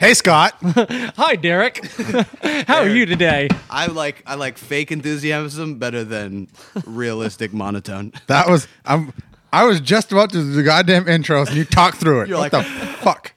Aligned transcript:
Hey, 0.00 0.14
Scott. 0.14 0.54
Hi, 0.62 1.36
Derek. 1.36 1.84
How 2.66 2.78
are 2.78 2.88
you 2.88 3.04
today? 3.04 3.48
I 3.68 3.84
like 3.86 4.22
I 4.26 4.34
like 4.34 4.56
fake 4.56 4.90
enthusiasm 4.90 5.78
better 5.78 6.04
than 6.04 6.48
realistic 6.86 7.52
monotone. 7.52 8.12
That 8.28 8.48
was 8.48 8.66
I'm. 8.86 9.12
I 9.52 9.64
was 9.64 9.78
just 9.80 10.10
about 10.10 10.30
to 10.30 10.38
do 10.38 10.52
the 10.52 10.62
goddamn 10.62 11.04
intros, 11.04 11.48
and 11.48 11.56
you 11.56 11.64
talked 11.66 11.98
through 11.98 12.22
it. 12.22 12.28
You're 12.28 12.38
what 12.38 12.50
like- 12.50 12.64
the 12.66 12.70
fuck? 12.96 13.32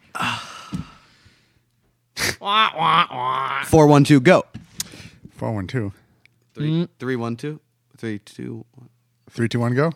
Wah, 2.40 2.70
wah, 2.78 3.08
wah. 3.12 3.64
Four 3.66 3.88
one 3.88 4.06
two 4.06 4.22
go. 4.22 4.46
Four 5.32 5.52
one 5.52 5.68
two 5.68 5.92
Three 6.54 6.70
mm. 6.70 6.90
three 6.98 7.18
one 7.18 7.36
two 7.36 7.60
three 7.98 8.20
two. 8.20 8.64
one. 8.76 8.90
three 9.30 9.50
two 9.50 9.60
one 9.60 9.76
go. 9.76 9.92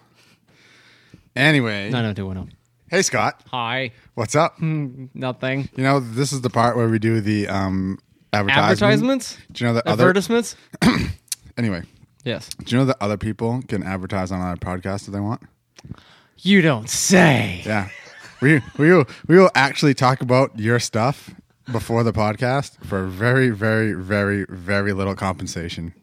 Anyway, 1.34 1.92
No, 1.92 2.00
oh, 2.00 2.02
no, 2.02 2.14
two, 2.14 2.26
one, 2.26 2.38
oh. 2.40 2.48
Hey 2.90 3.02
Scott, 3.02 3.42
Hi. 3.52 3.92
what's 4.16 4.36
up? 4.36 4.60
Nothing. 4.62 5.70
You 5.76 5.84
know 5.84 6.00
this 6.00 6.32
is 6.34 6.42
the 6.42 6.50
part 6.50 6.76
where 6.78 6.88
we 6.90 7.00
do 7.00 7.22
the 7.22 7.48
um 7.48 8.00
advertisement. 8.34 8.72
Advertisements? 8.82 9.38
Do 9.52 9.64
you 9.64 9.68
know 9.70 9.74
that 9.76 9.88
other? 9.88 10.04
Advertisements? 10.04 10.56
Anyway, 11.58 11.82
Yes. 12.24 12.50
do 12.64 12.76
you 12.76 12.80
know 12.80 12.86
that 12.86 12.98
other 13.02 13.18
people 13.18 13.64
can 13.68 13.82
advertise 13.82 14.32
on 14.32 14.40
our 14.42 14.56
podcast 14.58 15.08
if 15.08 15.14
they 15.14 15.20
want? 15.20 15.42
You 16.38 16.62
don't 16.62 16.88
say. 16.88 17.64
Yeah, 17.66 17.90
we 18.42 18.62
we 18.78 18.92
will 18.94 19.06
we 19.28 19.38
will 19.40 19.50
actually 19.56 19.96
talk 19.96 20.22
about 20.22 20.60
your 20.60 20.80
stuff 20.80 21.32
before 21.72 22.04
the 22.04 22.14
podcast 22.14 22.78
for 22.86 23.06
very 23.08 23.50
very 23.50 23.94
very 23.94 24.46
very 24.50 24.94
little 24.94 25.16
compensation. 25.16 25.96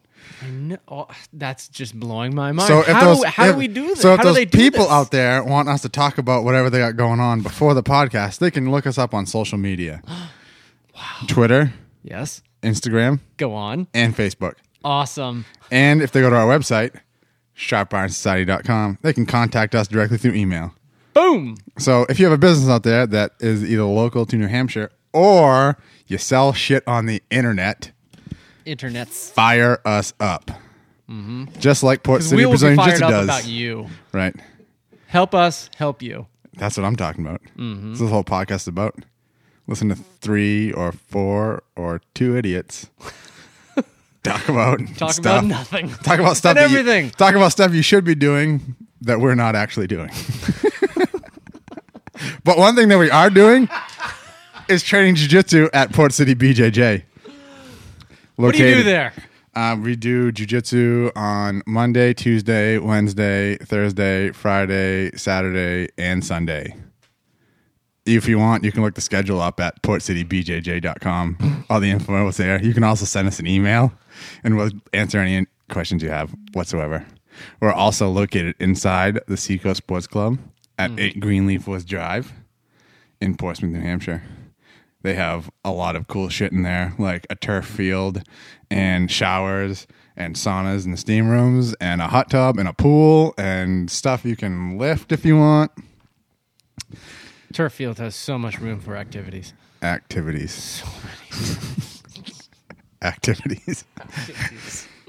No, 0.51 0.77
oh, 0.87 1.07
that's 1.33 1.67
just 1.69 1.99
blowing 1.99 2.33
my 2.35 2.51
mind. 2.51 2.67
So 2.67 2.79
if 2.79 2.87
how 2.87 3.05
those, 3.05 3.21
do, 3.21 3.27
how 3.27 3.45
if- 3.45 3.51
do 3.53 3.57
we 3.57 3.67
do 3.67 3.87
this? 3.87 4.01
So 4.01 4.13
if 4.13 4.17
how 4.17 4.23
do 4.23 4.33
those 4.33 4.45
people 4.47 4.83
this? 4.85 4.91
out 4.91 5.11
there 5.11 5.43
want 5.43 5.69
us 5.69 5.81
to 5.83 5.89
talk 5.89 6.17
about 6.17 6.43
whatever 6.43 6.69
they 6.69 6.79
got 6.79 6.95
going 6.97 7.19
on 7.19 7.41
before 7.41 7.73
the 7.73 7.83
podcast, 7.83 8.39
they 8.39 8.51
can 8.51 8.69
look 8.71 8.85
us 8.87 8.97
up 8.97 9.13
on 9.13 9.25
social 9.25 9.57
media. 9.57 10.01
wow. 10.07 11.01
Twitter, 11.27 11.73
Yes. 12.03 12.41
Instagram, 12.61 13.19
Go 13.37 13.53
on. 13.53 13.87
and 13.93 14.15
Facebook. 14.15 14.55
Awesome. 14.83 15.45
And 15.71 16.01
if 16.01 16.11
they 16.11 16.21
go 16.21 16.29
to 16.29 16.35
our 16.35 16.45
website, 16.47 16.99
sharpironsociety.com, 17.57 18.99
they 19.01 19.13
can 19.13 19.25
contact 19.25 19.75
us 19.75 19.87
directly 19.87 20.17
through 20.17 20.33
email. 20.33 20.73
Boom. 21.13 21.55
So 21.77 22.05
if 22.09 22.19
you 22.19 22.25
have 22.25 22.33
a 22.33 22.37
business 22.37 22.69
out 22.69 22.83
there 22.83 23.07
that 23.07 23.31
is 23.39 23.63
either 23.63 23.83
local 23.83 24.25
to 24.25 24.35
New 24.35 24.47
Hampshire 24.47 24.91
or 25.13 25.77
you 26.07 26.17
sell 26.17 26.53
shit 26.53 26.83
on 26.87 27.05
the 27.05 27.23
internet, 27.31 27.91
Internets. 28.65 29.31
fire 29.31 29.79
us 29.85 30.13
up. 30.19 30.51
Just 31.59 31.83
like 31.83 32.01
Port 32.03 32.23
City 32.23 32.37
we 32.37 32.45
will 32.47 32.53
be 32.53 32.57
fired 32.75 32.77
Jiu-Jitsu 32.77 33.03
up 33.05 33.11
does. 33.11 33.23
about 33.25 33.47
you. 33.47 33.87
Right. 34.11 34.35
Help 35.07 35.35
us 35.35 35.69
help 35.77 36.01
you. 36.01 36.25
That's 36.57 36.77
what 36.77 36.85
I'm 36.85 36.95
talking 36.95 37.25
about. 37.25 37.41
Mm-hmm. 37.57 37.91
This 37.91 38.01
is 38.01 38.07
the 38.07 38.13
whole 38.13 38.23
podcast 38.23 38.61
is 38.61 38.67
about. 38.69 38.95
Listen 39.67 39.89
to 39.89 39.95
three 39.95 40.71
or 40.71 40.91
four 40.91 41.63
or 41.75 42.01
two 42.13 42.37
idiots 42.37 42.89
talk 44.23 44.47
about 44.49 44.79
Talk 44.97 45.11
stuff. 45.13 45.19
about 45.19 45.45
nothing. 45.45 45.89
Talk 45.89 46.19
about 46.19 46.37
stuff 46.37 46.51
And 46.51 46.57
that 46.65 46.71
you- 46.71 46.79
everything. 46.79 47.11
talk 47.11 47.35
about 47.35 47.51
stuff 47.51 47.73
you 47.73 47.81
should 47.83 48.03
be 48.03 48.15
doing 48.15 48.75
that 49.01 49.19
we're 49.19 49.35
not 49.35 49.55
actually 49.55 49.87
doing. 49.87 50.09
but 52.43 52.57
one 52.57 52.75
thing 52.75 52.87
that 52.89 52.97
we 52.97 53.09
are 53.11 53.29
doing 53.29 53.69
is 54.67 54.81
training 54.83 55.15
jiu-jitsu 55.15 55.69
at 55.73 55.93
Port 55.93 56.11
City 56.13 56.33
BJJ. 56.35 57.03
What 58.35 58.55
do 58.55 58.63
you 58.67 58.75
do 58.75 58.83
there? 58.83 59.13
uh, 59.55 59.77
we 59.81 59.95
do 59.95 60.31
jujitsu 60.31 61.11
on 61.15 61.61
Monday, 61.65 62.13
Tuesday, 62.13 62.77
Wednesday, 62.77 63.57
Thursday, 63.57 64.31
Friday, 64.31 65.11
Saturday, 65.15 65.89
and 65.97 66.23
Sunday. 66.23 66.75
If 68.05 68.27
you 68.27 68.37
want, 68.37 68.63
you 68.63 68.71
can 68.71 68.83
look 68.83 68.93
the 68.93 69.01
schedule 69.01 69.41
up 69.41 69.59
at 69.59 69.81
portcitybjj.com. 69.81 71.65
All 71.69 71.79
the 71.79 71.89
info 71.89 72.27
is 72.27 72.37
there. 72.37 72.61
You 72.63 72.73
can 72.73 72.83
also 72.83 73.05
send 73.05 73.27
us 73.27 73.39
an 73.39 73.47
email 73.47 73.91
and 74.43 74.57
we'll 74.57 74.69
answer 74.93 75.17
any 75.17 75.47
questions 75.69 76.03
you 76.03 76.09
have 76.09 76.35
whatsoever. 76.53 77.05
We're 77.59 77.73
also 77.73 78.09
located 78.09 78.55
inside 78.59 79.19
the 79.27 79.37
Seacoast 79.37 79.77
Sports 79.77 80.05
Club 80.07 80.37
at 80.77 80.91
8 80.97 81.19
Greenleaf 81.19 81.67
Woods 81.67 81.83
Drive 81.83 82.31
in 83.19 83.35
Portsmouth, 83.35 83.71
New 83.71 83.81
Hampshire. 83.81 84.21
They 85.05 85.13
have 85.13 85.51
a 85.63 85.69
lot 85.69 85.95
of 85.95 86.07
cool 86.07 86.29
shit 86.29 86.51
in 86.51 86.63
there, 86.63 86.95
like 86.97 87.27
a 87.29 87.35
turf 87.35 87.67
field 87.67 88.23
and 88.71 89.11
showers 89.11 89.85
and 90.17 90.35
saunas 90.35 90.85
and 90.85 90.97
steam 90.97 91.29
rooms 91.29 91.75
and 91.75 92.01
a 92.01 92.07
hot 92.07 92.31
tub 92.31 92.57
and 92.57 92.67
a 92.67 92.73
pool 92.73 93.35
and 93.37 93.91
stuff 93.91 94.25
you 94.25 94.35
can 94.35 94.79
lift 94.79 95.11
if 95.11 95.23
you 95.23 95.37
want. 95.37 95.69
Turf 97.53 97.73
field 97.73 97.99
has 97.99 98.15
so 98.15 98.39
much 98.39 98.59
room 98.59 98.79
for 98.79 98.97
activities. 98.97 99.53
Activities. 99.83 100.81
Activities. 103.03 103.85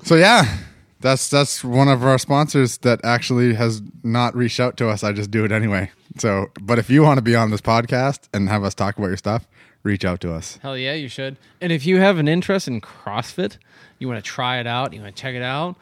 so 0.03 0.15
yeah, 0.15 0.59
that's 1.01 1.31
that's 1.31 1.65
one 1.65 1.89
of 1.89 2.05
our 2.05 2.19
sponsors 2.19 2.77
that 2.79 3.01
actually 3.03 3.55
has 3.55 3.81
not 4.03 4.37
reached 4.37 4.61
out 4.61 4.77
to 4.77 4.91
us. 4.91 5.03
I 5.03 5.13
just 5.13 5.31
do 5.31 5.47
it 5.47 5.53
anyway. 5.53 5.91
So, 6.19 6.51
but 6.61 6.79
if 6.79 6.91
you 6.91 7.03
want 7.03 7.17
to 7.17 7.23
be 7.23 7.35
on 7.35 7.51
this 7.51 7.63
podcast 7.63 8.29
and 8.35 8.51
have 8.51 8.63
us 8.63 8.75
talk 8.75 8.99
about 8.99 9.07
your 9.07 9.17
stuff, 9.17 9.47
reach 9.87 10.05
out 10.05 10.21
to 10.21 10.33
us. 10.33 10.59
Hell 10.61 10.77
yeah, 10.77 10.93
you 10.93 11.09
should. 11.09 11.37
And 11.61 11.73
if 11.73 11.87
you 11.87 11.99
have 12.01 12.19
an 12.19 12.29
interest 12.29 12.69
in 12.69 12.81
CrossFit, 12.83 13.57
you 13.99 14.09
want 14.09 14.23
to 14.23 14.31
try 14.31 14.59
it 14.59 14.67
out, 14.67 14.93
you 14.93 15.01
want 15.01 15.17
to 15.17 15.23
check 15.23 15.35
it 15.35 15.43
out, 15.43 15.77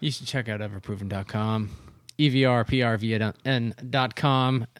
you 0.00 0.10
should 0.10 0.26
check 0.26 0.48
out 0.48 0.60
everproven.com, 0.60 1.70
E 2.18 2.28
evrprvn.com. 2.30 3.76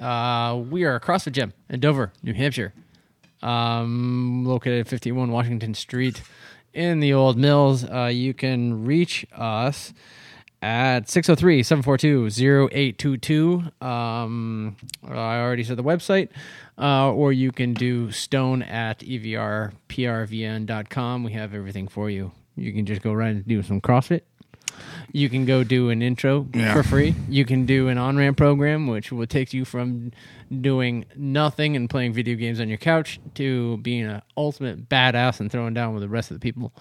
Uh, 0.01 0.57
we 0.69 0.85
are 0.85 0.97
a 0.97 1.01
CrossFit 1.01 1.33
gym 1.33 1.53
in 1.69 1.81
Dover, 1.81 2.13
New 2.23 2.33
Hampshire, 2.35 2.73
um, 3.43 4.45
located 4.45 4.81
at 4.81 4.89
51 4.89 5.31
Washington 5.31 5.75
Street 5.75 6.23
in 6.75 7.01
the 7.01 7.13
Old 7.13 7.37
Mills. 7.37 7.85
Uh, 7.85 8.11
you 8.13 8.35
can 8.35 8.85
reach 8.85 9.27
us 9.33 9.93
at 10.62 11.06
603-742-0822 11.06 13.82
um 13.82 14.76
i 15.09 15.38
already 15.38 15.65
said 15.65 15.76
the 15.76 15.82
website. 15.82 16.28
Uh, 16.78 17.10
or 17.12 17.32
you 17.32 17.50
can 17.53 17.75
do 17.75 18.10
stone 18.10 18.62
at 18.62 19.00
evrprvn.com 19.00 21.25
we 21.25 21.32
have 21.32 21.53
everything 21.54 21.87
for 21.88 22.09
you. 22.09 22.32
You 22.56 22.72
can 22.72 22.87
just 22.87 23.03
go 23.03 23.12
right 23.12 23.34
and 23.37 23.47
do 23.47 23.62
some 23.62 23.82
crossfit. 23.82 24.22
You 25.12 25.28
can 25.28 25.44
go 25.44 25.62
do 25.62 25.91
an 25.91 26.00
intro 26.00 26.47
Yeah. 26.54 26.72
for 26.72 26.82
free. 26.82 27.15
You 27.28 27.44
can 27.44 27.66
do 27.66 27.88
an 27.88 27.98
on-ramp 27.98 28.38
program 28.38 28.87
which 28.87 29.12
will 29.12 29.27
take 29.27 29.53
you 29.53 29.66
from 29.66 30.12
doing 30.60 31.04
nothing 31.16 31.77
and 31.77 31.91
playing 31.91 32.15
video 32.15 32.34
games 32.37 32.60
on 32.60 32.69
your 32.71 32.78
couch 32.78 33.21
to 33.34 33.77
being 33.78 34.04
an 34.04 34.22
ultimate 34.38 34.88
badass 34.88 35.38
and 35.41 35.53
throwing 35.53 35.75
down 35.75 35.92
with 35.92 36.03
the 36.03 36.09
rest 36.09 36.31
of 36.31 36.37
the 36.37 36.41
people. 36.41 36.72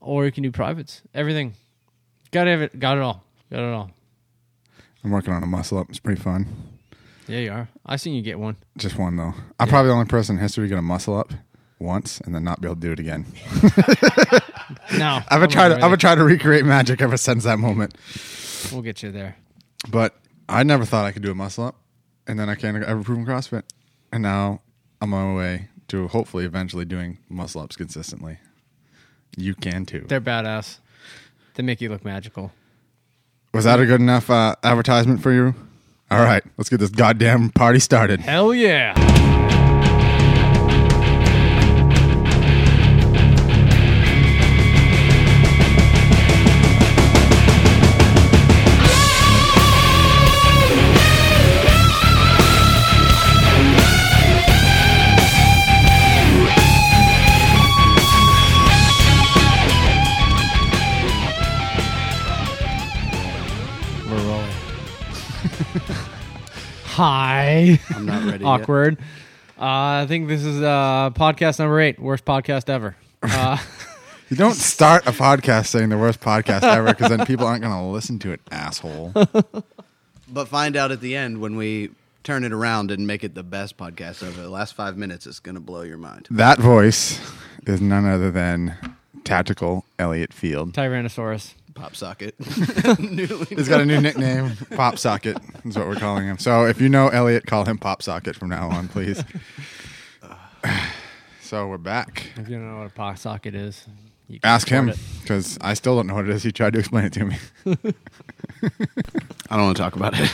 Or 0.00 0.24
you 0.24 0.32
can 0.32 0.42
do 0.42 0.50
privates. 0.50 1.02
Everything 1.14 1.52
Got 2.30 2.46
it. 2.48 2.78
Got 2.78 2.96
it 2.98 3.02
all. 3.02 3.24
Got 3.50 3.60
it 3.60 3.72
all. 3.72 3.90
I'm 5.04 5.10
working 5.10 5.32
on 5.32 5.42
a 5.42 5.46
muscle 5.46 5.78
up. 5.78 5.88
It's 5.88 5.98
pretty 5.98 6.20
fun. 6.20 6.46
Yeah, 7.26 7.38
you 7.38 7.52
are. 7.52 7.68
I 7.86 7.96
seen 7.96 8.14
you 8.14 8.22
get 8.22 8.38
one. 8.38 8.56
Just 8.76 8.98
one 8.98 9.16
though. 9.16 9.34
I'm 9.58 9.68
probably 9.68 9.88
the 9.88 9.94
only 9.94 10.06
person 10.06 10.36
in 10.36 10.42
history 10.42 10.66
to 10.66 10.68
get 10.68 10.78
a 10.78 10.82
muscle 10.82 11.16
up 11.16 11.32
once 11.78 12.20
and 12.20 12.34
then 12.34 12.44
not 12.44 12.60
be 12.60 12.66
able 12.68 12.74
to 12.76 12.80
do 12.80 12.92
it 12.92 12.98
again. 13.00 13.26
No, 14.96 15.20
I've 15.28 15.40
been 15.40 15.50
trying 15.50 15.76
to 15.76 15.84
I've 15.84 15.90
been 15.90 15.98
trying 15.98 16.18
to 16.18 16.24
recreate 16.24 16.64
magic 16.64 17.00
ever 17.00 17.16
since 17.16 17.44
that 17.44 17.58
moment. 17.58 17.94
We'll 18.72 18.82
get 18.82 19.02
you 19.02 19.10
there. 19.10 19.36
But 19.88 20.14
I 20.48 20.62
never 20.62 20.84
thought 20.84 21.04
I 21.06 21.12
could 21.12 21.22
do 21.22 21.30
a 21.30 21.34
muscle 21.34 21.64
up, 21.64 21.76
and 22.26 22.38
then 22.38 22.48
I 22.48 22.54
can't 22.54 22.76
ever 22.82 23.02
prove 23.02 23.18
in 23.18 23.26
CrossFit, 23.26 23.64
and 24.12 24.22
now 24.22 24.60
I'm 25.00 25.12
on 25.14 25.28
my 25.32 25.36
way 25.36 25.68
to 25.88 26.08
hopefully 26.08 26.44
eventually 26.44 26.84
doing 26.84 27.18
muscle 27.28 27.60
ups 27.62 27.76
consistently. 27.76 28.38
You 29.36 29.54
can 29.54 29.86
too. 29.86 30.04
They're 30.08 30.20
badass. 30.20 30.78
They 31.54 31.62
make 31.62 31.80
you 31.80 31.88
look 31.88 32.04
magical. 32.04 32.52
Was 33.52 33.64
that 33.64 33.80
a 33.80 33.86
good 33.86 34.00
enough 34.00 34.30
uh, 34.30 34.54
advertisement 34.62 35.22
for 35.22 35.32
you? 35.32 35.54
All 36.10 36.22
right, 36.22 36.42
let's 36.56 36.68
get 36.68 36.78
this 36.78 36.90
goddamn 36.90 37.50
party 37.50 37.78
started. 37.78 38.20
Hell 38.20 38.52
yeah. 38.52 38.94
Hi. 67.00 67.80
I'm 67.94 68.04
not 68.04 68.24
ready. 68.24 68.44
yet. 68.44 68.50
Awkward. 68.50 68.98
Uh, 69.58 70.02
I 70.02 70.06
think 70.06 70.28
this 70.28 70.44
is 70.44 70.60
uh, 70.60 71.08
podcast 71.14 71.58
number 71.58 71.80
eight. 71.80 71.98
Worst 71.98 72.26
podcast 72.26 72.68
ever. 72.68 72.94
Uh, 73.22 73.56
You 74.28 74.36
don't 74.36 74.54
start 74.54 75.06
a 75.06 75.10
podcast 75.10 75.68
saying 75.68 75.88
the 75.88 75.96
worst 75.98 76.20
podcast 76.20 76.62
ever 76.62 76.88
because 76.88 77.08
then 77.08 77.24
people 77.26 77.46
aren't 77.46 77.62
going 77.62 77.74
to 77.74 77.82
listen 77.84 78.18
to 78.20 78.32
it, 78.32 78.40
asshole. 78.50 79.12
But 80.32 80.46
find 80.46 80.76
out 80.76 80.92
at 80.92 81.00
the 81.00 81.16
end 81.16 81.40
when 81.40 81.56
we 81.56 81.90
turn 82.22 82.44
it 82.44 82.52
around 82.52 82.90
and 82.92 83.06
make 83.06 83.24
it 83.24 83.34
the 83.34 83.42
best 83.42 83.76
podcast 83.78 84.22
ever. 84.22 84.42
The 84.42 84.48
last 84.50 84.74
five 84.74 84.96
minutes 84.96 85.26
is 85.26 85.40
going 85.40 85.56
to 85.56 85.60
blow 85.60 85.80
your 85.82 85.96
mind. 85.98 86.28
That 86.30 86.58
voice 86.58 87.18
is 87.66 87.80
none 87.80 88.04
other 88.06 88.30
than 88.30 88.76
Tactical 89.24 89.84
Elliot 89.98 90.32
Field. 90.34 90.74
Tyrannosaurus. 90.74 91.54
Pop 91.74 91.94
socket. 91.96 92.34
He's 92.40 93.68
got 93.68 93.80
a 93.80 93.86
new 93.86 94.00
nickname, 94.00 94.52
Pop 94.74 94.98
Socket, 94.98 95.38
is 95.64 95.76
what 95.76 95.86
we're 95.86 95.96
calling 95.96 96.26
him. 96.26 96.38
So 96.38 96.66
if 96.66 96.80
you 96.80 96.88
know 96.88 97.08
Elliot, 97.08 97.46
call 97.46 97.64
him 97.64 97.78
Pop 97.78 98.02
Socket 98.02 98.36
from 98.36 98.48
now 98.48 98.68
on, 98.68 98.88
please. 98.88 99.22
So 101.42 101.66
we're 101.66 101.78
back. 101.78 102.30
If 102.36 102.48
you 102.48 102.58
don't 102.58 102.70
know 102.70 102.78
what 102.78 102.86
a 102.86 102.90
pop 102.90 103.18
socket 103.18 103.56
is, 103.56 103.84
you 104.28 104.38
can 104.38 104.48
Ask 104.48 104.68
him 104.68 104.90
afford 104.90 105.20
because 105.22 105.58
I 105.60 105.74
still 105.74 105.96
don't 105.96 106.06
know 106.06 106.14
what 106.14 106.26
it 106.26 106.30
is. 106.30 106.44
He 106.44 106.52
tried 106.52 106.74
to 106.74 106.78
explain 106.78 107.06
it 107.06 107.12
to 107.14 107.24
me. 107.24 107.36
I 107.66 109.56
don't 109.56 109.64
want 109.64 109.76
to 109.76 109.82
talk 109.82 109.96
about 109.96 110.12
it. 110.14 110.30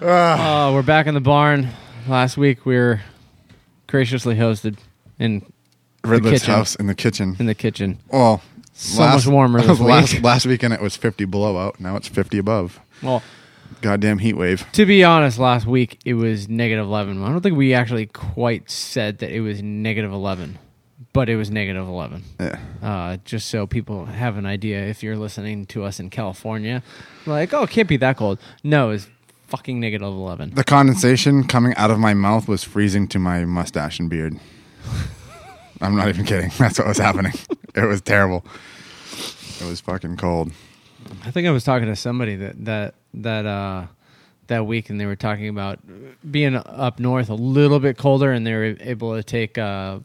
Oh, 0.00 0.72
we're 0.74 0.82
back 0.82 1.06
in 1.06 1.14
the 1.14 1.20
barn. 1.20 1.68
Last 2.08 2.36
week 2.36 2.66
we 2.66 2.74
were 2.74 3.00
graciously 3.86 4.34
hosted 4.34 4.76
in 5.20 5.51
Ridley's 6.04 6.40
kitchen. 6.40 6.54
house 6.54 6.74
in 6.76 6.86
the 6.86 6.94
kitchen. 6.94 7.36
in 7.38 7.46
the 7.46 7.54
kitchen. 7.54 7.98
Well, 8.08 8.42
So 8.74 9.02
much 9.02 9.26
warmer 9.26 9.60
this 9.62 9.78
last, 9.80 10.14
week. 10.14 10.22
last 10.24 10.46
weekend 10.46 10.74
it 10.74 10.80
was 10.80 10.96
50 10.96 11.24
below 11.26 11.56
out. 11.58 11.78
Now 11.80 11.96
it's 11.96 12.08
50 12.08 12.38
above. 12.38 12.80
Well, 13.02 13.22
Goddamn 13.80 14.18
heat 14.18 14.34
wave. 14.36 14.64
to 14.72 14.86
be 14.86 15.02
honest, 15.02 15.38
last 15.38 15.66
week 15.66 15.98
it 16.04 16.14
was 16.14 16.48
negative 16.48 16.84
11. 16.86 17.22
I 17.22 17.28
don't 17.28 17.40
think 17.40 17.56
we 17.56 17.74
actually 17.74 18.06
quite 18.06 18.70
said 18.70 19.18
that 19.18 19.30
it 19.30 19.40
was 19.40 19.60
negative 19.62 20.12
11, 20.12 20.58
but 21.12 21.28
it 21.28 21.34
was 21.36 21.50
negative 21.50 21.88
11. 21.88 22.22
Yeah. 22.38 22.58
Uh, 22.80 23.16
just 23.24 23.48
so 23.48 23.66
people 23.66 24.04
have 24.06 24.36
an 24.36 24.46
idea 24.46 24.86
if 24.86 25.02
you're 25.02 25.16
listening 25.16 25.66
to 25.66 25.82
us 25.84 25.98
in 25.98 26.10
California, 26.10 26.82
like, 27.26 27.52
oh, 27.52 27.64
it 27.64 27.70
can't 27.70 27.88
be 27.88 27.96
that 27.96 28.16
cold. 28.18 28.38
No, 28.62 28.90
it's 28.90 29.08
fucking 29.48 29.80
negative 29.80 30.06
11. 30.06 30.54
The 30.54 30.62
condensation 30.64 31.42
coming 31.48 31.74
out 31.74 31.90
of 31.90 31.98
my 31.98 32.14
mouth 32.14 32.46
was 32.46 32.62
freezing 32.62 33.08
to 33.08 33.18
my 33.18 33.44
mustache 33.44 33.98
and 33.98 34.08
beard. 34.08 34.38
I'm 35.82 35.96
not 35.96 36.08
even 36.08 36.24
kidding. 36.24 36.50
That's 36.58 36.78
what 36.78 36.88
was 36.88 36.98
happening. 36.98 37.32
It 37.74 37.84
was 37.86 38.00
terrible. 38.00 38.44
It 39.60 39.64
was 39.64 39.80
fucking 39.80 40.16
cold. 40.16 40.52
I 41.24 41.30
think 41.30 41.46
I 41.46 41.50
was 41.50 41.64
talking 41.64 41.88
to 41.88 41.96
somebody 41.96 42.36
that 42.36 42.64
that 42.64 42.94
that 43.14 43.46
uh 43.46 43.86
that 44.46 44.66
week, 44.66 44.90
and 44.90 45.00
they 45.00 45.06
were 45.06 45.16
talking 45.16 45.48
about 45.48 45.78
being 46.30 46.54
up 46.56 46.98
north 46.98 47.28
a 47.30 47.34
little 47.34 47.80
bit 47.80 47.96
colder, 47.96 48.32
and 48.32 48.46
they 48.46 48.52
were 48.52 48.76
able 48.80 49.16
to 49.16 49.22
take 49.22 49.58
uh, 49.58 50.00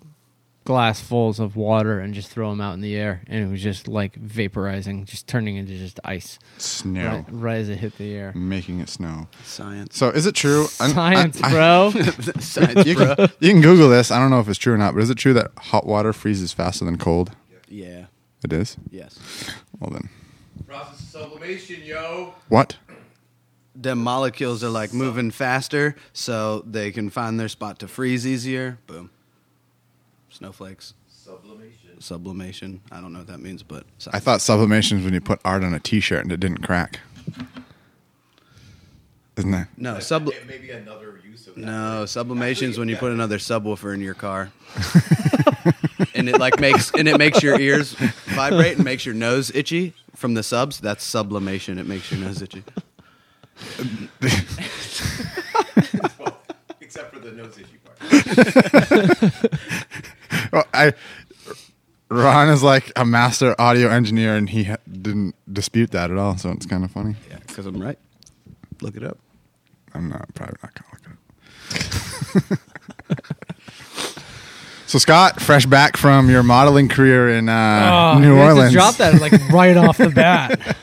glassfuls 0.68 1.40
of 1.40 1.56
water 1.56 2.02
and 2.02 2.14
just 2.14 2.30
throw 2.30 2.50
them 2.50 2.60
out 2.60 2.74
in 2.74 2.82
the 2.82 2.94
air, 2.94 3.22
and 3.28 3.42
it 3.42 3.50
was 3.50 3.64
just 3.64 3.88
like 3.88 4.20
vaporizing, 4.22 5.06
just 5.06 5.26
turning 5.26 5.56
into 5.56 5.78
just 5.78 5.98
ice 6.04 6.38
Snow. 6.58 7.08
right, 7.08 7.26
right 7.30 7.56
as 7.60 7.70
it 7.70 7.78
hit 7.78 7.98
the 7.98 8.14
air. 8.14 8.34
Making 8.36 8.82
it 8.82 8.90
snow. 8.90 9.30
Science. 9.46 9.96
So 9.98 10.10
is 10.10 10.26
it 10.26 10.36
true? 10.36 10.64
I- 10.82 10.92
Science, 10.92 11.42
I- 11.42 11.48
I- 11.48 11.52
bro. 11.52 11.92
Science, 12.42 12.86
You 12.86 12.96
bro. 12.96 13.16
can, 13.16 13.30
you 13.40 13.52
can 13.54 13.62
Google 13.62 13.88
this. 13.88 14.12
I 14.12 14.20
don't 14.20 14.30
know 14.30 14.42
if 14.42 14.50
it's 14.50 14.60
true 14.60 14.74
or 14.74 14.78
not, 14.78 14.94
but 14.94 15.04
is 15.04 15.10
it 15.10 15.16
true 15.18 15.34
that 15.36 15.52
hot 15.58 15.86
water 15.88 16.12
freezes 16.12 16.52
faster 16.52 16.84
than 16.84 16.98
cold? 16.98 17.32
Yeah. 17.70 18.08
It 18.44 18.52
is. 18.52 18.76
Yes. 18.92 19.18
Well 19.80 19.90
then, 19.92 20.10
Process 20.68 21.00
of 21.00 21.06
sublimation, 21.08 21.82
yo. 21.84 22.34
what? 22.50 22.76
The 23.74 23.96
molecules 23.96 24.64
are 24.66 24.70
like 24.70 24.92
moving 24.94 25.32
faster, 25.32 25.96
so 26.12 26.62
they 26.68 26.92
can 26.92 27.10
find 27.10 27.40
their 27.40 27.48
spot 27.48 27.80
to 27.80 27.88
freeze 27.88 28.28
easier. 28.28 28.80
Boom. 28.88 29.12
Snowflakes. 30.38 30.94
Sublimation. 31.08 32.00
Sublimation. 32.00 32.82
I 32.92 33.02
don't 33.02 33.12
know 33.12 33.20
what 33.20 33.28
that 33.28 33.40
means, 33.40 33.64
but 33.64 33.86
I 34.14 34.20
thought 34.20 34.40
sublimation 34.40 35.00
is 35.00 35.04
when 35.04 35.16
you 35.16 35.20
put 35.20 35.40
art 35.44 35.64
on 35.64 35.74
a 35.74 35.80
T-shirt 35.80 36.22
and 36.22 36.32
it 36.32 36.40
didn't 36.40 36.60
crack. 36.64 37.00
Isn't 39.36 39.50
that? 39.50 39.68
no 39.78 40.00
sub. 40.00 40.30
Maybe 40.48 40.70
another 40.70 41.20
use 41.28 41.48
of 41.48 41.56
that. 41.56 41.62
No, 41.62 42.06
sublimation 42.06 42.70
is 42.70 42.78
when 42.78 42.88
you 42.88 42.98
put 42.98 43.12
another 43.12 43.40
subwoofer 43.40 43.96
in 43.96 44.00
your 44.02 44.14
car, 44.14 44.52
and 46.16 46.30
it 46.30 46.40
like 46.40 46.60
makes 46.60 46.92
and 46.92 47.08
it 47.08 47.18
makes 47.18 47.42
your 47.42 47.60
ears 47.60 47.94
vibrate 48.26 48.76
and 48.76 48.86
makes 48.86 49.04
your 49.06 49.16
nose 49.16 49.52
itchy 49.56 49.94
from 50.16 50.36
the 50.36 50.44
subs. 50.44 50.80
That's 50.80 51.04
sublimation. 51.04 51.80
It 51.80 51.88
makes 51.88 52.12
your 52.12 52.20
nose 52.20 52.44
itchy. 52.44 52.64
Well, 56.20 56.38
except 56.80 57.14
for 57.14 57.20
the 57.20 57.32
nose 57.32 57.58
issue 57.58 57.78
part. 57.84 57.98
Well, 60.52 60.66
I 60.74 60.94
Ron 62.10 62.50
is 62.50 62.64
like 62.64 62.92
a 62.96 63.04
master 63.06 63.56
audio 63.60 63.90
engineer, 63.90 64.36
and 64.36 64.50
he 64.50 64.64
ha- 64.66 64.78
didn't 64.90 65.36
dispute 65.52 65.92
that 65.92 66.10
at 66.12 66.18
all. 66.18 66.38
So 66.38 66.52
it's 66.52 66.66
kind 66.66 66.84
of 66.84 66.92
funny. 66.92 67.16
Yeah, 67.30 67.40
because 67.46 67.66
I'm 67.66 67.82
right. 67.82 68.00
Look 68.82 68.96
it 68.96 69.04
up. 69.04 69.18
I'm 69.94 70.10
not 70.10 70.34
probably 70.34 70.56
not 70.64 70.74
gonna 70.74 70.88
look 70.94 71.02
it 72.52 72.52
up. 72.52 72.60
so 74.88 74.98
Scott, 75.00 75.42
fresh 75.42 75.66
back 75.66 75.98
from 75.98 76.30
your 76.30 76.44
modeling 76.44 76.88
career 76.88 77.30
in 77.30 77.50
uh, 77.50 78.14
Oh, 78.16 78.20
New 78.20 78.30
you 78.30 78.36
had 78.36 78.44
to 78.46 78.50
Orleans. 78.52 78.74
drop 78.74 78.96
that 78.98 79.20
like 79.22 79.34
right 79.50 79.76
off 79.76 79.98
the 79.98 80.10
bat. 80.16 80.78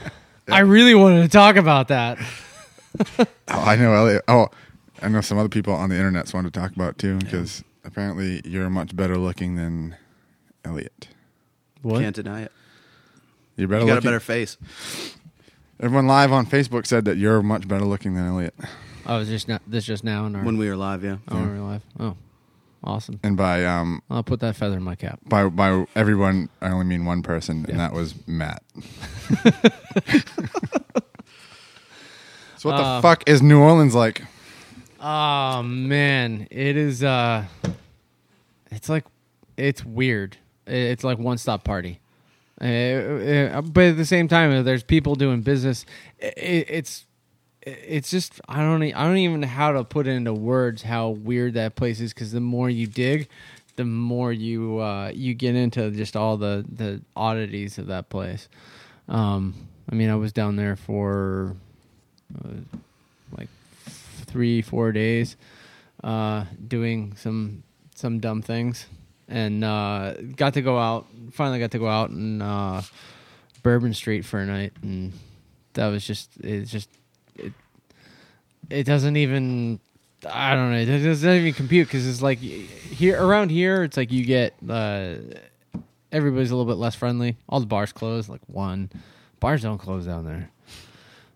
I 0.49 0.61
really 0.61 0.95
wanted 0.95 1.23
to 1.23 1.29
talk 1.29 1.57
about 1.57 1.89
that. 1.89 2.19
Oh, 3.49 3.61
I 3.61 3.75
know 3.77 3.93
Elliot. 3.93 4.23
Oh, 4.29 4.49
I 5.03 5.09
know 5.09 5.21
some 5.21 5.37
other 5.37 5.49
people 5.49 5.75
on 5.75 5.91
the 5.91 5.97
internet 5.97 6.33
wanted 6.33 6.55
to 6.55 6.61
talk 6.61 6.71
about 6.77 6.91
it 6.91 6.99
too 6.99 7.19
because 7.19 7.63
apparently 7.85 8.41
you're 8.45 8.71
much 8.71 8.95
better 8.97 9.17
looking 9.17 9.57
than 9.57 9.97
Elliot. 10.65 11.09
What? 11.83 12.01
Can't 12.01 12.17
deny 12.17 12.43
it. 12.43 12.53
You're 13.57 13.69
better 13.69 13.83
You 13.83 13.89
got 13.89 13.99
a 13.99 14.03
better 14.03 14.21
face. 14.21 14.57
Everyone 15.81 16.07
live 16.07 16.33
on 16.33 16.47
Facebook 16.47 16.87
said 16.87 17.05
that 17.05 17.17
you're 17.19 17.43
much 17.43 17.69
better 17.69 17.85
looking 17.85 18.15
than 18.15 18.27
Elliot. 18.27 18.55
Oh, 19.07 19.19
was 19.19 19.29
just 19.29 19.49
not 19.49 19.61
this 19.67 19.85
just 19.85 20.03
now 20.05 20.25
in 20.27 20.35
our 20.35 20.43
When 20.43 20.57
we 20.57 20.69
were 20.69 20.77
live, 20.77 21.05
yeah. 21.05 21.17
oh, 21.29 21.43
we 21.43 21.49
were 21.51 21.59
live. 21.59 21.83
Oh, 22.01 22.17
awesome! 22.83 23.21
And 23.23 23.37
by 23.37 23.65
um 23.67 24.01
I'll 24.09 24.23
put 24.23 24.41
that 24.41 24.57
feather 24.57 24.77
in 24.79 24.83
my 24.83 24.95
cap. 24.95 25.21
by 25.27 25.47
by 25.49 25.85
everyone, 25.95 26.49
I 26.63 26.71
only 26.71 26.87
mean 26.87 27.05
one 27.05 27.23
person, 27.23 27.65
Yeah. 27.69 27.73
and 27.73 27.81
that 27.81 27.93
was 27.93 28.15
Matt. 28.27 28.63
so 32.57 32.71
what 32.71 32.77
the 32.77 32.83
Uh, 32.83 33.01
fuck 33.03 33.29
is 33.29 33.43
New 33.43 33.61
Orleans 33.61 33.95
like? 33.95 34.23
Oh 35.07 35.63
man, 35.63 36.49
it 36.51 36.79
is. 36.79 37.05
uh 37.05 37.45
It's 38.71 38.89
like 38.89 39.05
it's 39.59 39.85
weird. 39.85 40.39
It's 40.67 41.05
like 41.05 41.19
one 41.19 41.37
stop 41.37 41.63
party. 41.63 42.01
Uh, 42.59 43.61
but 43.61 43.85
at 43.85 43.97
the 43.99 44.07
same 44.07 44.29
time, 44.29 44.51
uh, 44.51 44.63
there's 44.63 44.83
people 44.83 45.15
doing 45.15 45.43
business. 45.43 45.85
It, 46.19 46.67
it's 46.71 47.05
it's 47.61 48.11
just 48.11 48.41
I 48.49 48.63
don't 48.63 48.83
I 48.83 49.05
don't 49.05 49.19
even 49.19 49.41
know 49.43 49.47
how 49.47 49.73
to 49.73 49.85
put 49.85 50.07
into 50.07 50.33
words 50.33 50.83
how 50.83 51.11
weird 51.11 51.53
that 51.55 51.75
place 51.75 52.01
is 52.01 52.15
because 52.15 52.33
the 52.33 52.41
more 52.41 52.71
you 52.71 52.87
dig, 52.87 53.29
the 53.77 53.85
more 53.85 54.33
you 54.33 54.79
uh, 54.79 55.11
you 55.15 55.35
get 55.35 55.55
into 55.55 55.91
just 55.91 56.17
all 56.17 56.39
the 56.39 56.65
the 56.67 57.03
oddities 57.15 57.77
of 57.77 57.89
that 57.89 58.09
place. 58.09 58.49
Um, 59.07 59.69
I 59.91 59.97
mean, 59.97 60.09
I 60.09 60.15
was 60.15 60.33
down 60.33 60.57
there 60.57 60.77
for 60.77 61.57
uh, 62.43 62.79
three 64.35 64.63
four 64.63 64.91
days 64.91 65.37
uh, 66.03 66.45
doing 66.67 67.15
some 67.17 67.63
some 67.95 68.19
dumb 68.19 68.43
things. 68.43 68.87
And 69.29 69.63
uh, 69.63 70.15
got 70.35 70.55
to 70.55 70.61
go 70.61 70.77
out 70.77 71.07
finally 71.33 71.61
got 71.61 71.71
to 71.71 71.79
go 71.79 71.87
out 71.87 72.11
and 72.11 72.43
uh, 72.43 72.83
Bourbon 73.63 73.95
Street 73.95 74.25
for 74.25 74.41
a 74.41 74.45
night. 74.45 74.73
And 74.83 75.13
that 75.75 75.87
was 75.87 76.05
just 76.05 76.31
it's 76.41 76.69
just 76.69 76.91
it 77.37 77.53
it 78.69 78.85
doesn't 78.85 79.17
even 79.17 79.79
I 80.29 80.55
don't 80.57 80.73
know. 80.73 80.79
It 80.79 81.05
doesn't 81.05 81.31
even 81.31 81.55
compute 81.55 81.87
because 81.87 82.07
it's 82.09 82.21
like 82.21 82.39
here 82.41 83.25
around 83.25 83.51
here 83.51 83.85
it's 83.85 83.97
like 83.97 84.11
you 84.11 84.25
get 84.25 84.55
uh, 84.69 85.15
everybody's 86.11 86.51
a 86.51 86.57
little 86.57 86.71
bit 86.71 86.79
less 86.79 86.97
friendly. 86.97 87.37
All 87.49 87.61
the 87.61 87.67
bars 87.67 87.93
close 87.93 88.29
like 88.29 88.43
one. 88.49 88.91
Bars 89.39 89.63
don't 89.63 89.79
close 89.79 90.07
down 90.07 90.25
there 90.25 90.51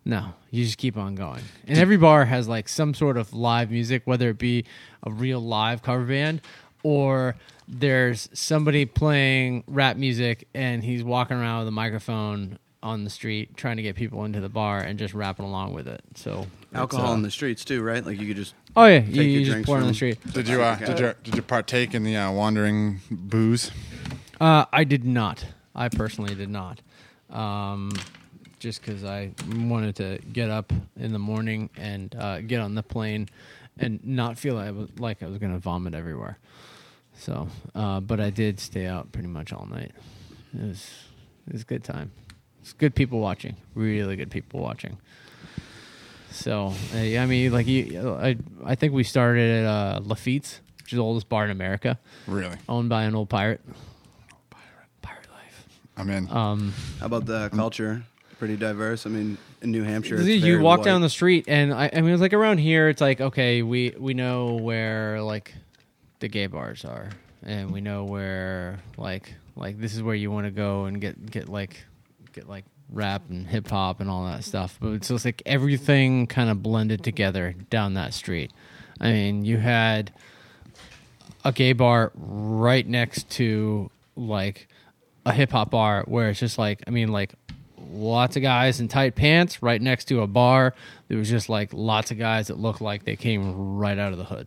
no, 0.04 0.34
you 0.50 0.64
just 0.64 0.78
keep 0.78 0.96
on 0.96 1.14
going. 1.14 1.42
And 1.66 1.78
every 1.78 1.96
bar 1.96 2.24
has 2.24 2.48
like 2.48 2.68
some 2.68 2.94
sort 2.94 3.16
of 3.16 3.34
live 3.34 3.70
music, 3.70 4.02
whether 4.04 4.30
it 4.30 4.38
be 4.38 4.64
a 5.02 5.10
real 5.10 5.40
live 5.40 5.82
cover 5.82 6.04
band 6.04 6.40
or 6.82 7.36
there's 7.66 8.28
somebody 8.32 8.86
playing 8.86 9.64
rap 9.66 9.96
music 9.96 10.48
and 10.54 10.82
he's 10.82 11.04
walking 11.04 11.36
around 11.36 11.60
with 11.60 11.68
a 11.68 11.72
microphone 11.72 12.58
on 12.82 13.04
the 13.04 13.10
street 13.10 13.56
trying 13.56 13.76
to 13.76 13.82
get 13.82 13.96
people 13.96 14.24
into 14.24 14.40
the 14.40 14.48
bar 14.48 14.80
and 14.80 14.98
just 14.98 15.12
rapping 15.12 15.44
along 15.44 15.74
with 15.74 15.88
it. 15.88 16.00
So 16.14 16.46
Alcohol 16.72 17.10
uh, 17.10 17.14
in 17.14 17.22
the 17.22 17.30
streets 17.30 17.64
too, 17.64 17.82
right? 17.82 18.04
Like 18.04 18.20
you 18.20 18.26
could 18.28 18.36
just 18.36 18.54
Oh 18.76 18.86
yeah, 18.86 19.00
you, 19.00 19.14
take 19.14 19.28
you 19.28 19.44
just 19.44 19.66
pour 19.66 19.78
on 19.78 19.86
the 19.86 19.94
street. 19.94 20.18
Did 20.32 20.48
you 20.48 20.62
uh, 20.62 20.76
did 20.76 20.98
you 20.98 21.14
did 21.24 21.34
you 21.34 21.42
partake 21.42 21.94
in 21.94 22.04
the 22.04 22.16
uh, 22.16 22.30
wandering 22.30 23.00
booze? 23.10 23.70
Uh, 24.40 24.66
I 24.72 24.84
did 24.84 25.04
not. 25.04 25.44
I 25.74 25.88
personally 25.88 26.34
did 26.34 26.48
not. 26.48 26.80
Um, 27.30 27.92
just 28.58 28.80
because 28.80 29.04
I 29.04 29.32
wanted 29.56 29.96
to 29.96 30.18
get 30.32 30.50
up 30.50 30.72
in 30.98 31.12
the 31.12 31.18
morning 31.18 31.70
and 31.76 32.14
uh, 32.14 32.40
get 32.40 32.60
on 32.60 32.74
the 32.74 32.82
plane 32.82 33.28
and 33.78 34.04
not 34.04 34.38
feel 34.38 34.54
like 34.54 34.68
I 34.68 34.70
was, 34.72 34.88
like 34.98 35.22
I 35.22 35.26
was 35.26 35.38
going 35.38 35.52
to 35.52 35.58
vomit 35.58 35.94
everywhere. 35.94 36.38
So, 37.16 37.48
uh, 37.74 38.00
but 38.00 38.20
I 38.20 38.30
did 38.30 38.60
stay 38.60 38.86
out 38.86 39.12
pretty 39.12 39.28
much 39.28 39.52
all 39.52 39.66
night. 39.66 39.92
It 40.54 40.62
was 40.68 40.90
it 41.46 41.52
was 41.52 41.62
a 41.62 41.66
good 41.66 41.84
time. 41.84 42.10
It's 42.60 42.72
good 42.72 42.94
people 42.94 43.20
watching. 43.20 43.56
Really 43.74 44.16
good 44.16 44.30
people 44.30 44.60
watching. 44.60 44.98
So 46.30 46.74
uh, 46.94 46.98
I 46.98 47.26
mean, 47.26 47.52
like 47.52 47.66
you, 47.66 48.16
I 48.20 48.36
I 48.64 48.74
think 48.74 48.92
we 48.92 49.02
started 49.02 49.64
at 49.64 49.66
uh, 49.66 50.00
Lafitte's, 50.04 50.60
which 50.82 50.92
is 50.92 50.96
the 50.96 51.02
oldest 51.02 51.28
bar 51.28 51.44
in 51.44 51.50
America, 51.50 51.98
Really, 52.26 52.56
owned 52.68 52.88
by 52.88 53.04
an 53.04 53.14
old 53.14 53.28
pirate. 53.28 53.60
Pirate 55.02 55.28
life. 55.32 55.66
I'm 55.96 56.10
in. 56.10 56.30
Um, 56.30 56.72
How 57.00 57.06
about 57.06 57.26
the 57.26 57.48
culture? 57.50 58.02
Pretty 58.38 58.56
diverse. 58.56 59.04
I 59.04 59.10
mean, 59.10 59.36
in 59.62 59.72
New 59.72 59.82
Hampshire, 59.82 60.16
it's 60.16 60.26
you 60.26 60.60
walk 60.60 60.78
white. 60.78 60.84
down 60.84 61.00
the 61.00 61.10
street, 61.10 61.46
and 61.48 61.74
I, 61.74 61.90
I 61.92 62.00
mean, 62.00 62.12
it's 62.12 62.20
like 62.20 62.32
around 62.32 62.58
here, 62.58 62.88
it's 62.88 63.00
like 63.00 63.20
okay, 63.20 63.62
we 63.62 63.94
we 63.98 64.14
know 64.14 64.54
where 64.54 65.20
like 65.22 65.54
the 66.20 66.28
gay 66.28 66.46
bars 66.46 66.84
are, 66.84 67.10
and 67.42 67.72
we 67.72 67.80
know 67.80 68.04
where 68.04 68.78
like 68.96 69.34
like 69.56 69.80
this 69.80 69.94
is 69.94 70.02
where 70.02 70.14
you 70.14 70.30
want 70.30 70.46
to 70.46 70.52
go 70.52 70.84
and 70.84 71.00
get 71.00 71.30
get 71.30 71.48
like 71.48 71.84
get 72.32 72.48
like 72.48 72.64
rap 72.90 73.22
and 73.28 73.46
hip 73.46 73.68
hop 73.68 74.00
and 74.00 74.08
all 74.08 74.24
that 74.26 74.44
stuff. 74.44 74.78
But 74.80 74.92
it's 74.92 75.08
just 75.08 75.24
like 75.24 75.42
everything 75.44 76.28
kind 76.28 76.48
of 76.48 76.62
blended 76.62 77.02
together 77.02 77.54
down 77.70 77.94
that 77.94 78.14
street. 78.14 78.52
I 79.00 79.12
mean, 79.12 79.44
you 79.44 79.56
had 79.56 80.12
a 81.44 81.52
gay 81.52 81.72
bar 81.72 82.12
right 82.14 82.86
next 82.86 83.30
to 83.30 83.90
like 84.16 84.68
a 85.26 85.32
hip 85.32 85.50
hop 85.50 85.70
bar 85.70 86.04
where 86.06 86.30
it's 86.30 86.40
just 86.40 86.58
like 86.58 86.82
I 86.86 86.90
mean 86.90 87.08
like 87.08 87.34
lots 87.90 88.36
of 88.36 88.42
guys 88.42 88.80
in 88.80 88.88
tight 88.88 89.14
pants 89.14 89.62
right 89.62 89.80
next 89.80 90.06
to 90.06 90.22
a 90.22 90.26
bar. 90.26 90.74
There 91.08 91.18
was 91.18 91.28
just 91.28 91.48
like 91.48 91.72
lots 91.72 92.10
of 92.10 92.18
guys 92.18 92.48
that 92.48 92.58
looked 92.58 92.80
like 92.80 93.04
they 93.04 93.16
came 93.16 93.76
right 93.76 93.98
out 93.98 94.12
of 94.12 94.18
the 94.18 94.24
hood. 94.24 94.46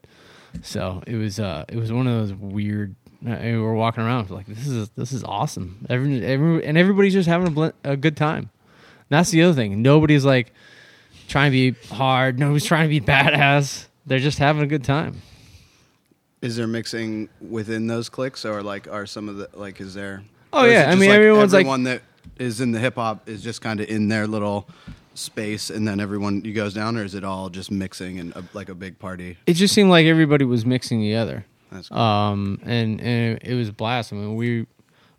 So 0.61 1.01
it 1.07 1.15
was 1.15 1.39
uh 1.39 1.65
it 1.69 1.77
was 1.77 1.91
one 1.91 2.07
of 2.07 2.13
those 2.27 2.33
weird. 2.33 2.95
Uh, 3.25 3.37
we 3.41 3.57
were 3.57 3.75
walking 3.75 4.03
around 4.03 4.29
like 4.31 4.47
this 4.47 4.67
is 4.67 4.89
this 4.95 5.11
is 5.13 5.23
awesome. 5.23 5.85
Every, 5.89 6.25
every 6.25 6.65
and 6.65 6.77
everybody's 6.77 7.13
just 7.13 7.29
having 7.29 7.47
a, 7.47 7.51
bl- 7.51 7.67
a 7.83 7.95
good 7.95 8.17
time. 8.17 8.49
And 9.09 9.17
that's 9.17 9.29
the 9.31 9.43
other 9.43 9.53
thing. 9.53 9.81
Nobody's 9.81 10.25
like 10.25 10.53
trying 11.27 11.51
to 11.51 11.71
be 11.71 11.87
hard. 11.93 12.39
Nobody's 12.39 12.65
trying 12.65 12.89
to 12.89 12.99
be 12.99 12.99
badass. 13.01 13.85
They're 14.05 14.19
just 14.19 14.39
having 14.39 14.63
a 14.63 14.67
good 14.67 14.83
time. 14.83 15.21
Is 16.41 16.55
there 16.55 16.65
mixing 16.67 17.29
within 17.39 17.85
those 17.85 18.09
cliques, 18.09 18.45
or 18.45 18.63
like 18.63 18.87
are 18.87 19.05
some 19.05 19.29
of 19.29 19.37
the 19.37 19.49
like? 19.53 19.79
Is 19.79 19.93
there? 19.93 20.23
Oh, 20.53 20.65
yeah, 20.65 20.89
I 20.89 20.95
mean, 20.95 21.09
like, 21.09 21.17
everyone's, 21.17 21.53
like- 21.53 21.61
everyone 21.61 21.83
that 21.83 22.01
is 22.39 22.61
in 22.61 22.71
the 22.71 22.79
hip 22.79 22.95
hop 22.95 23.27
is 23.27 23.43
just 23.43 23.61
kind 23.61 23.79
of 23.79 23.89
in 23.89 24.07
their 24.07 24.27
little 24.27 24.67
space, 25.13 25.69
and 25.69 25.87
then 25.87 25.99
everyone 25.99 26.43
you 26.43 26.53
goes 26.53 26.73
down, 26.73 26.97
or 26.97 27.03
is 27.03 27.15
it 27.15 27.23
all 27.23 27.49
just 27.49 27.71
mixing 27.71 28.19
and 28.19 28.33
a, 28.35 28.43
like 28.53 28.69
a 28.69 28.75
big 28.75 28.97
party? 28.99 29.37
It 29.45 29.53
just 29.53 29.73
seemed 29.73 29.89
like 29.89 30.05
everybody 30.05 30.45
was 30.45 30.65
mixing 30.65 31.01
together. 31.01 31.45
That's 31.71 31.89
cool. 31.89 31.97
um, 31.97 32.59
and 32.63 32.99
and 33.01 33.39
it 33.41 33.55
was 33.55 33.69
a 33.69 33.73
blast. 33.73 34.11
I 34.13 34.15
mean, 34.17 34.35
we, 34.35 34.67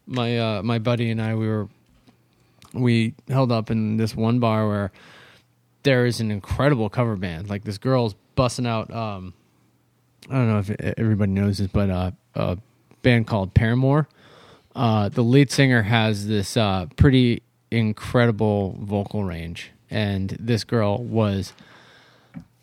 my 0.06 0.38
uh, 0.38 0.62
my 0.62 0.78
buddy 0.78 1.10
and 1.10 1.20
I, 1.20 1.34
we 1.34 1.48
were, 1.48 1.68
we 2.74 3.14
held 3.28 3.52
up 3.52 3.70
in 3.70 3.96
this 3.96 4.14
one 4.16 4.38
bar 4.38 4.68
where 4.68 4.92
there 5.82 6.06
is 6.06 6.20
an 6.20 6.30
incredible 6.30 6.88
cover 6.88 7.16
band. 7.16 7.48
Like 7.48 7.64
this 7.64 7.78
girl's 7.78 8.14
busting 8.34 8.66
out. 8.66 8.92
Um, 8.92 9.34
I 10.30 10.34
don't 10.34 10.48
know 10.48 10.58
if 10.58 10.70
everybody 10.98 11.32
knows 11.32 11.58
this, 11.58 11.68
but 11.68 11.90
uh, 11.90 12.10
a 12.34 12.58
band 13.02 13.26
called 13.26 13.54
Paramore. 13.54 14.08
Uh, 14.74 15.08
the 15.08 15.22
lead 15.22 15.50
singer 15.50 15.82
has 15.82 16.26
this 16.26 16.56
uh, 16.56 16.86
pretty 16.96 17.42
incredible 17.70 18.76
vocal 18.80 19.24
range, 19.24 19.70
and 19.90 20.30
this 20.40 20.64
girl 20.64 21.02
was 21.02 21.52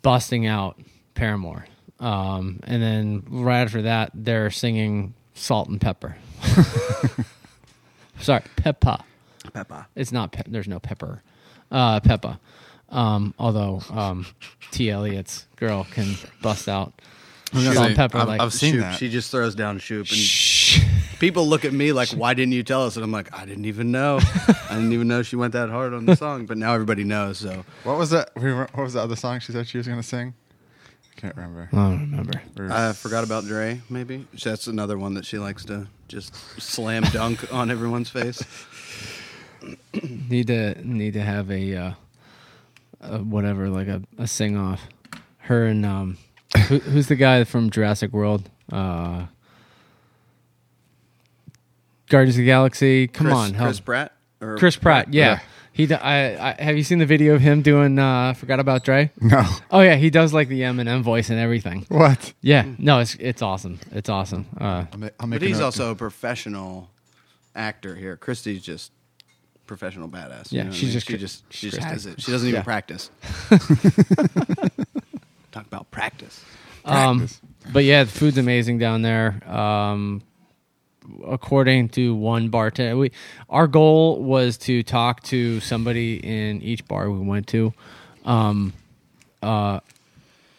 busting 0.02 0.46
out 0.46 0.78
Paramore. 1.14 1.66
Um, 2.00 2.60
and 2.64 2.82
then 2.82 3.22
right 3.28 3.60
after 3.60 3.82
that, 3.82 4.10
they're 4.14 4.50
singing 4.50 5.14
Salt 5.34 5.68
and 5.68 5.80
Pepper. 5.80 6.16
Sorry, 8.20 8.42
Peppa. 8.56 9.04
Peppa. 9.52 9.86
It's 9.94 10.12
not. 10.12 10.32
Pe- 10.32 10.42
there's 10.46 10.68
no 10.68 10.78
pepper. 10.78 11.22
Uh, 11.70 12.00
Peppa. 12.00 12.38
Um, 12.90 13.34
although 13.38 13.80
um, 13.90 14.26
T. 14.72 14.90
Elliot's 14.90 15.46
girl 15.56 15.86
can 15.90 16.14
bust 16.42 16.68
out 16.68 16.92
salt 17.52 17.76
and 17.88 17.96
pepper 17.96 18.18
I've- 18.18 18.28
like 18.28 18.40
I've 18.40 18.52
seen 18.52 18.74
Shoop. 18.74 18.80
that. 18.82 18.98
She 18.98 19.08
just 19.08 19.30
throws 19.30 19.54
down 19.54 19.78
shoop, 19.78 20.08
and 20.08 20.16
Shh. 20.16 20.49
People 21.20 21.46
look 21.46 21.64
at 21.64 21.72
me 21.72 21.92
like, 21.92 22.08
"Why 22.10 22.34
didn't 22.34 22.52
you 22.52 22.64
tell 22.64 22.84
us?" 22.84 22.96
And 22.96 23.04
I'm 23.04 23.12
like, 23.12 23.32
"I 23.32 23.44
didn't 23.46 23.66
even 23.66 23.92
know. 23.92 24.18
I 24.48 24.74
didn't 24.74 24.92
even 24.92 25.06
know 25.06 25.22
she 25.22 25.36
went 25.36 25.52
that 25.52 25.68
hard 25.70 25.94
on 25.94 26.06
the 26.06 26.16
song." 26.24 26.46
But 26.46 26.56
now 26.58 26.74
everybody 26.74 27.04
knows. 27.04 27.38
So 27.38 27.64
What 27.84 27.96
was 27.98 28.10
that? 28.10 28.30
we 28.34 28.52
were- 28.52 28.68
What 28.72 28.82
was 28.84 28.94
the 28.94 29.00
other 29.02 29.14
song 29.16 29.38
she 29.38 29.52
said 29.52 29.68
she 29.68 29.78
was 29.78 29.86
going 29.86 30.00
to 30.00 30.06
sing? 30.06 30.34
I 31.16 31.20
can't 31.20 31.36
remember. 31.36 31.68
I 31.72 31.76
don't 31.76 32.00
remember. 32.10 32.42
Or- 32.58 32.72
I 32.72 32.92
forgot 32.94 33.22
about 33.24 33.44
Dre. 33.44 33.82
Maybe 33.90 34.26
that's 34.42 34.66
another 34.66 34.98
one 34.98 35.14
that 35.14 35.26
she 35.26 35.38
likes 35.38 35.64
to 35.66 35.86
just 36.08 36.34
slam 36.60 37.02
dunk 37.12 37.52
on 37.52 37.70
everyone's 37.70 38.08
face. 38.10 38.42
Need 39.92 40.46
to 40.46 40.74
need 40.86 41.12
to 41.12 41.20
have 41.22 41.50
a, 41.50 41.76
uh, 41.76 41.92
a 43.02 43.18
whatever 43.18 43.68
like 43.68 43.88
a, 43.88 44.02
a 44.16 44.26
sing 44.26 44.56
off. 44.56 44.80
Her 45.38 45.66
and 45.66 45.84
um, 45.84 46.16
who, 46.68 46.78
who's 46.78 47.08
the 47.08 47.16
guy 47.16 47.44
from 47.44 47.68
Jurassic 47.68 48.12
World? 48.12 48.48
Uh, 48.72 49.26
Guardians 52.10 52.36
of 52.36 52.40
the 52.40 52.46
Galaxy. 52.46 53.06
Come 53.08 53.28
Chris, 53.28 53.36
on, 53.38 53.54
help. 53.54 53.68
Chris 53.68 53.80
Pratt. 53.80 54.12
Or 54.42 54.56
Chris 54.58 54.76
Pratt, 54.76 55.12
yeah. 55.14 55.24
Yeah. 55.26 55.38
He, 55.72 55.86
d- 55.86 55.94
I, 55.94 56.50
I, 56.50 56.62
have 56.62 56.76
you 56.76 56.82
seen 56.82 56.98
the 56.98 57.06
video 57.06 57.34
of 57.34 57.40
him 57.40 57.62
doing? 57.62 57.98
Uh, 57.98 58.34
forgot 58.34 58.58
about 58.60 58.84
Dre. 58.84 59.10
no. 59.20 59.42
Oh 59.70 59.80
yeah, 59.80 59.94
he 59.96 60.10
does 60.10 60.34
like 60.34 60.48
the 60.48 60.60
Eminem 60.62 61.00
voice 61.02 61.30
and 61.30 61.38
everything. 61.38 61.86
What? 61.88 62.34
Yeah, 62.42 62.66
no, 62.76 62.98
it's 62.98 63.14
it's 63.14 63.40
awesome. 63.40 63.78
It's 63.92 64.08
awesome. 64.10 64.46
Uh, 64.60 64.84
I'll 64.92 64.98
make, 64.98 65.12
I'll 65.20 65.28
But 65.28 65.40
he's 65.42 65.58
note. 65.60 65.66
also 65.66 65.92
a 65.92 65.94
professional 65.94 66.90
actor 67.54 67.94
here. 67.94 68.16
Christy's 68.16 68.62
just 68.62 68.90
professional 69.66 70.08
badass. 70.08 70.50
you 70.52 70.58
Yeah, 70.58 70.64
know 70.64 70.72
she's 70.72 70.82
I 70.82 70.86
mean? 70.86 70.92
just 70.92 71.06
she 71.06 71.16
just 71.16 71.44
she 71.52 71.66
just 71.70 71.76
just 71.76 71.86
cr- 71.86 71.92
has 71.94 72.06
it. 72.06 72.20
She 72.20 72.32
doesn't 72.32 72.48
even 72.48 72.58
Yeah. 72.58 72.64
practice. 72.64 73.10
Talk 75.52 75.66
about 75.66 75.90
practice. 75.90 76.44
um, 76.84 77.28
but 77.72 77.84
yeah, 77.84 78.04
the 78.04 78.10
food's 78.10 78.38
amazing 78.38 78.78
down 78.78 79.02
there. 79.02 79.40
Um, 79.48 80.22
according 81.26 81.88
to 81.90 82.14
one 82.14 82.48
bartender, 82.48 82.96
we 82.96 83.12
our 83.48 83.66
goal 83.66 84.22
was 84.22 84.56
to 84.58 84.82
talk 84.82 85.22
to 85.24 85.60
somebody 85.60 86.16
in 86.16 86.62
each 86.62 86.86
bar 86.86 87.10
we 87.10 87.18
went 87.18 87.46
to, 87.48 87.72
um, 88.24 88.72
uh, 89.42 89.80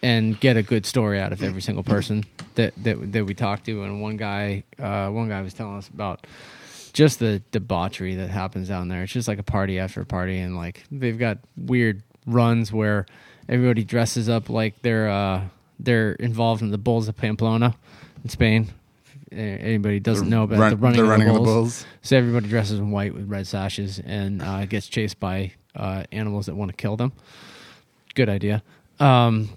and 0.01 0.39
get 0.39 0.57
a 0.57 0.63
good 0.63 0.85
story 0.85 1.19
out 1.19 1.31
of 1.31 1.43
every 1.43 1.61
single 1.61 1.83
person 1.83 2.23
that 2.55 2.73
that 2.83 3.11
that 3.11 3.25
we 3.25 3.33
talked 3.33 3.65
to. 3.65 3.83
And 3.83 4.01
one 4.01 4.17
guy, 4.17 4.63
uh, 4.79 5.09
one 5.09 5.29
guy 5.29 5.41
was 5.41 5.53
telling 5.53 5.77
us 5.77 5.87
about 5.87 6.25
just 6.93 7.19
the 7.19 7.41
debauchery 7.51 8.15
that 8.15 8.29
happens 8.29 8.67
down 8.67 8.87
there. 8.87 9.03
It's 9.03 9.13
just 9.13 9.27
like 9.27 9.39
a 9.39 9.43
party 9.43 9.79
after 9.79 10.03
party, 10.05 10.39
and 10.39 10.55
like 10.55 10.83
they've 10.91 11.17
got 11.17 11.37
weird 11.55 12.03
runs 12.25 12.71
where 12.71 13.05
everybody 13.47 13.83
dresses 13.83 14.29
up 14.29 14.49
like 14.49 14.81
they're 14.81 15.09
uh, 15.09 15.43
they're 15.79 16.13
involved 16.13 16.61
in 16.61 16.71
the 16.71 16.77
Bulls 16.77 17.07
of 17.07 17.17
Pamplona 17.17 17.75
in 18.23 18.29
Spain. 18.29 18.69
If 19.31 19.61
Anybody 19.61 19.99
doesn't 19.99 20.29
know 20.29 20.43
about 20.43 20.59
Run- 20.59 20.69
the 20.71 20.77
running, 20.77 20.97
the 20.97 21.03
of, 21.03 21.09
running 21.09 21.27
the 21.27 21.33
of 21.33 21.39
the 21.39 21.43
bulls. 21.45 21.55
bulls. 21.83 21.85
So 22.01 22.17
everybody 22.17 22.47
dresses 22.49 22.79
in 22.79 22.91
white 22.91 23.13
with 23.13 23.29
red 23.29 23.47
sashes 23.47 23.99
and 24.03 24.41
uh, 24.41 24.65
gets 24.65 24.87
chased 24.87 25.19
by 25.19 25.53
uh, 25.75 26.03
animals 26.11 26.47
that 26.47 26.55
want 26.55 26.69
to 26.69 26.75
kill 26.77 26.97
them. 26.97 27.13
Good 28.13 28.27
idea. 28.29 28.61
Um, 28.99 29.49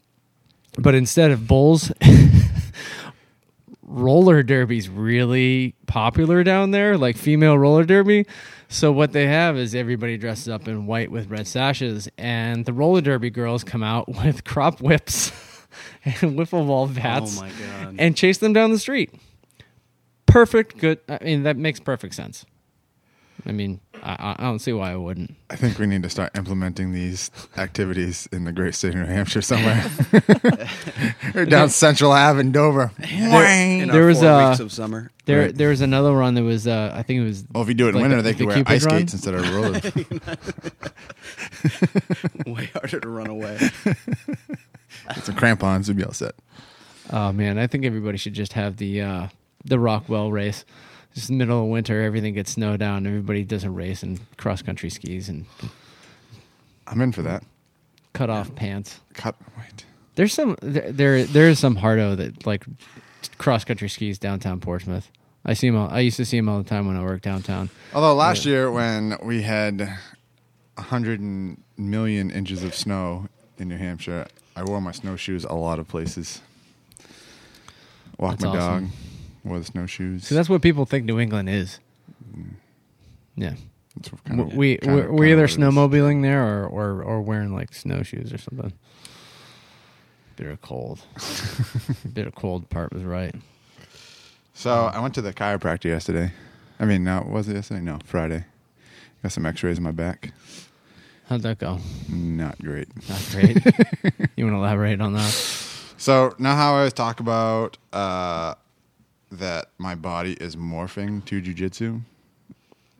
but 0.78 0.95
instead 0.95 1.31
of 1.33 1.47
bulls, 1.49 1.90
roller 3.83 4.43
derby's 4.43 4.88
really 4.88 5.75
popular 5.87 6.43
down 6.45 6.71
there, 6.71 6.97
like 6.97 7.16
female 7.16 7.59
roller 7.59 7.85
derby. 7.85 8.26
So 8.69 8.90
what 8.93 9.12
they 9.12 9.26
have 9.26 9.57
is 9.57 9.75
everybody 9.75 10.16
dresses 10.16 10.49
up 10.49 10.66
in 10.69 10.87
white 10.87 11.11
with 11.11 11.31
red 11.31 11.47
sashes, 11.47 12.09
and 12.16 12.64
the 12.64 12.73
roller 12.73 13.00
derby 13.00 13.31
girls 13.31 13.62
come 13.64 13.83
out 13.83 14.09
with 14.25 14.45
crop 14.45 14.81
whips 14.81 15.31
and 16.04 16.38
wiffle 16.38 16.66
ball 16.66 16.87
bats 16.88 17.38
Oh 17.38 17.43
my 17.43 17.50
god. 17.50 17.97
and 17.99 18.16
chase 18.16 18.38
them 18.38 18.52
down 18.52 18.71
the 18.73 18.78
street. 18.78 19.12
Perfect, 20.34 20.78
good. 20.78 20.98
I 21.08 21.18
mean, 21.22 21.44
that 21.44 21.56
makes 21.56 21.78
perfect 21.78 22.12
sense. 22.14 22.44
I 23.46 23.52
mean, 23.52 23.80
I, 24.02 24.12
I- 24.12 24.36
I 24.40 24.42
don't 24.42 24.58
see 24.58 24.72
why 24.72 24.90
I 24.90 24.96
wouldn't. 24.96 25.36
I 25.48 25.54
think 25.54 25.78
we 25.78 25.86
need 25.86 26.02
to 26.02 26.10
start 26.10 26.36
implementing 26.36 26.92
these 26.92 27.30
activities 27.56 28.28
in 28.32 28.42
the 28.42 28.50
great 28.50 28.74
state 28.74 28.88
of 28.94 29.00
New 29.00 29.04
Hampshire 29.06 29.42
somewhere. 29.42 29.84
or 31.36 31.44
down 31.44 31.68
Central 31.68 32.10
Ave 32.10 32.40
in 32.40 32.50
Dover. 32.50 32.90
in 32.98 33.88
there 33.88 34.06
was, 34.06 34.18
four 34.18 34.28
uh, 34.28 34.48
weeks 34.50 34.58
of 34.60 34.72
summer. 34.72 35.12
There, 35.26 35.42
Right. 35.42 35.54
there 35.54 35.68
was 35.68 35.82
another 35.82 36.12
one 36.12 36.34
that 36.34 36.42
was, 36.42 36.66
uh, 36.66 36.92
I 36.96 37.02
think 37.04 37.20
it 37.20 37.24
was. 37.24 37.44
Well, 37.52 37.62
if 37.62 37.68
you 37.68 37.74
do 37.74 37.86
it 37.86 37.90
in 37.90 37.94
Like 37.94 38.02
winter, 38.02 38.16
the- 38.16 38.22
they 38.22 38.32
the 38.32 38.38
could 38.38 38.46
wear 38.48 38.56
Cupid 38.56 38.72
ice 38.72 38.84
run? 38.86 38.94
skates 38.96 39.12
instead 39.14 39.34
of 39.34 39.54
rollers. 39.54 39.82
Way 42.46 42.70
harder 42.74 42.98
to 42.98 43.08
run 43.08 43.28
away. 43.28 43.58
Get 43.84 45.24
some 45.24 45.36
crampons, 45.36 45.86
we'd 45.86 45.96
be 45.96 46.04
all 46.04 46.12
set. 46.12 46.34
Oh 47.10 47.32
man, 47.32 47.56
I 47.58 47.68
think 47.68 47.84
everybody 47.84 48.18
should 48.18 48.34
just 48.34 48.54
have 48.54 48.78
the 48.78 49.00
uh, 49.02 49.26
the 49.64 49.78
Rockwell 49.78 50.30
race. 50.30 50.64
Just 51.14 51.30
in 51.30 51.38
the 51.38 51.44
middle 51.44 51.62
of 51.62 51.68
winter, 51.68 52.02
everything 52.02 52.35
gets 52.35 52.52
snowed 52.52 52.80
down. 52.80 53.06
Everybody 53.06 53.44
does 53.44 53.62
a 53.64 53.71
race 53.71 54.02
and 54.02 54.21
cross 54.37 54.62
country 54.62 54.90
skis 54.90 55.28
and 55.28 55.47
I'm 56.87 57.00
in 57.00 57.12
for 57.12 57.23
that. 57.23 57.44
cut 58.12 58.30
off 58.30 58.54
pants. 58.54 59.00
Cut. 59.14 59.37
Wait. 59.56 59.85
There's 60.16 60.33
some 60.33 60.56
there 60.61 60.92
there, 60.92 61.25
there 61.25 61.49
is 61.49 61.59
some 61.59 61.76
hardo 61.76 62.14
that 62.16 62.47
like 62.47 62.64
cross 63.38 63.64
country 63.64 63.88
skis 63.88 64.18
downtown 64.18 64.61
Portsmouth. 64.61 65.11
I 65.44 65.54
see 65.54 65.66
him. 65.68 65.76
All, 65.76 65.88
I 65.90 66.00
used 66.00 66.16
to 66.16 66.25
see 66.25 66.37
him 66.38 66.49
all 66.49 66.59
the 66.59 66.68
time 66.68 66.87
when 66.87 66.97
I 66.97 67.02
worked 67.02 67.25
downtown. 67.25 67.71
Although 67.94 68.14
last 68.14 68.44
year 68.44 68.71
when 68.71 69.16
we 69.23 69.42
had 69.42 69.80
a 70.76 70.83
hundred 70.83 71.21
million 71.76 72.30
inches 72.30 72.62
of 72.64 72.75
snow 72.75 73.28
in 73.59 73.68
New 73.68 73.76
Hampshire. 73.76 74.26
I 74.56 74.62
wore 74.64 74.80
my 74.80 74.92
snowshoes 74.92 75.44
a 75.44 75.54
lot 75.54 75.78
of 75.78 75.87
places. 75.88 76.40
Walk 78.18 78.33
That's 78.38 78.44
my 78.44 78.49
awesome. 78.59 78.85
dog, 78.87 78.92
the 79.44 79.64
snowshoes. 79.64 80.26
So 80.26 80.34
that's 80.34 80.48
what 80.48 80.62
people 80.62 80.84
think 80.86 81.04
New 81.04 81.20
England 81.20 81.48
is. 81.48 81.78
Yeah, 83.36 83.54
That's 83.96 84.12
what 84.12 84.24
kind 84.24 84.40
of- 84.40 84.54
we 84.54 84.76
kind 84.78 84.94
we're, 84.96 85.04
of- 85.06 85.10
we're 85.12 85.24
either 85.26 85.44
of 85.44 85.50
what 85.50 85.58
it 85.58 85.68
is. 85.68 85.74
snowmobiling 85.74 86.22
there 86.22 86.42
or, 86.44 86.66
or 86.66 87.02
or 87.02 87.20
wearing 87.22 87.52
like 87.54 87.72
snowshoes 87.74 88.32
or 88.32 88.38
something. 88.38 88.72
Bit 90.36 90.48
of 90.48 90.60
cold. 90.62 91.00
Bit 92.12 92.26
of 92.26 92.34
cold 92.34 92.68
part 92.70 92.92
was 92.92 93.02
right. 93.04 93.34
So 94.54 94.72
I 94.86 95.00
went 95.00 95.14
to 95.14 95.22
the 95.22 95.32
chiropractor 95.32 95.84
yesterday. 95.84 96.32
I 96.80 96.84
mean, 96.86 97.04
no, 97.04 97.26
was 97.28 97.48
it 97.48 97.54
yesterday? 97.54 97.80
No, 97.80 97.98
Friday. 98.04 98.44
Got 99.22 99.32
some 99.32 99.46
X-rays 99.46 99.78
in 99.78 99.84
my 99.84 99.90
back. 99.92 100.32
How'd 101.28 101.42
that 101.42 101.58
go? 101.58 101.78
Not 102.08 102.58
great. 102.60 102.88
Not 103.08 103.26
great. 103.30 103.56
you 104.36 104.44
want 104.44 104.54
to 104.54 104.58
elaborate 104.58 105.00
on 105.00 105.14
that? 105.14 105.30
So 105.96 106.34
now, 106.38 106.54
how 106.56 106.74
I 106.74 106.78
always 106.78 106.92
talk 106.92 107.20
about 107.20 107.78
uh, 107.92 108.54
that 109.38 109.70
my 109.78 109.94
body 109.94 110.34
is 110.34 110.56
morphing 110.56 111.24
to 111.26 111.40
jujitsu. 111.40 112.02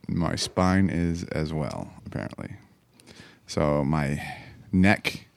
My 0.07 0.35
spine 0.35 0.89
is 0.89 1.23
as 1.25 1.53
well, 1.53 1.91
apparently. 2.05 2.55
So 3.47 3.83
my 3.83 4.21
neck 4.71 5.27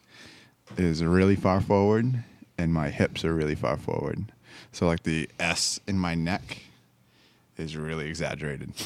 is 0.77 1.03
really 1.05 1.37
far 1.37 1.61
forward, 1.61 2.25
and 2.57 2.73
my 2.73 2.91
hips 2.91 3.25
are 3.25 3.35
really 3.35 3.55
far 3.55 3.77
forward. 3.77 4.33
So 4.73 4.87
like 4.87 5.05
the 5.05 5.29
S 5.39 5.81
in 5.87 5.99
my 5.99 6.15
neck 6.15 6.63
is 7.57 7.77
really 7.77 8.09
exaggerated. 8.09 8.73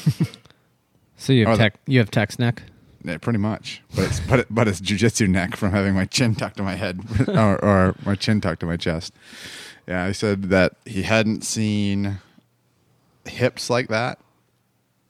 So 1.23 1.31
you 1.31 1.45
have 1.45 1.57
tech, 1.57 1.75
you 1.87 1.99
have 1.99 2.11
text 2.11 2.37
neck. 2.37 2.63
Yeah, 3.01 3.17
pretty 3.17 3.39
much, 3.39 3.81
but 3.95 4.05
it's 4.05 4.19
but, 4.19 4.39
it, 4.39 4.47
but 4.49 4.67
it's 4.67 4.81
jujitsu 4.81 5.29
neck 5.29 5.55
from 5.55 5.71
having 5.71 5.93
my 5.93 6.03
chin 6.03 6.35
tucked 6.35 6.57
to 6.57 6.63
my 6.63 6.75
head 6.75 6.99
or, 7.29 7.63
or 7.63 7.95
my 8.05 8.15
chin 8.15 8.41
tucked 8.41 8.59
to 8.59 8.65
my 8.65 8.75
chest. 8.75 9.13
Yeah, 9.87 10.03
I 10.03 10.11
said 10.13 10.43
that 10.43 10.73
he 10.85 11.03
hadn't 11.03 11.43
seen 11.43 12.19
hips 13.25 13.69
like 13.69 13.87
that 13.89 14.19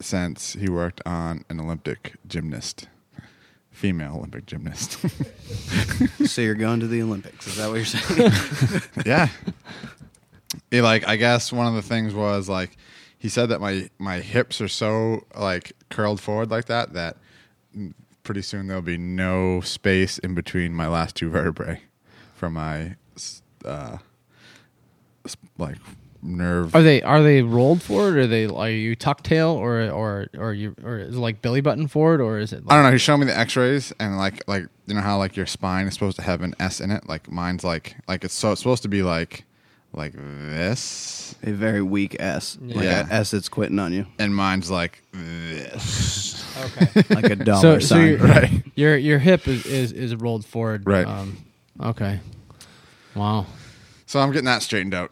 since 0.01 0.53
he 0.53 0.69
worked 0.69 1.01
on 1.05 1.45
an 1.49 1.59
Olympic 1.59 2.13
gymnast, 2.27 2.87
female 3.71 4.15
Olympic 4.17 4.45
gymnast. 4.45 4.97
So 6.25 6.41
you're 6.41 6.55
going 6.55 6.79
to 6.79 6.87
the 6.87 7.01
Olympics? 7.01 7.45
Is 7.47 7.57
that 7.57 7.67
what 7.67 7.75
you're 7.75 7.85
saying? 7.85 8.31
yeah, 9.05 9.27
He, 10.71 10.81
like 10.81 11.07
I 11.07 11.15
guess 11.15 11.51
one 11.51 11.67
of 11.67 11.75
the 11.75 11.81
things 11.81 12.13
was 12.13 12.49
like 12.49 12.75
he 13.19 13.29
said 13.29 13.49
that 13.49 13.61
my 13.61 13.89
my 13.99 14.19
hips 14.19 14.59
are 14.61 14.67
so 14.67 15.25
like 15.35 15.73
curled 15.89 16.19
forward 16.21 16.49
like 16.49 16.65
that 16.65 16.93
that 16.93 17.17
pretty 18.23 18.41
soon 18.41 18.67
there'll 18.67 18.81
be 18.81 18.97
no 18.97 19.61
space 19.61 20.17
in 20.19 20.33
between 20.33 20.73
my 20.73 20.87
last 20.87 21.15
two 21.15 21.29
vertebrae 21.29 21.81
for 22.33 22.49
my 22.49 22.95
uh 23.65 23.97
like 25.57 25.77
nerve 26.21 26.73
Are 26.73 26.81
they 26.81 27.01
are 27.01 27.21
they 27.21 27.41
rolled 27.41 27.81
forward? 27.81 28.15
Or 28.15 28.21
are 28.21 28.27
they 28.27 28.45
are 28.45 28.69
you 28.69 28.95
tuck 28.95 29.23
tail 29.23 29.49
or 29.49 29.89
or 29.89 30.27
or 30.37 30.53
you 30.53 30.75
or 30.83 30.99
is 30.99 31.15
it 31.15 31.19
like 31.19 31.41
belly 31.41 31.61
button 31.61 31.87
forward 31.87 32.21
or 32.21 32.39
is 32.39 32.53
it? 32.53 32.65
Like 32.65 32.71
I 32.71 32.75
don't 32.75 32.85
know. 32.85 32.91
He 32.91 32.97
showed 32.97 33.17
me 33.17 33.25
the 33.25 33.37
X-rays, 33.37 33.93
and 33.99 34.17
like, 34.17 34.41
like 34.47 34.65
you 34.87 34.95
know 34.95 35.01
how 35.01 35.17
like 35.17 35.35
your 35.35 35.45
spine 35.45 35.87
is 35.87 35.93
supposed 35.93 36.15
to 36.17 36.23
have 36.23 36.41
an 36.41 36.55
S 36.59 36.79
in 36.81 36.91
it. 36.91 37.07
Like 37.07 37.29
mine's 37.31 37.63
like, 37.63 37.95
like 38.07 38.23
it's 38.23 38.33
so 38.33 38.51
it's 38.53 38.61
supposed 38.61 38.83
to 38.83 38.89
be 38.89 39.03
like, 39.03 39.43
like 39.93 40.13
this, 40.15 41.35
a 41.43 41.51
very 41.51 41.81
weak 41.81 42.15
S, 42.19 42.57
like 42.61 42.85
Yeah. 42.85 43.05
S 43.09 43.31
that's 43.31 43.49
quitting 43.49 43.79
on 43.79 43.91
you, 43.91 44.05
and 44.17 44.33
mine's 44.35 44.71
like 44.71 45.01
this. 45.11 46.43
okay. 46.57 47.03
like 47.15 47.25
a 47.25 47.35
dollar 47.35 47.61
so 47.61 47.79
so 47.79 47.95
sign. 47.95 48.07
your, 48.07 48.17
Right. 48.19 48.63
your 48.75 48.97
your 48.97 49.19
hip 49.19 49.47
is, 49.47 49.65
is 49.65 49.91
is 49.91 50.15
rolled 50.15 50.45
forward. 50.45 50.85
Right. 50.85 51.05
Um, 51.05 51.37
okay. 51.81 52.19
Wow. 53.15 53.45
So 54.13 54.19
I'm 54.19 54.29
getting 54.29 54.45
that 54.45 54.61
straightened 54.61 54.93
out. 54.93 55.09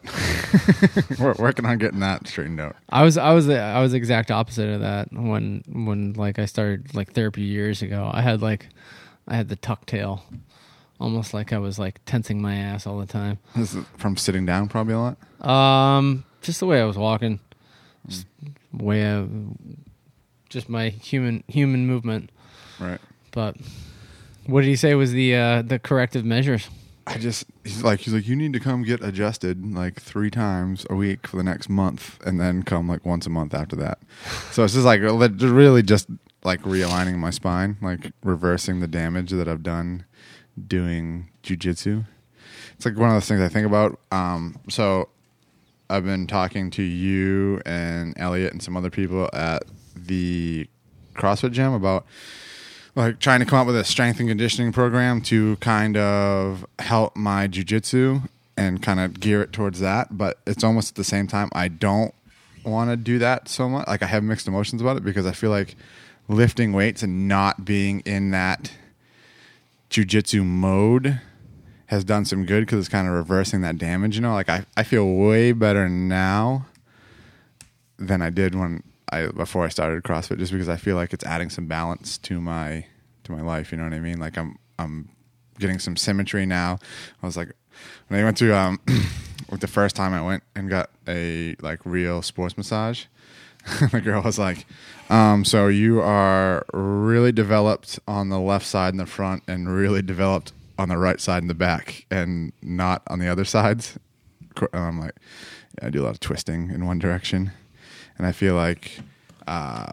We're 1.18 1.34
working 1.36 1.66
on 1.66 1.78
getting 1.78 1.98
that 1.98 2.28
straightened 2.28 2.60
out. 2.60 2.76
I 2.88 3.02
was 3.02 3.18
I 3.18 3.32
was 3.32 3.46
the, 3.48 3.58
I 3.58 3.82
was 3.82 3.94
exact 3.94 4.30
opposite 4.30 4.68
of 4.68 4.80
that 4.82 5.12
when 5.12 5.64
when 5.66 6.12
like 6.12 6.38
I 6.38 6.44
started 6.44 6.94
like 6.94 7.12
therapy 7.12 7.42
years 7.42 7.82
ago. 7.82 8.08
I 8.14 8.22
had 8.22 8.42
like 8.42 8.68
I 9.26 9.34
had 9.34 9.48
the 9.48 9.56
tuck 9.56 9.86
tail, 9.86 10.24
almost 11.00 11.34
like 11.34 11.52
I 11.52 11.58
was 11.58 11.80
like 11.80 11.98
tensing 12.06 12.40
my 12.40 12.54
ass 12.54 12.86
all 12.86 13.00
the 13.00 13.06
time. 13.06 13.40
This 13.56 13.74
is 13.74 13.84
from 13.96 14.16
sitting 14.16 14.46
down 14.46 14.68
probably 14.68 14.94
a 14.94 15.00
lot. 15.00 15.16
Um, 15.44 16.22
just 16.40 16.60
the 16.60 16.66
way 16.66 16.80
I 16.80 16.84
was 16.84 16.96
walking, 16.96 17.40
just 18.06 18.28
way 18.72 19.04
of 19.04 19.28
just 20.48 20.68
my 20.68 20.90
human 20.90 21.42
human 21.48 21.88
movement. 21.88 22.30
Right. 22.78 23.00
But 23.32 23.56
what 24.46 24.60
did 24.60 24.68
he 24.68 24.76
say 24.76 24.94
was 24.94 25.10
the 25.10 25.34
uh, 25.34 25.62
the 25.62 25.80
corrective 25.80 26.24
measures? 26.24 26.68
I 27.06 27.18
just 27.18 27.46
he's 27.64 27.82
like 27.82 28.00
he's 28.00 28.14
like 28.14 28.28
you 28.28 28.36
need 28.36 28.52
to 28.52 28.60
come 28.60 28.82
get 28.82 29.02
adjusted 29.02 29.74
like 29.74 30.00
three 30.00 30.30
times 30.30 30.86
a 30.88 30.94
week 30.94 31.26
for 31.26 31.36
the 31.36 31.42
next 31.42 31.68
month, 31.68 32.18
and 32.24 32.40
then 32.40 32.62
come 32.62 32.88
like 32.88 33.04
once 33.04 33.26
a 33.26 33.30
month 33.30 33.54
after 33.54 33.76
that. 33.76 33.98
So 34.52 34.64
it's 34.64 34.74
just 34.74 34.86
like 34.86 35.00
really 35.00 35.82
just 35.82 36.08
like 36.44 36.62
realigning 36.62 37.16
my 37.16 37.30
spine, 37.30 37.76
like 37.80 38.12
reversing 38.22 38.80
the 38.80 38.88
damage 38.88 39.30
that 39.30 39.48
I've 39.48 39.62
done 39.62 40.04
doing 40.66 41.30
jujitsu. 41.42 42.04
It's 42.74 42.84
like 42.84 42.96
one 42.96 43.08
of 43.10 43.14
those 43.14 43.26
things 43.26 43.40
I 43.40 43.48
think 43.48 43.66
about. 43.66 43.98
Um, 44.10 44.58
so 44.68 45.08
I've 45.88 46.04
been 46.04 46.26
talking 46.26 46.70
to 46.72 46.82
you 46.82 47.60
and 47.66 48.14
Elliot 48.16 48.52
and 48.52 48.62
some 48.62 48.76
other 48.76 48.90
people 48.90 49.28
at 49.32 49.64
the 49.94 50.68
CrossFit 51.14 51.52
gym 51.52 51.72
about 51.72 52.06
like 52.94 53.18
trying 53.18 53.40
to 53.40 53.46
come 53.46 53.58
up 53.58 53.66
with 53.66 53.76
a 53.76 53.84
strength 53.84 54.20
and 54.20 54.28
conditioning 54.28 54.72
program 54.72 55.20
to 55.22 55.56
kind 55.56 55.96
of 55.96 56.66
help 56.78 57.16
my 57.16 57.48
jujitsu 57.48 58.28
and 58.56 58.82
kind 58.82 59.00
of 59.00 59.18
gear 59.18 59.42
it 59.42 59.52
towards 59.52 59.80
that. 59.80 60.16
But 60.16 60.38
it's 60.46 60.62
almost 60.62 60.90
at 60.90 60.94
the 60.96 61.04
same 61.04 61.26
time 61.26 61.48
I 61.52 61.68
don't 61.68 62.14
want 62.64 62.90
to 62.90 62.96
do 62.96 63.18
that 63.18 63.48
so 63.48 63.68
much. 63.68 63.86
Like 63.86 64.02
I 64.02 64.06
have 64.06 64.22
mixed 64.22 64.46
emotions 64.46 64.82
about 64.82 64.96
it 64.96 65.04
because 65.04 65.26
I 65.26 65.32
feel 65.32 65.50
like 65.50 65.74
lifting 66.28 66.72
weights 66.72 67.02
and 67.02 67.28
not 67.28 67.64
being 67.64 68.00
in 68.00 68.30
that 68.30 68.72
jujitsu 69.90 70.44
mode 70.44 71.20
has 71.86 72.04
done 72.04 72.24
some 72.24 72.46
good 72.46 72.60
because 72.60 72.78
it's 72.78 72.88
kind 72.88 73.06
of 73.06 73.14
reversing 73.14 73.62
that 73.62 73.78
damage. 73.78 74.16
You 74.16 74.22
know, 74.22 74.32
like 74.32 74.48
I, 74.48 74.64
I 74.76 74.82
feel 74.82 75.06
way 75.06 75.52
better 75.52 75.88
now 75.88 76.66
than 77.98 78.22
I 78.22 78.30
did 78.30 78.54
when 78.54 78.82
I 79.12 79.26
before 79.26 79.64
I 79.64 79.68
started 79.68 80.02
CrossFit, 80.02 80.38
just 80.38 80.52
because 80.52 80.68
I 80.68 80.76
feel 80.76 80.96
like 80.96 81.12
it's 81.12 81.24
adding 81.24 81.50
some 81.50 81.66
balance 81.66 82.18
to 82.18 82.40
my 82.40 82.86
to 83.24 83.32
my 83.32 83.42
life. 83.42 83.70
You 83.70 83.78
know 83.78 83.84
what 83.84 83.92
I 83.92 84.00
mean? 84.00 84.18
Like 84.18 84.38
I'm 84.38 84.58
I'm 84.78 85.10
getting 85.58 85.78
some 85.78 85.96
symmetry 85.96 86.46
now. 86.46 86.78
I 87.22 87.26
was 87.26 87.36
like 87.36 87.52
when 88.08 88.20
I 88.20 88.24
went 88.24 88.38
to 88.38 88.56
um 88.56 88.80
the 89.60 89.66
first 89.66 89.94
time 89.94 90.14
I 90.14 90.22
went 90.22 90.42
and 90.54 90.68
got 90.68 90.90
a 91.06 91.56
like 91.60 91.80
real 91.84 92.22
sports 92.22 92.56
massage. 92.56 93.04
the 93.92 94.00
girl 94.00 94.22
was 94.22 94.40
like, 94.40 94.66
um, 95.08 95.44
"So 95.44 95.68
you 95.68 96.00
are 96.00 96.66
really 96.72 97.30
developed 97.30 98.00
on 98.08 98.28
the 98.28 98.40
left 98.40 98.66
side 98.66 98.92
in 98.92 98.98
the 98.98 99.06
front, 99.06 99.44
and 99.46 99.72
really 99.72 100.02
developed 100.02 100.52
on 100.78 100.88
the 100.88 100.98
right 100.98 101.20
side 101.20 101.42
in 101.42 101.48
the 101.48 101.54
back, 101.54 102.06
and 102.10 102.52
not 102.60 103.02
on 103.06 103.20
the 103.20 103.28
other 103.28 103.44
sides." 103.44 103.98
And 104.56 104.68
I'm 104.72 105.00
like, 105.00 105.14
yeah, 105.80 105.86
I 105.86 105.90
do 105.90 106.02
a 106.02 106.04
lot 106.04 106.10
of 106.10 106.20
twisting 106.20 106.70
in 106.70 106.84
one 106.86 106.98
direction, 106.98 107.52
and 108.18 108.26
I 108.26 108.32
feel 108.32 108.54
like 108.54 108.98
uh, 109.46 109.92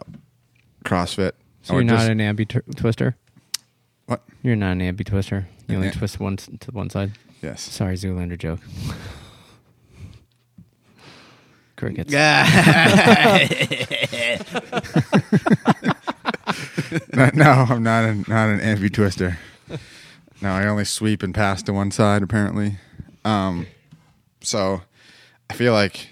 CrossFit. 0.84 1.32
So 1.62 1.74
you're 1.74 1.84
not 1.84 1.98
just- 1.98 2.08
an 2.10 2.18
ambi 2.18 2.48
t- 2.48 2.60
twister. 2.76 3.16
what? 4.06 4.22
You're 4.42 4.56
not 4.56 4.72
an 4.72 4.80
ambi 4.80 5.04
twister. 5.04 5.46
You 5.68 5.76
only 5.76 5.88
Yeah. 5.88 5.92
twist 5.94 6.18
one 6.20 6.34
s- 6.34 6.48
to 6.60 6.70
one 6.72 6.90
side. 6.90 7.12
Yes. 7.42 7.62
Sorry, 7.62 7.94
Zoolander 7.96 8.38
joke. 8.38 8.60
Crickets. 11.76 12.12
no, 17.14 17.30
no, 17.34 17.66
I'm 17.68 17.82
not 17.82 18.04
an 18.04 18.24
not 18.28 18.48
an 18.48 18.60
ambi 18.60 18.92
twister. 18.92 19.38
No, 20.42 20.50
I 20.52 20.66
only 20.66 20.84
sweep 20.84 21.22
and 21.22 21.34
pass 21.34 21.62
to 21.64 21.72
one 21.72 21.90
side 21.90 22.22
apparently. 22.22 22.78
Um, 23.24 23.66
so 24.40 24.82
I 25.48 25.54
feel 25.54 25.72
like 25.72 26.08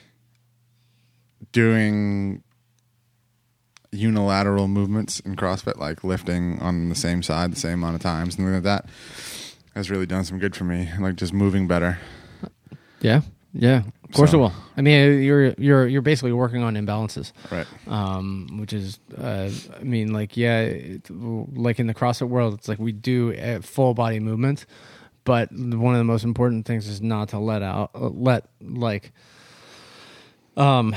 doing 1.53 2.43
unilateral 3.91 4.69
movements 4.69 5.21
in 5.21 5.35
CrossFit, 5.37 5.77
like 5.79 6.05
lifting 6.05 6.59
on 6.61 6.89
the 6.89 6.95
same 6.95 7.23
side 7.23 7.53
the 7.53 7.57
same 7.57 7.75
amount 7.83 7.97
of 7.97 8.03
times 8.03 8.37
and 8.37 8.53
like 8.53 8.63
that, 8.65 8.87
has 9.75 9.91
really 9.91 10.07
done 10.07 10.25
some 10.25 10.39
good 10.39 10.55
for 10.55 10.65
me. 10.65 10.91
Like 11.01 11.17
just 11.17 11.33
moving 11.33 11.67
better. 11.67 11.99
Yeah. 13.01 13.23
Yeah. 13.55 13.83
Of 14.05 14.13
course 14.15 14.31
So- 14.33 14.39
it 14.39 14.41
will. 14.41 14.53
I 14.77 14.81
mean, 14.83 15.23
you're 15.23 15.55
you're 15.59 15.87
you're 15.87 16.03
basically 16.03 16.33
working 16.33 16.63
on 16.63 16.75
imbalances. 16.75 17.33
Right. 17.51 17.67
um, 17.89 18.59
which 18.61 18.73
is, 18.73 18.99
uh, 19.17 19.51
I 19.79 19.83
mean, 19.83 20.13
like, 20.13 20.37
yeah, 20.37 20.61
it, 20.61 21.09
like 21.11 21.79
in 21.81 21.87
the 21.87 21.95
CrossFit 21.95 22.29
world, 22.29 22.55
it's 22.55 22.69
like 22.69 22.79
we 22.79 22.93
do 22.93 23.61
full 23.63 23.95
body 23.95 24.21
movements, 24.21 24.67
but 25.25 25.51
one 25.53 25.95
of 25.95 25.99
the 25.99 26.05
most 26.05 26.25
important 26.25 26.67
things 26.67 26.87
is 26.89 27.01
not 27.03 27.31
to 27.31 27.39
let 27.39 27.63
out, 27.63 27.91
let 27.95 28.45
like, 28.61 29.13
um, 30.57 30.95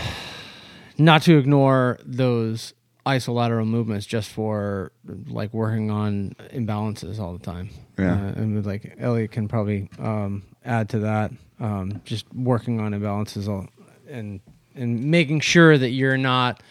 not 1.05 1.23
to 1.23 1.37
ignore 1.37 1.99
those 2.05 2.73
isolateral 3.05 3.67
movements 3.67 4.05
just 4.05 4.29
for 4.29 4.91
like 5.27 5.53
working 5.53 5.89
on 5.89 6.35
imbalances 6.53 7.19
all 7.19 7.33
the 7.33 7.43
time. 7.43 7.69
Yeah. 7.97 8.13
Uh, 8.13 8.41
and 8.41 8.65
like 8.65 8.95
Elliot 8.99 9.31
can 9.31 9.47
probably 9.47 9.89
um, 9.99 10.43
add 10.63 10.89
to 10.89 10.99
that. 10.99 11.31
Um, 11.59 12.01
just 12.05 12.25
working 12.33 12.79
on 12.79 12.91
imbalances 12.91 13.47
all, 13.47 13.67
and 14.09 14.39
and 14.75 15.05
making 15.05 15.41
sure 15.41 15.77
that 15.77 15.89
you're 15.89 16.17
not 16.17 16.61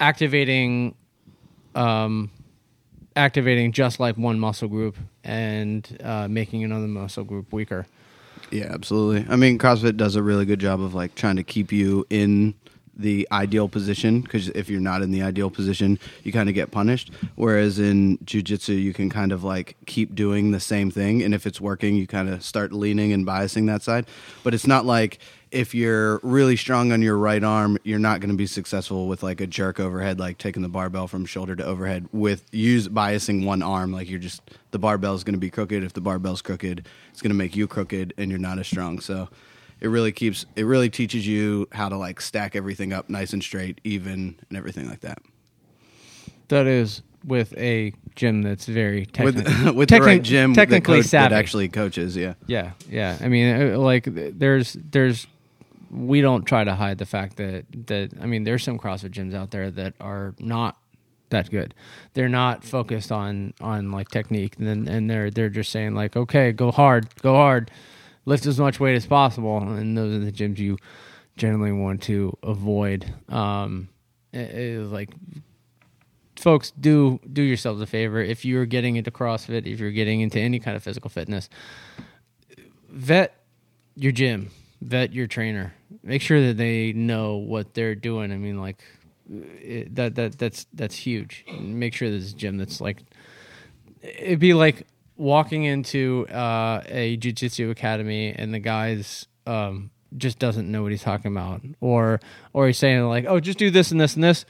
activating 0.00 0.94
um, 1.74 2.30
activating 3.16 3.72
just 3.72 3.98
like 4.00 4.16
one 4.16 4.38
muscle 4.38 4.68
group 4.68 4.96
and 5.24 5.98
uh, 6.02 6.28
making 6.28 6.64
another 6.64 6.86
muscle 6.86 7.24
group 7.24 7.52
weaker. 7.52 7.86
Yeah, 8.50 8.68
absolutely. 8.70 9.30
I 9.30 9.36
mean, 9.36 9.58
CrossFit 9.58 9.96
does 9.96 10.16
a 10.16 10.22
really 10.22 10.46
good 10.46 10.60
job 10.60 10.80
of 10.80 10.94
like 10.94 11.14
trying 11.14 11.36
to 11.36 11.42
keep 11.42 11.72
you 11.72 12.06
in 12.08 12.54
the 12.98 13.28
ideal 13.30 13.68
position 13.68 14.20
because 14.20 14.48
if 14.50 14.68
you're 14.68 14.80
not 14.80 15.02
in 15.02 15.10
the 15.10 15.22
ideal 15.22 15.50
position, 15.50 15.98
you 16.24 16.32
kind 16.32 16.48
of 16.48 16.54
get 16.54 16.70
punished. 16.70 17.10
Whereas 17.36 17.78
in 17.78 18.18
jujitsu, 18.18 18.80
you 18.80 18.92
can 18.92 19.08
kind 19.08 19.32
of 19.32 19.44
like 19.44 19.76
keep 19.86 20.14
doing 20.14 20.50
the 20.50 20.60
same 20.60 20.90
thing, 20.90 21.22
and 21.22 21.34
if 21.34 21.46
it's 21.46 21.60
working, 21.60 21.96
you 21.96 22.06
kind 22.06 22.28
of 22.28 22.42
start 22.42 22.72
leaning 22.72 23.12
and 23.12 23.26
biasing 23.26 23.66
that 23.68 23.82
side. 23.82 24.06
But 24.42 24.54
it's 24.54 24.66
not 24.66 24.84
like 24.84 25.18
if 25.50 25.74
you're 25.74 26.20
really 26.22 26.56
strong 26.56 26.92
on 26.92 27.00
your 27.00 27.16
right 27.16 27.42
arm, 27.42 27.78
you're 27.82 27.98
not 27.98 28.20
going 28.20 28.30
to 28.30 28.36
be 28.36 28.46
successful 28.46 29.08
with 29.08 29.22
like 29.22 29.40
a 29.40 29.46
jerk 29.46 29.80
overhead, 29.80 30.18
like 30.18 30.38
taking 30.38 30.62
the 30.62 30.68
barbell 30.68 31.06
from 31.06 31.24
shoulder 31.24 31.56
to 31.56 31.64
overhead 31.64 32.06
with 32.12 32.44
use 32.52 32.88
biasing 32.88 33.44
one 33.44 33.62
arm. 33.62 33.92
Like 33.92 34.10
you're 34.10 34.18
just 34.18 34.42
the 34.70 34.78
barbell 34.78 35.14
is 35.14 35.24
going 35.24 35.34
to 35.34 35.40
be 35.40 35.50
crooked. 35.50 35.82
If 35.82 35.94
the 35.94 36.00
barbell's 36.00 36.42
crooked, 36.42 36.86
it's 37.10 37.22
going 37.22 37.30
to 37.30 37.36
make 37.36 37.56
you 37.56 37.66
crooked, 37.66 38.14
and 38.18 38.30
you're 38.30 38.40
not 38.40 38.58
as 38.58 38.66
strong. 38.66 39.00
So 39.00 39.28
it 39.80 39.88
really 39.88 40.12
keeps 40.12 40.46
it 40.56 40.64
really 40.64 40.90
teaches 40.90 41.26
you 41.26 41.68
how 41.72 41.88
to 41.88 41.96
like 41.96 42.20
stack 42.20 42.56
everything 42.56 42.92
up 42.92 43.08
nice 43.08 43.32
and 43.32 43.42
straight, 43.42 43.80
even, 43.84 44.36
and 44.48 44.58
everything 44.58 44.88
like 44.88 45.00
that. 45.00 45.20
That 46.48 46.66
is 46.66 47.02
with 47.24 47.56
a 47.58 47.92
gym 48.14 48.42
that's 48.42 48.66
very 48.66 49.00
With 49.20 49.36
techni- 49.36 49.74
with 49.74 49.88
the 49.90 50.00
right 50.00 50.22
gym, 50.22 50.54
technically 50.54 50.98
that, 50.98 51.02
coach, 51.02 51.10
that 51.10 51.32
actually 51.32 51.68
coaches. 51.68 52.16
Yeah. 52.16 52.34
Yeah, 52.46 52.72
yeah. 52.88 53.18
I 53.20 53.28
mean, 53.28 53.72
uh, 53.74 53.78
like, 53.78 54.08
there's, 54.08 54.76
there's, 54.90 55.26
we 55.90 56.20
don't 56.20 56.44
try 56.44 56.64
to 56.64 56.74
hide 56.74 56.98
the 56.98 57.06
fact 57.06 57.36
that 57.36 57.64
that 57.86 58.10
I 58.20 58.26
mean, 58.26 58.44
there's 58.44 58.62
some 58.62 58.78
CrossFit 58.78 59.10
gyms 59.10 59.34
out 59.34 59.50
there 59.50 59.70
that 59.70 59.94
are 60.00 60.34
not 60.38 60.76
that 61.30 61.50
good. 61.50 61.74
They're 62.12 62.28
not 62.28 62.62
focused 62.62 63.10
on 63.10 63.54
on 63.60 63.90
like 63.90 64.10
technique, 64.10 64.56
and 64.58 64.86
and 64.86 65.08
they're 65.08 65.30
they're 65.30 65.48
just 65.48 65.70
saying 65.70 65.94
like, 65.94 66.14
okay, 66.14 66.52
go 66.52 66.70
hard, 66.70 67.08
go 67.22 67.34
hard, 67.34 67.70
lift 68.28 68.46
as 68.46 68.60
much 68.60 68.78
weight 68.78 68.94
as 68.94 69.06
possible, 69.06 69.58
and 69.58 69.96
those 69.96 70.14
are 70.14 70.24
the 70.24 70.30
gyms 70.32 70.58
you 70.58 70.76
generally 71.36 71.72
want 71.72 72.02
to 72.02 72.36
avoid. 72.42 73.12
Um, 73.28 73.88
it- 74.32 74.80
like 74.92 75.10
folks 76.36 76.70
do 76.78 77.18
do 77.32 77.42
yourselves 77.42 77.80
a 77.80 77.86
favor 77.86 78.20
if 78.22 78.44
you're 78.44 78.66
getting 78.66 78.96
into 78.96 79.10
CrossFit, 79.10 79.66
if 79.66 79.80
you're 79.80 79.90
getting 79.90 80.20
into 80.20 80.38
any 80.38 80.58
kind 80.60 80.76
of 80.76 80.82
physical 80.82 81.10
fitness, 81.10 81.48
vet 82.90 83.34
your 83.96 84.12
gym, 84.12 84.50
vet 84.80 85.12
your 85.12 85.26
trainer. 85.26 85.74
Make 86.02 86.22
sure 86.22 86.40
that 86.46 86.56
they 86.56 86.92
know 86.92 87.36
what 87.36 87.74
they're 87.74 87.94
doing. 87.94 88.30
I 88.32 88.36
mean, 88.36 88.60
like 88.60 88.82
it, 89.30 89.94
that 89.96 90.14
that 90.16 90.38
that's 90.38 90.66
that's 90.74 90.94
huge. 90.96 91.44
Make 91.60 91.94
sure 91.94 92.10
this 92.10 92.32
gym 92.34 92.58
that's 92.58 92.80
like 92.80 92.98
it'd 94.02 94.38
be 94.38 94.54
like 94.54 94.86
walking 95.18 95.64
into 95.64 96.26
uh, 96.28 96.82
a 96.86 97.16
jiu-jitsu 97.18 97.68
academy 97.70 98.32
and 98.32 98.54
the 98.54 98.58
guy's 98.58 99.26
um, 99.46 99.90
just 100.16 100.38
doesn't 100.38 100.70
know 100.70 100.82
what 100.82 100.92
he's 100.92 101.02
talking 101.02 101.30
about 101.30 101.60
or 101.80 102.20
or 102.54 102.66
he's 102.66 102.78
saying 102.78 103.02
like 103.04 103.26
oh 103.28 103.40
just 103.40 103.58
do 103.58 103.70
this 103.70 103.90
and 103.90 104.00
this 104.00 104.14
and 104.14 104.24
this 104.24 104.46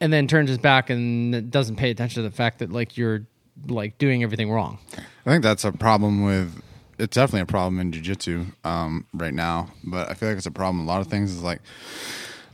and 0.00 0.12
then 0.12 0.28
turns 0.28 0.48
his 0.48 0.58
back 0.58 0.90
and 0.90 1.50
doesn't 1.50 1.76
pay 1.76 1.90
attention 1.90 2.22
to 2.22 2.28
the 2.28 2.34
fact 2.34 2.60
that 2.60 2.70
like 2.70 2.96
you're 2.96 3.26
like 3.66 3.98
doing 3.98 4.22
everything 4.22 4.50
wrong 4.50 4.78
I 5.24 5.30
think 5.30 5.42
that's 5.42 5.64
a 5.64 5.72
problem 5.72 6.24
with. 6.24 6.62
It's 6.98 7.14
definitely 7.14 7.42
a 7.42 7.46
problem 7.46 7.80
in 7.80 7.92
jujitsu 7.92 8.52
um, 8.64 9.06
right 9.14 9.32
now, 9.34 9.68
but 9.84 10.10
I 10.10 10.14
feel 10.14 10.28
like 10.28 10.38
it's 10.38 10.46
a 10.46 10.50
problem. 10.50 10.80
A 10.80 10.86
lot 10.86 11.00
of 11.00 11.06
things 11.06 11.32
is 11.32 11.42
like, 11.42 11.60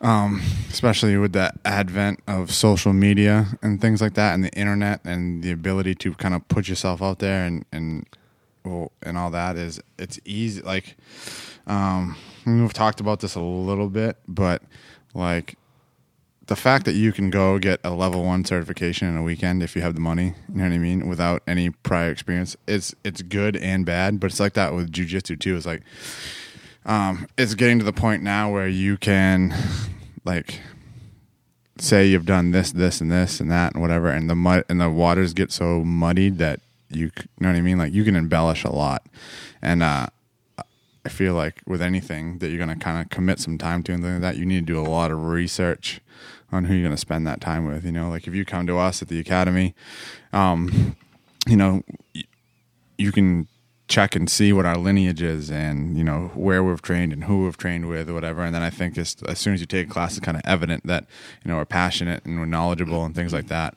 um, 0.01 0.43
especially 0.71 1.17
with 1.17 1.33
the 1.33 1.53
advent 1.65 2.21
of 2.27 2.53
social 2.53 2.93
media 2.93 3.59
and 3.63 3.81
things 3.81 4.01
like 4.01 4.15
that, 4.15 4.35
and 4.35 4.45
the 4.45 4.53
internet, 4.53 5.01
and 5.05 5.43
the 5.43 5.51
ability 5.51 5.95
to 5.97 6.15
kind 6.15 6.35
of 6.35 6.47
put 6.49 6.69
yourself 6.69 7.03
out 7.03 7.19
there 7.19 7.45
and 7.45 7.65
and 7.73 8.07
and 9.03 9.17
all 9.17 9.31
that 9.31 9.57
is 9.57 9.81
it's 9.99 10.21
easy. 10.25 10.63
Like, 10.63 10.97
um, 11.67 12.17
we've 12.47 12.73
talked 12.73 13.01
about 13.01 13.21
this 13.21 13.35
a 13.35 13.41
little 13.41 13.89
bit, 13.89 14.17
but 14.27 14.63
like 15.15 15.57
the 16.47 16.57
fact 16.57 16.87
that 16.87 16.95
you 16.95 17.13
can 17.13 17.31
go 17.31 17.59
get 17.59 17.81
a 17.85 17.91
level 17.91 18.25
one 18.25 18.45
certification 18.45 19.09
in 19.09 19.17
a 19.17 19.23
weekend 19.23 19.63
if 19.63 19.77
you 19.77 19.83
have 19.83 19.95
the 19.95 20.01
money, 20.01 20.35
you 20.49 20.55
know 20.55 20.65
what 20.65 20.73
I 20.73 20.79
mean, 20.79 21.07
without 21.07 21.43
any 21.47 21.71
prior 21.71 22.11
experience, 22.11 22.57
it's 22.67 22.95
it's 23.05 23.23
good 23.23 23.57
and 23.57 23.85
bad. 23.85 24.19
But 24.19 24.31
it's 24.31 24.41
like 24.41 24.55
that 24.55 24.75
with 24.75 24.91
jujitsu 24.91 25.39
too. 25.39 25.57
It's 25.57 25.67
like 25.67 25.83
um, 26.87 27.27
it's 27.37 27.55
getting 27.55 27.79
to 27.79 27.85
the 27.85 27.93
point 27.93 28.23
now 28.23 28.51
where 28.53 28.69
you 28.69 28.97
can 28.97 29.55
like 30.25 30.61
say 31.79 32.07
you've 32.07 32.27
done 32.27 32.51
this, 32.51 32.73
this, 32.73 33.01
and 33.01 33.11
this, 33.11 33.41
and 33.41 33.51
that, 33.51 33.73
and 33.73 33.83
whatever, 33.83 34.11
and 34.11 34.29
the 34.29 34.35
mud 34.35 34.64
and 34.69 34.81
the 34.81 34.91
waters 34.91 35.33
get 35.33 35.53
so 35.53 35.85
muddied 35.85 36.38
that 36.38 36.61
you, 36.91 37.07
you 37.07 37.11
know 37.41 37.49
what 37.49 37.57
I 37.57 37.61
mean. 37.61 37.79
Like 37.79 37.93
you 37.93 38.05
can 38.05 38.17
embellish 38.17 38.64
a 38.64 38.71
lot, 38.71 39.07
and 39.62 39.83
uh, 39.83 40.09
I 41.05 41.09
feel 41.09 41.35
like 41.35 41.62
with 41.67 41.81
anything 41.81 42.38
that 42.38 42.49
you're 42.49 42.64
going 42.64 42.77
to 42.77 42.85
kind 42.85 43.01
of 43.01 43.11
commit 43.11 43.38
some 43.41 43.59
time 43.59 43.83
to 43.85 43.93
and 43.93 44.03
things 44.03 44.14
like 44.14 44.23
that, 44.23 44.37
you 44.37 44.45
need 44.45 44.67
to 44.67 44.73
do 44.73 44.81
a 44.81 44.83
lot 44.88 45.11
of 45.11 45.25
research 45.25 46.01
on 46.51 46.64
who 46.64 46.75
you're 46.75 46.83
going 46.83 46.95
to 46.95 47.01
spend 47.01 47.27
that 47.27 47.41
time 47.41 47.67
with. 47.67 47.85
You 47.85 47.93
know, 47.93 48.09
like 48.11 48.27
if 48.27 48.35
you 48.35 48.45
come 48.45 48.67
to 48.67 48.79
us 48.79 49.03
at 49.03 49.09
the 49.09 49.19
academy, 49.19 49.75
um, 50.33 50.97
you 51.47 51.57
know, 51.57 51.83
you 52.97 53.12
can 53.12 53.49
check 53.88 54.14
and 54.14 54.29
see 54.29 54.53
what 54.53 54.66
our 54.66 54.77
lineage 54.77 55.22
is 55.22 55.51
and 55.51 55.96
you 55.96 56.05
know 56.05 56.31
where 56.35 56.62
we've 56.62 56.83
trained 56.83 57.12
and 57.12 57.24
who 57.24 57.44
we've 57.44 57.57
trained 57.57 57.88
with 57.88 58.09
or 58.09 58.14
whatever. 58.14 58.42
And 58.42 58.55
then 58.55 58.62
i 58.62 58.70
think 58.70 58.94
just 58.94 59.27
as 59.27 59.38
soon 59.38 59.55
as 59.55 59.61
you 59.61 59.66
take 59.66 59.88
a 59.88 59.90
class 59.90 60.16
it's 60.16 60.24
kind 60.24 60.37
of 60.37 60.42
evident 60.44 60.87
that 60.87 61.07
you 61.44 61.51
know 61.51 61.57
we're 61.57 61.64
passionate 61.64 62.24
and 62.24 62.38
we're 62.38 62.46
knowledgeable 62.46 63.05
and 63.05 63.14
things 63.14 63.33
like 63.33 63.48
that. 63.48 63.74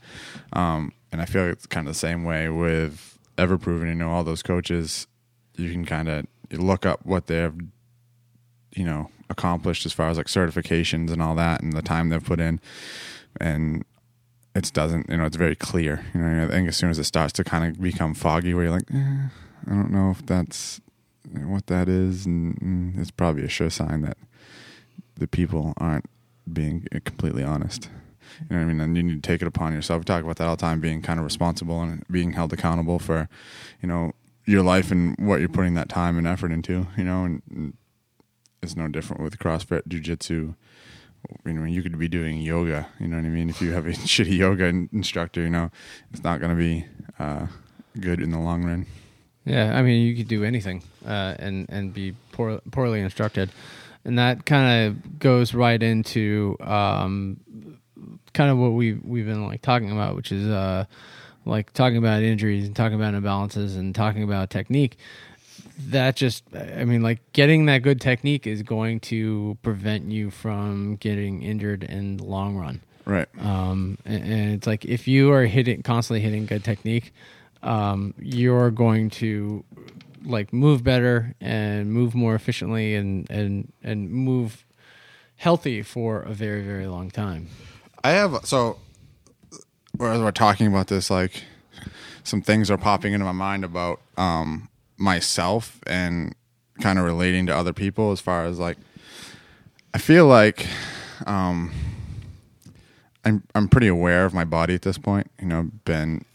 Um, 0.53 0.91
and 1.11 1.21
i 1.21 1.25
feel 1.25 1.47
it's 1.47 1.65
kind 1.65 1.87
of 1.87 1.93
the 1.93 1.99
same 1.99 2.23
way 2.23 2.49
with 2.49 3.17
ever 3.37 3.57
proven 3.57 3.87
you 3.87 3.95
know 3.95 4.09
all 4.09 4.23
those 4.23 4.43
coaches 4.43 5.07
you 5.55 5.71
can 5.71 5.85
kind 5.85 6.09
of 6.09 6.25
look 6.51 6.85
up 6.85 7.05
what 7.05 7.27
they've 7.27 7.53
you 8.75 8.85
know 8.85 9.09
accomplished 9.29 9.85
as 9.85 9.93
far 9.93 10.09
as 10.09 10.17
like 10.17 10.27
certifications 10.27 11.09
and 11.11 11.21
all 11.21 11.35
that 11.35 11.61
and 11.61 11.73
the 11.73 11.81
time 11.81 12.09
they've 12.09 12.23
put 12.23 12.39
in. 12.39 12.59
And 13.39 13.85
it 14.53 14.71
doesn't 14.73 15.09
you 15.09 15.17
know 15.17 15.25
it's 15.25 15.37
very 15.37 15.55
clear. 15.55 16.05
You 16.13 16.21
know 16.21 16.45
i 16.45 16.47
think 16.47 16.67
as 16.67 16.77
soon 16.77 16.89
as 16.89 16.99
it 16.99 17.05
starts 17.05 17.33
to 17.33 17.43
kind 17.43 17.65
of 17.65 17.81
become 17.81 18.13
foggy 18.13 18.53
where 18.53 18.65
you're 18.65 18.73
like 18.73 18.91
eh, 18.93 19.27
i 19.67 19.69
don't 19.69 19.91
know 19.91 20.11
if 20.11 20.25
that's 20.25 20.81
what 21.33 21.67
that 21.67 21.87
is 21.87 22.25
and, 22.25 22.59
and 22.61 22.99
it's 22.99 23.11
probably 23.11 23.43
a 23.43 23.49
sure 23.49 23.69
sign 23.69 24.01
that 24.01 24.17
the 25.15 25.27
people 25.27 25.73
aren't 25.77 26.09
being 26.51 26.87
completely 27.05 27.43
honest 27.43 27.89
you 28.41 28.55
know 28.55 28.57
what 28.57 28.63
i 28.63 28.65
mean 28.65 28.81
and 28.81 28.97
you 28.97 29.03
need 29.03 29.21
to 29.21 29.27
take 29.27 29.41
it 29.41 29.47
upon 29.47 29.73
yourself 29.73 29.99
we 29.99 30.03
talk 30.05 30.23
about 30.23 30.37
that 30.37 30.47
all 30.47 30.55
the 30.55 30.61
time 30.61 30.79
being 30.79 31.01
kind 31.01 31.19
of 31.19 31.25
responsible 31.25 31.81
and 31.81 32.03
being 32.09 32.33
held 32.33 32.51
accountable 32.51 32.99
for 32.99 33.29
you 33.81 33.87
know 33.87 34.11
your 34.45 34.63
life 34.63 34.91
and 34.91 35.15
what 35.19 35.39
you're 35.39 35.47
putting 35.47 35.75
that 35.75 35.87
time 35.87 36.17
and 36.17 36.25
effort 36.25 36.51
into 36.51 36.87
you 36.97 37.03
know 37.03 37.23
and, 37.23 37.41
and 37.49 37.73
it's 38.61 38.75
no 38.75 38.87
different 38.87 39.23
with 39.23 39.39
CrossFit, 39.39 39.87
Jiu-Jitsu. 39.87 40.53
You 41.45 41.53
know, 41.53 41.65
you 41.65 41.83
could 41.83 41.97
be 41.97 42.07
doing 42.07 42.41
yoga. 42.41 42.87
You 42.99 43.07
know 43.07 43.17
what 43.17 43.25
I 43.25 43.29
mean? 43.29 43.49
If 43.49 43.61
you 43.61 43.73
have 43.73 43.85
a 43.85 43.89
shitty 43.91 44.37
yoga 44.37 44.65
instructor, 44.65 45.41
you 45.41 45.49
know, 45.49 45.71
it's 46.11 46.23
not 46.23 46.39
going 46.39 46.51
to 46.51 46.55
be 46.55 46.85
uh, 47.19 47.47
good 47.99 48.21
in 48.21 48.31
the 48.31 48.39
long 48.39 48.63
run. 48.63 48.85
Yeah, 49.45 49.75
I 49.75 49.81
mean, 49.81 50.05
you 50.05 50.15
could 50.15 50.27
do 50.27 50.43
anything 50.43 50.83
uh, 51.05 51.35
and 51.39 51.67
and 51.69 51.93
be 51.93 52.15
poor, 52.31 52.61
poorly 52.71 53.01
instructed, 53.01 53.51
and 54.05 54.19
that 54.19 54.45
kind 54.45 54.87
of 54.87 55.19
goes 55.19 55.53
right 55.53 55.81
into 55.81 56.57
um, 56.61 57.39
kind 58.33 58.51
of 58.51 58.57
what 58.57 58.73
we 58.73 58.93
we've 58.93 59.25
been 59.25 59.45
like 59.47 59.61
talking 59.61 59.91
about, 59.91 60.15
which 60.15 60.31
is 60.31 60.47
uh, 60.47 60.85
like 61.45 61.73
talking 61.73 61.97
about 61.97 62.21
injuries 62.21 62.65
and 62.65 62.75
talking 62.75 62.95
about 62.95 63.13
imbalances 63.13 63.77
and 63.77 63.95
talking 63.95 64.23
about 64.23 64.49
technique. 64.49 64.97
That 65.87 66.15
just, 66.15 66.43
I 66.55 66.85
mean, 66.85 67.01
like 67.01 67.19
getting 67.33 67.65
that 67.65 67.79
good 67.79 67.99
technique 67.99 68.45
is 68.45 68.61
going 68.61 68.99
to 69.01 69.57
prevent 69.63 70.11
you 70.11 70.29
from 70.29 70.97
getting 70.97 71.41
injured 71.41 71.83
in 71.83 72.17
the 72.17 72.23
long 72.23 72.55
run. 72.55 72.81
Right. 73.05 73.27
Um, 73.39 73.97
and, 74.05 74.23
and 74.23 74.53
it's 74.53 74.67
like 74.67 74.85
if 74.85 75.07
you 75.07 75.31
are 75.31 75.45
hitting 75.45 75.81
constantly 75.81 76.21
hitting 76.21 76.45
good 76.45 76.63
technique, 76.63 77.13
um, 77.63 78.13
you're 78.19 78.71
going 78.71 79.09
to 79.09 79.63
like 80.23 80.53
move 80.53 80.83
better 80.83 81.33
and 81.41 81.91
move 81.91 82.13
more 82.13 82.35
efficiently 82.35 82.95
and 82.95 83.29
and 83.29 83.71
and 83.83 84.11
move 84.11 84.65
healthy 85.35 85.81
for 85.81 86.21
a 86.21 86.33
very 86.33 86.63
very 86.63 86.87
long 86.87 87.09
time. 87.09 87.47
I 88.03 88.11
have 88.11 88.45
so 88.45 88.77
as 89.99 90.19
we're 90.19 90.31
talking 90.31 90.67
about 90.67 90.87
this, 90.87 91.09
like 91.09 91.43
some 92.23 92.41
things 92.41 92.69
are 92.71 92.77
popping 92.77 93.13
into 93.13 93.25
my 93.25 93.31
mind 93.31 93.63
about 93.63 94.01
um, 94.17 94.69
myself 94.97 95.79
and 95.87 96.35
kind 96.81 96.97
of 96.97 97.05
relating 97.05 97.45
to 97.47 97.55
other 97.55 97.73
people 97.73 98.11
as 98.11 98.19
far 98.19 98.45
as 98.45 98.59
like 98.59 98.77
I 99.93 99.97
feel 99.97 100.25
like 100.25 100.67
um, 101.25 101.71
I'm 103.25 103.43
I'm 103.53 103.67
pretty 103.67 103.87
aware 103.87 104.25
of 104.25 104.33
my 104.33 104.45
body 104.45 104.73
at 104.73 104.81
this 104.81 104.97
point. 104.97 105.29
You 105.39 105.47
know, 105.47 105.69
been 105.85 106.25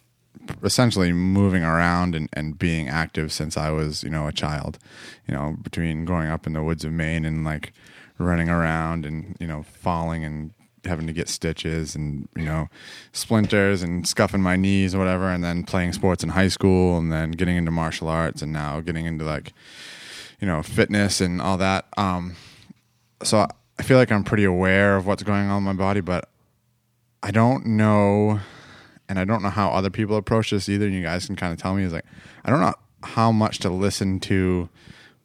essentially 0.63 1.13
moving 1.13 1.63
around 1.63 2.15
and, 2.15 2.29
and 2.33 2.59
being 2.59 2.89
active 2.89 3.33
since 3.33 3.57
I 3.57 3.71
was, 3.71 4.03
you 4.03 4.11
know, 4.11 4.27
a 4.27 4.33
child. 4.33 4.79
You 5.27 5.35
know, 5.35 5.57
between 5.63 6.05
growing 6.05 6.29
up 6.29 6.47
in 6.47 6.53
the 6.53 6.63
woods 6.63 6.85
of 6.85 6.93
Maine 6.93 7.25
and 7.25 7.45
like 7.45 7.73
running 8.19 8.49
around 8.49 9.05
and, 9.05 9.37
you 9.41 9.47
know, 9.47 9.63
falling 9.63 10.25
and 10.25 10.53
having 10.85 11.07
to 11.07 11.13
get 11.13 11.29
stitches 11.29 11.95
and, 11.95 12.29
you 12.37 12.45
know, 12.45 12.69
splinters 13.13 13.83
and 13.83 14.07
scuffing 14.07 14.41
my 14.41 14.57
knees 14.57 14.95
or 14.95 14.99
whatever 14.99 15.29
and 15.31 15.43
then 15.43 15.65
playing 15.65 15.93
sports 15.93 16.23
in 16.23 16.31
high 16.31 16.49
school 16.49 16.97
and 16.97 17.13
then 17.13 17.33
getting 17.33 17.57
into 17.57 17.71
martial 17.71 18.09
arts 18.09 18.41
and 18.41 18.53
now 18.53 18.81
getting 18.81 19.05
into 19.05 19.25
like, 19.25 19.53
you 20.41 20.47
know, 20.47 20.63
fitness 20.63 21.21
and 21.21 21.41
all 21.41 21.57
that. 21.57 21.87
Um 21.97 22.37
so 23.23 23.47
I 23.79 23.83
feel 23.83 23.99
like 23.99 24.13
I'm 24.13 24.25
pretty 24.25 24.45
aware 24.45 24.97
of 24.97 25.07
what's 25.07 25.23
going 25.23 25.49
on 25.49 25.59
in 25.59 25.63
my 25.65 25.73
body, 25.73 26.01
but 26.01 26.29
I 27.23 27.31
don't 27.31 27.67
know, 27.67 28.41
and 29.09 29.19
I 29.19 29.25
don't 29.25 29.43
know 29.43 29.51
how 29.51 29.71
other 29.71 29.91
people 29.91 30.17
approach 30.17 30.51
this 30.51 30.69
either. 30.69 30.87
And 30.87 30.95
you 30.95 31.03
guys 31.03 31.27
can 31.27 31.37
kind 31.37 31.53
of 31.53 31.59
tell 31.59 31.75
me 31.75 31.85
is 31.85 31.93
like, 31.93 32.07
I 32.45 32.51
don't 32.51 32.61
know 32.61 32.75
how 33.03 33.33
much 33.33 33.59
to 33.61 33.71
listen 33.71 34.21
to 34.21 34.69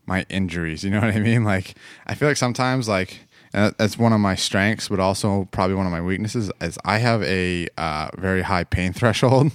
my 0.05 0.25
injuries. 0.29 0.83
You 0.83 0.91
know 0.91 0.99
what 1.01 1.15
I 1.15 1.19
mean? 1.19 1.43
Like, 1.43 1.75
I 2.07 2.15
feel 2.15 2.27
like 2.27 2.37
sometimes 2.37 2.87
like 2.87 3.27
and 3.53 3.75
that's 3.77 3.97
one 3.97 4.13
of 4.13 4.21
my 4.21 4.35
strengths, 4.35 4.87
but 4.87 4.99
also 4.99 5.47
probably 5.51 5.75
one 5.75 5.85
of 5.85 5.91
my 5.91 6.01
weaknesses 6.01 6.51
is 6.61 6.77
I 6.85 6.99
have 6.99 7.21
a 7.23 7.67
uh, 7.77 8.09
very 8.17 8.43
high 8.43 8.63
pain 8.63 8.93
threshold. 8.93 9.45
you 9.45 9.51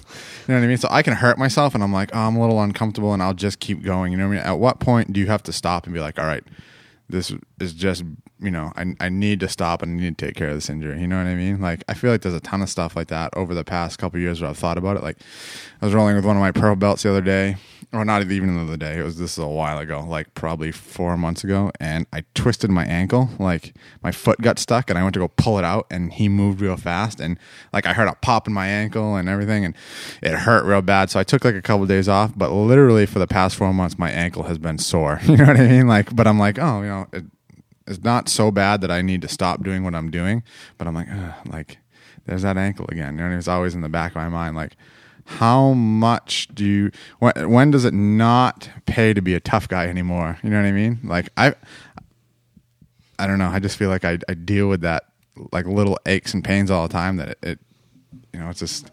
know 0.47 0.55
what 0.55 0.63
I 0.63 0.67
mean? 0.67 0.77
So 0.77 0.87
I 0.91 1.01
can 1.01 1.13
hurt 1.13 1.37
myself, 1.37 1.73
and 1.73 1.83
I'm 1.83 1.93
like, 1.93 2.11
oh, 2.13 2.19
I'm 2.19 2.35
a 2.35 2.41
little 2.41 2.61
uncomfortable, 2.61 3.13
and 3.13 3.23
I'll 3.23 3.33
just 3.33 3.59
keep 3.59 3.81
going. 3.81 4.11
You 4.11 4.17
know 4.19 4.27
what 4.27 4.37
I 4.37 4.37
mean? 4.37 4.45
At 4.45 4.59
what 4.59 4.79
point 4.79 5.13
do 5.13 5.19
you 5.19 5.27
have 5.27 5.43
to 5.43 5.53
stop 5.53 5.85
and 5.85 5.93
be 5.93 5.99
like, 5.99 6.19
all 6.19 6.25
right, 6.25 6.43
this 7.09 7.33
is 7.59 7.73
just 7.73 8.03
you 8.39 8.51
know 8.51 8.71
I, 8.75 8.95
I 8.99 9.09
need 9.09 9.39
to 9.41 9.49
stop 9.49 9.81
and 9.81 9.99
I 9.99 10.03
need 10.03 10.17
to 10.17 10.25
take 10.27 10.35
care 10.35 10.49
of 10.49 10.55
this 10.55 10.69
injury. 10.69 10.99
You 10.99 11.07
know 11.07 11.17
what 11.17 11.27
i 11.27 11.35
mean? 11.35 11.59
Like 11.59 11.83
i 11.87 11.93
feel 11.93 12.11
like 12.11 12.21
there's 12.21 12.35
a 12.35 12.39
ton 12.39 12.61
of 12.61 12.69
stuff 12.69 12.95
like 12.95 13.07
that 13.07 13.35
over 13.35 13.53
the 13.53 13.63
past 13.63 13.97
couple 13.97 14.19
years 14.19 14.41
where 14.41 14.49
i've 14.49 14.57
thought 14.57 14.77
about 14.77 14.97
it. 14.97 15.03
Like 15.03 15.17
i 15.81 15.85
was 15.85 15.93
rolling 15.93 16.15
with 16.15 16.25
one 16.25 16.35
of 16.35 16.41
my 16.41 16.51
pro 16.51 16.75
belts 16.75 17.03
the 17.03 17.09
other 17.09 17.21
day. 17.21 17.57
Or 17.93 18.03
not 18.03 18.21
even 18.29 18.53
the 18.53 18.61
other 18.63 18.75
day. 18.75 18.99
It 18.99 19.03
was 19.03 19.17
this 19.17 19.37
is 19.37 19.37
a 19.37 19.47
while 19.47 19.79
ago. 19.79 20.05
Like 20.05 20.33
probably 20.33 20.73
four 20.73 21.15
months 21.15 21.45
ago. 21.45 21.71
And 21.79 22.05
i 22.11 22.25
twisted 22.35 22.69
my 22.69 22.85
ankle. 22.85 23.29
Like 23.39 23.73
my 24.03 24.11
foot 24.11 24.41
got 24.41 24.59
stuck 24.59 24.89
and 24.89 24.99
i 24.99 25.03
went 25.03 25.13
to 25.13 25.19
go 25.19 25.29
pull 25.29 25.57
it 25.57 25.63
out. 25.63 25.87
And 25.89 26.11
he 26.11 26.27
moved 26.27 26.59
real 26.59 26.75
fast. 26.75 27.21
And 27.21 27.39
like 27.71 27.85
i 27.85 27.93
heard 27.93 28.09
a 28.09 28.15
pop 28.15 28.45
in 28.45 28.53
my 28.53 28.67
ankle 28.67 29.15
and 29.15 29.29
everything. 29.29 29.63
And 29.63 29.73
it 30.21 30.33
hurt 30.33 30.65
real 30.65 30.81
bad. 30.81 31.09
So 31.09 31.19
i 31.19 31.23
took 31.23 31.45
like 31.45 31.55
a 31.55 31.61
couple 31.61 31.85
days 31.85 32.09
off. 32.09 32.33
But 32.35 32.51
literally 32.51 33.05
for 33.05 33.19
the 33.19 33.27
past 33.27 33.55
four 33.55 33.73
months 33.73 33.97
my 33.97 34.11
ankle 34.11 34.43
has 34.43 34.57
been 34.57 34.77
sore. 34.77 35.21
You 35.27 35.37
know 35.37 35.45
what 35.45 35.57
i 35.57 35.67
mean? 35.67 35.87
Like 35.87 36.13
but 36.15 36.27
i'm 36.27 36.39
like 36.39 36.57
oh 36.59 36.81
you 36.81 36.87
know 36.87 37.07
it, 37.13 37.23
it's 37.87 38.03
not 38.03 38.29
so 38.29 38.51
bad 38.51 38.81
that 38.81 38.91
I 38.91 39.01
need 39.01 39.21
to 39.21 39.27
stop 39.27 39.63
doing 39.63 39.83
what 39.83 39.95
I'm 39.95 40.11
doing, 40.11 40.43
but 40.77 40.87
I'm 40.87 40.93
like, 40.93 41.07
like, 41.45 41.77
there's 42.25 42.41
that 42.41 42.57
ankle 42.57 42.85
again. 42.89 43.17
You 43.17 43.27
know, 43.27 43.37
it's 43.37 43.47
always 43.47 43.75
in 43.75 43.81
the 43.81 43.89
back 43.89 44.11
of 44.11 44.17
my 44.17 44.29
mind. 44.29 44.55
Like, 44.55 44.75
how 45.25 45.73
much 45.73 46.47
do 46.53 46.65
you? 46.65 46.91
When, 47.19 47.49
when 47.49 47.71
does 47.71 47.85
it 47.85 47.93
not 47.93 48.69
pay 48.85 49.13
to 49.13 49.21
be 49.21 49.33
a 49.33 49.39
tough 49.39 49.67
guy 49.67 49.87
anymore? 49.87 50.37
You 50.43 50.49
know 50.49 50.61
what 50.61 50.67
I 50.67 50.71
mean? 50.71 50.99
Like, 51.03 51.29
I, 51.37 51.55
I 53.19 53.27
don't 53.27 53.39
know. 53.39 53.49
I 53.49 53.59
just 53.59 53.77
feel 53.77 53.89
like 53.89 54.05
I, 54.05 54.19
I 54.29 54.33
deal 54.33 54.67
with 54.67 54.81
that 54.81 55.05
like 55.51 55.65
little 55.65 55.97
aches 56.05 56.33
and 56.33 56.43
pains 56.43 56.71
all 56.71 56.87
the 56.87 56.93
time. 56.93 57.17
That 57.17 57.29
it, 57.29 57.37
it 57.43 57.59
you 58.33 58.39
know, 58.39 58.49
it's 58.49 58.59
just 58.59 58.91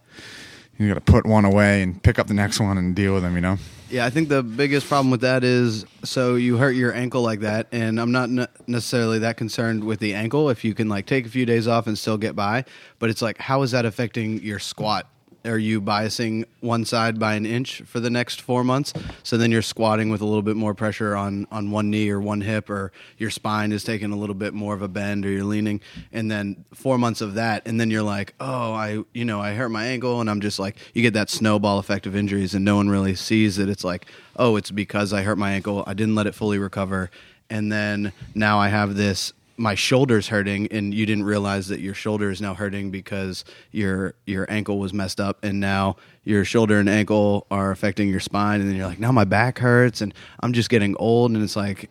you 0.78 0.88
got 0.88 0.94
to 0.94 1.00
put 1.00 1.26
one 1.26 1.44
away 1.44 1.82
and 1.82 2.02
pick 2.02 2.18
up 2.18 2.26
the 2.26 2.34
next 2.34 2.60
one 2.60 2.78
and 2.78 2.94
deal 2.94 3.14
with 3.14 3.22
them. 3.22 3.34
You 3.34 3.40
know. 3.40 3.58
Yeah, 3.94 4.04
I 4.04 4.10
think 4.10 4.28
the 4.28 4.42
biggest 4.42 4.88
problem 4.88 5.12
with 5.12 5.20
that 5.20 5.44
is 5.44 5.86
so 6.02 6.34
you 6.34 6.56
hurt 6.56 6.72
your 6.72 6.92
ankle 6.92 7.22
like 7.22 7.38
that, 7.40 7.68
and 7.70 8.00
I'm 8.00 8.10
not 8.10 8.28
ne- 8.28 8.48
necessarily 8.66 9.20
that 9.20 9.36
concerned 9.36 9.84
with 9.84 10.00
the 10.00 10.14
ankle 10.14 10.50
if 10.50 10.64
you 10.64 10.74
can 10.74 10.88
like 10.88 11.06
take 11.06 11.26
a 11.26 11.28
few 11.28 11.46
days 11.46 11.68
off 11.68 11.86
and 11.86 11.96
still 11.96 12.18
get 12.18 12.34
by, 12.34 12.64
but 12.98 13.08
it's 13.08 13.22
like 13.22 13.38
how 13.38 13.62
is 13.62 13.70
that 13.70 13.84
affecting 13.84 14.42
your 14.42 14.58
squat? 14.58 15.06
Are 15.44 15.58
you 15.58 15.82
biasing 15.82 16.46
one 16.60 16.86
side 16.86 17.18
by 17.18 17.34
an 17.34 17.44
inch 17.44 17.82
for 17.82 18.00
the 18.00 18.08
next 18.08 18.40
four 18.40 18.64
months? 18.64 18.94
So 19.22 19.36
then 19.36 19.50
you're 19.50 19.60
squatting 19.60 20.08
with 20.08 20.22
a 20.22 20.24
little 20.24 20.42
bit 20.42 20.56
more 20.56 20.72
pressure 20.72 21.14
on 21.14 21.46
on 21.50 21.70
one 21.70 21.90
knee 21.90 22.08
or 22.08 22.18
one 22.18 22.40
hip, 22.40 22.70
or 22.70 22.92
your 23.18 23.28
spine 23.28 23.70
is 23.70 23.84
taking 23.84 24.10
a 24.10 24.16
little 24.16 24.34
bit 24.34 24.54
more 24.54 24.72
of 24.72 24.80
a 24.80 24.88
bend, 24.88 25.26
or 25.26 25.30
you're 25.30 25.44
leaning, 25.44 25.82
and 26.12 26.30
then 26.30 26.64
four 26.72 26.96
months 26.96 27.20
of 27.20 27.34
that, 27.34 27.66
and 27.66 27.78
then 27.78 27.90
you're 27.90 28.02
like, 28.02 28.32
oh, 28.40 28.72
I 28.72 29.04
you 29.12 29.24
know 29.26 29.40
I 29.40 29.52
hurt 29.52 29.68
my 29.68 29.84
ankle, 29.84 30.20
and 30.22 30.30
I'm 30.30 30.40
just 30.40 30.58
like 30.58 30.76
you 30.94 31.02
get 31.02 31.12
that 31.12 31.28
snowball 31.28 31.78
effect 31.78 32.06
of 32.06 32.16
injuries, 32.16 32.54
and 32.54 32.64
no 32.64 32.76
one 32.76 32.88
really 32.88 33.14
sees 33.14 33.56
that 33.56 33.68
it's 33.68 33.84
like, 33.84 34.06
oh, 34.36 34.56
it's 34.56 34.70
because 34.70 35.12
I 35.12 35.22
hurt 35.22 35.36
my 35.36 35.52
ankle, 35.52 35.84
I 35.86 35.92
didn't 35.92 36.14
let 36.14 36.26
it 36.26 36.34
fully 36.34 36.58
recover, 36.58 37.10
and 37.50 37.70
then 37.70 38.12
now 38.34 38.58
I 38.58 38.68
have 38.68 38.96
this 38.96 39.34
my 39.56 39.74
shoulder's 39.74 40.28
hurting 40.28 40.66
and 40.68 40.92
you 40.92 41.06
didn't 41.06 41.24
realize 41.24 41.68
that 41.68 41.80
your 41.80 41.94
shoulder 41.94 42.30
is 42.30 42.40
now 42.40 42.54
hurting 42.54 42.90
because 42.90 43.44
your 43.70 44.14
your 44.26 44.50
ankle 44.50 44.78
was 44.78 44.92
messed 44.92 45.20
up 45.20 45.38
and 45.44 45.60
now 45.60 45.96
your 46.24 46.44
shoulder 46.44 46.78
and 46.78 46.88
ankle 46.88 47.46
are 47.50 47.70
affecting 47.70 48.08
your 48.08 48.20
spine 48.20 48.60
and 48.60 48.68
then 48.68 48.76
you're 48.76 48.86
like 48.86 48.98
now 48.98 49.12
my 49.12 49.24
back 49.24 49.58
hurts 49.58 50.00
and 50.00 50.12
I'm 50.40 50.52
just 50.52 50.70
getting 50.70 50.96
old. 50.96 51.30
And 51.30 51.42
it's 51.42 51.56
like 51.56 51.90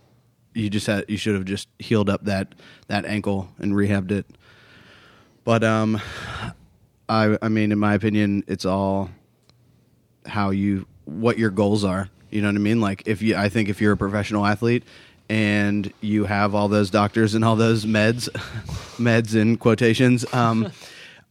you 0.54 0.69
just 0.69 0.88
had 0.88 1.06
you 1.08 1.17
should 1.17 1.36
have 1.36 1.45
just 1.45 1.69
healed 1.80 2.10
up 2.10 2.26
that 2.26 2.54
that 2.88 3.06
ankle 3.06 3.49
and 3.60 3.73
rehabbed 3.73 4.12
it. 4.12 4.26
But 5.43 5.63
um 5.63 6.02
I 7.08 7.38
I 7.41 7.47
mean 7.47 7.71
in 7.71 7.80
my 7.80 7.93
opinion 7.93 8.43
it's 8.47 8.65
all 8.65 9.10
how 10.26 10.49
you 10.49 10.86
what 11.06 11.38
your 11.38 11.49
goals 11.49 11.84
are. 11.84 12.10
You 12.30 12.41
know 12.41 12.47
what 12.47 12.56
I 12.56 12.60
mean? 12.60 12.82
Like 12.82 13.04
if 13.06 13.21
you 13.21 13.38
I 13.38 13.47
think 13.47 13.69
if 13.69 13.80
you're 13.80 13.93
a 13.93 13.97
professional 13.97 14.45
athlete 14.45 14.84
and 15.34 15.91
you 16.00 16.26
have 16.26 16.54
all 16.54 16.67
those 16.67 16.91
doctors 16.91 17.34
and 17.34 17.43
all 17.43 17.56
those 17.56 17.86
meds, 17.86 18.30
meds 19.00 19.36
in 19.36 19.58
quotations. 19.58 20.32
Um, 20.32 20.72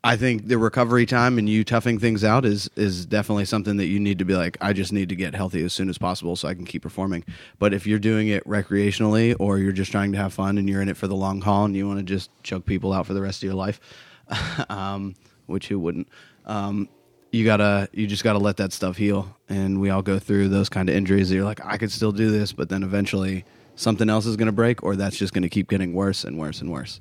I 0.02 0.16
think 0.16 0.48
the 0.48 0.58
recovery 0.58 1.06
time 1.06 1.38
and 1.38 1.48
you 1.48 1.62
toughing 1.62 2.00
things 2.00 2.24
out 2.24 2.44
is 2.44 2.68
is 2.74 3.06
definitely 3.06 3.44
something 3.44 3.76
that 3.76 3.86
you 3.86 4.00
need 4.00 4.18
to 4.18 4.24
be 4.24 4.34
like. 4.34 4.58
I 4.60 4.72
just 4.72 4.92
need 4.92 5.08
to 5.10 5.14
get 5.14 5.36
healthy 5.36 5.62
as 5.64 5.72
soon 5.72 5.88
as 5.88 5.98
possible 5.98 6.34
so 6.34 6.48
I 6.48 6.54
can 6.54 6.64
keep 6.64 6.82
performing. 6.82 7.24
But 7.60 7.72
if 7.72 7.86
you're 7.86 8.00
doing 8.00 8.26
it 8.26 8.44
recreationally 8.44 9.36
or 9.38 9.58
you're 9.58 9.70
just 9.70 9.92
trying 9.92 10.10
to 10.10 10.18
have 10.18 10.34
fun 10.34 10.58
and 10.58 10.68
you're 10.68 10.82
in 10.82 10.88
it 10.88 10.96
for 10.96 11.06
the 11.06 11.14
long 11.14 11.40
haul 11.40 11.64
and 11.64 11.76
you 11.76 11.86
want 11.86 12.00
to 12.00 12.04
just 12.04 12.28
choke 12.42 12.66
people 12.66 12.92
out 12.92 13.06
for 13.06 13.14
the 13.14 13.22
rest 13.22 13.44
of 13.44 13.46
your 13.46 13.54
life, 13.54 13.78
um, 14.68 15.14
which 15.46 15.68
who 15.68 15.78
wouldn't? 15.78 16.08
Um, 16.44 16.88
you 17.30 17.44
gotta 17.44 17.88
you 17.92 18.08
just 18.08 18.24
gotta 18.24 18.40
let 18.40 18.56
that 18.56 18.72
stuff 18.72 18.96
heal 18.96 19.36
and 19.48 19.80
we 19.80 19.90
all 19.90 20.02
go 20.02 20.18
through 20.18 20.48
those 20.48 20.68
kind 20.68 20.88
of 20.88 20.96
injuries 20.96 21.28
that 21.28 21.36
you're 21.36 21.44
like 21.44 21.64
i 21.64 21.78
could 21.78 21.90
still 21.90 22.12
do 22.12 22.30
this 22.30 22.52
but 22.52 22.68
then 22.68 22.82
eventually 22.82 23.42
something 23.74 24.08
else 24.08 24.26
is 24.26 24.37
going 24.37 24.46
to 24.46 24.52
break 24.52 24.82
or 24.82 24.96
that's 24.96 25.16
just 25.16 25.32
going 25.32 25.42
to 25.42 25.48
keep 25.48 25.68
getting 25.68 25.92
worse 25.94 26.24
and 26.24 26.38
worse 26.38 26.61
and 26.61 26.70
worse 26.70 27.00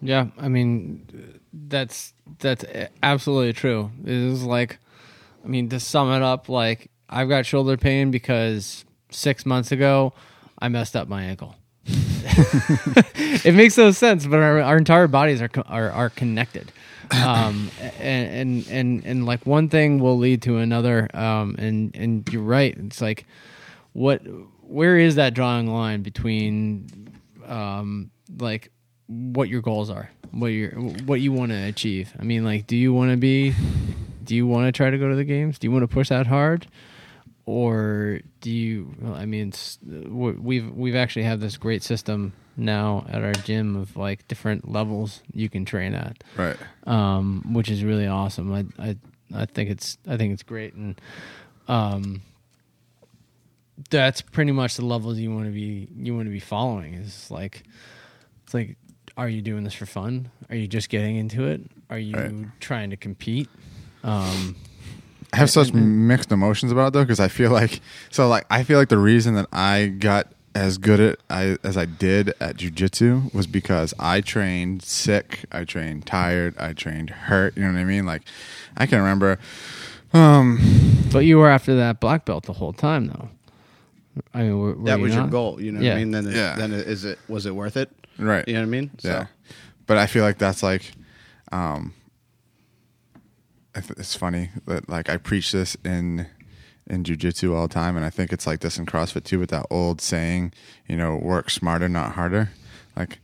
Yeah, 0.00 0.28
I 0.38 0.48
mean, 0.48 1.40
that's 1.52 2.12
that's 2.38 2.64
absolutely 3.02 3.52
true. 3.52 3.90
It 4.04 4.12
is 4.12 4.42
like, 4.42 4.78
I 5.44 5.48
mean, 5.48 5.68
to 5.70 5.80
sum 5.80 6.12
it 6.12 6.22
up, 6.22 6.48
like 6.48 6.90
I've 7.08 7.28
got 7.28 7.46
shoulder 7.46 7.76
pain 7.76 8.10
because 8.10 8.84
six 9.10 9.46
months 9.46 9.72
ago 9.72 10.12
I 10.58 10.68
messed 10.68 10.96
up 10.96 11.08
my 11.08 11.22
ankle. 11.24 11.56
it 11.86 13.54
makes 13.54 13.78
no 13.78 13.90
sense, 13.92 14.26
but 14.26 14.40
our, 14.40 14.60
our 14.60 14.76
entire 14.76 15.06
bodies 15.06 15.40
are, 15.40 15.50
are 15.66 15.90
are 15.90 16.10
connected, 16.10 16.72
um, 17.24 17.70
and, 18.00 18.28
and 18.28 18.68
and 18.68 19.04
and 19.04 19.26
like 19.26 19.46
one 19.46 19.68
thing 19.68 19.98
will 20.00 20.18
lead 20.18 20.42
to 20.42 20.58
another. 20.58 21.08
Um, 21.14 21.54
and 21.58 21.94
and 21.94 22.28
you're 22.32 22.42
right. 22.42 22.76
It's 22.76 23.00
like, 23.00 23.24
what? 23.92 24.22
Where 24.66 24.98
is 24.98 25.14
that 25.14 25.34
drawing 25.34 25.66
line 25.68 26.02
between, 26.02 27.10
um, 27.46 28.10
like 28.38 28.70
what 29.06 29.48
your 29.48 29.62
goals 29.62 29.90
are, 29.90 30.10
what 30.32 30.48
you 30.48 30.68
what 31.06 31.20
you 31.20 31.32
want 31.32 31.52
to 31.52 31.56
achieve? 31.64 32.12
I 32.18 32.24
mean, 32.24 32.44
like, 32.44 32.66
do 32.66 32.76
you 32.76 32.92
want 32.92 33.10
to 33.12 33.16
be? 33.16 33.54
Do 34.24 34.34
you 34.34 34.46
want 34.46 34.66
to 34.66 34.72
try 34.72 34.90
to 34.90 34.98
go 34.98 35.08
to 35.08 35.14
the 35.14 35.24
games? 35.24 35.58
Do 35.58 35.66
you 35.68 35.72
want 35.72 35.82
to 35.84 35.88
push 35.88 36.08
that 36.08 36.26
hard? 36.26 36.66
or 37.48 38.18
do 38.40 38.50
you 38.50 38.92
well, 39.00 39.14
i 39.14 39.24
mean 39.24 39.52
we've 39.86 40.68
we've 40.72 40.96
actually 40.96 41.22
have 41.22 41.38
this 41.38 41.56
great 41.56 41.80
system 41.80 42.32
now 42.56 43.06
at 43.08 43.22
our 43.22 43.32
gym 43.34 43.76
of 43.76 43.96
like 43.96 44.26
different 44.26 44.68
levels 44.68 45.22
you 45.32 45.48
can 45.48 45.64
train 45.64 45.94
at 45.94 46.24
Right. 46.36 46.56
um, 46.88 47.52
which 47.52 47.70
is 47.70 47.84
really 47.84 48.08
awesome 48.08 48.52
I, 48.52 48.64
I 48.82 48.96
i 49.32 49.44
think 49.46 49.70
it's 49.70 49.96
i 50.08 50.16
think 50.16 50.32
it's 50.32 50.42
great 50.42 50.74
and 50.74 51.00
um 51.68 52.22
that's 53.90 54.22
pretty 54.22 54.52
much 54.52 54.76
the 54.76 54.84
levels 54.84 55.18
you 55.18 55.30
want 55.32 55.46
to 55.46 55.52
be 55.52 55.88
you 55.96 56.14
want 56.14 56.26
to 56.26 56.30
be 56.32 56.40
following 56.40 56.94
is 56.94 57.30
like 57.30 57.62
it's 58.44 58.54
like 58.54 58.76
are 59.16 59.28
you 59.28 59.42
doing 59.42 59.64
this 59.64 59.74
for 59.74 59.86
fun 59.86 60.30
are 60.50 60.56
you 60.56 60.66
just 60.66 60.88
getting 60.88 61.16
into 61.16 61.46
it 61.46 61.60
are 61.90 61.98
you 61.98 62.16
Right. 62.16 62.60
trying 62.60 62.90
to 62.90 62.96
compete 62.96 63.48
um 64.02 64.56
I 65.32 65.38
have 65.38 65.50
such 65.50 65.72
mixed 65.74 66.32
emotions 66.32 66.72
about 66.72 66.88
it 66.88 66.92
though 66.94 67.02
because 67.04 67.20
I 67.20 67.28
feel 67.28 67.50
like 67.50 67.80
so 68.10 68.28
like 68.28 68.46
I 68.50 68.62
feel 68.62 68.78
like 68.78 68.88
the 68.88 68.98
reason 68.98 69.34
that 69.34 69.46
I 69.52 69.86
got 69.88 70.28
as 70.54 70.78
good 70.78 71.00
at 71.00 71.18
I, 71.28 71.58
as 71.62 71.76
I 71.76 71.84
did 71.84 72.32
at 72.40 72.56
jujitsu 72.56 73.34
was 73.34 73.46
because 73.46 73.92
I 73.98 74.22
trained 74.22 74.82
sick, 74.82 75.44
I 75.52 75.64
trained 75.64 76.06
tired, 76.06 76.56
I 76.58 76.72
trained 76.72 77.10
hurt. 77.10 77.54
You 77.58 77.64
know 77.64 77.72
what 77.74 77.78
I 77.80 77.84
mean? 77.84 78.06
Like 78.06 78.22
I 78.74 78.86
can 78.86 78.98
remember. 78.98 79.38
Um, 80.14 80.58
But 81.12 81.26
you 81.26 81.36
were 81.36 81.50
after 81.50 81.76
that 81.76 82.00
black 82.00 82.24
belt 82.24 82.44
the 82.44 82.54
whole 82.54 82.72
time, 82.72 83.08
though. 83.08 83.28
I 84.34 84.42
mean, 84.42 84.58
were, 84.58 84.74
were 84.74 84.84
that 84.84 84.96
you 84.98 85.02
was 85.04 85.14
your 85.14 85.22
not? 85.24 85.30
goal 85.30 85.60
you 85.60 85.72
know 85.72 85.80
Yeah. 85.80 85.90
what 85.90 85.96
i 85.96 85.98
mean 86.00 86.10
then 86.12 86.26
it, 86.26 86.34
Yeah. 86.34 86.56
then 86.56 86.72
it, 86.72 86.86
is 86.86 87.04
it 87.04 87.18
was 87.28 87.46
it 87.46 87.54
worth 87.54 87.76
it 87.76 87.90
right. 88.18 88.46
you 88.48 88.54
know 88.54 88.60
what 88.60 88.66
i 88.66 88.70
mean 88.70 88.90
Yeah. 89.02 89.26
But 89.86 89.98
I 89.98 90.06
feel 90.06 90.24
like 90.24 90.38
that's 90.38 90.62
like 90.64 90.92
um, 91.52 91.94
I 93.74 93.80
th- 93.80 93.98
it's 93.98 94.16
funny 94.16 94.50
that 94.66 94.88
like 94.88 95.08
I 95.10 95.16
preach 95.16 95.52
this 95.52 95.76
in 95.84 96.26
in 96.88 97.04
jujitsu 97.04 97.54
all 97.54 97.68
the 97.68 97.74
time, 97.74 97.96
and 97.96 98.04
I 98.04 98.10
think 98.10 98.32
it's 98.32 98.46
like 98.46 98.60
this 98.60 98.78
in 98.78 98.86
CrossFit 98.86 99.24
too, 99.24 99.38
with 99.38 99.50
that 99.50 99.66
old 99.70 100.00
saying, 100.00 100.52
you 100.88 100.96
know, 100.96 101.16
work 101.16 101.50
smarter, 101.50 101.88
not 101.88 102.12
harder. 102.12 102.50
Like, 102.96 103.18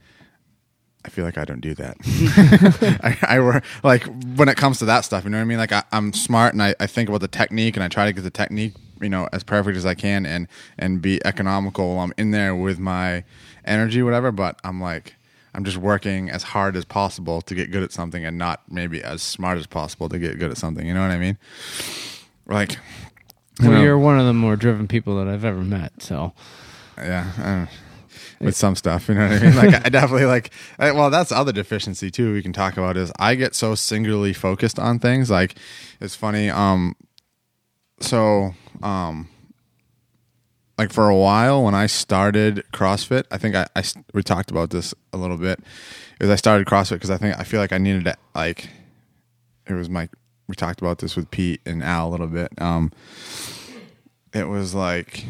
I 1.04 1.08
feel 1.08 1.24
like 1.24 1.38
I 1.38 1.44
don't 1.44 1.60
do 1.60 1.74
that. 1.74 1.96
I, 3.02 3.36
I 3.36 3.40
work 3.40 3.64
like 3.82 4.04
when 4.36 4.48
it 4.48 4.56
comes 4.56 4.78
to 4.80 4.84
that 4.84 5.00
stuff. 5.04 5.24
You 5.24 5.30
know 5.30 5.38
what 5.38 5.42
I 5.42 5.46
mean? 5.46 5.58
Like 5.58 5.72
I, 5.72 5.82
I'm 5.92 6.12
smart 6.12 6.52
and 6.52 6.62
I, 6.62 6.74
I 6.78 6.86
think 6.86 7.08
about 7.08 7.22
the 7.22 7.28
technique 7.28 7.76
and 7.76 7.82
I 7.82 7.88
try 7.88 8.04
to 8.06 8.12
get 8.12 8.22
the 8.22 8.30
technique, 8.30 8.74
you 9.02 9.10
know, 9.10 9.28
as 9.32 9.44
perfect 9.44 9.76
as 9.76 9.84
I 9.84 9.94
can 9.94 10.24
and 10.24 10.48
and 10.78 11.02
be 11.02 11.20
economical 11.24 11.96
while 11.96 12.04
I'm 12.04 12.14
in 12.16 12.30
there 12.30 12.54
with 12.54 12.78
my 12.78 13.24
energy, 13.64 14.02
whatever. 14.02 14.32
But 14.32 14.58
I'm 14.64 14.80
like. 14.80 15.16
I'm 15.54 15.64
just 15.64 15.76
working 15.76 16.30
as 16.30 16.42
hard 16.42 16.76
as 16.76 16.86
possible 16.86 17.42
to 17.42 17.54
get 17.54 17.70
good 17.70 17.82
at 17.82 17.92
something 17.92 18.24
and 18.24 18.38
not 18.38 18.62
maybe 18.70 19.02
as 19.02 19.22
smart 19.22 19.58
as 19.58 19.66
possible 19.66 20.08
to 20.08 20.18
get 20.18 20.38
good 20.38 20.50
at 20.50 20.56
something. 20.56 20.86
You 20.86 20.94
know 20.94 21.02
what 21.02 21.10
I 21.10 21.18
mean? 21.18 21.36
Like, 22.46 22.78
you 23.60 23.68
Well, 23.68 23.72
know, 23.72 23.82
you're 23.82 23.98
one 23.98 24.18
of 24.18 24.24
the 24.24 24.32
more 24.32 24.56
driven 24.56 24.88
people 24.88 25.14
that 25.18 25.28
I've 25.28 25.44
ever 25.44 25.60
met. 25.60 26.02
So 26.02 26.32
yeah. 26.96 27.66
With 28.40 28.56
some 28.56 28.74
stuff, 28.76 29.10
you 29.10 29.14
know 29.14 29.28
what 29.28 29.42
I 29.42 29.44
mean? 29.44 29.54
Like, 29.54 29.74
I 29.84 29.90
definitely 29.90 30.24
like. 30.24 30.52
I, 30.78 30.90
well, 30.92 31.10
that's 31.10 31.30
other 31.30 31.52
deficiency 31.52 32.10
too. 32.10 32.32
We 32.32 32.40
can 32.40 32.54
talk 32.54 32.78
about 32.78 32.96
is 32.96 33.12
I 33.18 33.34
get 33.34 33.54
so 33.54 33.74
singularly 33.74 34.32
focused 34.32 34.78
on 34.78 35.00
things. 35.00 35.30
Like, 35.30 35.56
it's 36.00 36.14
funny. 36.14 36.48
Um, 36.48 36.96
so 38.00 38.54
um, 38.82 39.28
like 40.78 40.92
for 40.92 41.08
a 41.08 41.16
while 41.16 41.64
when 41.64 41.74
I 41.74 41.86
started 41.86 42.64
CrossFit, 42.72 43.24
I 43.30 43.38
think 43.38 43.54
I 43.54 43.66
we 44.14 44.22
talked 44.22 44.50
about 44.50 44.70
this 44.70 44.94
a 45.12 45.16
little 45.16 45.36
bit. 45.36 45.60
Is 46.20 46.30
I 46.30 46.36
started 46.36 46.66
CrossFit 46.66 46.94
because 46.94 47.10
I 47.10 47.18
think 47.18 47.38
I 47.38 47.44
feel 47.44 47.60
like 47.60 47.72
I 47.72 47.78
needed 47.78 48.04
to 48.04 48.16
like. 48.34 48.68
It 49.68 49.74
was 49.74 49.88
my. 49.88 50.08
We 50.48 50.56
talked 50.56 50.80
about 50.80 50.98
this 50.98 51.16
with 51.16 51.30
Pete 51.30 51.60
and 51.64 51.82
Al 51.82 52.08
a 52.08 52.10
little 52.10 52.26
bit. 52.26 52.50
Um, 52.60 52.92
it 54.34 54.48
was 54.48 54.74
like 54.74 55.24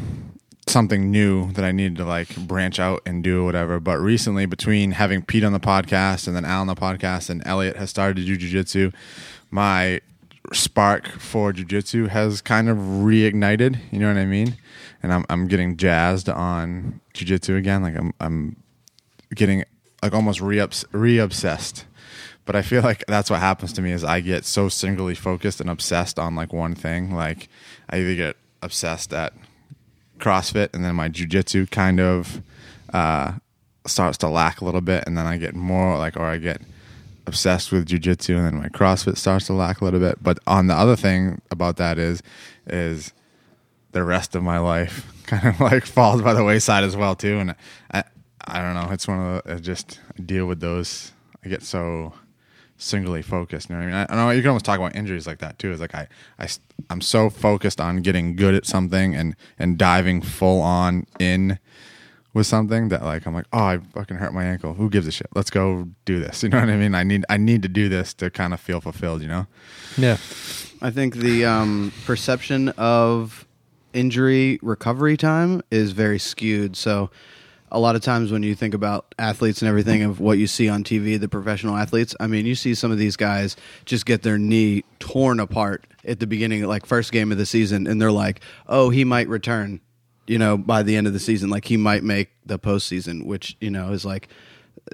something 0.67 1.11
new 1.11 1.53
that 1.53 1.65
I 1.65 1.73
needed 1.73 1.97
to 1.97 2.05
like 2.05 2.35
branch 2.37 2.79
out 2.79 3.03
and 3.05 3.23
do 3.23 3.45
whatever. 3.45 3.81
But 3.81 3.99
recently, 3.99 4.47
between 4.47 4.93
having 4.93 5.23
Pete 5.23 5.45
on 5.45 5.53
the 5.53 5.61
podcast 5.61 6.27
and 6.27 6.35
then 6.35 6.45
Al 6.45 6.63
on 6.63 6.67
the 6.67 6.75
podcast, 6.75 7.31
and 7.31 7.43
Elliot 7.47 7.77
has 7.77 7.91
started 7.91 8.17
to 8.17 8.25
do 8.25 8.39
jujitsu, 8.39 8.95
my 9.51 10.01
spark 10.53 11.09
for 11.09 11.53
jujitsu 11.53 12.09
has 12.09 12.41
kind 12.41 12.69
of 12.69 12.77
reignited. 12.77 13.79
You 13.91 14.01
know 14.01 14.09
what 14.09 14.17
I 14.17 14.27
mean? 14.27 14.57
And 15.03 15.13
I'm 15.13 15.25
I'm 15.29 15.49
getting 15.49 15.77
jazzed 15.77 16.29
on 16.29 17.01
jujitsu 17.15 17.57
again. 17.57 17.83
Like 17.83 17.97
I'm 17.97 18.13
I'm 18.21 18.57
getting 19.35 19.65
like 20.03 20.15
almost 20.15 20.41
re 20.41 20.65
re 20.93 21.19
obsessed. 21.19 21.87
But 22.45 22.57
I 22.57 22.63
feel 22.63 22.83
like 22.83 23.05
that's 23.07 23.31
what 23.31 23.39
happens 23.39 23.73
to 23.75 23.83
me 23.83 23.93
is 23.93 24.03
I 24.03 24.21
get 24.21 24.45
so 24.45 24.69
singly 24.69 25.15
focused 25.15 25.61
and 25.61 25.71
obsessed 25.71 26.19
on 26.19 26.35
like 26.35 26.53
one 26.53 26.75
thing. 26.75 27.15
Like 27.15 27.49
I 27.89 27.99
either 27.99 28.17
get 28.17 28.37
obsessed 28.63 29.13
at 29.13 29.33
CrossFit 30.19 30.71
and 30.75 30.85
then 30.85 30.97
my 30.97 31.09
jujitsu 31.09 31.71
kind 31.71 32.01
of 32.01 32.43
uh, 32.93 33.35
starts 33.87 34.19
to 34.19 34.29
lack 34.29 34.61
a 34.61 34.65
little 34.65 34.81
bit, 34.81 35.05
and 35.07 35.17
then 35.17 35.27
I 35.27 35.37
get 35.37 35.55
more 35.55 35.99
like, 35.99 36.17
or 36.17 36.25
I 36.25 36.39
get 36.39 36.61
obsessed 37.27 37.73
with 37.73 37.87
jujitsu, 37.87 38.37
and 38.37 38.47
then 38.47 38.55
my 38.57 38.69
CrossFit 38.69 39.17
starts 39.17 39.47
to 39.47 39.53
lack 39.53 39.81
a 39.81 39.85
little 39.85 40.01
bit. 40.01 40.23
But 40.23 40.39
on 40.47 40.67
the 40.67 40.75
other 40.75 40.97
thing 40.97 41.41
about 41.51 41.77
that 41.77 41.99
is, 41.99 42.23
is 42.67 43.13
the 43.93 44.03
rest 44.03 44.35
of 44.35 44.43
my 44.43 44.59
life 44.59 45.13
kind 45.27 45.47
of 45.47 45.61
like 45.61 45.87
falls 45.87 46.23
by 46.23 46.35
the 46.35 46.45
wayside 46.45 46.85
as 46.85 46.97
well 46.97 47.15
too, 47.15 47.39
and 47.39 47.55
I, 47.93 48.05
I 48.45 48.61
don't 48.61 48.75
know. 48.75 48.93
It's 48.93 49.07
one 49.07 49.21
of 49.21 49.45
the 49.45 49.55
I 49.55 49.59
just 49.59 50.01
deal 50.25 50.47
with 50.47 50.61
those. 50.61 51.13
I 51.45 51.49
get 51.49 51.63
so 51.63 52.15
singly 52.77 53.23
focused. 53.23 53.69
You 53.69 53.77
know 53.77 53.85
what 53.85 53.95
I 53.95 53.99
mean? 54.05 54.07
I, 54.11 54.13
I 54.13 54.17
know 54.17 54.31
you 54.31 54.43
can 54.43 54.49
almost 54.51 54.65
talk 54.65 54.79
about 54.79 54.97
injuries 54.97 55.27
like 55.27 55.39
that 55.39 55.59
too. 55.59 55.71
It's 55.71 55.81
like 55.81 55.95
I, 55.95 56.09
I, 56.39 56.49
I'm 56.91 57.01
so 57.01 57.31
focused 57.31 57.81
on 57.81 58.03
getting 58.03 58.37
good 58.37 58.55
at 58.55 58.67
something 58.67 59.15
and 59.15 59.37
and 59.59 59.79
diving 59.79 60.23
full 60.23 60.61
on 60.61 61.07
in 61.19 61.59
with 62.35 62.47
something 62.47 62.89
that 62.89 63.03
like 63.05 63.27
I'm 63.27 63.35
like, 63.35 63.47
oh, 63.53 63.59
I 63.59 63.79
fucking 63.79 64.17
hurt 64.17 64.33
my 64.33 64.45
ankle. 64.45 64.75
Who 64.75 64.89
gives 64.89 65.07
a 65.07 65.13
shit? 65.13 65.29
Let's 65.35 65.51
go 65.51 65.89
do 66.05 66.19
this. 66.21 66.43
You 66.43 66.49
know 66.49 66.61
what 66.61 66.71
I 66.71 66.77
mean? 66.77 66.95
I 66.95 67.03
need 67.03 67.25
I 67.29 67.37
need 67.37 67.63
to 67.63 67.69
do 67.69 67.89
this 67.89 68.15
to 68.15 68.31
kind 68.31 68.53
of 68.53 68.61
feel 68.61 68.81
fulfilled. 68.81 69.23
You 69.23 69.29
know? 69.29 69.47
yeah, 69.97 70.17
I 70.81 70.91
think 70.91 71.17
the 71.17 71.45
um, 71.45 71.93
perception 72.05 72.71
of 72.71 73.47
injury 73.93 74.59
recovery 74.63 75.17
time 75.17 75.63
is 75.71 75.93
very 75.93 76.19
skewed. 76.19 76.77
So, 76.77 77.11
a 77.71 77.79
lot 77.79 77.97
of 77.97 78.03
times 78.03 78.31
when 78.31 78.43
you 78.43 78.55
think 78.55 78.75
about 78.75 79.15
athletes 79.19 79.63
and 79.63 79.69
everything 79.69 80.03
of 80.03 80.21
what 80.21 80.37
you 80.39 80.47
see 80.47 80.69
on 80.69 80.85
TV, 80.85 81.19
the 81.19 81.29
professional 81.29 81.77
athletes, 81.77 82.15
I 82.21 82.27
mean, 82.27 82.45
you 82.45 82.55
see 82.55 82.75
some 82.75 82.91
of 82.91 82.99
these 82.99 83.17
guys 83.17 83.57
just 83.87 84.05
get 84.05 84.23
their 84.23 84.37
knee 84.37 84.85
torn 84.99 85.41
apart 85.41 85.87
at 86.05 86.21
the 86.21 86.27
beginning, 86.27 86.65
like 86.65 86.85
first 86.85 87.13
game 87.13 87.33
of 87.33 87.39
the 87.39 87.47
season, 87.47 87.87
and 87.87 88.01
they're 88.01 88.13
like, 88.13 88.41
"Oh, 88.67 88.91
he 88.91 89.05
might 89.05 89.29
return." 89.29 89.81
You 90.27 90.39
know, 90.39 90.57
by 90.57 90.83
the 90.83 90.97
end 90.97 91.07
of 91.07 91.13
the 91.13 91.21
season, 91.21 91.51
like 91.51 91.65
he 91.65 91.77
might 91.77 92.05
make 92.05 92.31
the 92.47 92.59
postseason, 92.59 93.27
which 93.27 93.57
you 93.61 93.71
know 93.71 93.93
is 93.93 94.05
like 94.05 94.29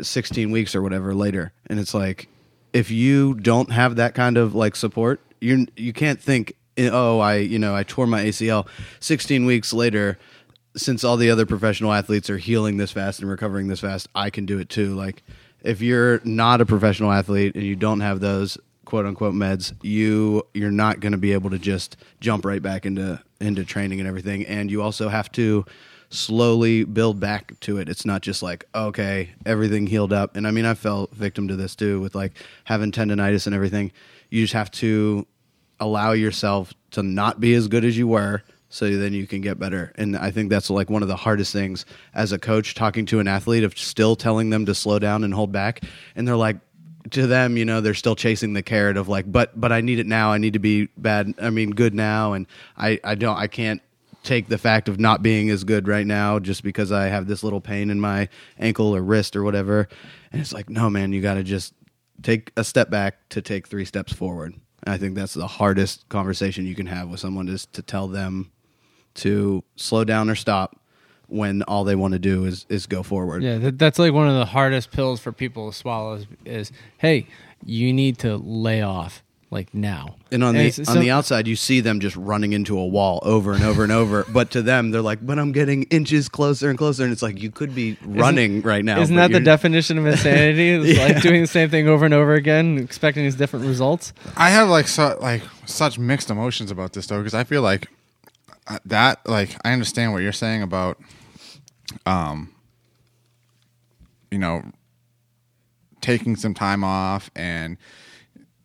16 0.00 0.50
weeks 0.50 0.74
or 0.74 0.82
whatever 0.82 1.14
later, 1.14 1.52
and 1.66 1.78
it's 1.78 1.94
like 1.94 2.28
if 2.72 2.90
you 2.90 3.34
don't 3.34 3.70
have 3.70 3.96
that 3.96 4.14
kind 4.14 4.36
of 4.36 4.54
like 4.54 4.76
support, 4.76 5.20
you 5.40 5.66
you 5.76 5.92
can't 5.92 6.20
think, 6.20 6.54
oh, 6.78 7.18
I 7.18 7.36
you 7.36 7.58
know 7.58 7.74
I 7.74 7.82
tore 7.82 8.06
my 8.06 8.24
ACL. 8.24 8.66
Sixteen 9.00 9.46
weeks 9.46 9.72
later, 9.72 10.18
since 10.76 11.04
all 11.04 11.16
the 11.16 11.30
other 11.30 11.46
professional 11.46 11.92
athletes 11.92 12.30
are 12.30 12.38
healing 12.38 12.76
this 12.76 12.92
fast 12.92 13.20
and 13.20 13.30
recovering 13.30 13.68
this 13.68 13.80
fast, 13.80 14.08
I 14.14 14.30
can 14.30 14.46
do 14.46 14.58
it 14.58 14.68
too. 14.68 14.94
Like 14.94 15.22
if 15.62 15.80
you're 15.80 16.20
not 16.24 16.60
a 16.60 16.66
professional 16.66 17.12
athlete 17.12 17.54
and 17.54 17.64
you 17.64 17.76
don't 17.76 18.00
have 18.00 18.20
those 18.20 18.58
quote 18.88 19.05
unquote 19.05 19.35
meds, 19.35 19.74
you 19.83 20.42
you're 20.55 20.70
not 20.70 20.98
going 21.01 21.12
to 21.12 21.18
be 21.18 21.35
able 21.35 21.51
to 21.51 21.59
just 21.59 21.98
jump 22.20 22.46
right 22.46 22.62
back 22.62 22.87
into 22.87 23.22
into 23.38 23.62
training 23.62 24.01
and 24.01 24.09
everything. 24.09 24.46
And 24.46 24.70
you 24.70 24.81
also 24.81 25.11
have 25.11 25.31
to 25.33 25.66
slowly 26.09 26.85
build 26.85 27.20
back 27.20 27.61
to 27.61 27.77
it. 27.77 27.90
It's 27.90 28.07
not 28.07 28.22
just 28.22 28.42
like, 28.42 28.64
okay, 28.74 29.29
everything 29.44 29.87
healed 29.87 30.14
up. 30.14 30.37
And 30.37 30.46
I 30.46 30.53
mean, 30.53 30.64
I 30.64 30.72
fell 30.72 31.11
victim 31.12 31.48
to 31.48 31.57
this 31.57 31.77
too 31.77 32.01
with 32.01 32.14
like 32.14 32.33
having 32.64 32.90
tendonitis 32.90 33.44
and 33.44 33.55
everything. 33.55 33.92
You 34.31 34.42
just 34.42 34.55
have 34.55 34.70
to 34.70 35.27
allow 35.79 36.12
yourself 36.12 36.72
to 36.92 37.03
not 37.03 37.40
be 37.40 37.53
as 37.53 37.68
good 37.68 37.85
as 37.85 37.98
you 37.98 38.09
were 38.09 38.42
so 38.70 38.96
then 38.96 39.12
you 39.12 39.27
can 39.27 39.42
get 39.42 39.59
better. 39.59 39.92
And 39.96 40.16
I 40.16 40.31
think 40.31 40.48
that's 40.48 40.70
like 40.70 40.88
one 40.88 41.03
of 41.03 41.09
the 41.09 41.16
hardest 41.16 41.53
things 41.53 41.85
as 42.14 42.33
a 42.33 42.38
coach 42.38 42.74
talking 42.74 43.05
to 43.07 43.20
an 43.20 43.29
athlete 43.29 43.64
of 43.64 43.79
still 43.79 44.16
telling 44.16 44.48
them 44.51 44.64
to 44.66 44.74
slow 44.74 44.98
down 44.98 45.24
and 45.24 45.33
hold 45.33 45.53
back. 45.53 45.83
And 46.16 46.27
they're 46.27 46.37
like, 46.37 46.57
to 47.11 47.26
them, 47.26 47.56
you 47.56 47.64
know, 47.64 47.80
they're 47.80 47.94
still 47.94 48.16
chasing 48.16 48.52
the 48.52 48.62
carrot 48.62 48.96
of 48.96 49.08
like, 49.08 49.30
but 49.30 49.58
but 49.58 49.72
I 49.72 49.80
need 49.80 49.98
it 49.98 50.06
now. 50.06 50.32
I 50.32 50.38
need 50.38 50.54
to 50.54 50.58
be 50.58 50.88
bad. 50.96 51.34
I 51.40 51.50
mean, 51.50 51.70
good 51.70 51.94
now, 51.94 52.32
and 52.32 52.46
I 52.76 53.00
I 53.04 53.14
don't 53.14 53.37
I 53.37 53.46
can't 53.46 53.82
take 54.24 54.48
the 54.48 54.58
fact 54.58 54.88
of 54.88 54.98
not 54.98 55.22
being 55.22 55.48
as 55.48 55.64
good 55.64 55.88
right 55.88 56.06
now 56.06 56.38
just 56.38 56.62
because 56.62 56.92
I 56.92 57.06
have 57.06 57.26
this 57.26 57.42
little 57.42 57.61
pain 57.61 57.88
in 57.88 58.00
my 58.00 58.28
ankle 58.58 58.94
or 58.94 59.00
wrist 59.00 59.37
or 59.37 59.42
whatever. 59.42 59.88
And 60.32 60.40
it's 60.40 60.52
like, 60.52 60.68
no, 60.68 60.90
man, 60.90 61.12
you 61.12 61.22
got 61.22 61.34
to 61.34 61.42
just 61.42 61.72
take 62.22 62.52
a 62.56 62.64
step 62.64 62.90
back 62.90 63.28
to 63.30 63.40
take 63.40 63.68
three 63.68 63.84
steps 63.84 64.12
forward. 64.12 64.54
And 64.84 64.94
I 64.94 64.98
think 64.98 65.14
that's 65.14 65.34
the 65.34 65.46
hardest 65.46 66.08
conversation 66.08 66.66
you 66.66 66.74
can 66.74 66.87
have 66.87 67.08
with 67.08 67.20
someone 67.20 67.48
is 67.48 67.66
to 67.66 67.82
tell 67.82 68.08
them 68.08 68.50
to 69.14 69.64
slow 69.76 70.04
down 70.04 70.28
or 70.28 70.34
stop 70.34 70.80
when 71.28 71.62
all 71.62 71.84
they 71.84 71.94
want 71.96 72.12
to 72.12 72.18
do 72.18 72.44
is 72.44 72.66
is 72.68 72.86
go 72.86 73.02
forward. 73.02 73.42
yeah. 73.42 73.58
That, 73.58 73.78
that's 73.78 73.98
like 73.98 74.12
one 74.12 74.28
of 74.28 74.34
the 74.36 74.46
hardest 74.46 74.90
pills 74.90 75.20
for 75.20 75.30
people 75.32 75.70
to 75.70 75.76
swallow. 75.76 76.14
Is, 76.14 76.26
is 76.44 76.72
hey, 76.98 77.26
you 77.64 77.92
need 77.92 78.18
to 78.18 78.36
lay 78.36 78.82
off 78.82 79.22
like 79.50 79.72
now. 79.72 80.16
And 80.30 80.44
on 80.44 80.54
the 80.54 80.60
it's- 80.60 80.78
on 80.88 80.94
so- 80.96 81.00
the 81.00 81.10
outside, 81.10 81.46
you 81.46 81.56
see 81.56 81.80
them 81.80 82.00
just 82.00 82.14
running 82.16 82.52
into 82.52 82.78
a 82.78 82.86
wall 82.86 83.18
over 83.22 83.52
and 83.54 83.62
over 83.64 83.82
and 83.82 83.90
over. 83.92 84.24
But 84.32 84.50
to 84.52 84.62
them, 84.62 84.90
they're 84.90 85.00
like, 85.02 85.24
"But 85.26 85.38
I'm 85.38 85.52
getting 85.52 85.84
inches 85.84 86.28
closer 86.28 86.68
and 86.68 86.76
closer." 86.78 87.02
And 87.04 87.12
it's 87.12 87.22
like 87.22 87.40
you 87.42 87.50
could 87.50 87.74
be 87.74 87.96
running 88.04 88.60
right 88.62 88.84
now. 88.84 89.00
Isn't 89.00 89.16
that 89.16 89.32
the 89.32 89.40
definition 89.40 89.96
of 89.98 90.06
insanity? 90.06 90.70
It's 90.90 90.98
Yeah. 90.98 91.06
like 91.06 91.22
doing 91.22 91.40
the 91.42 91.46
same 91.46 91.70
thing 91.70 91.88
over 91.88 92.04
and 92.04 92.12
over 92.14 92.34
again, 92.34 92.76
expecting 92.78 93.24
these 93.24 93.36
different 93.36 93.64
results. 93.66 94.12
I 94.36 94.50
have 94.50 94.68
like 94.68 94.86
so 94.88 95.16
like 95.20 95.42
such 95.66 95.98
mixed 95.98 96.30
emotions 96.30 96.70
about 96.70 96.92
this 96.92 97.06
though 97.06 97.18
because 97.18 97.34
I 97.34 97.44
feel 97.44 97.62
like 97.62 97.88
that 98.85 99.27
like 99.27 99.56
I 99.64 99.73
understand 99.73 100.12
what 100.12 100.23
you're 100.23 100.33
saying 100.33 100.62
about 100.62 100.98
um 102.06 102.52
you 104.31 104.38
know 104.38 104.62
taking 106.00 106.37
some 106.37 106.54
time 106.54 106.85
off 106.85 107.31
and 107.35 107.77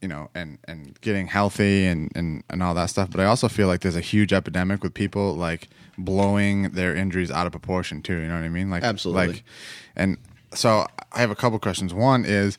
you 0.01 0.07
know 0.07 0.29
and 0.35 0.59
and 0.65 0.99
getting 1.01 1.27
healthy 1.27 1.85
and 1.85 2.11
and 2.15 2.43
and 2.49 2.61
all 2.61 2.73
that 2.73 2.87
stuff. 2.87 3.09
But 3.09 3.21
I 3.21 3.25
also 3.25 3.47
feel 3.47 3.67
like 3.67 3.81
there's 3.81 3.95
a 3.95 4.01
huge 4.01 4.33
epidemic 4.33 4.83
with 4.83 4.93
people 4.93 5.35
like 5.35 5.69
blowing 5.97 6.71
their 6.71 6.95
injuries 6.95 7.31
out 7.31 7.45
of 7.45 7.51
proportion 7.51 8.01
too 8.01 8.17
you 8.17 8.27
know 8.27 8.35
what 8.35 8.43
I 8.43 8.49
mean? 8.49 8.69
Like 8.69 8.83
Absolutely. 8.83 9.27
like 9.27 9.43
and 9.95 10.17
so 10.53 10.85
I 11.11 11.19
have 11.19 11.31
a 11.31 11.35
couple 11.35 11.57
questions. 11.59 11.93
One 11.93 12.25
is 12.25 12.57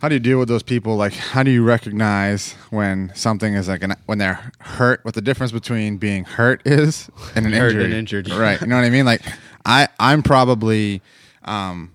how 0.00 0.08
do 0.08 0.14
you 0.14 0.20
deal 0.20 0.38
with 0.38 0.48
those 0.48 0.62
people 0.62 0.96
like 0.96 1.12
how 1.12 1.42
do 1.42 1.50
you 1.50 1.62
recognize 1.64 2.52
when 2.70 3.10
something 3.14 3.54
is 3.54 3.68
like 3.68 3.82
an, 3.82 3.94
when 4.06 4.18
they're 4.18 4.52
hurt 4.60 5.04
what 5.04 5.14
the 5.14 5.20
difference 5.20 5.52
between 5.52 5.96
being 5.96 6.24
hurt 6.24 6.62
is 6.64 7.10
and 7.34 7.46
an 7.46 7.52
Hurt 7.52 7.68
injury 7.72 7.84
and 7.84 7.94
injured. 7.94 8.30
right 8.32 8.60
you 8.60 8.66
know 8.66 8.76
what 8.76 8.84
i 8.84 8.90
mean 8.90 9.04
like 9.06 9.22
i 9.66 9.88
i'm 9.98 10.22
probably 10.22 11.02
um 11.44 11.92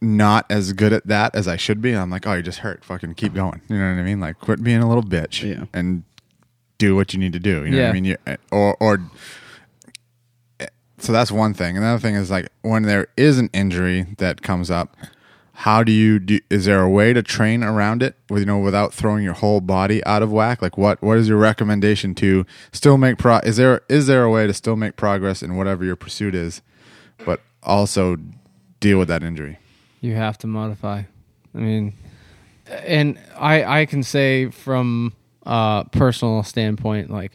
not 0.00 0.46
as 0.50 0.72
good 0.72 0.92
at 0.92 1.06
that 1.06 1.32
as 1.36 1.46
I 1.46 1.56
should 1.56 1.80
be. 1.80 1.92
I'm 1.92 2.10
like, 2.10 2.26
oh, 2.26 2.32
you 2.34 2.42
just 2.42 2.58
hurt. 2.58 2.84
Fucking 2.84 3.14
keep 3.14 3.34
going. 3.34 3.60
You 3.68 3.78
know 3.78 3.88
what 3.94 4.00
I 4.00 4.02
mean? 4.02 4.18
Like, 4.18 4.40
quit 4.40 4.60
being 4.60 4.82
a 4.82 4.88
little 4.88 5.04
bitch 5.04 5.48
Yeah. 5.48 5.66
and 5.72 6.02
do 6.78 6.96
what 6.96 7.14
you 7.14 7.20
need 7.20 7.32
to 7.34 7.38
do. 7.38 7.64
You 7.64 7.70
know 7.70 7.82
what 7.82 7.90
I 7.90 7.92
mean? 7.92 8.04
You, 8.06 8.16
or 8.50 8.76
or 8.80 8.98
so 10.98 11.12
that's 11.12 11.30
one 11.30 11.54
thing. 11.54 11.76
Another 11.76 12.00
thing 12.00 12.16
is 12.16 12.32
like 12.32 12.48
when 12.62 12.82
there 12.82 13.06
is 13.16 13.38
an 13.38 13.48
injury 13.52 14.06
that 14.18 14.42
comes 14.42 14.72
up, 14.72 14.96
how 15.54 15.82
do 15.82 15.92
you 15.92 16.18
do? 16.18 16.40
Is 16.50 16.64
there 16.64 16.82
a 16.82 16.88
way 16.88 17.12
to 17.12 17.22
train 17.22 17.62
around 17.62 18.02
it, 18.02 18.16
with 18.30 18.40
you 18.40 18.46
know, 18.46 18.58
without 18.58 18.92
throwing 18.94 19.22
your 19.22 19.34
whole 19.34 19.60
body 19.60 20.04
out 20.04 20.22
of 20.22 20.32
whack? 20.32 20.62
Like 20.62 20.78
what 20.78 21.02
what 21.02 21.18
is 21.18 21.28
your 21.28 21.38
recommendation 21.38 22.14
to 22.16 22.44
still 22.72 22.98
make 22.98 23.18
pro? 23.18 23.38
Is 23.38 23.56
there 23.56 23.82
is 23.88 24.06
there 24.06 24.24
a 24.24 24.30
way 24.30 24.46
to 24.46 24.54
still 24.54 24.76
make 24.76 24.96
progress 24.96 25.42
in 25.42 25.56
whatever 25.56 25.84
your 25.84 25.96
pursuit 25.96 26.34
is, 26.34 26.62
but 27.24 27.40
also 27.62 28.16
deal 28.80 28.98
with 28.98 29.08
that 29.08 29.22
injury? 29.22 29.58
you 30.02 30.14
have 30.16 30.36
to 30.36 30.46
modify. 30.46 31.02
I 31.54 31.58
mean, 31.58 31.94
and 32.66 33.18
I 33.38 33.80
I 33.82 33.86
can 33.86 34.02
say 34.02 34.50
from 34.50 35.14
a 35.46 35.86
personal 35.90 36.42
standpoint, 36.42 37.10
like 37.10 37.32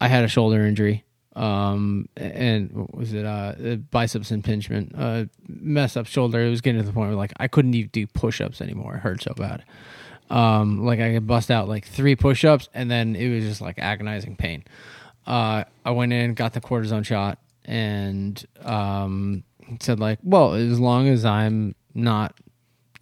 I 0.00 0.08
had 0.08 0.24
a 0.24 0.28
shoulder 0.28 0.66
injury, 0.66 1.04
um, 1.40 2.06
and 2.18 2.70
what 2.70 2.94
was 2.94 3.14
it 3.14 3.24
uh, 3.24 3.54
biceps 3.90 4.30
impingement, 4.30 4.92
uh, 4.94 5.24
messed 5.48 5.96
up 5.96 6.06
shoulder. 6.06 6.42
It 6.42 6.50
was 6.50 6.60
getting 6.60 6.82
to 6.82 6.86
the 6.86 6.92
point 6.92 7.08
where 7.08 7.16
like 7.16 7.32
I 7.38 7.48
couldn't 7.48 7.72
even 7.72 7.88
do 7.92 8.06
push 8.06 8.42
ups 8.42 8.60
anymore. 8.60 8.96
It 8.96 8.98
hurt 8.98 9.22
so 9.22 9.32
bad. 9.34 9.64
Um, 10.28 10.84
like 10.84 11.00
I 11.00 11.14
could 11.14 11.26
bust 11.26 11.50
out 11.50 11.66
like 11.66 11.86
three 11.86 12.14
push 12.14 12.44
ups, 12.44 12.68
and 12.74 12.90
then 12.90 13.16
it 13.16 13.30
was 13.34 13.44
just 13.44 13.62
like 13.62 13.78
agonizing 13.78 14.36
pain. 14.36 14.64
Uh, 15.26 15.64
I 15.82 15.92
went 15.92 16.12
in, 16.12 16.34
got 16.34 16.52
the 16.52 16.60
cortisone 16.60 17.06
shot, 17.06 17.38
and 17.64 18.44
um, 18.62 19.42
said 19.80 19.98
like, 19.98 20.18
well, 20.22 20.52
as 20.52 20.78
long 20.78 21.08
as 21.08 21.24
I'm 21.24 21.74
not 21.94 22.34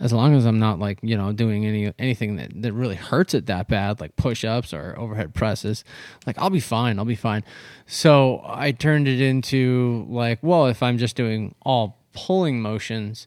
as 0.00 0.12
long 0.12 0.34
as 0.34 0.46
I'm 0.46 0.58
not 0.58 0.78
like 0.78 0.98
you 1.02 1.16
know 1.16 1.32
doing 1.32 1.66
any 1.66 1.92
anything 1.98 2.36
that, 2.36 2.50
that 2.62 2.72
really 2.72 2.94
hurts 2.94 3.34
it 3.34 3.46
that 3.46 3.68
bad, 3.68 4.00
like 4.00 4.16
push 4.16 4.44
ups 4.44 4.72
or 4.72 4.94
overhead 4.98 5.34
presses, 5.34 5.84
like 6.26 6.38
I'll 6.38 6.50
be 6.50 6.60
fine. 6.60 6.98
I'll 6.98 7.04
be 7.04 7.16
fine. 7.16 7.44
So 7.86 8.42
I 8.44 8.72
turned 8.72 9.08
it 9.08 9.20
into 9.20 10.06
like, 10.08 10.38
well, 10.42 10.66
if 10.66 10.82
I'm 10.82 10.98
just 10.98 11.16
doing 11.16 11.54
all 11.62 11.98
pulling 12.12 12.60
motions, 12.60 13.26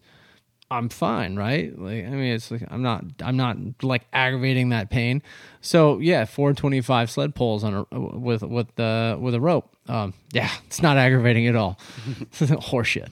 I'm 0.72 0.88
fine, 0.88 1.36
right? 1.36 1.78
Like 1.78 2.06
I 2.06 2.10
mean, 2.10 2.34
it's 2.34 2.50
like 2.50 2.64
I'm 2.70 2.82
not 2.82 3.04
I'm 3.22 3.36
not 3.36 3.58
like 3.84 4.06
aggravating 4.14 4.70
that 4.70 4.90
pain. 4.90 5.22
So 5.60 6.00
yeah, 6.00 6.24
425 6.24 7.12
sled 7.12 7.36
pulls 7.36 7.64
on 7.66 7.86
a 7.92 8.00
with 8.00 8.44
with 8.44 8.74
the 8.76 9.18
with 9.20 9.36
a 9.36 9.42
rope. 9.42 9.76
Um, 9.92 10.14
yeah, 10.32 10.50
it's 10.68 10.82
not 10.82 10.96
aggravating 10.96 11.48
at 11.48 11.56
all. 11.58 11.78
Horseshit. 12.32 13.12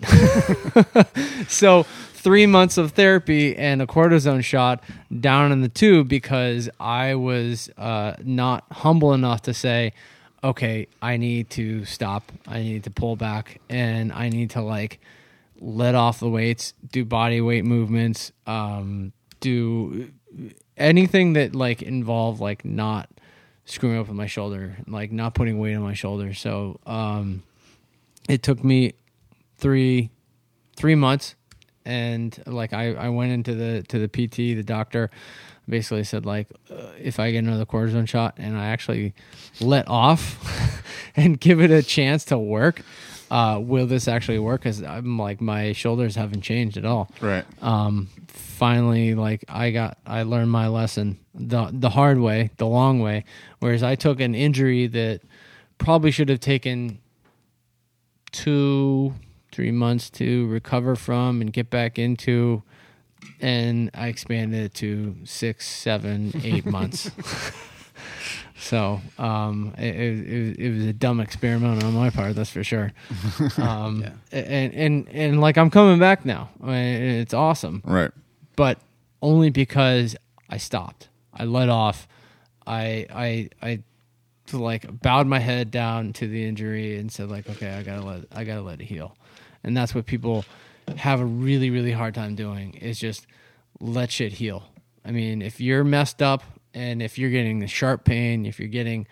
so 1.49 1.84
three 2.13 2.45
months 2.45 2.77
of 2.77 2.93
therapy 2.93 3.53
and 3.57 3.82
a 3.82 3.86
cortisone 3.86 4.41
shot 4.41 4.82
down 5.19 5.51
in 5.51 5.59
the 5.59 5.67
tube 5.67 6.07
because 6.07 6.69
I 6.80 7.15
was 7.15 7.69
uh, 7.77 8.13
not 8.23 8.63
humble 8.71 9.11
enough 9.13 9.41
to 9.41 9.53
say, 9.53 9.91
okay, 10.41 10.88
I 11.01 11.17
need 11.17 11.49
to 11.51 11.84
stop. 11.84 12.32
I 12.47 12.59
need 12.59 12.86
to 12.86 12.91
pull 12.91 13.17
back, 13.17 13.59
and 13.69 14.13
I 14.13 14.30
need 14.30 14.51
to 14.51 14.61
like 14.61 15.01
let 15.59 15.95
off 15.95 16.21
the 16.21 16.30
weights, 16.30 16.73
do 16.93 17.03
body 17.03 17.41
weight 17.41 17.65
movements, 17.65 18.32
um, 18.47 19.11
do 19.41 20.13
anything 20.77 21.34
that 21.34 21.55
like 21.55 21.82
involve 21.82 22.39
like 22.39 22.63
not 22.63 23.09
screwing 23.70 23.97
up 23.97 24.07
with 24.07 24.15
my 24.15 24.26
shoulder, 24.26 24.78
like 24.88 25.11
not 25.11 25.36
putting 25.36 25.59
weight 25.59 25.76
on 25.76 25.84
my 25.84 25.93
shoulder. 25.93 26.34
So 26.34 26.80
um, 26.86 27.43
it 28.28 28.43
took 28.43 28.63
me 28.63 28.93
three 29.57 30.09
three 30.76 30.95
months, 30.95 31.36
and 31.86 32.41
like 32.45 32.74
I, 32.74 32.93
I 32.93 33.09
went 33.09 33.32
into 33.32 33.55
the 33.55 33.84
to 33.84 33.99
the 33.99 34.07
PT, 34.07 34.36
the 34.57 34.63
doctor 34.63 35.09
basically 35.67 36.03
said 36.03 36.26
like 36.26 36.47
uh, 36.72 36.91
if 36.99 37.20
I 37.20 37.32
get 37.32 37.43
another 37.43 37.65
cortisone 37.65 38.07
shot 38.07 38.36
and 38.38 38.57
I 38.57 38.67
actually 38.67 39.13
let 39.61 39.88
off 39.88 40.84
and 41.15 41.39
give 41.39 41.61
it 41.61 41.72
a 41.72 41.84
chance 41.84 42.26
to 42.26 42.38
work. 42.38 42.82
Uh, 43.32 43.59
will 43.61 43.86
this 43.86 44.07
actually 44.07 44.39
work? 44.39 44.61
Because 44.61 44.82
I'm 44.82 45.17
like 45.19 45.39
my 45.41 45.71
shoulders 45.73 46.15
haven't 46.15 46.41
changed 46.41 46.77
at 46.77 46.86
all 46.86 47.11
Right. 47.21 47.45
um, 47.61 48.07
finally 48.27 49.13
like 49.15 49.45
I 49.47 49.71
got 49.71 49.97
I 50.05 50.23
learned 50.23 50.49
my 50.51 50.67
lesson 50.67 51.19
the 51.36 51.69
the 51.71 51.89
hard 51.91 52.19
way, 52.19 52.49
the 52.57 52.65
long 52.67 52.99
way. 52.99 53.25
Whereas 53.59 53.84
I 53.84 53.95
took 53.95 54.19
an 54.19 54.34
injury 54.36 54.88
that 54.88 55.21
probably 55.77 56.11
should 56.11 56.30
have 56.30 56.39
taken 56.39 56.99
two, 58.32 59.13
three 59.51 59.71
months 59.71 60.09
to 60.11 60.47
recover 60.47 60.95
from 60.95 61.41
and 61.41 61.51
get 61.53 61.69
back 61.69 61.97
into, 61.97 62.63
and 63.41 63.89
I 63.93 64.07
expanded 64.07 64.63
it 64.65 64.73
to 64.75 65.15
six, 65.23 65.67
seven, 65.67 66.32
eight 66.43 66.65
months. 66.77 67.11
So 68.60 69.01
um, 69.18 69.74
it, 69.78 69.95
it, 69.95 70.60
it 70.60 70.74
was 70.76 70.86
a 70.86 70.93
dumb 70.93 71.20
experiment 71.22 71.84
on 71.84 71.93
my 71.93 72.10
part, 72.10 72.36
that's 72.36 72.49
for 72.51 72.64
sure. 72.64 72.91
Um, 73.57 74.05
and, 74.32 74.74
and 74.74 75.10
and 75.10 75.41
like 75.41 75.57
I'm 75.57 75.70
coming 75.70 75.97
back 75.99 76.26
now. 76.26 76.49
I 76.62 76.66
mean, 76.66 77.01
it's 77.22 77.34
awesome 77.34 77.82
Right. 77.86 78.12
but 78.55 78.78
only 79.22 79.49
because 79.49 80.16
I 80.49 80.57
stopped. 80.57 81.07
I 81.34 81.45
let 81.45 81.70
off. 81.70 82.07
I 82.68 83.05
I 83.14 83.49
I 83.62 83.80
like 84.51 85.01
bowed 85.01 85.28
my 85.28 85.39
head 85.39 85.72
down 85.72 86.12
to 86.14 86.28
the 86.28 86.45
injury 86.45 86.97
and 86.97 87.12
said 87.12 87.30
like, 87.30 87.49
okay, 87.49 87.72
I 87.72 87.84
gotta 87.84 88.01
let 88.05 88.26
I 88.34 88.43
gotta 88.43 88.62
let 88.62 88.82
it 88.82 88.86
heal, 88.86 89.16
and 89.64 89.76
that's 89.76 89.93
what 89.95 90.05
people 90.05 90.43
have 90.97 91.20
a 91.22 91.26
really 91.26 91.70
really 91.70 91.91
hard 91.93 92.14
time 92.16 92.36
doing 92.36 92.74
is 92.76 92.99
just 92.99 93.26
let 93.80 94.12
shit 94.12 94.34
heal. 94.34 94.64
I 95.05 95.12
mean, 95.12 95.41
if 95.41 95.62
you're 95.62 95.84
messed 95.86 96.22
up 96.22 96.43
and 96.80 97.01
if 97.01 97.17
you're 97.19 97.30
getting 97.30 97.59
the 97.59 97.67
sharp 97.67 98.05
pain, 98.05 98.45
if 98.45 98.59
you're 98.59 98.69
getting 98.69 99.07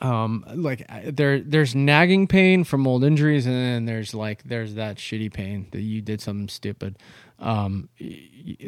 um 0.00 0.44
like 0.54 0.86
there 1.04 1.40
there's 1.40 1.74
nagging 1.74 2.28
pain 2.28 2.62
from 2.62 2.86
old 2.86 3.02
injuries 3.02 3.46
and 3.46 3.54
then 3.56 3.84
there's 3.84 4.14
like 4.14 4.44
there's 4.44 4.74
that 4.74 4.96
shitty 4.96 5.32
pain 5.32 5.66
that 5.72 5.80
you 5.80 6.00
did 6.00 6.20
something 6.20 6.48
stupid. 6.48 6.96
Um 7.38 7.88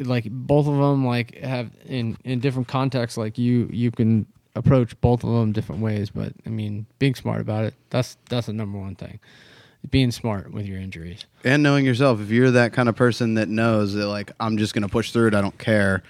like 0.03 0.25
both 0.29 0.67
of 0.67 0.75
them 0.77 1.05
like 1.05 1.35
have 1.37 1.71
in 1.85 2.17
in 2.23 2.39
different 2.39 2.67
contexts 2.67 3.17
like 3.17 3.37
you 3.37 3.69
you 3.71 3.91
can 3.91 4.25
approach 4.55 4.99
both 4.99 5.23
of 5.23 5.29
them 5.29 5.53
different 5.53 5.81
ways 5.81 6.09
but 6.09 6.33
i 6.45 6.49
mean 6.49 6.85
being 6.99 7.15
smart 7.15 7.39
about 7.39 7.63
it 7.63 7.73
that's 7.89 8.17
that's 8.29 8.47
the 8.47 8.53
number 8.53 8.77
one 8.77 8.95
thing. 8.95 9.19
Being 9.89 10.11
smart 10.11 10.51
with 10.51 10.67
your 10.67 10.77
injuries. 10.77 11.25
And 11.43 11.63
knowing 11.63 11.85
yourself 11.85 12.19
if 12.21 12.29
you're 12.29 12.51
that 12.51 12.71
kind 12.73 12.87
of 12.87 12.95
person 12.95 13.35
that 13.35 13.47
knows 13.47 13.93
that 13.93 14.07
like 14.07 14.31
i'm 14.39 14.57
just 14.57 14.73
gonna 14.73 14.89
push 14.89 15.11
through 15.11 15.27
it 15.27 15.33
i 15.35 15.41
don't 15.41 15.57
care 15.57 16.03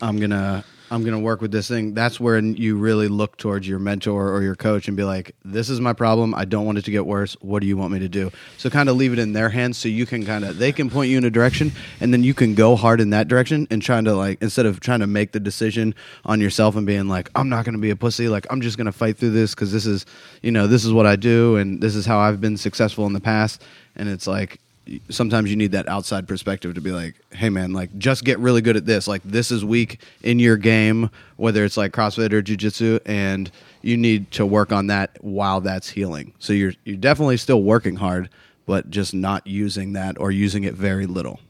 i'm 0.00 0.18
gonna 0.20 0.64
i'm 0.90 1.04
gonna 1.04 1.18
work 1.18 1.40
with 1.40 1.50
this 1.52 1.68
thing 1.68 1.94
that's 1.94 2.18
where 2.18 2.38
you 2.38 2.76
really 2.76 3.08
look 3.08 3.36
towards 3.36 3.66
your 3.66 3.78
mentor 3.78 4.32
or 4.32 4.42
your 4.42 4.54
coach 4.54 4.88
and 4.88 4.96
be 4.96 5.04
like 5.04 5.34
this 5.44 5.68
is 5.70 5.80
my 5.80 5.92
problem 5.92 6.34
i 6.34 6.44
don't 6.44 6.66
want 6.66 6.78
it 6.78 6.84
to 6.84 6.90
get 6.90 7.06
worse 7.06 7.36
what 7.40 7.60
do 7.60 7.66
you 7.66 7.76
want 7.76 7.92
me 7.92 7.98
to 7.98 8.08
do? 8.08 8.30
So 8.58 8.70
kind 8.70 8.88
of 8.88 8.96
leave 8.96 9.12
it 9.12 9.18
in 9.18 9.32
their 9.32 9.48
hands 9.48 9.78
so 9.78 9.88
you 9.88 10.06
can 10.06 10.24
kind 10.24 10.44
of 10.44 10.58
they 10.58 10.72
can 10.72 10.90
point 10.90 11.10
you 11.10 11.18
in 11.18 11.24
a 11.24 11.30
direction 11.30 11.72
and 12.00 12.12
then 12.12 12.22
you 12.22 12.34
can 12.34 12.54
go 12.54 12.76
hard 12.76 13.00
in 13.00 13.10
that 13.10 13.28
direction 13.28 13.66
and 13.70 13.82
trying 13.82 14.04
to 14.04 14.14
like 14.14 14.40
instead 14.42 14.66
of 14.66 14.80
trying 14.80 15.00
to 15.00 15.06
make 15.06 15.32
the 15.32 15.40
decision 15.40 15.94
on 16.24 16.40
yourself 16.40 16.76
and 16.76 16.86
being 16.86 17.08
like 17.08 17.30
i'm 17.34 17.48
not 17.48 17.64
gonna 17.64 17.78
be 17.78 17.90
a 17.90 17.96
pussy 17.96 18.28
like 18.28 18.46
i'm 18.50 18.60
just 18.60 18.76
gonna 18.76 18.92
fight 18.92 19.16
through 19.16 19.30
this 19.30 19.54
because 19.54 19.72
this 19.72 19.86
is 19.86 20.06
you 20.42 20.50
know 20.50 20.66
this 20.66 20.84
is 20.84 20.92
what 20.92 21.06
i 21.06 21.16
do 21.16 21.56
and 21.56 21.80
this 21.80 21.94
is 21.94 22.06
how 22.06 22.18
i've 22.18 22.40
been 22.40 22.56
successful 22.56 23.06
in 23.06 23.12
the 23.12 23.20
past. 23.20 23.62
And 23.96 24.08
it's 24.08 24.26
like 24.26 24.60
sometimes 25.08 25.50
you 25.50 25.56
need 25.56 25.72
that 25.72 25.88
outside 25.88 26.26
perspective 26.26 26.74
to 26.74 26.80
be 26.80 26.90
like, 26.90 27.14
hey 27.32 27.48
man, 27.48 27.72
like 27.72 27.96
just 27.98 28.24
get 28.24 28.38
really 28.38 28.60
good 28.60 28.76
at 28.76 28.86
this. 28.86 29.06
Like 29.06 29.22
this 29.24 29.50
is 29.50 29.64
weak 29.64 30.00
in 30.22 30.38
your 30.38 30.56
game, 30.56 31.10
whether 31.36 31.64
it's 31.64 31.76
like 31.76 31.92
CrossFit 31.92 32.32
or 32.32 32.42
jujitsu, 32.42 33.00
and 33.06 33.50
you 33.82 33.96
need 33.96 34.30
to 34.32 34.46
work 34.46 34.72
on 34.72 34.88
that 34.88 35.16
while 35.22 35.60
that's 35.60 35.88
healing. 35.88 36.34
So 36.38 36.52
you're 36.52 36.72
you're 36.84 36.96
definitely 36.96 37.36
still 37.36 37.62
working 37.62 37.96
hard, 37.96 38.28
but 38.66 38.90
just 38.90 39.14
not 39.14 39.46
using 39.46 39.92
that 39.94 40.18
or 40.18 40.30
using 40.30 40.64
it 40.64 40.74
very 40.74 41.06
little. 41.06 41.40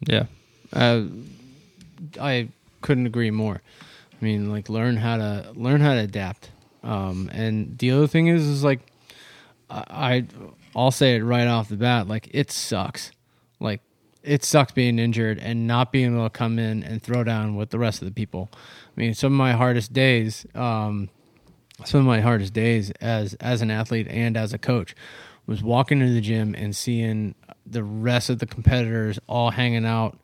Yeah. 0.00 0.26
Uh, 0.72 1.02
I 2.20 2.48
couldn't 2.80 3.06
agree 3.06 3.30
more. 3.30 3.60
I 4.20 4.24
mean, 4.24 4.50
like 4.50 4.68
learn 4.68 4.96
how 4.96 5.16
to 5.16 5.52
learn 5.54 5.80
how 5.80 5.94
to 5.94 6.00
adapt. 6.00 6.50
Um, 6.82 7.30
and 7.32 7.76
the 7.78 7.90
other 7.90 8.06
thing 8.06 8.28
is, 8.28 8.46
is 8.46 8.64
like 8.64 8.80
I, 9.70 9.84
I 9.90 10.26
I'll 10.74 10.90
say 10.90 11.16
it 11.16 11.20
right 11.22 11.46
off 11.46 11.68
the 11.68 11.76
bat. 11.76 12.08
Like 12.08 12.28
it 12.32 12.50
sucks. 12.50 13.10
Like 13.58 13.80
it 14.22 14.44
sucks 14.44 14.72
being 14.72 14.98
injured 14.98 15.38
and 15.38 15.66
not 15.66 15.92
being 15.92 16.14
able 16.14 16.24
to 16.24 16.30
come 16.30 16.58
in 16.58 16.82
and 16.82 17.02
throw 17.02 17.24
down 17.24 17.56
with 17.56 17.70
the 17.70 17.78
rest 17.78 18.02
of 18.02 18.06
the 18.06 18.14
people. 18.14 18.50
I 18.54 19.00
mean, 19.00 19.14
some 19.14 19.32
of 19.32 19.38
my 19.38 19.52
hardest 19.52 19.92
days, 19.92 20.46
um, 20.54 21.08
some 21.84 22.00
of 22.00 22.06
my 22.06 22.20
hardest 22.20 22.52
days 22.52 22.90
as 23.00 23.34
as 23.34 23.62
an 23.62 23.70
athlete 23.70 24.08
and 24.08 24.36
as 24.36 24.52
a 24.52 24.58
coach 24.58 24.94
was 25.46 25.62
walking 25.62 26.00
into 26.00 26.12
the 26.12 26.20
gym 26.20 26.54
and 26.54 26.76
seeing 26.76 27.34
the 27.66 27.82
rest 27.82 28.30
of 28.30 28.38
the 28.38 28.46
competitors 28.46 29.18
all 29.26 29.50
hanging 29.50 29.86
out 29.86 30.18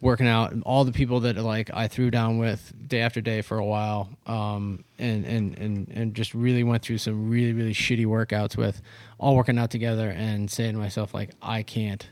working 0.00 0.26
out 0.28 0.52
and 0.52 0.62
all 0.62 0.84
the 0.84 0.92
people 0.92 1.20
that 1.20 1.36
like 1.36 1.70
I 1.74 1.88
threw 1.88 2.10
down 2.10 2.38
with 2.38 2.72
day 2.86 3.00
after 3.00 3.20
day 3.20 3.42
for 3.42 3.58
a 3.58 3.64
while 3.64 4.08
um 4.26 4.84
and 4.98 5.24
and 5.24 5.58
and 5.58 5.88
and 5.88 6.14
just 6.14 6.34
really 6.34 6.62
went 6.62 6.84
through 6.84 6.98
some 6.98 7.28
really 7.28 7.52
really 7.52 7.74
shitty 7.74 8.06
workouts 8.06 8.56
with 8.56 8.80
all 9.18 9.34
working 9.34 9.58
out 9.58 9.70
together 9.70 10.08
and 10.10 10.50
saying 10.50 10.74
to 10.74 10.78
myself 10.78 11.14
like 11.14 11.30
I 11.42 11.62
can't 11.64 12.08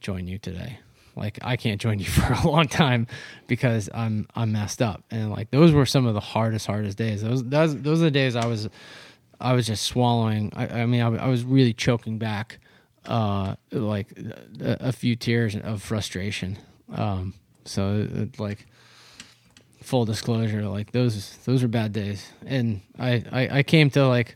join 0.00 0.26
you 0.26 0.38
today 0.38 0.78
like 1.16 1.38
I 1.42 1.56
can't 1.56 1.80
join 1.80 1.98
you 1.98 2.04
for 2.06 2.32
a 2.32 2.48
long 2.48 2.66
time 2.68 3.06
because 3.46 3.88
I'm 3.94 4.26
I'm 4.34 4.52
messed 4.52 4.82
up. 4.82 5.02
And 5.10 5.30
like 5.30 5.50
those 5.50 5.72
were 5.72 5.86
some 5.86 6.06
of 6.06 6.14
the 6.14 6.20
hardest 6.20 6.66
hardest 6.66 6.98
days. 6.98 7.22
Those 7.22 7.44
those 7.44 7.80
those 7.80 8.00
are 8.00 8.04
the 8.04 8.10
days 8.10 8.36
I 8.36 8.46
was 8.46 8.68
I 9.40 9.52
was 9.52 9.66
just 9.66 9.84
swallowing. 9.84 10.52
I, 10.54 10.82
I 10.82 10.86
mean 10.86 11.00
I, 11.00 11.24
I 11.24 11.28
was 11.28 11.44
really 11.44 11.72
choking 11.72 12.18
back 12.18 12.58
uh 13.06 13.56
like 13.70 14.12
a, 14.60 14.88
a 14.88 14.92
few 14.92 15.16
tears 15.16 15.56
of 15.56 15.82
frustration. 15.82 16.58
Um 16.92 17.34
so 17.64 18.06
it, 18.10 18.38
like 18.38 18.66
full 19.82 20.04
disclosure 20.06 20.62
like 20.66 20.92
those 20.92 21.36
those 21.44 21.62
are 21.62 21.68
bad 21.68 21.92
days 21.92 22.26
and 22.46 22.80
I, 22.98 23.22
I 23.30 23.58
i 23.58 23.62
came 23.62 23.90
to 23.90 24.08
like 24.08 24.34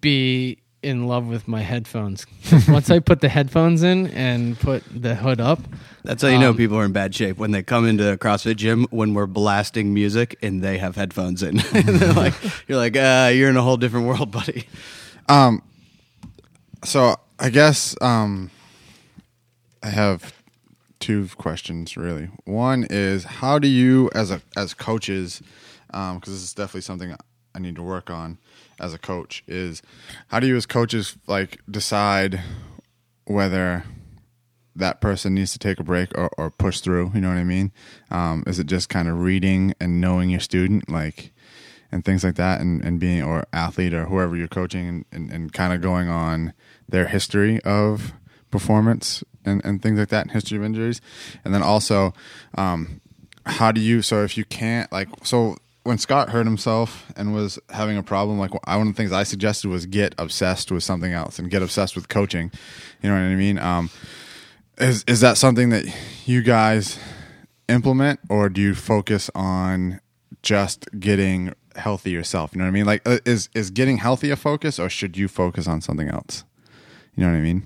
be 0.00 0.58
in 0.82 1.08
love 1.08 1.26
with 1.26 1.48
my 1.48 1.60
headphones 1.60 2.24
once 2.68 2.88
i 2.88 3.00
put 3.00 3.20
the 3.20 3.28
headphones 3.28 3.82
in 3.82 4.06
and 4.08 4.56
put 4.60 4.84
the 4.94 5.16
hood 5.16 5.40
up 5.40 5.58
That's 6.04 6.22
how 6.22 6.28
you 6.28 6.38
know 6.38 6.50
Um, 6.50 6.56
people 6.56 6.76
are 6.78 6.84
in 6.84 6.92
bad 6.92 7.14
shape 7.16 7.36
when 7.36 7.50
they 7.50 7.62
come 7.64 7.84
into 7.86 8.10
a 8.12 8.16
CrossFit 8.16 8.56
gym 8.56 8.86
when 8.90 9.12
we're 9.12 9.26
blasting 9.26 9.92
music 9.92 10.38
and 10.40 10.62
they 10.62 10.78
have 10.78 10.94
headphones 10.96 11.42
in. 11.42 11.58
and 11.74 11.84
they're 11.88 12.12
like, 12.24 12.34
you're 12.68 12.78
like, 12.78 12.96
uh, 12.96 13.30
you're 13.34 13.50
in 13.50 13.56
a 13.58 13.62
whole 13.62 13.76
different 13.76 14.06
world, 14.06 14.30
buddy. 14.30 14.64
Um, 15.28 15.62
so 16.84 17.16
I 17.38 17.50
guess 17.50 17.94
um, 18.00 18.50
I 19.82 19.90
have 19.90 20.32
two 21.00 21.28
questions 21.36 21.96
really. 21.96 22.30
One 22.44 22.86
is 22.88 23.24
how 23.24 23.58
do 23.58 23.66
you, 23.66 24.10
as 24.14 24.30
a 24.30 24.40
as 24.56 24.74
coaches, 24.74 25.42
because 25.88 26.20
this 26.26 26.42
is 26.42 26.54
definitely 26.54 26.82
something 26.82 27.16
I 27.54 27.58
need 27.58 27.76
to 27.76 27.82
work 27.82 28.10
on 28.10 28.38
as 28.78 28.94
a 28.94 28.98
coach, 28.98 29.42
is 29.48 29.82
how 30.28 30.38
do 30.38 30.46
you 30.46 30.56
as 30.56 30.66
coaches 30.66 31.16
like 31.26 31.60
decide 31.68 32.40
whether 33.24 33.84
that 34.76 35.00
person 35.00 35.34
needs 35.34 35.52
to 35.52 35.58
take 35.58 35.80
a 35.80 35.84
break 35.84 36.16
or, 36.16 36.30
or 36.38 36.50
push 36.50 36.80
through? 36.80 37.10
You 37.14 37.20
know 37.20 37.28
what 37.28 37.38
I 37.38 37.44
mean? 37.44 37.72
Um, 38.10 38.44
is 38.46 38.58
it 38.58 38.66
just 38.66 38.88
kind 38.88 39.08
of 39.08 39.18
reading 39.18 39.74
and 39.80 40.00
knowing 40.00 40.30
your 40.30 40.40
student, 40.40 40.88
like? 40.88 41.32
and 41.92 42.04
things 42.04 42.22
like 42.22 42.36
that 42.36 42.60
and, 42.60 42.84
and 42.84 43.00
being 43.00 43.22
or 43.22 43.44
athlete 43.52 43.92
or 43.92 44.04
whoever 44.04 44.36
you're 44.36 44.48
coaching 44.48 44.86
and, 44.86 45.04
and, 45.10 45.30
and 45.32 45.52
kind 45.52 45.72
of 45.72 45.80
going 45.80 46.08
on 46.08 46.52
their 46.88 47.08
history 47.08 47.60
of 47.62 48.12
performance 48.50 49.24
and, 49.44 49.64
and 49.64 49.82
things 49.82 49.98
like 49.98 50.08
that 50.08 50.22
and 50.22 50.32
history 50.32 50.58
of 50.58 50.64
injuries. 50.64 51.00
And 51.44 51.54
then 51.54 51.62
also 51.62 52.14
um, 52.56 53.00
how 53.46 53.72
do 53.72 53.80
you 53.80 54.02
so 54.02 54.22
if 54.22 54.36
you 54.36 54.44
can't 54.44 54.90
like 54.92 55.08
so 55.22 55.56
when 55.82 55.98
scott 55.98 56.30
hurt 56.30 56.46
himself 56.46 57.10
and 57.16 57.34
was 57.34 57.58
having 57.70 57.96
a 57.96 58.02
problem 58.02 58.38
like 58.38 58.52
one 58.66 58.82
of 58.82 58.86
the 58.86 58.92
things 58.92 59.12
i 59.12 59.22
suggested 59.22 59.68
was 59.68 59.86
get 59.86 60.14
obsessed 60.18 60.70
with 60.70 60.82
something 60.82 61.12
else 61.12 61.38
and 61.38 61.50
get 61.50 61.62
obsessed 61.62 61.96
with 61.96 62.08
coaching. 62.08 62.50
You 63.02 63.08
know 63.10 63.14
what 63.16 63.22
i 63.22 63.34
mean? 63.34 63.58
Um, 63.58 63.90
is 64.78 65.04
is 65.06 65.20
that 65.20 65.36
something 65.36 65.70
that 65.70 65.84
you 66.26 66.42
guys 66.42 66.98
implement 67.68 68.20
or 68.28 68.48
do 68.48 68.60
you 68.60 68.74
focus 68.74 69.30
on 69.34 70.00
just 70.42 70.86
getting 70.98 71.54
healthy 71.76 72.10
yourself? 72.10 72.52
You 72.52 72.58
know 72.58 72.64
what 72.64 72.70
i 72.70 72.72
mean? 72.72 72.86
Like 72.86 73.06
uh, 73.06 73.18
is 73.24 73.48
is 73.54 73.70
getting 73.70 73.98
healthy 73.98 74.30
a 74.30 74.36
focus 74.36 74.78
or 74.78 74.88
should 74.88 75.16
you 75.16 75.28
focus 75.28 75.66
on 75.66 75.80
something 75.80 76.08
else? 76.08 76.44
You 77.16 77.24
know 77.24 77.32
what 77.32 77.38
i 77.38 77.42
mean 77.42 77.62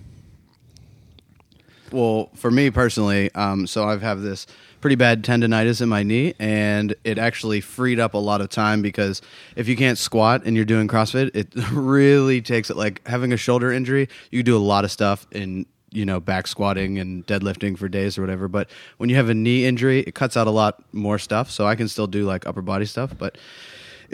Well, 1.94 2.28
for 2.34 2.50
me 2.50 2.72
personally, 2.72 3.32
um, 3.36 3.68
so 3.68 3.88
I've 3.88 4.02
have 4.02 4.20
this 4.20 4.48
pretty 4.80 4.96
bad 4.96 5.22
tendonitis 5.22 5.80
in 5.80 5.88
my 5.88 6.02
knee, 6.02 6.34
and 6.40 6.92
it 7.04 7.18
actually 7.18 7.60
freed 7.60 8.00
up 8.00 8.14
a 8.14 8.18
lot 8.18 8.40
of 8.40 8.48
time 8.48 8.82
because 8.82 9.22
if 9.54 9.68
you 9.68 9.76
can't 9.76 9.96
squat 9.96 10.42
and 10.44 10.56
you're 10.56 10.64
doing 10.64 10.88
CrossFit, 10.88 11.30
it 11.36 11.52
really 11.72 12.42
takes 12.42 12.68
it. 12.68 12.76
Like 12.76 13.06
having 13.06 13.32
a 13.32 13.36
shoulder 13.36 13.70
injury, 13.70 14.08
you 14.32 14.42
do 14.42 14.56
a 14.56 14.58
lot 14.58 14.84
of 14.84 14.90
stuff 14.90 15.28
in 15.30 15.66
you 15.92 16.04
know 16.04 16.18
back 16.18 16.48
squatting 16.48 16.98
and 16.98 17.24
deadlifting 17.28 17.78
for 17.78 17.88
days 17.88 18.18
or 18.18 18.22
whatever. 18.22 18.48
But 18.48 18.68
when 18.96 19.08
you 19.08 19.14
have 19.14 19.28
a 19.28 19.34
knee 19.34 19.64
injury, 19.64 20.00
it 20.00 20.16
cuts 20.16 20.36
out 20.36 20.48
a 20.48 20.50
lot 20.50 20.82
more 20.92 21.20
stuff. 21.20 21.48
So 21.48 21.64
I 21.64 21.76
can 21.76 21.86
still 21.86 22.08
do 22.08 22.24
like 22.24 22.44
upper 22.44 22.60
body 22.60 22.86
stuff, 22.86 23.16
but 23.16 23.38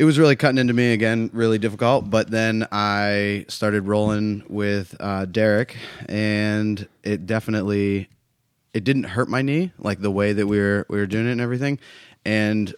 it 0.00 0.04
was 0.04 0.18
really 0.18 0.34
cutting 0.34 0.56
into 0.56 0.72
me 0.72 0.94
again, 0.94 1.28
really 1.34 1.58
difficult. 1.58 2.08
But 2.08 2.30
then 2.30 2.66
I 2.72 3.44
started 3.48 3.86
rolling 3.86 4.42
with 4.48 4.96
uh, 4.98 5.26
Derek, 5.26 5.76
and 6.08 6.88
it 7.02 7.26
definitely 7.26 8.08
it 8.72 8.82
didn't 8.82 9.02
hurt 9.02 9.28
my 9.28 9.42
knee 9.42 9.72
like 9.78 10.00
the 10.00 10.10
way 10.10 10.32
that 10.32 10.46
we 10.46 10.58
were 10.58 10.86
we 10.88 10.96
were 10.96 11.06
doing 11.06 11.26
it 11.26 11.32
and 11.32 11.40
everything. 11.42 11.78
And 12.24 12.74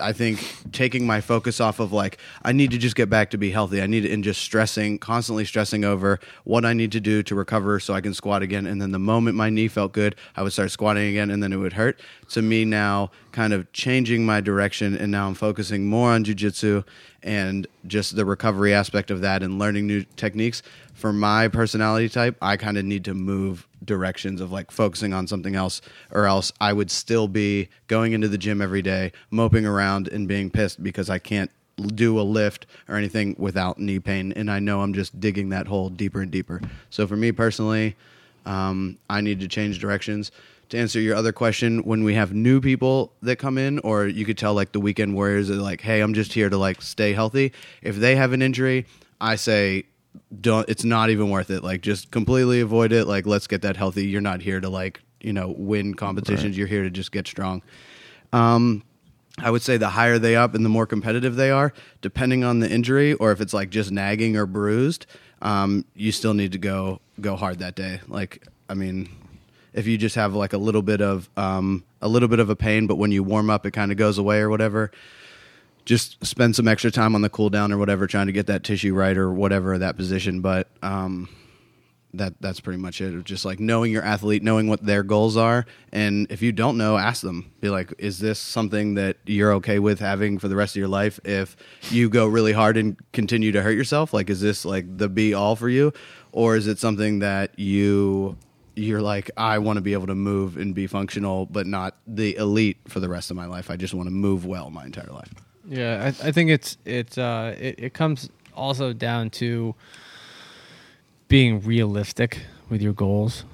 I 0.00 0.12
think 0.12 0.40
taking 0.72 1.06
my 1.06 1.20
focus 1.20 1.60
off 1.60 1.80
of 1.80 1.92
like 1.92 2.18
I 2.42 2.52
need 2.52 2.70
to 2.72 2.78
just 2.78 2.96
get 2.96 3.08
back 3.08 3.30
to 3.30 3.38
be 3.38 3.50
healthy. 3.50 3.80
I 3.80 3.86
need 3.86 4.02
to, 4.02 4.12
and 4.12 4.22
just 4.22 4.40
stressing, 4.42 4.98
constantly 4.98 5.44
stressing 5.44 5.84
over 5.84 6.20
what 6.44 6.64
I 6.64 6.72
need 6.72 6.92
to 6.92 7.00
do 7.00 7.22
to 7.22 7.34
recover 7.34 7.80
so 7.80 7.94
I 7.94 8.00
can 8.00 8.12
squat 8.12 8.42
again. 8.42 8.66
And 8.66 8.80
then 8.80 8.92
the 8.92 8.98
moment 8.98 9.36
my 9.36 9.50
knee 9.50 9.68
felt 9.68 9.92
good, 9.92 10.16
I 10.36 10.42
would 10.42 10.52
start 10.52 10.70
squatting 10.70 11.08
again, 11.08 11.30
and 11.30 11.42
then 11.42 11.52
it 11.52 11.56
would 11.56 11.74
hurt. 11.74 12.00
To 12.30 12.42
me 12.42 12.64
now, 12.64 13.10
kind 13.32 13.52
of 13.52 13.70
changing 13.72 14.26
my 14.26 14.40
direction, 14.40 14.96
and 14.96 15.10
now 15.10 15.28
I'm 15.28 15.34
focusing 15.34 15.86
more 15.86 16.10
on 16.10 16.24
jujitsu 16.24 16.84
and 17.22 17.66
just 17.86 18.16
the 18.16 18.24
recovery 18.24 18.72
aspect 18.72 19.10
of 19.10 19.20
that, 19.22 19.42
and 19.42 19.58
learning 19.58 19.86
new 19.86 20.04
techniques. 20.16 20.62
For 20.96 21.12
my 21.12 21.48
personality 21.48 22.08
type, 22.08 22.38
I 22.40 22.56
kind 22.56 22.78
of 22.78 22.84
need 22.86 23.04
to 23.04 23.12
move 23.12 23.68
directions 23.84 24.40
of 24.40 24.50
like 24.50 24.70
focusing 24.70 25.12
on 25.12 25.26
something 25.26 25.54
else 25.54 25.82
or 26.10 26.24
else 26.24 26.52
I 26.58 26.72
would 26.72 26.90
still 26.90 27.28
be 27.28 27.68
going 27.86 28.12
into 28.12 28.28
the 28.28 28.38
gym 28.38 28.62
every 28.62 28.80
day 28.80 29.12
moping 29.30 29.66
around 29.66 30.08
and 30.08 30.26
being 30.26 30.48
pissed 30.48 30.82
because 30.82 31.10
I 31.10 31.18
can't 31.18 31.50
do 31.94 32.18
a 32.18 32.22
lift 32.22 32.64
or 32.88 32.96
anything 32.96 33.36
without 33.38 33.78
knee 33.78 33.98
pain 33.98 34.32
and 34.32 34.50
I 34.50 34.58
know 34.58 34.80
I'm 34.80 34.94
just 34.94 35.20
digging 35.20 35.50
that 35.50 35.66
hole 35.66 35.90
deeper 35.90 36.22
and 36.22 36.30
deeper. 36.30 36.62
So 36.88 37.06
for 37.06 37.14
me 37.14 37.30
personally, 37.30 37.94
um, 38.46 38.96
I 39.10 39.20
need 39.20 39.40
to 39.40 39.48
change 39.48 39.78
directions. 39.78 40.32
To 40.70 40.78
answer 40.78 40.98
your 40.98 41.14
other 41.14 41.30
question, 41.30 41.80
when 41.84 42.04
we 42.04 42.14
have 42.14 42.32
new 42.32 42.62
people 42.62 43.12
that 43.20 43.36
come 43.36 43.58
in, 43.58 43.78
or 43.80 44.06
you 44.06 44.24
could 44.24 44.38
tell 44.38 44.54
like 44.54 44.72
the 44.72 44.80
weekend 44.80 45.14
warriors 45.14 45.48
are 45.48 45.54
like, 45.56 45.80
"Hey, 45.80 46.00
I'm 46.00 46.12
just 46.12 46.32
here 46.32 46.48
to 46.48 46.56
like 46.56 46.82
stay 46.82 47.12
healthy." 47.12 47.52
If 47.82 47.96
they 47.96 48.16
have 48.16 48.32
an 48.32 48.42
injury, 48.42 48.86
I 49.20 49.36
say 49.36 49.84
don't 50.40 50.68
it's 50.68 50.84
not 50.84 51.10
even 51.10 51.30
worth 51.30 51.50
it. 51.50 51.62
Like 51.62 51.80
just 51.80 52.10
completely 52.10 52.60
avoid 52.60 52.92
it. 52.92 53.06
Like 53.06 53.26
let's 53.26 53.46
get 53.46 53.62
that 53.62 53.76
healthy. 53.76 54.06
You're 54.06 54.20
not 54.20 54.40
here 54.42 54.60
to 54.60 54.68
like 54.68 55.00
you 55.20 55.32
know 55.32 55.54
win 55.56 55.94
competitions. 55.94 56.56
You're 56.56 56.66
here 56.66 56.82
to 56.82 56.90
just 56.90 57.12
get 57.12 57.26
strong. 57.26 57.62
Um 58.32 58.82
I 59.38 59.50
would 59.50 59.62
say 59.62 59.76
the 59.76 59.90
higher 59.90 60.18
they 60.18 60.34
up 60.34 60.54
and 60.54 60.64
the 60.64 60.70
more 60.70 60.86
competitive 60.86 61.36
they 61.36 61.50
are, 61.50 61.72
depending 62.00 62.42
on 62.42 62.60
the 62.60 62.70
injury 62.70 63.12
or 63.14 63.32
if 63.32 63.40
it's 63.40 63.52
like 63.52 63.68
just 63.68 63.90
nagging 63.90 64.34
or 64.36 64.46
bruised, 64.46 65.04
um, 65.42 65.84
you 65.94 66.10
still 66.10 66.32
need 66.32 66.52
to 66.52 66.58
go 66.58 67.00
go 67.20 67.36
hard 67.36 67.58
that 67.58 67.74
day. 67.74 68.00
Like, 68.08 68.46
I 68.68 68.74
mean, 68.74 69.08
if 69.74 69.86
you 69.86 69.98
just 69.98 70.16
have 70.16 70.34
like 70.34 70.54
a 70.54 70.58
little 70.58 70.82
bit 70.82 71.02
of 71.02 71.28
um, 71.36 71.84
a 72.00 72.08
little 72.08 72.28
bit 72.28 72.40
of 72.40 72.48
a 72.48 72.56
pain, 72.56 72.86
but 72.86 72.96
when 72.96 73.12
you 73.12 73.22
warm 73.22 73.50
up, 73.50 73.66
it 73.66 73.72
kind 73.72 73.92
of 73.92 73.98
goes 73.98 74.16
away 74.16 74.38
or 74.38 74.48
whatever. 74.48 74.90
Just 75.86 76.24
spend 76.26 76.54
some 76.54 76.68
extra 76.68 76.90
time 76.90 77.14
on 77.14 77.22
the 77.22 77.30
cool 77.30 77.48
down 77.48 77.72
or 77.72 77.78
whatever, 77.78 78.06
trying 78.06 78.26
to 78.26 78.32
get 78.32 78.48
that 78.48 78.62
tissue 78.62 78.92
right 78.92 79.16
or 79.16 79.32
whatever 79.32 79.78
that 79.78 79.96
position. 79.96 80.40
But 80.40 80.68
um, 80.82 81.28
that 82.14 82.34
that's 82.40 82.60
pretty 82.60 82.78
much 82.78 83.00
it. 83.00 83.24
Just 83.24 83.44
like 83.44 83.60
knowing 83.60 83.92
your 83.92 84.02
athlete, 84.02 84.42
knowing 84.42 84.68
what 84.68 84.84
their 84.84 85.02
goals 85.02 85.36
are, 85.36 85.66
and 85.92 86.26
if 86.30 86.42
you 86.42 86.52
don't 86.52 86.76
know, 86.76 86.96
ask 86.96 87.22
them. 87.22 87.52
Be 87.60 87.68
like, 87.68 87.94
is 87.98 88.18
this 88.18 88.38
something 88.38 88.94
that 88.94 89.16
you're 89.26 89.52
okay 89.54 89.78
with 89.78 90.00
having 90.00 90.38
for 90.38 90.48
the 90.48 90.56
rest 90.56 90.74
of 90.74 90.80
your 90.80 90.88
life? 90.88 91.20
If 91.24 91.56
you 91.90 92.08
go 92.08 92.26
really 92.26 92.52
hard 92.52 92.76
and 92.76 92.96
continue 93.12 93.52
to 93.52 93.62
hurt 93.62 93.76
yourself, 93.76 94.12
like, 94.12 94.28
is 94.30 94.40
this 94.40 94.64
like 94.64 94.98
the 94.98 95.08
be 95.08 95.34
all 95.34 95.56
for 95.56 95.68
you, 95.68 95.92
or 96.32 96.56
is 96.56 96.66
it 96.66 96.78
something 96.78 97.20
that 97.20 97.58
you 97.58 98.36
you're 98.76 99.02
like, 99.02 99.30
I 99.38 99.58
want 99.58 99.78
to 99.78 99.80
be 99.80 99.94
able 99.94 100.06
to 100.08 100.14
move 100.14 100.58
and 100.58 100.74
be 100.74 100.86
functional, 100.86 101.46
but 101.46 101.66
not 101.66 101.96
the 102.06 102.36
elite 102.36 102.76
for 102.88 103.00
the 103.00 103.08
rest 103.08 103.30
of 103.30 103.36
my 103.36 103.46
life. 103.46 103.70
I 103.70 103.76
just 103.76 103.94
want 103.94 104.06
to 104.06 104.10
move 104.10 104.44
well 104.44 104.68
my 104.68 104.84
entire 104.84 105.10
life. 105.10 105.32
Yeah, 105.68 106.04
I, 106.04 106.28
I 106.28 106.32
think 106.32 106.50
it's 106.50 106.76
it's 106.84 107.18
uh 107.18 107.54
it, 107.58 107.76
it 107.78 107.94
comes 107.94 108.30
also 108.54 108.92
down 108.92 109.30
to 109.30 109.74
being 111.28 111.60
realistic 111.60 112.40
with 112.68 112.80
your 112.80 112.92
goals. 112.92 113.44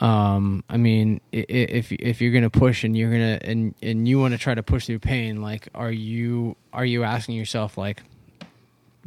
Um, 0.00 0.64
I 0.68 0.76
mean, 0.76 1.20
if 1.32 1.92
if 1.92 2.20
you're 2.20 2.32
gonna 2.32 2.50
push 2.50 2.84
and 2.84 2.96
you're 2.96 3.10
gonna 3.10 3.38
and 3.42 3.74
and 3.82 4.06
you 4.06 4.18
want 4.18 4.32
to 4.32 4.38
try 4.38 4.54
to 4.54 4.62
push 4.62 4.86
through 4.86 4.98
pain, 4.98 5.40
like, 5.40 5.68
are 5.74 5.92
you 5.92 6.56
are 6.72 6.84
you 6.84 7.04
asking 7.04 7.36
yourself 7.36 7.78
like, 7.78 8.02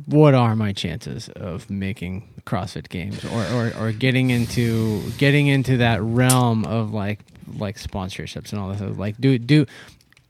what 0.05 0.33
are 0.33 0.55
my 0.55 0.71
chances 0.73 1.29
of 1.29 1.69
making 1.69 2.27
CrossFit 2.45 2.89
Games 2.89 3.23
or, 3.25 3.43
or 3.53 3.73
or 3.79 3.91
getting 3.91 4.29
into 4.29 5.01
getting 5.17 5.47
into 5.47 5.77
that 5.77 6.01
realm 6.01 6.65
of 6.65 6.93
like 6.93 7.19
like 7.57 7.77
sponsorships 7.77 8.51
and 8.51 8.59
all 8.59 8.69
this? 8.69 8.81
Like, 8.97 9.19
do 9.19 9.37
do 9.37 9.65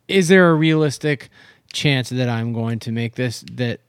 is 0.07 0.27
there 0.27 0.49
a 0.49 0.55
realistic 0.55 1.29
chance 1.73 2.09
that 2.09 2.29
I'm 2.29 2.53
going 2.53 2.79
to 2.79 2.91
make 2.91 3.15
this 3.15 3.43
that 3.53 3.79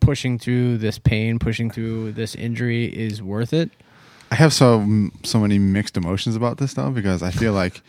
pushing 0.00 0.38
through 0.38 0.78
this 0.78 0.98
pain, 0.98 1.38
pushing 1.38 1.70
through 1.70 2.12
this 2.12 2.34
injury 2.34 2.84
is 2.86 3.22
worth 3.22 3.52
it? 3.52 3.70
I 4.30 4.34
have 4.36 4.52
so 4.52 5.10
so 5.22 5.40
many 5.40 5.58
mixed 5.58 5.96
emotions 5.96 6.36
about 6.36 6.58
this 6.58 6.74
though 6.74 6.90
because 6.90 7.22
I 7.22 7.30
feel 7.30 7.52
like 7.52 7.82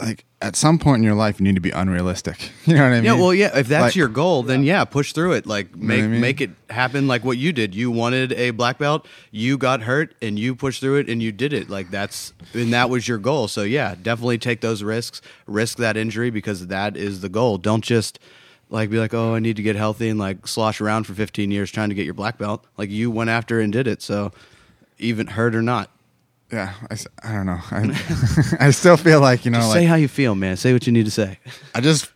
like 0.00 0.24
at 0.40 0.56
some 0.56 0.78
point 0.78 0.98
in 0.98 1.04
your 1.04 1.14
life 1.14 1.38
you 1.38 1.44
need 1.44 1.54
to 1.54 1.60
be 1.60 1.70
unrealistic. 1.70 2.50
You 2.66 2.74
know 2.76 2.82
what 2.84 2.92
I 2.92 2.94
mean? 2.96 3.04
Yeah, 3.04 3.14
well, 3.14 3.34
yeah. 3.34 3.58
If 3.58 3.68
that's 3.68 3.82
Like- 3.82 3.96
your 3.96 4.08
goal, 4.08 4.42
then 4.44 4.62
yeah, 4.62 4.84
push 4.84 5.12
through 5.12 5.32
it. 5.32 5.46
Like 5.46 5.74
make 5.76 5.98
what 6.00 6.04
I 6.04 6.08
mean? 6.08 6.20
make 6.20 6.40
it 6.40 6.50
happen. 6.70 7.08
Like 7.08 7.24
what 7.24 7.36
you 7.38 7.52
did. 7.52 7.74
You 7.74 7.90
wanted 7.90 8.32
a 8.32 8.50
black 8.50 8.78
belt. 8.78 9.06
You 9.30 9.58
got 9.58 9.82
hurt, 9.82 10.14
and 10.22 10.38
you 10.38 10.54
pushed 10.54 10.80
through 10.80 10.96
it, 11.00 11.08
and 11.08 11.22
you 11.22 11.32
did 11.32 11.52
it. 11.52 11.68
Like 11.68 11.90
that's 11.90 12.32
and 12.54 12.72
that 12.72 12.88
was 12.88 13.06
your 13.08 13.18
goal. 13.18 13.48
So 13.48 13.62
yeah, 13.62 13.94
definitely 14.00 14.38
take 14.38 14.60
those 14.60 14.82
risks. 14.82 15.20
Risk 15.46 15.78
that 15.78 15.96
injury 15.96 16.30
because 16.30 16.68
that 16.68 16.96
is 16.96 17.20
the 17.20 17.28
goal. 17.28 17.58
Don't 17.58 17.82
just 17.84 18.18
like 18.70 18.88
be 18.88 18.98
like, 18.98 19.12
oh, 19.12 19.34
I 19.34 19.38
need 19.40 19.56
to 19.56 19.62
get 19.62 19.76
healthy 19.76 20.08
and 20.08 20.18
like 20.18 20.46
slosh 20.46 20.80
around 20.80 21.04
for 21.04 21.12
15 21.14 21.50
years 21.50 21.70
trying 21.70 21.90
to 21.90 21.94
get 21.94 22.04
your 22.06 22.14
black 22.14 22.38
belt. 22.38 22.64
Like 22.78 22.88
you 22.90 23.10
went 23.10 23.28
after 23.28 23.60
and 23.60 23.70
did 23.72 23.86
it. 23.86 24.00
So 24.00 24.32
even 24.98 25.26
hurt 25.26 25.54
or 25.54 25.60
not, 25.62 25.90
yeah, 26.52 26.74
I, 26.90 26.96
I 27.22 27.32
don't 27.32 27.46
know. 27.46 27.58
I, 27.70 28.56
I 28.66 28.70
still 28.70 28.96
feel 28.96 29.20
like 29.20 29.44
you 29.44 29.50
know, 29.50 29.60
like 29.60 29.72
say 29.78 29.84
how 29.84 29.94
you 29.94 30.08
feel, 30.08 30.34
man. 30.34 30.56
Say 30.56 30.72
what 30.72 30.86
you 30.86 30.92
need 30.92 31.04
to 31.06 31.10
say. 31.10 31.38
I 31.74 31.80
just 31.80 32.06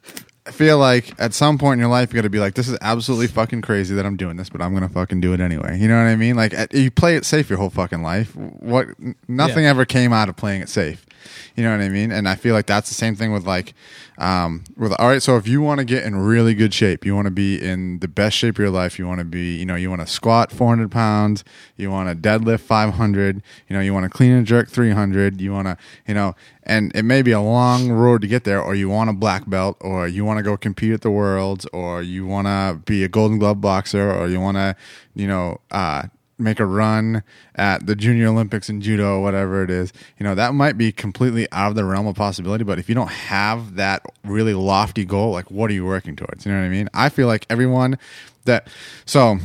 feel 0.53 0.79
like 0.79 1.13
at 1.19 1.33
some 1.35 1.59
point 1.59 1.75
in 1.75 1.81
your 1.81 1.89
life 1.89 2.13
you 2.13 2.17
got 2.17 2.23
to 2.23 2.31
be 2.31 2.39
like, 2.39 2.55
this 2.55 2.69
is 2.69 2.77
absolutely 2.81 3.27
fucking 3.29 3.63
crazy 3.63 3.95
that 3.95 4.05
I'm 4.07 4.17
doing 4.17 4.37
this, 4.37 4.49
but 4.49 4.61
I'm 4.61 4.75
gonna 4.75 4.89
fucking 4.89 5.21
do 5.21 5.33
it 5.33 5.41
anyway. 5.41 5.79
You 5.79 5.89
know 5.89 5.97
what 5.97 6.09
I 6.09 6.17
mean? 6.17 6.37
Like 6.37 6.55
you 6.73 6.91
play 6.91 7.17
it 7.17 7.25
safe 7.25 7.49
your 7.49 7.59
whole 7.59 7.71
fucking 7.71 8.03
life. 8.03 8.35
What? 8.37 8.89
Nothing 9.29 9.65
Yeah. 9.65 9.71
ever 9.71 9.85
came 9.85 10.13
out 10.13 10.29
of 10.29 10.37
playing 10.37 10.63
it 10.63 10.69
safe. 10.69 11.06
You 11.55 11.65
know 11.65 11.73
what 11.73 11.81
I 11.81 11.89
mean? 11.89 12.13
And 12.13 12.29
I 12.29 12.35
feel 12.35 12.55
like 12.55 12.67
that's 12.67 12.89
the 12.89 12.95
same 12.95 13.17
thing 13.17 13.33
with 13.33 13.47
like, 13.47 13.75
um, 14.19 14.65
with 14.77 14.93
all 14.93 15.09
right. 15.09 15.23
So 15.23 15.37
if 15.37 15.47
you 15.47 15.61
want 15.61 15.79
to 15.79 15.85
get 15.85 16.05
in 16.05 16.17
really 16.17 16.55
good 16.55 16.73
shape, 16.73 17.05
you 17.05 17.15
want 17.15 17.27
to 17.27 17.31
be 17.31 17.61
in 17.63 17.99
the 18.01 18.09
best 18.09 18.37
shape 18.37 18.57
of 18.57 18.59
your 18.59 18.71
life. 18.71 18.99
You 18.99 19.07
want 19.07 19.19
to 19.19 19.25
be, 19.25 19.57
you 19.57 19.67
know, 19.67 19.75
you 19.75 19.91
want 19.91 20.01
to 20.03 20.07
squat 20.07 20.53
400 20.53 20.91
pounds. 20.91 21.45
You 21.77 21.91
want 21.91 22.09
to 22.09 22.15
deadlift 22.15 22.61
500. 22.61 23.43
You 23.69 23.77
know, 23.77 23.83
you 23.83 23.93
want 23.93 24.05
to 24.05 24.11
clean 24.11 24.33
and 24.33 24.47
jerk 24.47 24.69
300. 24.69 25.41
You 25.41 25.53
want 25.53 25.69
to, 25.69 25.77
you 26.07 26.15
know, 26.15 26.35
and 26.63 26.91
it 26.95 27.05
may 27.05 27.23
be 27.23 27.31
a 27.31 27.41
long 27.41 27.91
road 27.91 28.23
to 28.23 28.27
get 28.27 28.45
there, 28.45 28.61
or 28.61 28.75
you 28.75 28.89
want 28.89 29.09
a 29.09 29.13
black 29.13 29.49
belt, 29.49 29.77
or 29.81 30.09
you 30.09 30.25
want 30.25 30.39
to 30.39 30.43
go 30.43 30.57
compete 30.57 30.93
at 30.93 31.03
the 31.03 31.11
worlds, 31.11 31.65
or 31.73 32.03
you 32.03 32.27
want 32.27 32.47
to 32.49 32.81
be 32.85 33.05
a 33.05 33.09
golden 33.09 33.39
glove 33.39 33.61
boxer, 33.61 34.13
or 34.13 34.27
you 34.27 34.41
want 34.41 34.57
to, 34.57 34.75
you 35.15 35.29
know, 35.29 35.61
uh, 35.71 36.05
make 36.39 36.61
a 36.61 36.67
run 36.67 37.23
at 37.55 37.87
the 37.87 37.97
junior 37.97 38.27
olympics 38.27 38.69
in 38.69 38.81
judo 38.81 39.17
or 39.17 39.23
whatever 39.23 39.63
it 39.63 39.71
is 39.71 39.93
you 40.19 40.25
know 40.25 40.35
that 40.35 40.53
might 40.53 40.77
be 40.77 40.93
completely 40.93 41.47
out 41.53 41.69
of 41.69 41.75
the 41.75 41.85
realm 41.85 42.07
of 42.07 42.15
possibility 42.15 42.63
but 42.63 42.79
if 42.79 42.89
you 42.89 42.95
don't 42.95 43.11
have 43.11 43.77
that 43.77 44.03
really 44.25 44.55
lofty 44.55 45.05
goal 45.05 45.31
like 45.31 45.51
what 45.51 45.71
are 45.71 45.75
you 45.75 45.85
working 45.85 46.17
towards? 46.17 46.45
You 46.45 46.53
know 46.53 46.59
what 46.59 46.67
i 46.67 46.69
mean? 46.69 46.89
I 46.95 47.09
feel 47.09 47.27
like 47.27 47.47
everyone 47.49 47.99
that 48.45 48.69
so 49.05 49.39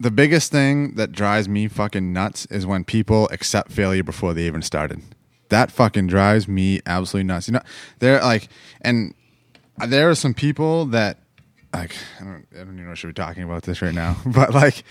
the 0.00 0.10
biggest 0.10 0.50
thing 0.52 0.94
that 0.94 1.12
drives 1.12 1.48
me 1.48 1.68
fucking 1.68 2.12
nuts 2.12 2.46
is 2.46 2.66
when 2.66 2.84
people 2.84 3.28
accept 3.32 3.72
failure 3.72 4.04
before 4.04 4.32
they 4.32 4.46
even 4.46 4.62
started. 4.62 5.00
That 5.48 5.72
fucking 5.72 6.06
drives 6.06 6.46
me 6.46 6.80
absolutely 6.86 7.26
nuts. 7.26 7.48
You 7.48 7.54
know 7.54 7.62
they're 7.98 8.20
like 8.20 8.48
and 8.80 9.14
there 9.86 10.10
are 10.10 10.14
some 10.14 10.34
people 10.34 10.86
that 10.86 11.18
like 11.72 11.94
I 12.20 12.24
don't, 12.24 12.46
I 12.54 12.58
don't 12.58 12.74
even 12.74 12.86
know 12.86 12.92
if 12.92 12.98
should 12.98 13.08
be 13.08 13.12
talking 13.12 13.42
about 13.42 13.62
this 13.64 13.82
right 13.82 13.94
now 13.94 14.16
but 14.26 14.54
like 14.54 14.82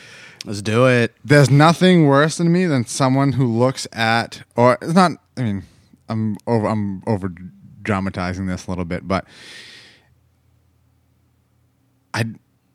Let's 0.45 0.61
do 0.61 0.87
it. 0.87 1.13
there's 1.25 1.49
nothing 1.49 2.05
worse 2.07 2.37
than 2.37 2.51
me 2.51 2.65
than 2.65 2.85
someone 2.85 3.33
who 3.33 3.45
looks 3.47 3.87
at 3.91 4.43
or 4.55 4.77
it's 4.81 4.93
not 4.93 5.11
i 5.35 5.41
mean 5.41 5.63
i'm 6.09 6.37
over 6.45 6.67
i'm 6.67 7.03
over 7.07 7.31
dramatizing 7.81 8.45
this 8.45 8.67
a 8.67 8.71
little 8.71 8.85
bit 8.85 9.07
but 9.07 9.25
i 12.13 12.23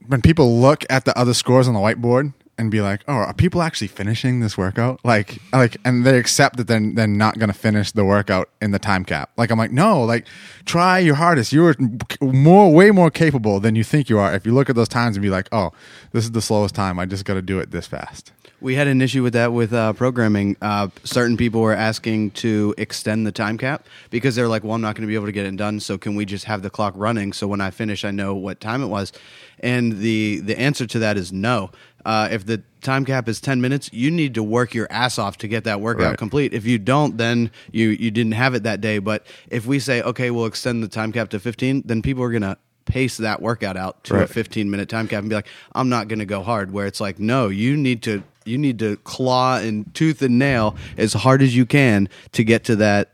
when 0.07 0.20
people 0.20 0.59
look 0.61 0.84
at 0.90 1.05
the 1.05 1.16
other 1.18 1.34
scores 1.34 1.68
on 1.68 1.74
the 1.74 1.80
whiteboard 1.80 2.34
and 2.59 2.70
be 2.70 2.80
like 2.80 3.03
oh 3.09 3.14
are 3.14 3.34
people 3.34 3.62
actually 3.62 3.88
finishing 3.88 4.40
this 4.40 4.57
workout 4.59 5.00
like 5.05 5.38
like 5.53 5.76
and 5.84 6.05
they 6.05 6.18
accept 6.18 6.57
that 6.57 6.66
they're, 6.66 6.92
they're 6.94 7.07
not 7.07 7.38
going 7.38 7.48
to 7.48 7.59
finish 7.59 7.92
the 7.92 8.05
workout 8.05 8.48
in 8.61 8.70
the 8.70 8.78
time 8.78 9.05
cap 9.05 9.30
like 9.36 9.50
i'm 9.50 9.59
like 9.59 9.72
no 9.72 10.03
like 10.05 10.26
try 10.64 10.98
your 10.98 11.14
hardest 11.14 11.53
you're 11.53 11.74
more 12.20 12.72
way 12.72 12.90
more 12.90 13.11
capable 13.11 13.61
than 13.61 13.74
you 13.74 13.84
think 13.84 14.09
you 14.09 14.18
are 14.18 14.34
if 14.34 14.46
you 14.46 14.53
look 14.53 14.68
at 14.70 14.76
those 14.76 14.88
times 14.88 15.16
and 15.16 15.22
be 15.22 15.30
like 15.30 15.48
oh 15.53 15.72
this 16.12 16.24
is 16.24 16.32
the 16.32 16.42
slowest 16.42 16.74
time 16.74 16.98
i 16.98 17.07
just 17.07 17.24
got 17.24 17.34
to 17.34 17.42
do 17.42 17.59
it 17.59 17.70
this 17.70 17.86
fast 17.86 18.32
We 18.62 18.76
had 18.76 18.86
an 18.86 19.03
issue 19.03 19.24
with 19.24 19.32
that 19.32 19.53
with 19.53 19.72
uh, 19.72 19.92
programming. 19.92 20.57
Uh, 20.62 20.86
certain 21.03 21.36
people 21.36 21.61
were 21.62 21.74
asking 21.74 22.30
to 22.42 22.76
extend 22.78 23.26
the 23.26 23.32
time 23.32 23.59
cap 23.59 23.86
because 24.11 24.36
they're 24.36 24.46
like, 24.46 24.62
"Well, 24.62 24.74
I'm 24.74 24.80
not 24.80 24.94
going 24.94 25.03
to 25.03 25.09
be 25.09 25.16
able 25.16 25.26
to 25.26 25.32
get 25.32 25.46
it 25.46 25.57
done. 25.57 25.80
So 25.80 25.98
can 25.98 26.14
we 26.14 26.24
just 26.24 26.44
have 26.44 26.62
the 26.62 26.70
clock 26.70 26.94
running 26.96 27.32
so 27.32 27.48
when 27.48 27.61
I 27.61 27.72
finish, 27.72 28.05
I 28.05 28.12
know 28.12 28.36
what 28.36 28.61
time 28.61 28.80
it 28.80 28.86
was?" 28.86 29.11
And 29.59 29.98
the 29.98 30.38
the 30.44 30.57
answer 30.57 30.86
to 30.86 31.00
that 31.00 31.16
is 31.16 31.32
no. 31.32 31.70
Uh, 32.05 32.28
if 32.30 32.44
the 32.46 32.62
time 32.80 33.05
cap 33.05 33.28
is 33.28 33.40
10 33.40 33.61
minutes, 33.61 33.88
you 33.92 34.11
need 34.11 34.34
to 34.34 34.42
work 34.42 34.74
your 34.74 34.86
ass 34.90 35.18
off 35.18 35.38
to 35.38 35.48
get 35.48 35.64
that 35.64 35.80
workout 35.80 36.03
Right. 36.11 36.18
complete. 36.18 36.53
If 36.53 36.64
you 36.66 36.78
don't, 36.78 37.16
then 37.16 37.50
you 37.70 37.88
you 37.90 38.11
didn't 38.11 38.32
have 38.32 38.55
it 38.55 38.62
that 38.64 38.80
day. 38.80 38.98
But 38.98 39.24
if 39.50 39.66
we 39.66 39.78
say, 39.78 40.03
"Okay, 40.03 40.30
we'll 40.30 40.46
extend 40.46 40.82
the 40.82 40.88
time 40.88 41.12
cap 41.12 41.28
to 41.30 41.38
15," 41.38 41.82
then 41.86 42.03
people 42.03 42.22
are 42.24 42.30
going 42.30 42.42
to 42.42 42.57
pace 42.84 43.16
that 43.18 43.40
workout 43.40 43.76
out 43.76 44.03
to 44.03 44.20
a 44.20 44.26
15 44.26 44.68
minute 44.68 44.88
time 44.88 45.07
cap 45.07 45.20
and 45.20 45.28
be 45.28 45.36
like 45.36 45.46
i'm 45.76 45.88
not 45.88 46.09
going 46.09 46.18
to 46.18 46.24
go 46.24 46.42
hard 46.42 46.72
where 46.72 46.84
it's 46.84 47.00
like 47.00 47.20
no 47.20 47.46
you 47.46 47.76
need 47.76 48.03
to 48.03 48.20
you 48.44 48.59
need 48.59 48.76
to 48.80 48.96
claw 49.05 49.57
and 49.57 49.94
tooth 49.94 50.20
and 50.20 50.36
nail 50.36 50.74
as 50.98 51.12
hard 51.12 51.42
as 51.42 51.55
you 51.55 51.64
can 51.64 52.09
to 52.32 52.42
get 52.42 52.64
to 52.64 52.74
that 52.74 53.11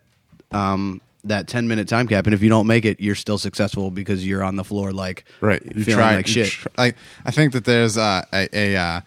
um 0.53 1.03
that 1.25 1.49
10 1.49 1.67
minute 1.69 1.89
time 1.89 2.07
cap 2.07 2.27
and 2.27 2.35
if 2.35 2.43
you 2.43 2.49
don't 2.49 2.67
make 2.67 2.85
it 2.85 3.01
you're 3.01 3.15
still 3.17 3.39
successful 3.39 3.91
because 3.91 4.25
you're 4.27 4.43
on 4.45 4.57
the 4.57 4.65
floor 4.65 4.93
like 4.93 5.25
right 5.41 5.61
you 5.75 5.85
feeling 5.85 5.99
try 5.99 6.15
like 6.17 6.27
shit 6.27 6.47
tr- 6.49 6.69
like 6.79 6.97
i 7.27 7.31
think 7.31 7.53
that 7.53 7.65
there's 7.65 7.99
uh, 7.99 8.23
a 8.33 8.49
a 8.53 8.77
uh, 8.77 9.01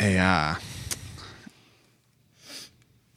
a 0.00 0.18
uh, 0.18 0.54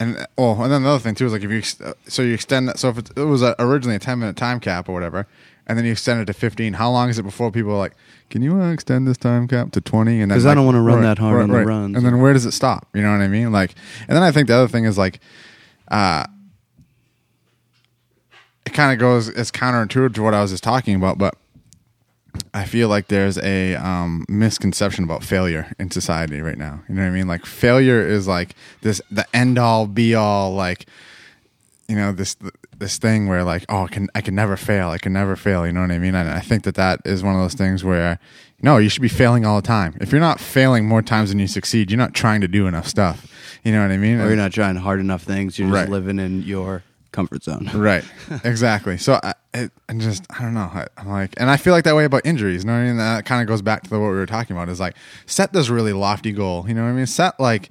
and 0.00 0.26
oh 0.38 0.52
and 0.62 0.72
then 0.72 0.82
another 0.82 0.98
thing 0.98 1.14
too 1.14 1.26
is 1.26 1.32
like 1.32 1.42
if 1.44 1.50
you 1.50 1.58
ex- 1.58 1.80
so 2.08 2.22
you 2.22 2.34
extend 2.34 2.68
that 2.68 2.78
so 2.78 2.88
if 2.88 2.98
it, 2.98 3.10
it 3.16 3.24
was 3.24 3.42
uh 3.42 3.54
originally 3.58 3.96
a 3.96 4.00
10 4.00 4.18
minute 4.18 4.36
time 4.36 4.58
cap 4.58 4.88
or 4.88 4.92
whatever 4.92 5.26
and 5.66 5.78
then 5.78 5.84
you 5.84 5.92
extend 5.92 6.20
it 6.20 6.24
to 6.24 6.32
15 6.32 6.72
how 6.74 6.90
long 6.90 7.08
is 7.08 7.18
it 7.18 7.22
before 7.22 7.50
people 7.52 7.72
are 7.72 7.78
like 7.78 7.94
can 8.30 8.42
you 8.42 8.60
uh, 8.60 8.72
extend 8.72 9.06
this 9.06 9.18
time 9.18 9.46
cap 9.46 9.70
to 9.72 9.80
20 9.80 10.20
and 10.20 10.30
then 10.30 10.36
'Cause 10.38 10.46
I 10.46 10.54
don't 10.54 10.66
wanna 10.66 10.82
run 10.82 11.02
that 11.02 11.18
hard 11.18 11.42
on 11.42 11.48
the 11.50 11.56
right. 11.58 11.66
runs. 11.66 11.96
and 11.96 12.04
then 12.04 12.20
where 12.20 12.32
does 12.32 12.46
it 12.46 12.52
stop 12.52 12.88
you 12.94 13.02
know 13.02 13.12
what 13.12 13.20
i 13.20 13.28
mean 13.28 13.52
like 13.52 13.74
and 14.08 14.16
then 14.16 14.22
i 14.22 14.32
think 14.32 14.48
the 14.48 14.54
other 14.54 14.68
thing 14.68 14.84
is 14.86 14.98
like 14.98 15.20
uh 15.88 16.24
it 18.66 18.72
kind 18.72 18.92
of 18.92 18.98
goes 18.98 19.28
it's 19.28 19.50
counterintuitive 19.50 20.14
to 20.14 20.22
what 20.22 20.34
I 20.34 20.42
was 20.42 20.50
just 20.50 20.64
talking 20.64 20.94
about, 20.94 21.18
but 21.18 21.34
I 22.54 22.64
feel 22.64 22.88
like 22.88 23.08
there's 23.08 23.36
a 23.38 23.74
um, 23.76 24.24
misconception 24.28 25.04
about 25.04 25.22
failure 25.22 25.74
in 25.78 25.90
society 25.90 26.40
right 26.40 26.56
now. 26.56 26.82
You 26.88 26.94
know 26.94 27.02
what 27.02 27.08
I 27.08 27.10
mean? 27.10 27.26
Like 27.28 27.44
failure 27.44 28.06
is 28.06 28.26
like 28.26 28.54
this 28.80 29.00
the 29.10 29.26
end 29.36 29.58
all 29.58 29.86
be 29.86 30.14
all 30.14 30.54
like 30.54 30.86
you 31.88 31.96
know 31.96 32.12
this 32.12 32.36
this 32.78 32.96
thing 32.98 33.28
where 33.28 33.44
like 33.44 33.64
oh 33.68 33.84
I 33.84 33.88
can 33.88 34.08
I 34.14 34.20
can 34.22 34.34
never 34.34 34.56
fail 34.56 34.88
I 34.90 34.98
can 34.98 35.12
never 35.12 35.36
fail 35.36 35.66
you 35.66 35.72
know 35.72 35.82
what 35.82 35.90
I 35.90 35.98
mean 35.98 36.14
and 36.14 36.28
I 36.28 36.40
think 36.40 36.64
that 36.64 36.74
that 36.76 37.00
is 37.04 37.22
one 37.22 37.34
of 37.34 37.40
those 37.42 37.54
things 37.54 37.84
where 37.84 38.18
no 38.62 38.78
you 38.78 38.88
should 38.88 39.02
be 39.02 39.08
failing 39.08 39.44
all 39.44 39.56
the 39.60 39.66
time 39.66 39.96
if 40.00 40.10
you're 40.10 40.20
not 40.20 40.40
failing 40.40 40.86
more 40.86 41.02
times 41.02 41.28
than 41.28 41.38
you 41.38 41.46
succeed 41.46 41.90
you're 41.90 41.98
not 41.98 42.14
trying 42.14 42.40
to 42.40 42.48
do 42.48 42.66
enough 42.66 42.88
stuff 42.88 43.26
you 43.62 43.72
know 43.72 43.82
what 43.82 43.90
I 43.92 43.98
mean 43.98 44.20
or 44.20 44.26
you're 44.28 44.36
not 44.36 44.52
trying 44.52 44.76
hard 44.76 45.00
enough 45.00 45.22
things 45.22 45.58
you're 45.58 45.68
just 45.68 45.76
Right. 45.76 45.88
living 45.88 46.18
in 46.18 46.42
your 46.42 46.82
comfort 47.12 47.44
zone 47.44 47.70
Right. 47.74 48.04
Exactly. 48.44 48.98
So 48.98 49.20
I, 49.22 49.34
I 49.54 49.68
just, 49.96 50.24
I 50.30 50.42
don't 50.42 50.54
know. 50.54 50.70
I, 50.72 50.86
I'm 50.96 51.08
like, 51.08 51.34
and 51.36 51.50
I 51.50 51.56
feel 51.56 51.72
like 51.72 51.84
that 51.84 51.94
way 51.94 52.04
about 52.04 52.24
injuries. 52.24 52.64
You 52.64 52.68
know 52.68 52.74
what 52.74 52.80
I 52.80 52.86
mean? 52.86 52.96
That 52.96 53.24
kind 53.24 53.42
of 53.42 53.48
goes 53.48 53.62
back 53.62 53.82
to 53.84 53.90
the, 53.90 54.00
what 54.00 54.08
we 54.08 54.14
were 54.14 54.26
talking 54.26 54.56
about 54.56 54.68
is 54.68 54.80
like, 54.80 54.96
set 55.26 55.52
this 55.52 55.68
really 55.68 55.92
lofty 55.92 56.32
goal. 56.32 56.64
You 56.66 56.74
know 56.74 56.82
what 56.82 56.90
I 56.90 56.92
mean? 56.92 57.06
Set 57.06 57.38
like 57.38 57.70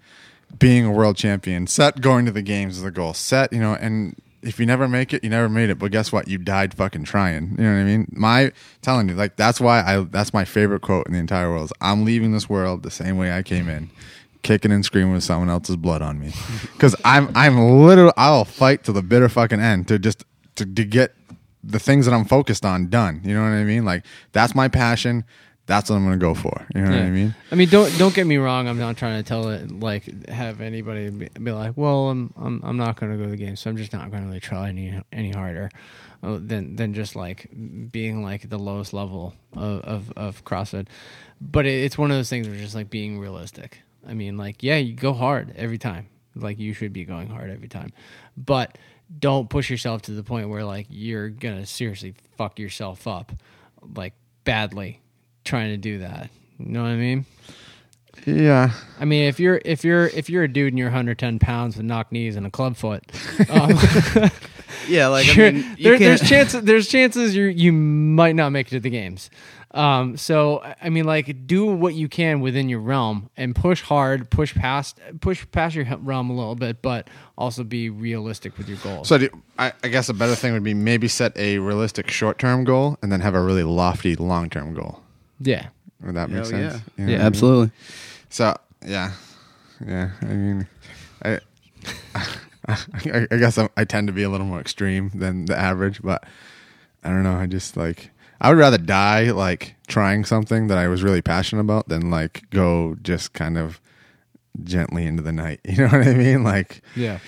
being 0.60 0.86
a 0.86 0.92
world 0.92 1.18
champion, 1.18 1.68
set 1.68 2.02
going 2.02 2.26
to 2.26 2.32
the 2.32 2.42
games 2.42 2.78
as 2.78 2.84
a 2.84 2.92
goal, 2.92 3.14
set, 3.14 3.52
you 3.52 3.60
know, 3.60 3.74
and 3.74 4.16
if 4.44 4.60
you 4.60 4.66
never 4.66 4.88
make 4.88 5.14
it, 5.14 5.24
you 5.24 5.30
never 5.30 5.48
made 5.48 5.70
it. 5.70 5.78
But 5.80 5.92
guess 5.92 6.12
what? 6.12 6.28
You 6.28 6.38
died 6.38 6.74
fucking 6.74 7.04
trying. 7.04 7.52
You 7.58 7.64
know 7.64 7.74
what 7.74 7.80
I 7.80 7.84
mean? 7.84 8.08
My 8.12 8.52
telling 8.82 9.08
you, 9.10 9.16
like, 9.16 9.36
that's 9.36 9.62
why 9.62 9.82
I, 9.82 10.04
that's 10.04 10.34
my 10.34 10.46
favorite 10.46 10.82
quote 10.82 11.06
in 11.08 11.14
the 11.14 11.20
entire 11.20 11.50
world 11.50 11.66
is 11.66 11.74
I'm 11.80 12.06
leaving 12.06 12.32
this 12.32 12.50
world 12.50 12.84
the 12.84 12.92
same 12.92 13.18
way 13.18 13.32
I 13.32 13.44
came 13.44 13.70
in. 13.70 13.90
Kicking 14.44 14.72
and 14.72 14.84
screaming 14.84 15.14
with 15.14 15.24
someone 15.24 15.50
else's 15.50 15.76
blood 15.76 16.02
on 16.02 16.20
me, 16.20 16.34
because 16.74 16.96
I'm 17.06 17.30
I'm 17.36 17.60
literally 17.60 18.14
I'll 18.18 18.46
fight 18.46 18.84
to 18.86 18.92
the 18.92 19.04
bitter 19.04 19.30
fucking 19.30 19.60
end 19.60 19.88
to 19.90 20.00
just 20.00 20.24
to, 20.56 20.66
to 20.66 20.84
get 20.84 21.14
the 21.64 21.80
things 21.80 22.06
that 22.06 22.14
I'm 22.14 22.26
focused 22.26 22.66
on 22.66 22.90
done. 22.90 23.22
You 23.24 23.36
know 23.36 23.42
what 23.42 23.50
I 23.50 23.64
mean? 23.64 23.86
Like 23.86 24.06
that's 24.32 24.56
my 24.56 24.68
passion. 24.68 25.26
That's 25.68 25.90
what 25.90 25.98
I'm 25.98 26.04
gonna 26.04 26.18
go 26.18 26.34
for. 26.34 26.68
You 26.74 26.82
know 26.82 26.90
what 26.90 27.00
I 27.00 27.10
mean? 27.10 27.36
I 27.52 27.56
mean, 27.56 27.70
don't 27.70 27.96
don't 27.98 28.14
get 28.14 28.26
me 28.26 28.38
wrong. 28.38 28.68
I'm 28.68 28.80
not 28.80 28.98
trying 28.98 29.22
to 29.22 29.28
tell 29.28 29.50
it 29.50 29.72
like 29.72 30.28
have 30.28 30.60
anybody 30.60 31.10
be, 31.10 31.30
be 31.42 31.52
like, 31.52 31.78
well, 31.78 32.10
I'm 32.10 32.34
I'm 32.36 32.62
I'm 32.64 32.78
not 32.78 33.00
going 33.00 33.12
to 33.12 33.18
go 33.18 33.26
to 33.26 33.32
the 33.32 33.38
game, 33.38 33.56
so 33.56 33.70
I'm 33.70 33.78
just 33.78 33.94
not 33.94 34.10
going 34.10 34.24
to 34.24 34.28
really 34.28 34.40
try 34.40 34.70
any 34.70 35.02
any 35.14 35.32
harder 35.32 35.70
uh, 36.24 36.40
than 36.42 36.76
than 36.76 36.94
just 36.94 37.16
like 37.16 37.50
being 37.92 38.24
like 38.24 38.50
the 38.50 38.60
lowest 38.60 38.94
level 38.94 39.34
of 39.54 39.82
of, 39.82 40.14
of 40.16 40.44
CrossFit. 40.46 40.88
But 41.40 41.66
it, 41.66 41.84
it's 41.84 41.98
one 41.98 42.12
of 42.12 42.18
those 42.18 42.30
things 42.30 42.48
where 42.48 42.58
just 42.58 42.76
like 42.76 42.90
being 42.90 43.20
realistic. 43.20 43.82
I 44.08 44.14
mean, 44.14 44.38
like 44.38 44.64
yeah, 44.64 44.78
you 44.78 44.94
go 44.94 45.14
hard 45.14 45.54
every 45.56 45.78
time. 45.78 46.08
Like 46.36 46.60
you 46.60 46.74
should 46.74 46.94
be 46.94 47.04
going 47.04 47.28
hard 47.28 47.50
every 47.50 47.68
time, 47.68 47.92
but 48.38 48.78
don't 49.20 49.50
push 49.50 49.70
yourself 49.70 50.02
to 50.04 50.12
the 50.12 50.24
point 50.24 50.50
where 50.50 50.64
like 50.64 50.88
you're 50.90 51.30
gonna 51.30 51.66
seriously 51.66 52.16
fuck 52.38 52.58
yourself 52.60 53.08
up 53.08 53.32
like 53.96 54.14
badly 54.44 55.02
trying 55.44 55.70
to 55.72 55.78
do 55.78 56.00
that. 56.00 56.30
You 56.58 56.68
know 56.68 56.84
what 56.84 56.90
I 56.90 56.96
mean? 56.96 57.26
Yeah. 58.26 58.72
I 59.00 59.06
mean, 59.06 59.26
if 59.26 59.40
you're 59.40 59.62
if 59.66 59.84
you're 59.84 60.08
if 60.08 60.30
you're 60.30 60.44
a 60.44 60.48
dude 60.48 60.74
and 60.74 60.78
you're 60.80 60.88
110 60.88 61.40
pounds 61.40 61.78
with 61.78 61.86
knock 61.86 62.12
knees 62.12 62.36
and 62.36 62.46
a 62.46 62.52
club 62.52 62.76
foot, 62.78 63.04
um, 63.50 63.78
Yeah, 64.88 65.08
like 65.08 65.28
I 65.30 65.36
mean, 65.52 65.76
you 65.78 65.84
there, 65.84 66.00
there's 66.00 66.28
chances 66.28 66.62
there's 66.64 66.88
chances 66.88 67.36
you 67.36 67.46
you 67.46 67.72
might 67.72 68.36
not 68.36 68.52
make 68.52 68.68
it 68.68 68.72
to 68.72 68.80
the 68.80 68.90
games. 68.90 69.30
Um, 69.74 70.18
so 70.18 70.60
I- 70.60 70.76
I 70.84 70.90
mean, 70.90 71.06
like, 71.06 71.48
do 71.48 71.66
what 71.66 71.94
you 71.94 72.10
can 72.10 72.42
within 72.42 72.68
your 72.68 72.80
realm 72.82 73.30
and 73.38 73.56
push 73.56 73.82
hard, 73.84 74.30
push 74.30 74.54
past, 74.54 75.00
push 75.22 75.46
past 75.52 75.76
your 75.76 75.86
realm 75.98 76.30
a 76.30 76.34
little 76.34 76.56
bit, 76.56 76.82
but 76.82 77.08
also 77.38 77.64
be 77.64 77.90
realistic 77.90 78.58
with 78.58 78.68
your 78.68 78.78
goals. 78.80 79.08
So 79.08 79.18
do, 79.18 79.30
I, 79.58 79.72
I 79.84 79.88
guess 79.88 80.10
a 80.10 80.14
better 80.14 80.36
thing 80.36 80.52
would 80.54 80.64
be 80.64 80.74
maybe 80.74 81.08
set 81.08 81.36
a 81.38 81.60
realistic 81.60 82.12
short 82.12 82.38
term 82.38 82.64
goal 82.66 82.98
and 83.02 83.12
then 83.12 83.22
have 83.22 83.34
a 83.34 83.42
really 83.42 83.64
lofty 83.64 84.16
long 84.16 84.50
term 84.50 84.74
goal. 84.74 85.02
yeah, 85.40 85.68
Would 86.04 86.16
that 86.16 86.30
make 86.30 86.38
Hell 86.38 86.46
sense? 86.46 86.74
yeah. 86.74 86.80
You 86.98 87.06
know 87.06 87.12
Yeah, 87.12 87.18
what 87.18 87.22
I 87.22 87.24
mean? 87.24 87.28
absolutely. 87.28 87.72
So 88.30 88.56
yeah, 88.86 89.12
yeah. 89.88 90.10
I 90.22 90.26
mean, 90.26 90.68
I, 91.24 91.40
I, 92.68 93.28
I 93.32 93.38
guess 93.38 93.58
I'm, 93.58 93.70
I 93.76 93.86
tend 93.86 94.08
to 94.08 94.14
be 94.14 94.24
a 94.24 94.30
little 94.30 94.46
more 94.46 94.60
extreme 94.60 95.12
than 95.16 95.46
the 95.46 95.58
average, 95.58 96.02
but 96.02 96.24
I 97.04 97.10
don't 97.10 97.24
know. 97.24 97.36
I 97.36 97.46
just 97.48 97.76
like 97.78 98.12
I 98.42 98.50
would 98.50 98.58
rather 98.58 98.78
die 98.80 99.32
like 99.32 99.76
trying 99.88 100.26
something 100.26 100.68
that 100.68 100.78
I 100.78 100.88
was 100.88 101.04
really 101.04 101.22
passionate 101.22 101.62
about 101.62 101.88
than 101.90 102.10
like 102.10 102.50
go 102.50 102.96
just 103.04 103.34
kind 103.34 103.58
of 103.58 103.80
gently 104.64 105.06
into 105.06 105.22
the 105.24 105.32
night. 105.32 105.60
You 105.66 105.78
know 105.88 105.98
what 105.98 106.08
I 106.08 106.14
mean? 106.14 106.44
Like 106.44 106.82
yeah, 106.96 107.20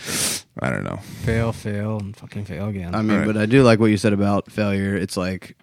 I 0.60 0.70
don't 0.72 0.84
know. 0.84 0.98
fail, 1.24 1.54
fail, 1.54 2.00
and 2.00 2.16
fucking 2.18 2.46
fail 2.46 2.68
again. 2.68 2.94
I 2.96 3.02
mean, 3.04 3.20
Right. 3.20 3.28
but 3.28 3.38
I 3.38 3.46
do 3.46 3.64
like 3.64 3.80
what 3.80 3.92
you 3.92 3.98
said 3.98 4.12
about 4.14 4.52
failure. 4.52 4.96
It's 4.96 5.16
like, 5.16 5.56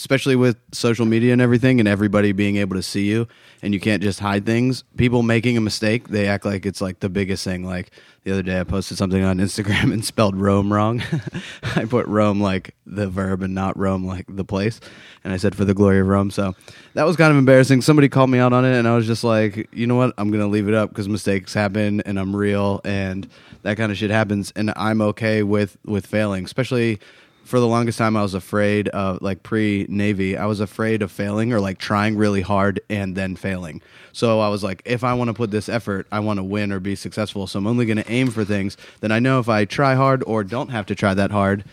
especially 0.00 0.34
with 0.34 0.56
social 0.72 1.04
media 1.04 1.32
and 1.32 1.42
everything, 1.42 1.78
and 1.78 1.86
everybody 1.86 2.32
being 2.32 2.56
able 2.56 2.74
to 2.74 2.82
see 2.82 3.04
you, 3.04 3.28
and 3.62 3.74
you 3.74 3.80
can't 3.80 4.02
just 4.02 4.18
hide 4.18 4.46
things. 4.46 4.82
People 4.96 5.22
making 5.22 5.58
a 5.58 5.60
mistake, 5.60 6.08
they 6.08 6.26
act 6.26 6.46
like 6.46 6.64
it's 6.64 6.80
like 6.80 7.00
the 7.00 7.10
biggest 7.10 7.44
thing. 7.44 7.64
Like 7.64 7.90
the 8.24 8.32
other 8.32 8.42
day, 8.42 8.58
I 8.58 8.64
posted 8.64 8.96
something 8.96 9.22
on 9.22 9.38
Instagram 9.38 9.92
and 9.92 10.02
spelled 10.02 10.36
Rome 10.36 10.72
wrong. 10.72 11.02
I 11.76 11.84
put 11.84 12.06
roam 12.06 12.40
like 12.40 12.74
the 12.86 13.08
verb 13.08 13.42
and 13.42 13.54
not 13.54 13.76
Rome 13.78 14.06
like 14.06 14.24
the 14.28 14.44
place, 14.44 14.80
and 15.22 15.34
I 15.34 15.36
said 15.36 15.54
for 15.54 15.66
the 15.66 15.74
glory 15.74 16.00
of 16.00 16.08
Rome. 16.08 16.30
So 16.30 16.54
that 16.94 17.04
was 17.04 17.16
kind 17.16 17.30
of 17.30 17.36
embarrassing. 17.36 17.82
Somebody 17.82 18.08
called 18.08 18.30
me 18.30 18.38
out 18.38 18.54
on 18.54 18.64
it, 18.64 18.78
and 18.78 18.88
I 18.88 18.96
was 18.96 19.06
just 19.06 19.22
like, 19.22 19.68
you 19.70 19.86
know 19.86 19.96
what? 19.96 20.14
I'm 20.16 20.30
gonna 20.30 20.48
leave 20.48 20.68
it 20.68 20.74
up 20.74 20.88
because 20.88 21.08
mistakes 21.08 21.52
happen, 21.52 22.00
and 22.02 22.18
I'm 22.18 22.34
real, 22.34 22.80
and 22.86 23.28
that 23.62 23.76
kind 23.76 23.92
of 23.92 23.98
shit 23.98 24.10
happens, 24.10 24.50
and 24.56 24.72
I'm 24.76 25.02
okay 25.02 25.42
with 25.42 25.76
with 25.84 26.06
failing, 26.06 26.44
especially 26.46 27.00
for 27.44 27.58
the 27.58 27.66
longest 27.66 27.98
time 27.98 28.16
I 28.16 28.22
was 28.22 28.34
afraid 28.34 28.88
of 28.88 29.20
like 29.22 29.42
pre 29.42 29.86
Navy, 29.88 30.36
I 30.36 30.46
was 30.46 30.60
afraid 30.60 31.02
of 31.02 31.10
failing 31.10 31.52
or 31.52 31.60
like 31.60 31.78
trying 31.78 32.16
really 32.16 32.42
hard 32.42 32.80
and 32.88 33.16
then 33.16 33.36
failing. 33.36 33.82
So 34.12 34.40
I 34.40 34.48
was 34.48 34.62
like, 34.62 34.82
if 34.84 35.04
I 35.04 35.14
want 35.14 35.28
to 35.28 35.34
put 35.34 35.50
this 35.50 35.68
effort, 35.68 36.06
I 36.12 36.20
want 36.20 36.38
to 36.38 36.44
win 36.44 36.72
or 36.72 36.80
be 36.80 36.94
successful. 36.94 37.46
So 37.46 37.58
I'm 37.58 37.66
only 37.66 37.86
going 37.86 37.96
to 37.96 38.10
aim 38.10 38.30
for 38.30 38.44
things. 38.44 38.76
Then 39.00 39.12
I 39.12 39.18
know 39.18 39.40
if 39.40 39.48
I 39.48 39.64
try 39.64 39.94
hard 39.94 40.22
or 40.26 40.44
don't 40.44 40.70
have 40.70 40.86
to 40.86 40.94
try 40.94 41.14
that 41.14 41.30
hard, 41.30 41.64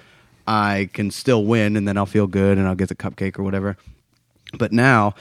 I 0.47 0.89
can 0.93 1.11
still 1.11 1.45
win 1.45 1.75
and 1.75 1.87
then 1.87 1.97
I'll 1.97 2.05
feel 2.05 2.27
good 2.27 2.57
and 2.57 2.67
I'll 2.67 2.75
get 2.75 2.89
the 2.89 2.95
cupcake 2.95 3.37
or 3.37 3.43
whatever. 3.43 3.77
But 4.57 4.71
now, 4.71 5.13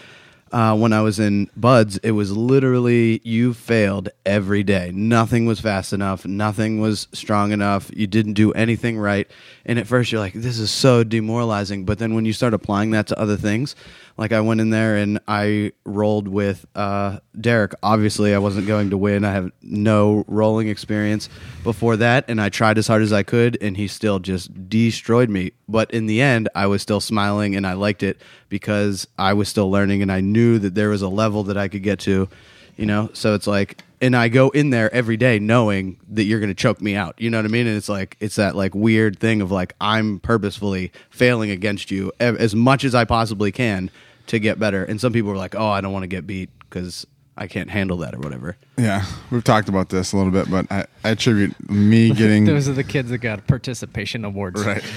uh, 0.52 0.76
when 0.76 0.92
I 0.92 1.00
was 1.00 1.18
in 1.18 1.50
BUD/S, 1.56 1.98
it 1.98 2.12
was 2.12 2.36
literally 2.36 3.20
you 3.24 3.52
failed 3.52 4.10
every 4.24 4.62
day. 4.62 4.92
Nothing 4.94 5.44
was 5.44 5.60
fast 5.60 5.92
enough. 5.92 6.24
Nothing 6.24 6.80
was 6.80 7.08
strong 7.12 7.50
enough. 7.50 7.90
You 7.94 8.06
didn't 8.06 8.34
do 8.34 8.52
anything 8.52 8.96
right. 8.96 9.28
And 9.64 9.78
at 9.78 9.88
first, 9.88 10.12
you're 10.12 10.20
like, 10.20 10.34
this 10.34 10.58
is 10.60 10.70
so 10.70 11.02
demoralizing. 11.02 11.84
But 11.84 11.98
then 11.98 12.14
when 12.14 12.24
you 12.24 12.32
start 12.32 12.54
applying 12.54 12.92
that 12.92 13.08
to 13.08 13.18
other 13.18 13.36
things, 13.36 13.74
like 14.18 14.32
I 14.32 14.40
went 14.40 14.60
in 14.60 14.70
there 14.70 14.96
and 14.96 15.18
I 15.28 15.72
rolled 15.84 16.28
with 16.28 16.64
uh, 16.74 17.18
Derek. 17.38 17.74
Obviously, 17.82 18.34
I 18.34 18.38
wasn't 18.38 18.66
going 18.66 18.90
to 18.90 18.96
win. 18.96 19.24
I 19.24 19.32
have 19.32 19.50
no 19.62 20.24
rolling 20.26 20.68
experience 20.68 21.28
before 21.64 21.96
that, 21.98 22.24
and 22.28 22.40
I 22.40 22.48
tried 22.48 22.78
as 22.78 22.86
hard 22.86 23.02
as 23.02 23.12
I 23.12 23.24
could, 23.24 23.58
and 23.60 23.76
he 23.76 23.88
still 23.88 24.18
just 24.18 24.68
destroyed 24.68 25.28
me. 25.28 25.52
But 25.68 25.90
in 25.90 26.06
the 26.06 26.22
end, 26.22 26.48
I 26.54 26.66
was 26.66 26.82
still 26.82 27.00
smiling, 27.00 27.56
and 27.56 27.66
I 27.66 27.74
liked 27.74 28.02
it 28.02 28.20
because 28.48 29.06
I 29.18 29.32
was 29.32 29.48
still 29.48 29.70
learning, 29.70 30.02
and 30.02 30.10
I 30.10 30.20
knew 30.20 30.58
that 30.58 30.74
there 30.74 30.88
was 30.88 31.02
a 31.02 31.08
level 31.08 31.44
that 31.44 31.56
I 31.56 31.68
could 31.68 31.82
get 31.82 31.98
to. 32.00 32.28
You 32.76 32.84
know, 32.84 33.08
so 33.14 33.34
it's 33.34 33.46
like, 33.46 33.82
and 34.02 34.14
I 34.14 34.28
go 34.28 34.50
in 34.50 34.68
there 34.68 34.92
every 34.92 35.16
day 35.16 35.38
knowing 35.38 35.98
that 36.10 36.24
you're 36.24 36.40
going 36.40 36.50
to 36.50 36.54
choke 36.54 36.82
me 36.82 36.94
out. 36.94 37.14
You 37.16 37.30
know 37.30 37.38
what 37.38 37.46
I 37.46 37.48
mean? 37.48 37.66
And 37.66 37.74
it's 37.74 37.88
like, 37.88 38.18
it's 38.20 38.36
that 38.36 38.54
like 38.54 38.74
weird 38.74 39.18
thing 39.18 39.40
of 39.40 39.50
like, 39.50 39.74
I'm 39.80 40.18
purposefully 40.18 40.92
failing 41.08 41.50
against 41.50 41.90
you 41.90 42.12
as 42.20 42.54
much 42.54 42.84
as 42.84 42.94
I 42.94 43.06
possibly 43.06 43.50
can 43.50 43.90
to 44.26 44.38
get 44.38 44.58
better. 44.58 44.84
And 44.84 45.00
some 45.00 45.14
people 45.14 45.30
are 45.30 45.38
like, 45.38 45.54
oh, 45.54 45.68
I 45.68 45.80
don't 45.80 45.92
want 45.94 46.02
to 46.02 46.08
get 46.08 46.26
beat 46.26 46.50
because 46.68 47.06
I 47.38 47.46
can't 47.46 47.70
handle 47.70 47.96
that 47.98 48.14
or 48.14 48.18
whatever. 48.18 48.56
Yeah, 48.76 49.04
we've 49.30 49.44
talked 49.44 49.68
about 49.68 49.88
this 49.88 50.12
a 50.12 50.16
little 50.16 50.32
bit, 50.32 50.50
but 50.50 50.70
I, 50.70 50.86
I 51.04 51.10
attribute 51.10 51.70
me 51.70 52.10
getting 52.14 52.44
Those 52.44 52.68
are 52.68 52.74
the 52.74 52.84
kids 52.84 53.10
that 53.10 53.18
got 53.18 53.46
participation 53.46 54.24
awards. 54.24 54.64
right. 54.64 54.84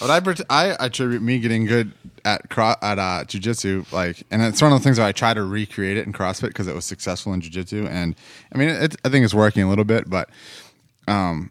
But 0.00 0.10
I 0.10 0.44
I 0.50 0.76
attribute 0.84 1.22
me 1.22 1.38
getting 1.38 1.66
good 1.66 1.92
at 2.24 2.48
cro- 2.48 2.74
at 2.82 2.98
uh, 2.98 3.24
jujitsu, 3.26 3.90
like, 3.92 4.22
and 4.30 4.42
it's 4.42 4.62
one 4.62 4.72
of 4.72 4.78
the 4.78 4.84
things 4.84 4.98
where 4.98 5.06
I 5.06 5.12
try 5.12 5.34
to 5.34 5.42
recreate 5.42 5.96
it 5.96 6.06
in 6.06 6.12
CrossFit 6.12 6.48
because 6.48 6.66
it 6.66 6.74
was 6.74 6.84
successful 6.84 7.32
in 7.32 7.40
jujitsu, 7.40 7.88
and 7.88 8.14
I 8.54 8.58
mean, 8.58 8.68
it, 8.68 8.96
I 9.04 9.08
think 9.08 9.24
it's 9.24 9.34
working 9.34 9.62
a 9.62 9.68
little 9.68 9.84
bit, 9.84 10.08
but 10.08 10.28
um, 11.08 11.50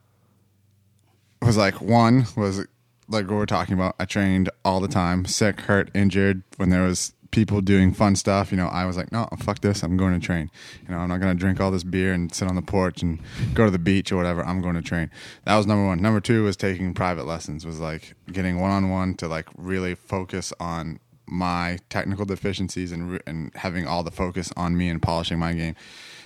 was 1.41 1.57
like 1.57 1.81
one 1.81 2.25
was 2.35 2.59
like 3.07 3.25
what 3.25 3.35
we're 3.35 3.45
talking 3.45 3.73
about. 3.73 3.95
I 3.99 4.05
trained 4.05 4.49
all 4.63 4.79
the 4.79 4.87
time, 4.87 5.25
sick, 5.25 5.61
hurt, 5.61 5.89
injured. 5.93 6.43
When 6.57 6.69
there 6.69 6.83
was 6.83 7.13
people 7.31 7.61
doing 7.61 7.93
fun 7.93 8.15
stuff, 8.15 8.51
you 8.51 8.57
know, 8.57 8.67
I 8.67 8.85
was 8.85 8.97
like, 8.97 9.11
no, 9.11 9.27
fuck 9.39 9.61
this. 9.61 9.83
I'm 9.83 9.97
going 9.97 10.13
to 10.19 10.25
train. 10.25 10.51
You 10.83 10.93
know, 10.93 10.99
I'm 10.99 11.09
not 11.09 11.19
going 11.19 11.35
to 11.35 11.39
drink 11.39 11.59
all 11.59 11.71
this 11.71 11.83
beer 11.83 12.13
and 12.13 12.33
sit 12.33 12.47
on 12.47 12.55
the 12.55 12.61
porch 12.61 13.01
and 13.01 13.19
go 13.53 13.65
to 13.65 13.71
the 13.71 13.79
beach 13.79 14.11
or 14.11 14.17
whatever. 14.17 14.45
I'm 14.45 14.61
going 14.61 14.75
to 14.75 14.81
train. 14.81 15.09
That 15.45 15.55
was 15.55 15.65
number 15.65 15.85
one. 15.85 16.01
Number 16.01 16.19
two 16.19 16.43
was 16.43 16.57
taking 16.57 16.93
private 16.93 17.25
lessons. 17.25 17.65
Was 17.65 17.79
like 17.79 18.13
getting 18.31 18.59
one 18.59 18.71
on 18.71 18.89
one 18.89 19.15
to 19.15 19.27
like 19.27 19.47
really 19.57 19.95
focus 19.95 20.53
on 20.59 20.99
my 21.25 21.79
technical 21.89 22.25
deficiencies 22.25 22.91
and 22.91 23.13
re- 23.13 23.19
and 23.25 23.51
having 23.55 23.87
all 23.87 24.03
the 24.03 24.11
focus 24.11 24.51
on 24.57 24.77
me 24.77 24.89
and 24.89 25.01
polishing 25.01 25.39
my 25.39 25.53
game. 25.53 25.75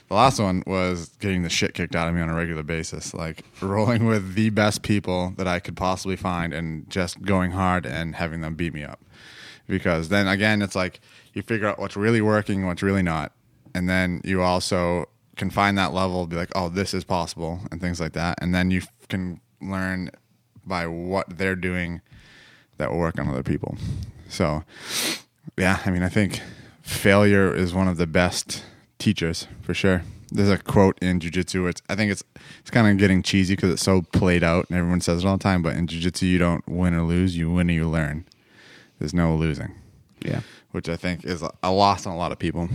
The 0.08 0.16
last 0.16 0.39
one 0.39 0.64
was 0.68 1.10
getting 1.20 1.41
the 1.41 1.49
shit 1.49 1.74
kicked 1.74 1.95
out 1.95 2.08
of 2.08 2.14
me 2.14 2.22
on 2.22 2.30
a 2.30 2.36
regular 2.36 2.62
basis, 2.62 3.14
like 3.14 3.43
rolling 3.62 4.06
with 4.06 4.36
the 4.36 4.49
best 4.51 4.84
people 4.84 5.34
that 5.38 5.47
I 5.47 5.60
could 5.60 5.76
possibly 5.76 6.16
find 6.16 6.53
and 6.53 6.89
just 6.89 7.22
going 7.24 7.51
hard 7.51 7.86
and 7.86 8.16
having 8.16 8.41
them 8.41 8.56
beat 8.56 8.74
me 8.74 8.84
up. 8.84 8.99
Because 9.68 10.09
then 10.09 10.28
again, 10.28 10.61
it's 10.61 10.76
like 10.76 10.99
you 11.34 11.41
figure 11.41 11.68
out 11.68 11.80
what's 11.80 11.95
really 11.95 12.22
working, 12.22 12.66
what's 12.66 12.84
really 12.84 13.03
not. 13.03 13.32
And 13.74 13.89
then 13.89 14.22
you 14.24 14.41
also 14.41 15.09
can 15.36 15.49
find 15.49 15.78
that 15.78 15.93
level, 15.93 16.26
be 16.28 16.36
like, 16.36 16.51
oh, 16.55 16.70
this 16.70 16.93
is 16.93 17.03
possible, 17.03 17.59
and 17.72 17.82
things 17.82 17.99
like 17.99 18.13
that. 18.13 18.38
And 18.41 18.55
then 18.55 18.72
you 18.72 18.82
can 19.09 19.41
learn 19.61 20.09
by 20.66 20.88
what 20.88 21.38
they're 21.38 21.55
doing 21.55 22.01
that 22.78 22.91
will 22.91 22.99
work 22.99 23.20
on 23.20 23.28
other 23.28 23.43
people. 23.43 23.78
So, 24.30 24.63
yeah, 25.57 25.80
I 25.86 25.91
mean, 25.91 26.03
I 26.03 26.09
think 26.09 26.41
failure 26.82 27.53
is 27.53 27.74
one 27.74 27.88
of 27.88 27.97
the 27.97 28.07
best 28.07 28.63
teachers 28.97 29.47
for 29.61 29.74
sure. 29.74 30.03
There's 30.32 30.49
a 30.49 30.57
quote 30.57 30.97
in 31.01 31.20
jujitsu. 31.20 31.61
where 31.61 31.70
It's 31.70 31.82
I 31.88 31.95
think 31.95 32.11
it's 32.11 32.24
it's 32.59 32.72
kind 32.72 32.88
of 32.88 32.97
getting 32.97 33.22
cheesy 33.22 33.55
because 33.55 33.72
it's 33.72 33.84
so 33.84 34.01
played 34.01 34.43
out 34.43 34.66
and 34.70 34.78
everyone 34.78 35.01
says 35.01 35.24
it 35.24 35.28
all 35.28 35.38
the 35.38 35.43
time. 35.43 35.61
But 35.61 35.76
in 35.76 35.88
jujitsu, 35.88 36.24
you 36.24 36.38
don't 36.38 36.68
win 36.68 36.93
or 36.93 37.03
lose. 37.03 37.38
You 37.38 37.51
win 37.51 37.70
or 37.70 37.74
you 37.74 37.88
learn. 37.88 38.26
There's 38.99 39.13
no 39.13 39.35
losing, 39.35 39.73
Yeah. 40.23 40.41
which 40.71 40.87
I 40.89 40.95
think 40.95 41.25
is 41.25 41.43
a 41.63 41.71
loss 41.71 42.05
on 42.05 42.13
a 42.13 42.17
lot 42.17 42.31
of 42.31 42.39
people. 42.39 42.69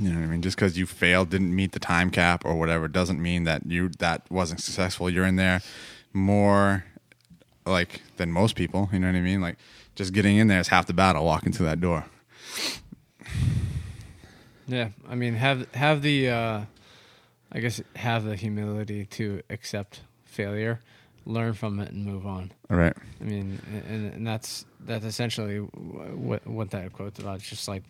You 0.00 0.08
know 0.10 0.18
what 0.20 0.24
I 0.24 0.28
mean? 0.28 0.42
Just 0.42 0.56
because 0.56 0.78
you 0.78 0.86
failed, 0.86 1.30
didn't 1.30 1.54
meet 1.54 1.72
the 1.72 1.78
time 1.78 2.10
cap 2.10 2.44
or 2.44 2.54
whatever, 2.54 2.88
doesn't 2.88 3.20
mean 3.20 3.44
that 3.44 3.66
you 3.66 3.90
that 3.98 4.22
wasn't 4.30 4.60
successful. 4.60 5.10
You're 5.10 5.26
in 5.26 5.36
there 5.36 5.60
more 6.14 6.84
like 7.66 8.00
than 8.16 8.32
most 8.32 8.56
people. 8.56 8.88
You 8.92 8.98
know 8.98 9.06
what 9.08 9.16
I 9.16 9.20
mean? 9.20 9.40
Like 9.40 9.58
just 9.94 10.12
getting 10.14 10.38
in 10.38 10.48
there 10.48 10.60
is 10.60 10.68
half 10.68 10.86
the 10.86 10.94
battle. 10.94 11.24
Walking 11.24 11.52
through 11.52 11.66
that 11.66 11.80
door. 11.80 12.06
Yeah, 14.66 14.88
I 15.08 15.14
mean, 15.14 15.34
have 15.34 15.70
have 15.74 16.02
the, 16.02 16.30
uh, 16.30 16.60
I 17.50 17.60
guess, 17.60 17.80
have 17.96 18.24
the 18.24 18.36
humility 18.36 19.04
to 19.06 19.42
accept 19.50 20.00
failure, 20.24 20.80
learn 21.26 21.54
from 21.54 21.80
it, 21.80 21.90
and 21.90 22.04
move 22.04 22.26
on. 22.26 22.52
All 22.70 22.76
right. 22.76 22.94
I 23.20 23.24
mean, 23.24 23.60
and, 23.88 24.12
and 24.14 24.26
that's 24.26 24.64
that's 24.80 25.04
essentially 25.04 25.58
what 25.58 26.46
what 26.46 26.70
that 26.70 26.92
quote's 26.92 27.18
about. 27.20 27.36
It's 27.36 27.48
just 27.48 27.68
like, 27.68 27.82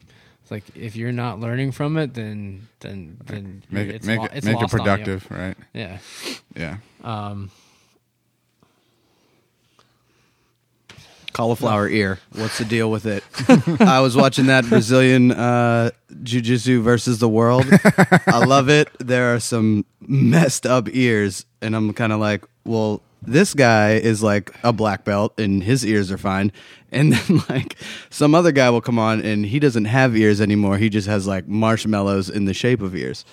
it's 0.43 0.51
like 0.51 0.65
if 0.77 0.97
you're 0.97 1.13
not 1.13 1.41
learning 1.41 1.73
from 1.73 1.97
it, 1.97 2.15
then 2.15 2.69
then 2.81 3.17
then 3.25 3.63
Make 3.71 3.89
it 3.89 3.95
it's 3.97 4.07
make 4.07 4.19
lo- 4.19 4.25
it 4.27 4.33
it's 4.35 4.47
make 4.47 4.57
it 4.57 4.61
lost 4.63 4.75
on 4.75 4.81
productive, 4.81 5.31
right? 5.31 5.57
Yeah. 5.73 5.99
Yeah. 6.55 6.77
Um, 7.03 7.51
Cauliflower 11.33 11.89
ear. 11.89 12.19
What's 12.33 12.59
the 12.59 12.65
deal 12.67 12.91
with 12.91 13.07
it? 13.07 13.25
I 13.81 14.01
was 14.01 14.15
watching 14.15 14.47
that 14.47 14.67
Brazilian 14.67 15.31
uh, 15.33 15.91
Jiu 16.23 16.43
Jitsu 16.43 16.83
versus 16.83 17.21
the 17.21 17.29
world. 17.29 17.65
I 18.27 18.45
love 18.45 18.69
it. 18.69 18.89
There 18.99 19.35
are 19.35 19.41
some 19.41 19.87
messed 20.07 20.67
up 20.67 20.89
ears, 20.93 21.47
and 21.63 21.75
I'm 21.75 21.95
kind 21.95 22.13
of 22.13 22.21
like, 22.21 22.45
well, 22.67 23.01
this 23.23 23.55
guy 23.55 23.93
is 23.93 24.23
like 24.23 24.55
a 24.63 24.73
black 24.73 25.05
belt 25.05 25.39
and 25.39 25.63
his 25.63 25.87
ears 25.87 26.11
are 26.11 26.19
fine. 26.19 26.53
And 26.91 27.13
then 27.13 27.43
like 27.49 27.77
some 28.11 28.35
other 28.35 28.53
guy 28.53 28.71
will 28.71 28.81
come 28.81 28.99
on 28.99 29.21
and 29.23 29.47
he 29.47 29.59
doesn't 29.59 29.87
have 29.87 30.17
ears 30.17 30.41
anymore. 30.41 30.79
He 30.79 30.89
just 30.89 31.09
has 31.09 31.27
like 31.27 31.47
marshmallows 31.47 32.29
in 32.29 32.45
the 32.45 32.55
shape 32.55 32.83
of 32.83 32.95
ears. 32.95 33.25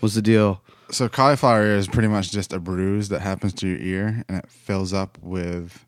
What's 0.00 0.14
the 0.14 0.22
deal? 0.22 0.62
So 0.90 1.08
cauliflower 1.08 1.64
ear 1.64 1.76
is 1.76 1.88
pretty 1.88 2.08
much 2.08 2.30
just 2.30 2.52
a 2.52 2.60
bruise 2.60 3.08
that 3.08 3.20
happens 3.20 3.52
to 3.54 3.66
your 3.66 3.78
ear, 3.78 4.24
and 4.28 4.38
it 4.38 4.48
fills 4.48 4.92
up 4.92 5.18
with 5.20 5.84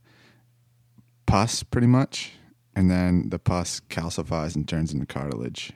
pus, 1.26 1.62
pretty 1.62 1.86
much, 1.86 2.32
and 2.74 2.90
then 2.90 3.28
the 3.28 3.38
pus 3.38 3.80
calcifies 3.90 4.56
and 4.56 4.66
turns 4.66 4.92
into 4.92 5.06
cartilage. 5.06 5.72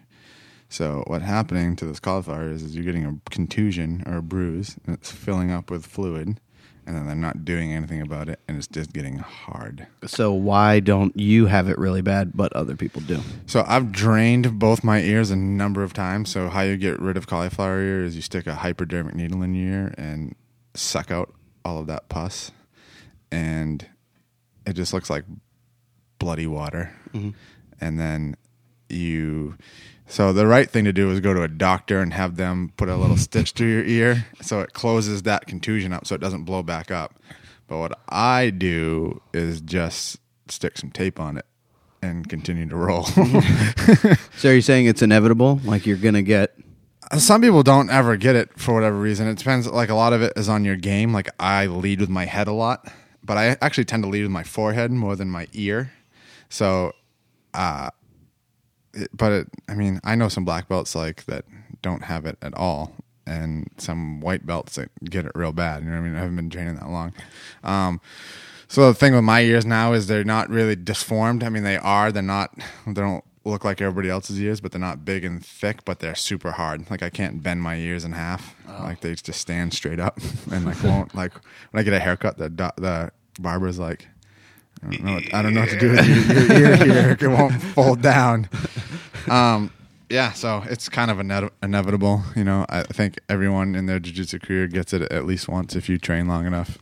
So 0.68 1.04
what 1.06 1.22
happening 1.22 1.76
to 1.76 1.84
this 1.84 2.00
cauliflower 2.00 2.50
is, 2.50 2.62
is 2.62 2.74
you're 2.74 2.84
getting 2.84 3.04
a 3.04 3.30
contusion 3.30 4.02
or 4.06 4.16
a 4.16 4.22
bruise, 4.22 4.76
and 4.86 4.96
it's 4.96 5.12
filling 5.12 5.52
up 5.52 5.70
with 5.70 5.86
fluid, 5.86 6.40
and 6.86 6.96
then 6.96 7.06
they're 7.06 7.14
not 7.14 7.44
doing 7.44 7.72
anything 7.72 8.00
about 8.00 8.28
it, 8.28 8.40
and 8.48 8.56
it's 8.56 8.66
just 8.66 8.92
getting 8.92 9.18
hard. 9.18 9.86
So 10.06 10.32
why 10.32 10.80
don't 10.80 11.16
you 11.18 11.46
have 11.46 11.68
it 11.68 11.78
really 11.78 12.02
bad 12.02 12.32
but 12.34 12.52
other 12.54 12.74
people 12.76 13.02
do? 13.02 13.20
So 13.46 13.64
I've 13.66 13.92
drained 13.92 14.58
both 14.58 14.82
my 14.82 15.00
ears 15.00 15.30
a 15.30 15.36
number 15.36 15.82
of 15.82 15.92
times. 15.92 16.30
So 16.30 16.48
how 16.48 16.62
you 16.62 16.76
get 16.76 17.00
rid 17.00 17.16
of 17.16 17.26
cauliflower 17.26 17.80
ear 17.80 18.04
is 18.04 18.16
you 18.16 18.22
stick 18.22 18.46
a 18.46 18.54
hypodermic 18.54 19.14
needle 19.14 19.42
in 19.42 19.54
your 19.54 19.72
ear 19.72 19.94
and 19.96 20.34
suck 20.74 21.10
out 21.10 21.32
all 21.64 21.78
of 21.78 21.86
that 21.86 22.08
pus, 22.08 22.50
and 23.30 23.86
it 24.66 24.72
just 24.72 24.92
looks 24.92 25.10
like 25.10 25.24
bloody 26.18 26.46
water. 26.46 26.94
Mm-hmm. 27.12 27.30
And 27.80 27.98
then 27.98 28.36
you, 28.92 29.56
so 30.06 30.32
the 30.32 30.46
right 30.46 30.68
thing 30.68 30.84
to 30.84 30.92
do 30.92 31.10
is 31.10 31.20
go 31.20 31.32
to 31.32 31.42
a 31.42 31.48
doctor 31.48 32.00
and 32.00 32.12
have 32.12 32.36
them 32.36 32.72
put 32.76 32.88
a 32.88 32.96
little 32.96 33.16
stitch 33.16 33.52
through 33.52 33.68
your 33.68 33.84
ear 33.84 34.26
so 34.42 34.60
it 34.60 34.72
closes 34.72 35.22
that 35.22 35.46
contusion 35.46 35.92
up 35.92 36.06
so 36.06 36.14
it 36.14 36.20
doesn't 36.20 36.44
blow 36.44 36.62
back 36.62 36.90
up. 36.90 37.18
But 37.66 37.78
what 37.78 37.98
I 38.08 38.50
do 38.50 39.22
is 39.32 39.60
just 39.60 40.18
stick 40.48 40.76
some 40.76 40.90
tape 40.90 41.18
on 41.18 41.38
it 41.38 41.46
and 42.02 42.28
continue 42.28 42.68
to 42.68 42.76
roll. 42.76 43.06
So 44.36 44.48
you're 44.48 44.56
you 44.56 44.60
saying 44.60 44.86
it's 44.86 45.02
inevitable? 45.02 45.60
Like 45.64 45.86
you're 45.86 45.96
gonna 45.96 46.22
get 46.22 46.54
Some 47.16 47.40
people 47.40 47.62
don't 47.62 47.90
ever 47.90 48.16
get 48.16 48.34
it 48.36 48.50
for 48.58 48.74
whatever 48.74 48.98
reason. 48.98 49.28
It 49.28 49.38
depends. 49.38 49.66
Like 49.68 49.88
a 49.88 49.94
lot 49.94 50.12
of 50.12 50.20
it 50.22 50.32
is 50.36 50.48
on 50.48 50.64
your 50.64 50.76
game. 50.76 51.12
Like 51.12 51.30
I 51.38 51.66
lead 51.66 52.00
with 52.00 52.10
my 52.10 52.24
head 52.24 52.48
a 52.48 52.52
lot, 52.52 52.92
but 53.24 53.38
I 53.38 53.56
actually 53.62 53.84
tend 53.84 54.02
to 54.02 54.08
lead 54.08 54.22
with 54.22 54.30
my 54.30 54.42
forehead 54.42 54.90
more 54.90 55.14
than 55.16 55.30
my 55.30 55.46
ear. 55.52 55.92
So, 56.48 56.92
uh, 57.54 57.90
it, 58.94 59.10
but 59.16 59.32
it, 59.32 59.48
I 59.68 59.74
mean, 59.74 60.00
I 60.04 60.14
know 60.14 60.28
some 60.28 60.44
black 60.44 60.68
belts 60.68 60.94
like 60.94 61.24
that 61.26 61.44
don't 61.82 62.04
have 62.04 62.26
it 62.26 62.38
at 62.42 62.54
all, 62.54 62.94
and 63.26 63.68
some 63.78 64.20
white 64.20 64.46
belts 64.46 64.76
that 64.76 64.90
get 65.04 65.26
it 65.26 65.32
real 65.34 65.52
bad. 65.52 65.82
You 65.82 65.90
know 65.90 65.96
what 65.96 66.02
I 66.02 66.08
mean? 66.08 66.16
I 66.16 66.20
haven't 66.20 66.36
been 66.36 66.50
training 66.50 66.76
that 66.76 66.88
long. 66.88 67.12
Um, 67.64 68.00
so 68.68 68.86
the 68.86 68.94
thing 68.94 69.14
with 69.14 69.24
my 69.24 69.42
ears 69.42 69.66
now 69.66 69.92
is 69.92 70.06
they're 70.06 70.24
not 70.24 70.48
really 70.48 70.76
disformed. 70.76 71.44
I 71.44 71.50
mean, 71.50 71.62
they 71.62 71.76
are. 71.76 72.10
They're 72.10 72.22
not. 72.22 72.54
They 72.86 72.94
don't 72.94 73.24
look 73.44 73.64
like 73.64 73.80
everybody 73.80 74.08
else's 74.08 74.40
ears, 74.40 74.60
but 74.60 74.72
they're 74.72 74.80
not 74.80 75.04
big 75.04 75.24
and 75.24 75.44
thick. 75.44 75.84
But 75.84 75.98
they're 75.98 76.14
super 76.14 76.52
hard. 76.52 76.90
Like 76.90 77.02
I 77.02 77.10
can't 77.10 77.42
bend 77.42 77.60
my 77.60 77.76
ears 77.76 78.04
in 78.04 78.12
half. 78.12 78.54
Like 78.66 79.00
they 79.00 79.14
just 79.14 79.40
stand 79.40 79.74
straight 79.74 80.00
up 80.00 80.18
and 80.50 80.64
like 80.64 80.82
won't. 80.82 81.14
Like 81.14 81.32
when 81.70 81.80
I 81.80 81.82
get 81.82 81.92
a 81.92 82.00
haircut, 82.00 82.38
the 82.38 82.48
the 82.48 83.12
barber's 83.38 83.78
like. 83.78 84.08
I 84.84 84.90
don't 84.90 85.04
know. 85.04 85.14
What, 85.14 85.34
I 85.34 85.42
don't 85.42 85.54
know 85.54 85.60
what 85.60 85.70
to 85.70 85.78
do 85.78 85.90
with 85.90 86.06
your, 86.06 86.58
your 86.58 86.60
ear 86.70 86.76
here. 86.76 87.16
It 87.20 87.28
won't 87.28 87.60
fold 87.62 88.02
down. 88.02 88.48
Um, 89.28 89.70
yeah, 90.10 90.32
so 90.32 90.62
it's 90.68 90.88
kind 90.88 91.10
of 91.10 91.18
ine- 91.20 91.50
inevitable. 91.62 92.22
You 92.36 92.44
know, 92.44 92.66
I 92.68 92.82
think 92.82 93.18
everyone 93.28 93.74
in 93.74 93.86
their 93.86 93.98
jiu-jitsu 94.00 94.40
career 94.40 94.66
gets 94.66 94.92
it 94.92 95.02
at 95.12 95.24
least 95.24 95.48
once 95.48 95.74
if 95.76 95.88
you 95.88 95.98
train 95.98 96.26
long 96.26 96.46
enough. 96.46 96.78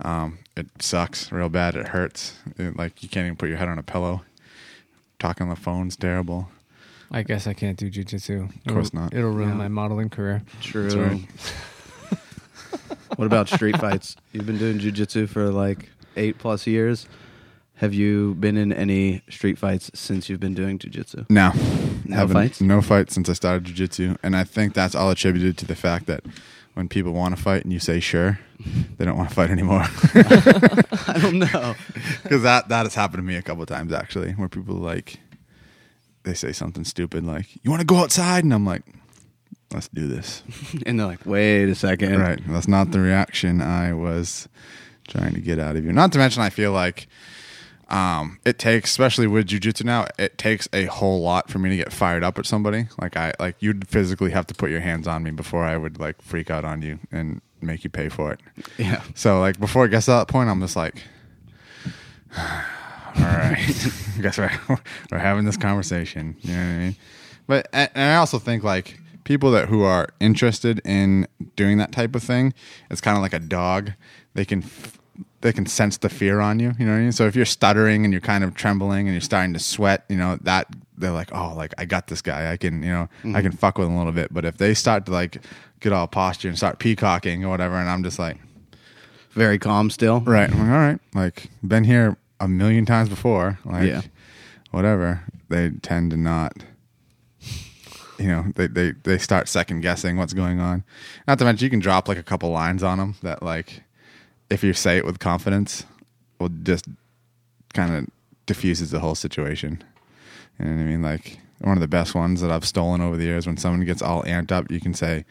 Um, 0.00 0.38
it 0.56 0.66
sucks 0.80 1.30
real 1.30 1.48
bad. 1.48 1.76
It 1.76 1.88
hurts. 1.88 2.34
It, 2.58 2.76
like 2.76 3.02
you 3.02 3.08
can't 3.08 3.26
even 3.26 3.36
put 3.36 3.48
your 3.48 3.58
head 3.58 3.68
on 3.68 3.78
a 3.78 3.82
pillow. 3.82 4.22
Talking 5.18 5.44
on 5.44 5.50
the 5.50 5.56
phone's 5.60 5.94
terrible. 5.96 6.48
I 7.12 7.22
guess 7.22 7.46
I 7.46 7.52
can't 7.52 7.76
do 7.78 7.90
jujitsu. 7.90 8.48
Of 8.66 8.72
course 8.72 8.88
It'll- 8.88 9.00
not. 9.00 9.14
It'll 9.14 9.30
ruin 9.30 9.50
Yeah. 9.50 9.54
my 9.56 9.68
modeling 9.68 10.08
career. 10.08 10.42
true. 10.62 10.88
That's 10.90 10.94
right. 10.96 12.18
what 13.16 13.26
about 13.26 13.48
street 13.48 13.76
fights? 13.78 14.16
You've 14.32 14.46
been 14.46 14.58
doing 14.58 14.78
jujitsu 14.78 15.28
for 15.28 15.50
like 15.50 15.90
eight 16.16 16.38
plus 16.38 16.66
years. 16.66 17.06
Have 17.82 17.92
you 17.92 18.34
been 18.36 18.56
in 18.56 18.72
any 18.72 19.22
street 19.28 19.58
fights 19.58 19.90
since 19.92 20.28
you've 20.28 20.38
been 20.38 20.54
doing 20.54 20.78
jujitsu? 20.78 21.28
No, 21.28 21.50
No 22.04 22.16
Haven't- 22.16 22.34
fights? 22.34 22.60
No 22.60 22.80
fights 22.80 23.12
since 23.12 23.28
I 23.28 23.32
started 23.32 23.64
jiu-jitsu, 23.64 24.14
and 24.22 24.36
I 24.36 24.44
think 24.44 24.72
that's 24.72 24.94
all 24.94 25.10
attributed 25.10 25.58
to 25.58 25.66
the 25.66 25.74
fact 25.74 26.06
that 26.06 26.22
when 26.74 26.88
people 26.88 27.12
want 27.12 27.36
to 27.36 27.42
fight 27.42 27.64
and 27.64 27.72
you 27.72 27.80
say 27.80 27.98
sure, 27.98 28.38
they 28.98 29.04
don't 29.04 29.16
want 29.18 29.30
to 29.30 29.34
fight 29.34 29.50
anymore. 29.50 29.82
I 30.14 31.18
don't 31.20 31.38
know. 31.40 31.74
Because 32.22 32.44
that 32.44 32.68
that 32.68 32.84
has 32.86 32.94
happened 32.94 33.18
to 33.18 33.22
me 33.26 33.34
a 33.34 33.42
couple 33.42 33.62
of 33.64 33.68
times 33.68 33.92
actually, 33.92 34.30
where 34.32 34.48
people 34.48 34.76
like 34.76 35.18
they 36.22 36.34
say 36.34 36.52
something 36.52 36.84
stupid 36.84 37.24
like, 37.24 37.46
"You 37.64 37.70
want 37.72 37.80
to 37.80 37.86
go 37.86 37.96
outside?" 37.96 38.44
and 38.44 38.54
I'm 38.54 38.64
like, 38.64 38.84
"Let's 39.74 39.88
do 39.88 40.06
this." 40.06 40.42
And 40.86 40.98
they're 41.00 41.06
like, 41.08 41.26
wait 41.26 41.68
a 41.68 41.74
second. 41.74 42.16
right. 42.20 42.40
That's 42.46 42.68
not 42.68 42.92
the 42.92 43.00
reaction 43.00 43.60
I 43.60 43.92
was 43.92 44.48
trying 45.08 45.34
to 45.34 45.40
get 45.40 45.58
out 45.58 45.74
of 45.76 45.84
you. 45.84 45.92
Not 45.92 46.12
to 46.12 46.18
mention, 46.18 46.42
I 46.42 46.48
feel 46.50 46.70
like 46.72 47.08
um, 47.88 48.38
it 48.44 48.58
takes, 48.58 48.90
especially 48.90 49.26
with 49.26 49.48
jujitsu 49.48 49.84
now, 49.84 50.06
it 50.18 50.38
takes 50.38 50.68
a 50.72 50.86
whole 50.86 51.20
lot 51.20 51.50
for 51.50 51.58
me 51.58 51.70
to 51.70 51.76
get 51.76 51.92
fired 51.92 52.24
up 52.24 52.38
at 52.38 52.46
somebody. 52.46 52.86
Like 53.00 53.16
I, 53.16 53.32
like 53.38 53.56
you'd 53.60 53.88
physically 53.88 54.30
have 54.30 54.46
to 54.48 54.54
put 54.54 54.70
your 54.70 54.80
hands 54.80 55.06
on 55.06 55.22
me 55.22 55.30
before 55.30 55.64
I 55.64 55.76
would 55.76 56.00
like 56.00 56.22
freak 56.22 56.50
out 56.50 56.64
on 56.64 56.82
you 56.82 56.98
and 57.10 57.40
make 57.60 57.84
you 57.84 57.90
pay 57.90 58.08
for 58.08 58.32
it. 58.32 58.40
Yeah. 58.78 59.02
So 59.14 59.40
like 59.40 59.58
before 59.60 59.84
it 59.84 59.90
gets 59.90 60.06
to 60.06 60.12
that 60.12 60.28
point, 60.28 60.48
I'm 60.48 60.60
just 60.60 60.76
like, 60.76 61.02
all 62.36 62.42
right, 63.16 63.58
I 64.18 64.20
guess 64.20 64.38
we're 64.38 64.50
we're 65.10 65.18
having 65.18 65.44
this 65.44 65.56
conversation. 65.56 66.36
You 66.40 66.54
know 66.54 66.58
what 66.58 66.64
I 66.64 66.78
mean? 66.78 66.96
But 67.46 67.68
and 67.72 67.90
I 67.94 68.16
also 68.16 68.38
think 68.38 68.64
like 68.64 68.98
people 69.24 69.50
that 69.52 69.68
who 69.68 69.82
are 69.82 70.08
interested 70.20 70.80
in 70.84 71.26
doing 71.56 71.78
that 71.78 71.92
type 71.92 72.14
of 72.14 72.22
thing, 72.22 72.54
it's 72.90 73.00
kind 73.00 73.16
of 73.16 73.22
like 73.22 73.34
a 73.34 73.38
dog. 73.38 73.92
They 74.34 74.44
can 74.44 74.62
f- 74.62 74.98
they 75.42 75.52
can 75.52 75.66
sense 75.66 75.98
the 75.98 76.08
fear 76.08 76.40
on 76.40 76.58
you. 76.58 76.72
You 76.78 76.86
know 76.86 76.92
what 76.92 76.98
I 76.98 77.02
mean? 77.02 77.12
So 77.12 77.26
if 77.26 77.36
you're 77.36 77.44
stuttering 77.44 78.04
and 78.04 78.12
you're 78.12 78.20
kind 78.20 78.42
of 78.42 78.54
trembling 78.54 79.06
and 79.06 79.14
you're 79.14 79.20
starting 79.20 79.52
to 79.52 79.58
sweat, 79.58 80.04
you 80.08 80.16
know 80.16 80.38
that 80.42 80.68
they're 80.96 81.12
like, 81.12 81.30
oh, 81.32 81.52
like 81.54 81.74
I 81.78 81.84
got 81.84 82.06
this 82.06 82.22
guy. 82.22 82.50
I 82.52 82.56
can 82.56 82.82
you 82.82 82.90
know 82.90 83.08
I 83.22 83.26
mm-hmm. 83.26 83.40
can 83.40 83.52
fuck 83.52 83.78
with 83.78 83.88
him 83.88 83.94
a 83.94 83.98
little 83.98 84.12
bit. 84.12 84.32
But 84.32 84.44
if 84.44 84.56
they 84.56 84.74
start 84.74 85.06
to 85.06 85.12
like 85.12 85.42
get 85.80 85.92
all 85.92 86.06
posture 86.06 86.48
and 86.48 86.56
start 86.56 86.78
peacocking 86.78 87.44
or 87.44 87.48
whatever, 87.48 87.76
and 87.76 87.88
I'm 87.88 88.02
just 88.02 88.18
like. 88.18 88.38
Very 89.34 89.58
calm 89.58 89.88
still. 89.88 90.20
Right. 90.20 90.52
I'm 90.52 90.58
like, 90.58 90.68
all 90.68 90.76
right. 90.76 91.00
Like 91.14 91.50
been 91.66 91.84
here 91.84 92.18
a 92.38 92.46
million 92.46 92.84
times 92.84 93.08
before. 93.08 93.58
Like 93.64 93.88
Yeah. 93.88 94.02
whatever. 94.72 95.22
They 95.48 95.70
tend 95.70 96.10
to 96.10 96.18
not 96.18 96.52
you 98.18 98.28
know, 98.28 98.44
they, 98.54 98.68
they, 98.68 98.92
they 99.02 99.18
start 99.18 99.48
second 99.48 99.80
guessing 99.80 100.16
what's 100.16 100.32
going 100.32 100.60
on. 100.60 100.84
Not 101.26 101.38
to 101.38 101.44
mention 101.44 101.64
you 101.64 101.70
can 101.70 101.80
drop 101.80 102.08
like 102.08 102.18
a 102.18 102.22
couple 102.22 102.50
lines 102.50 102.82
on 102.82 102.98
them 102.98 103.16
that 103.22 103.42
like 103.42 103.82
if 104.52 104.62
you 104.62 104.74
say 104.74 104.98
it 104.98 105.06
with 105.06 105.18
confidence 105.18 105.86
will 106.38 106.50
just 106.62 106.86
kind 107.72 107.94
of 107.94 108.06
diffuses 108.44 108.90
the 108.90 109.00
whole 109.00 109.14
situation. 109.14 109.82
You 110.58 110.66
know 110.66 110.72
what 110.72 110.80
I 110.80 110.84
mean? 110.84 111.02
Like 111.02 111.38
one 111.60 111.76
of 111.76 111.80
the 111.80 111.88
best 111.88 112.14
ones 112.14 112.42
that 112.42 112.50
I've 112.50 112.66
stolen 112.66 113.00
over 113.00 113.16
the 113.16 113.24
years 113.24 113.46
when 113.46 113.56
someone 113.56 113.84
gets 113.86 114.02
all 114.02 114.22
amped 114.24 114.52
up, 114.52 114.70
you 114.70 114.78
can 114.80 114.92
say, 114.92 115.24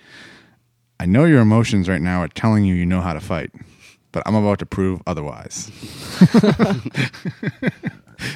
I 0.99 1.05
know 1.05 1.26
your 1.26 1.41
emotions 1.41 1.88
right 1.88 2.01
now 2.01 2.22
are 2.22 2.30
telling 2.30 2.65
you 2.65 2.74
you 2.74 2.86
know 2.86 3.01
how 3.01 3.13
to 3.13 3.19
fight, 3.19 3.51
but 4.11 4.24
I'm 4.26 4.34
about 4.36 4.57
to 4.59 4.65
prove 4.65 5.01
otherwise. 5.05 5.69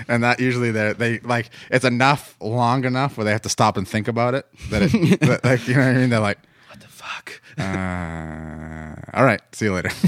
and 0.07 0.23
that 0.23 0.39
usually 0.39 0.71
they 0.71 0.93
they 0.93 1.19
like 1.19 1.49
it's 1.69 1.85
enough 1.85 2.35
long 2.39 2.85
enough 2.85 3.17
where 3.17 3.25
they 3.25 3.31
have 3.31 3.43
to 3.43 3.49
stop 3.49 3.77
and 3.77 3.87
think 3.87 4.07
about 4.07 4.33
it 4.33 4.47
that 4.71 4.81
it 4.81 5.19
that, 5.21 5.43
like 5.43 5.67
you 5.67 5.75
know 5.75 5.81
what 5.81 5.89
I 5.89 5.93
mean 5.93 6.09
they're 6.09 6.19
like 6.19 6.39
fuck? 7.29 7.41
uh, 7.59 9.17
all 9.17 9.25
right 9.25 9.41
see 9.53 9.65
you 9.65 9.73
later 9.73 9.91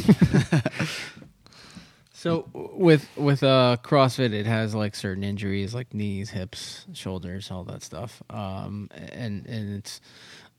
So 2.13 2.49
with 2.53 3.07
with 3.15 3.43
uh 3.43 3.77
CrossFit, 3.83 4.33
it 4.33 4.47
has 4.47 4.73
like 4.73 4.95
certain 4.95 5.23
injuries, 5.23 5.75
like 5.75 5.93
knees, 5.93 6.31
hips, 6.31 6.87
shoulders, 6.91 7.51
all 7.51 7.63
that 7.65 7.83
stuff. 7.83 8.23
Um, 8.31 8.89
and 9.13 9.45
and 9.45 9.77
it's 9.77 10.01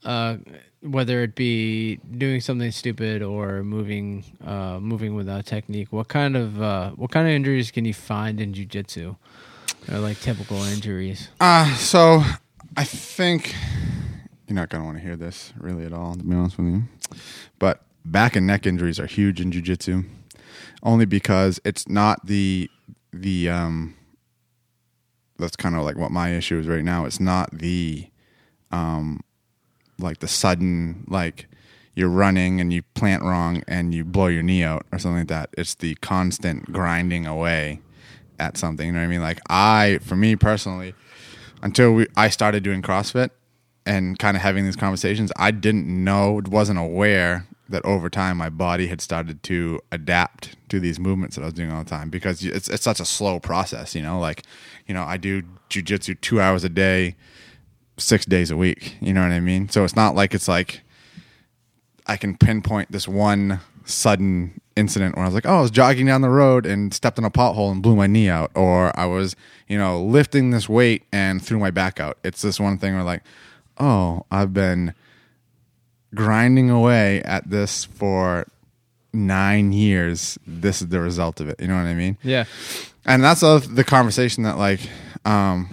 uh 0.05 0.37
whether 0.81 1.21
it 1.21 1.35
be 1.35 1.97
doing 2.17 2.39
something 2.39 2.71
stupid 2.71 3.21
or 3.21 3.61
moving 3.65 4.23
uh 4.47 4.79
moving 4.79 5.15
without 5.15 5.45
technique. 5.45 5.91
What 5.91 6.07
kind 6.07 6.37
of 6.37 6.61
uh 6.61 6.91
what 6.91 7.11
kind 7.11 7.27
of 7.27 7.33
injuries 7.33 7.71
can 7.71 7.83
you 7.83 7.93
find 7.93 8.39
in 8.39 8.53
jujitsu? 8.53 9.17
Or 9.91 9.99
like 9.99 10.19
typical 10.21 10.63
injuries. 10.63 11.27
uh, 11.41 11.75
so 11.75 12.23
I 12.77 12.85
think 12.85 13.53
you're 14.49 14.55
not 14.55 14.69
gonna 14.69 14.85
want 14.85 14.97
to 14.97 15.03
hear 15.03 15.15
this 15.15 15.53
really 15.57 15.85
at 15.85 15.93
all 15.93 16.15
to 16.15 16.23
be 16.23 16.35
honest 16.35 16.57
with 16.57 16.67
you 16.67 16.83
but 17.59 17.83
back 18.05 18.35
and 18.35 18.47
neck 18.47 18.65
injuries 18.65 18.99
are 18.99 19.05
huge 19.05 19.39
in 19.39 19.51
jiu-jitsu 19.51 20.03
only 20.83 21.05
because 21.05 21.59
it's 21.63 21.87
not 21.87 22.25
the 22.25 22.69
the 23.13 23.49
um 23.49 23.95
that's 25.37 25.55
kind 25.55 25.75
of 25.75 25.83
like 25.83 25.97
what 25.97 26.11
my 26.11 26.33
issue 26.33 26.57
is 26.59 26.67
right 26.67 26.83
now 26.83 27.05
it's 27.05 27.19
not 27.19 27.49
the 27.51 28.07
um 28.71 29.21
like 29.99 30.19
the 30.19 30.27
sudden 30.27 31.05
like 31.07 31.47
you're 31.99 32.07
running 32.09 32.61
and 32.61 32.71
you 32.71 32.81
plant 32.93 33.21
wrong 33.21 33.61
and 33.67 33.93
you 33.93 34.05
blow 34.05 34.27
your 34.27 34.41
knee 34.41 34.63
out 34.63 34.85
or 34.91 34.99
something 34.99 35.19
like 35.19 35.27
that. 35.27 35.49
It's 35.57 35.75
the 35.75 35.95
constant 35.95 36.71
grinding 36.71 37.25
away 37.25 37.81
at 38.39 38.55
something. 38.55 38.87
You 38.87 38.93
know 38.93 38.99
what 38.99 39.05
I 39.05 39.09
mean? 39.09 39.21
Like 39.21 39.41
I, 39.49 39.99
for 40.01 40.15
me 40.15 40.37
personally, 40.37 40.95
until 41.61 41.91
we, 41.91 42.07
I 42.15 42.29
started 42.29 42.63
doing 42.63 42.81
CrossFit 42.81 43.31
and 43.89 44.19
kind 44.19 44.37
of 44.37 44.43
having 44.43 44.65
these 44.65 44.75
conversations, 44.75 45.31
I 45.35 45.49
didn't 45.49 45.87
know, 45.87 46.41
wasn't 46.45 46.77
aware 46.77 47.47
that 47.67 47.83
over 47.85 48.07
time 48.07 48.37
my 48.37 48.49
body 48.49 48.85
had 48.85 49.01
started 49.01 49.41
to 49.43 49.79
adapt 49.91 50.55
to 50.69 50.79
these 50.79 50.99
movements 50.99 51.35
that 51.35 51.41
I 51.41 51.45
was 51.45 51.55
doing 51.55 51.71
all 51.71 51.83
the 51.83 51.89
time 51.89 52.11
because 52.11 52.43
it's 52.45 52.67
it's 52.67 52.83
such 52.83 52.99
a 52.99 53.05
slow 53.05 53.39
process, 53.39 53.95
you 53.95 54.03
know. 54.03 54.19
Like, 54.19 54.43
you 54.85 54.93
know, 54.93 55.03
I 55.03 55.17
do 55.17 55.41
jujitsu 55.71 56.21
two 56.21 56.39
hours 56.39 56.63
a 56.63 56.69
day, 56.69 57.15
six 57.97 58.27
days 58.27 58.51
a 58.51 58.57
week. 58.57 58.95
You 59.01 59.11
know 59.11 59.23
what 59.23 59.31
I 59.31 59.39
mean? 59.39 59.69
So 59.69 59.83
it's 59.83 59.95
not 59.95 60.13
like 60.13 60.35
it's 60.35 60.47
like 60.47 60.81
I 62.05 62.15
can 62.15 62.37
pinpoint 62.37 62.91
this 62.91 63.07
one 63.07 63.59
sudden 63.85 64.61
incident 64.75 65.15
where 65.15 65.25
I 65.25 65.27
was 65.27 65.33
like, 65.33 65.47
oh, 65.47 65.57
I 65.57 65.61
was 65.61 65.71
jogging 65.71 66.05
down 66.05 66.21
the 66.21 66.29
road 66.29 66.67
and 66.67 66.93
stepped 66.93 67.17
in 67.17 67.25
a 67.25 67.31
pothole 67.31 67.71
and 67.71 67.81
blew 67.81 67.95
my 67.95 68.05
knee 68.05 68.29
out, 68.29 68.51
or 68.53 68.97
I 68.99 69.07
was, 69.07 69.35
you 69.67 69.79
know, 69.79 70.03
lifting 70.03 70.51
this 70.51 70.69
weight 70.69 71.05
and 71.11 71.43
threw 71.43 71.57
my 71.57 71.71
back 71.71 71.99
out. 71.99 72.19
It's 72.23 72.43
this 72.43 72.59
one 72.59 72.77
thing 72.77 72.93
where 72.93 73.03
like, 73.03 73.23
oh, 73.79 74.25
I've 74.31 74.53
been 74.53 74.93
grinding 76.15 76.69
away 76.69 77.21
at 77.23 77.49
this 77.49 77.85
for 77.85 78.47
nine 79.13 79.71
years. 79.73 80.37
This 80.45 80.81
is 80.81 80.87
the 80.89 80.99
result 80.99 81.39
of 81.39 81.49
it. 81.49 81.59
You 81.59 81.67
know 81.67 81.75
what 81.75 81.85
I 81.85 81.93
mean? 81.93 82.17
Yeah. 82.23 82.45
and 83.05 83.23
that's 83.23 83.41
the 83.41 83.59
the 83.59 83.83
conversation 83.83 84.43
that 84.43 84.57
like 84.57 84.81
um 85.25 85.69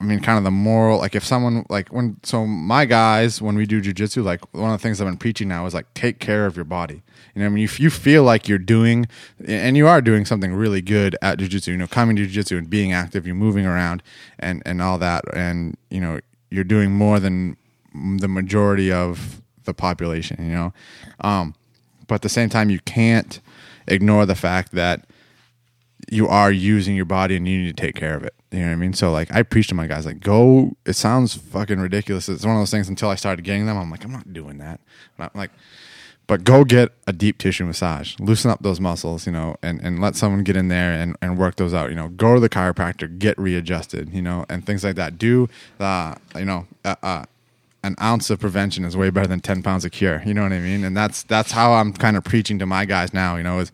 i 0.00 0.04
mean 0.04 0.20
kind 0.20 0.36
of 0.38 0.44
the 0.44 0.50
moral 0.50 0.98
like 0.98 1.14
if 1.14 1.24
someone 1.24 1.64
like 1.68 1.88
when 1.88 2.16
so 2.22 2.46
my 2.46 2.84
guys 2.84 3.40
when 3.42 3.56
we 3.56 3.66
do 3.66 3.80
jujitsu 3.80 4.22
like 4.22 4.40
one 4.54 4.70
of 4.72 4.78
the 4.78 4.82
things 4.82 5.00
i've 5.00 5.06
been 5.06 5.16
preaching 5.16 5.48
now 5.48 5.64
is 5.66 5.74
like 5.74 5.92
take 5.94 6.18
care 6.18 6.44
of 6.46 6.54
your 6.56 6.64
body 6.64 7.02
you 7.34 7.40
know 7.40 7.46
i 7.46 7.48
mean 7.48 7.64
if 7.64 7.78
you 7.80 7.88
feel 7.90 8.22
like 8.24 8.48
you're 8.48 8.58
doing 8.58 9.06
and 9.46 9.76
you 9.76 9.86
are 9.88 10.00
doing 10.00 10.24
something 10.24 10.52
really 10.52 10.80
good 10.82 11.16
at 11.22 11.38
jujitsu 11.38 11.68
you 11.68 11.76
know 11.76 11.86
coming 11.86 12.14
to 12.16 12.26
jujitsu 12.26 12.58
and 12.58 12.68
being 12.70 12.92
active 12.92 13.26
you're 13.26 13.34
moving 13.34 13.66
around 13.66 14.02
and 14.38 14.62
and 14.66 14.80
all 14.82 14.98
that 14.98 15.24
and 15.34 15.76
you 15.90 16.00
know 16.00 16.20
you're 16.52 16.64
doing 16.64 16.92
more 16.92 17.18
than 17.18 17.56
the 18.18 18.28
majority 18.28 18.92
of 18.92 19.42
the 19.64 19.74
population 19.74 20.36
you 20.44 20.52
know 20.52 20.72
um 21.20 21.54
but 22.06 22.16
at 22.16 22.22
the 22.22 22.28
same 22.28 22.48
time 22.48 22.70
you 22.70 22.80
can't 22.80 23.40
ignore 23.86 24.26
the 24.26 24.34
fact 24.34 24.72
that 24.72 25.04
you 26.10 26.28
are 26.28 26.50
using 26.50 26.96
your 26.96 27.04
body 27.04 27.36
and 27.36 27.46
you 27.46 27.62
need 27.62 27.76
to 27.76 27.80
take 27.80 27.94
care 27.94 28.16
of 28.16 28.24
it. 28.24 28.34
You 28.50 28.60
know 28.60 28.66
what 28.66 28.72
I 28.72 28.76
mean? 28.76 28.92
So 28.92 29.10
like 29.12 29.32
I 29.32 29.42
preach 29.42 29.68
to 29.68 29.74
my 29.74 29.86
guys 29.86 30.04
like 30.04 30.20
go 30.20 30.76
it 30.84 30.94
sounds 30.94 31.34
fucking 31.34 31.80
ridiculous. 31.80 32.28
It's 32.28 32.44
one 32.44 32.56
of 32.56 32.60
those 32.60 32.70
things 32.70 32.88
until 32.88 33.08
I 33.08 33.14
started 33.14 33.42
getting 33.44 33.66
them, 33.66 33.76
I'm 33.76 33.90
like, 33.90 34.04
I'm 34.04 34.12
not 34.12 34.32
doing 34.32 34.58
that. 34.58 34.80
I'm 35.18 35.30
like 35.34 35.50
but 36.32 36.44
go 36.44 36.64
get 36.64 36.92
a 37.06 37.12
deep 37.12 37.36
tissue 37.36 37.66
massage. 37.66 38.18
Loosen 38.18 38.50
up 38.50 38.62
those 38.62 38.80
muscles, 38.80 39.26
you 39.26 39.32
know, 39.32 39.54
and, 39.62 39.82
and 39.82 40.00
let 40.00 40.16
someone 40.16 40.42
get 40.42 40.56
in 40.56 40.68
there 40.68 40.90
and, 40.90 41.14
and 41.20 41.36
work 41.36 41.56
those 41.56 41.74
out. 41.74 41.90
You 41.90 41.94
know, 41.94 42.08
go 42.08 42.32
to 42.32 42.40
the 42.40 42.48
chiropractor, 42.48 43.18
get 43.18 43.38
readjusted, 43.38 44.14
you 44.14 44.22
know, 44.22 44.46
and 44.48 44.64
things 44.64 44.82
like 44.82 44.96
that. 44.96 45.18
Do 45.18 45.50
the, 45.76 46.16
you 46.34 46.46
know, 46.46 46.66
uh, 46.86 46.94
uh, 47.02 47.24
an 47.84 47.96
ounce 48.00 48.30
of 48.30 48.40
prevention 48.40 48.86
is 48.86 48.96
way 48.96 49.10
better 49.10 49.26
than 49.26 49.40
10 49.40 49.62
pounds 49.62 49.84
of 49.84 49.92
cure. 49.92 50.22
You 50.24 50.32
know 50.32 50.42
what 50.42 50.54
I 50.54 50.58
mean? 50.60 50.84
And 50.84 50.96
that's, 50.96 51.22
that's 51.22 51.52
how 51.52 51.74
I'm 51.74 51.92
kind 51.92 52.16
of 52.16 52.24
preaching 52.24 52.58
to 52.60 52.64
my 52.64 52.86
guys 52.86 53.12
now, 53.12 53.36
you 53.36 53.42
know, 53.42 53.58
is, 53.58 53.70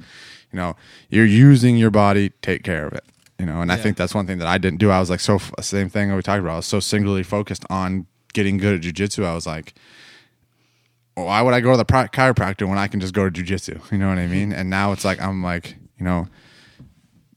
you 0.52 0.56
know, 0.56 0.74
you're 1.11 1.26
using 1.26 1.76
your 1.76 1.92
body, 1.92 2.30
take 2.42 2.64
care 2.64 2.88
of 2.88 2.92
it. 2.92 3.04
You 3.38 3.46
know, 3.46 3.61
and 3.61 3.70
I 3.70 3.76
think 3.76 3.96
that's 3.96 4.16
one 4.16 4.26
thing 4.26 4.38
that 4.38 4.48
I 4.48 4.59
didn't 4.59 4.80
do. 4.80 4.90
I 4.90 4.98
was 4.98 5.11
like, 5.11 5.20
so 5.20 5.38
same 5.61 5.90
thing 5.90 6.09
that 6.09 6.16
we 6.16 6.22
talked 6.22 6.40
about. 6.40 6.54
I 6.54 6.56
was 6.56 6.66
so 6.66 6.80
singularly 6.80 7.22
focused 7.22 7.64
on 7.70 8.09
getting 8.32 8.59
good 8.59 8.74
at 8.74 8.80
jujitsu. 8.80 9.24
I 9.24 9.36
was 9.36 9.46
like, 9.46 9.74
why 11.24 11.42
would 11.42 11.54
I 11.54 11.60
go 11.60 11.72
to 11.72 11.76
the 11.76 11.84
pri- 11.84 12.08
chiropractor 12.08 12.68
when 12.68 12.78
I 12.78 12.88
can 12.88 13.00
just 13.00 13.14
go 13.14 13.28
to 13.28 13.42
jujitsu? 13.42 13.80
You 13.92 13.98
know 13.98 14.08
what 14.08 14.18
I 14.18 14.26
mean? 14.26 14.52
And 14.52 14.70
now 14.70 14.92
it's 14.92 15.04
like 15.04 15.20
I'm 15.20 15.42
like, 15.42 15.76
you 15.98 16.04
know, 16.04 16.28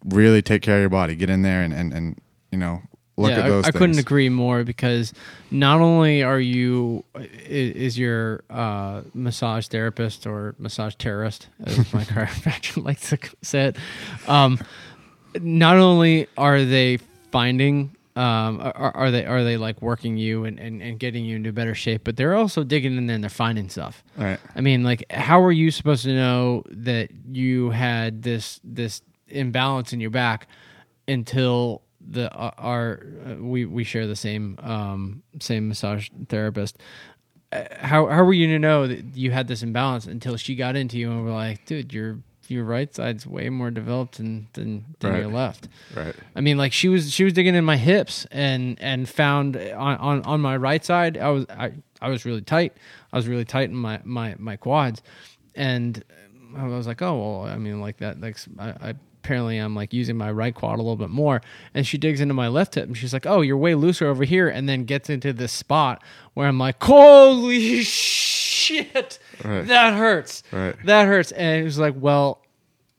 really 0.06 0.42
take 0.42 0.62
care 0.62 0.78
of 0.78 0.82
your 0.82 0.90
body. 0.90 1.16
Get 1.16 1.30
in 1.30 1.42
there 1.42 1.62
and 1.62 1.74
and, 1.74 1.94
and 1.94 2.22
you 2.52 2.58
know 2.58 2.82
look 3.18 3.32
yeah, 3.32 3.40
at 3.42 3.48
those. 3.48 3.66
I, 3.66 3.70
I 3.70 3.72
couldn't 3.72 4.00
agree 4.00 4.30
more 4.30 4.64
because 4.64 5.14
not 5.52 5.80
only 5.80 6.24
are 6.24 6.40
you 6.40 7.04
i- 7.16 7.20
is 7.50 7.98
your 7.98 8.44
uh, 8.50 9.02
massage 9.14 9.68
therapist 9.68 10.26
or 10.26 10.56
massage 10.58 10.96
terrorist, 10.96 11.48
as 11.64 11.78
my 11.94 12.04
chiropractor 12.04 12.84
likes 12.84 13.10
to 13.10 13.18
say 13.42 13.66
it. 13.66 13.78
Um, 14.28 14.60
not 15.40 15.78
only 15.78 16.28
are 16.38 16.64
they 16.64 16.98
finding 17.32 17.96
um, 18.22 18.60
are, 18.62 18.92
are 18.96 19.12
they 19.12 19.26
are 19.26 19.44
they 19.44 19.58
like 19.58 19.82
working 19.82 20.18
you 20.18 20.46
and, 20.46 20.60
and, 20.60 20.82
and 20.82 21.00
getting 21.00 21.26
you 21.26 21.36
into 21.38 21.52
better 21.52 21.76
shape, 21.76 22.02
but 22.04 22.18
they're 22.18 22.36
also 22.36 22.64
digging 22.64 22.98
in 22.98 23.08
there 23.08 23.16
and 23.16 23.24
they're 23.24 23.30
finding 23.46 23.70
stuff. 23.70 24.04
Right. 24.18 24.40
I 24.56 24.62
mean, 24.62 24.84
like, 24.84 25.04
how 25.12 25.42
are 25.42 25.52
you 25.52 25.72
supposed 25.72 26.04
to 26.04 26.14
know 26.14 26.64
that 26.70 27.10
you 27.32 27.72
had 27.72 28.22
this 28.22 28.60
this 28.64 29.02
imbalance 29.28 29.94
in 29.94 30.00
your 30.02 30.12
back 30.12 30.48
until 31.08 31.82
the 32.00 32.26
uh, 32.36 32.52
our 32.58 33.04
uh, 33.26 33.36
we 33.44 33.66
we 33.66 33.84
share 33.84 34.08
the 34.08 34.16
same 34.16 34.58
um 34.62 35.24
same 35.40 35.68
massage 35.68 36.10
therapist? 36.30 36.78
Uh, 37.52 37.64
How 37.80 38.08
how 38.08 38.24
were 38.24 38.34
you 38.34 38.48
to 38.48 38.60
know 38.60 38.88
that 38.88 39.16
you 39.16 39.32
had 39.32 39.48
this 39.48 39.64
imbalance 39.64 40.06
until 40.06 40.38
she 40.38 40.56
got 40.56 40.76
into 40.76 40.98
you 40.98 41.12
and 41.12 41.26
were 41.26 41.32
like, 41.32 41.66
dude, 41.66 41.92
your 41.94 42.20
your 42.52 42.66
right 42.66 42.94
side's 42.94 43.26
way 43.26 43.50
more 43.50 43.72
developed 43.72 44.18
than 44.18 44.48
than, 44.54 44.86
than 45.00 45.16
your 45.16 45.28
left. 45.28 45.68
Right. 45.96 46.16
I 46.36 46.42
mean, 46.42 46.58
like 46.58 46.74
she 46.74 46.90
was 46.90 47.12
she 47.12 47.24
was 47.24 47.34
digging 47.34 47.56
in 47.56 47.66
my 47.66 47.78
hips 47.78 48.26
and 48.32 48.78
and 48.82 49.08
found 49.08 49.58
on 49.58 49.98
on, 49.98 50.22
on 50.24 50.42
my 50.42 50.58
right 50.58 50.84
side 50.84 51.18
I 51.18 51.30
was 51.30 51.46
I, 51.50 51.72
I 52.02 52.10
was 52.10 52.26
really 52.26 52.42
tight. 52.42 52.74
I 53.14 53.18
was 53.18 53.28
really 53.28 53.46
tight 53.46 53.70
in 53.70 53.76
my 53.76 54.00
my 54.04 54.36
my 54.38 54.58
quads, 54.58 55.02
and 55.56 56.04
I 56.56 56.68
was 56.68 56.88
like, 56.88 57.02
oh 57.02 57.18
well, 57.18 57.52
I 57.52 57.58
mean, 57.58 57.80
like 57.80 57.98
that. 57.98 58.20
Like 58.20 58.38
I, 58.60 58.70
I 58.70 58.94
apparently 59.24 59.58
I'm 59.58 59.76
like 59.76 59.94
using 59.94 60.18
my 60.18 60.32
right 60.32 60.54
quad 60.54 60.76
a 60.76 60.82
little 60.82 60.96
bit 60.96 61.10
more, 61.10 61.42
and 61.74 61.86
she 61.86 61.98
digs 61.98 62.22
into 62.22 62.34
my 62.34 62.48
left 62.48 62.76
hip 62.76 62.86
and 62.86 62.98
she's 62.98 63.14
like, 63.14 63.26
oh, 63.26 63.42
you're 63.42 63.58
way 63.58 63.76
looser 63.76 64.08
over 64.08 64.24
here, 64.24 64.50
and 64.50 64.68
then 64.68 64.84
gets 64.86 65.10
into 65.10 65.32
this 65.32 65.52
spot 65.52 66.04
where 66.34 66.48
I'm 66.48 66.58
like, 66.58 66.82
holy 66.84 67.82
shit, 67.84 69.20
Right. 69.44 69.66
that 69.68 69.94
hurts, 69.94 70.44
Right. 70.52 70.76
that 70.86 71.08
hurts, 71.08 71.32
and 71.32 71.62
it 71.62 71.64
was 71.64 71.78
like, 71.80 71.96
well 71.98 72.40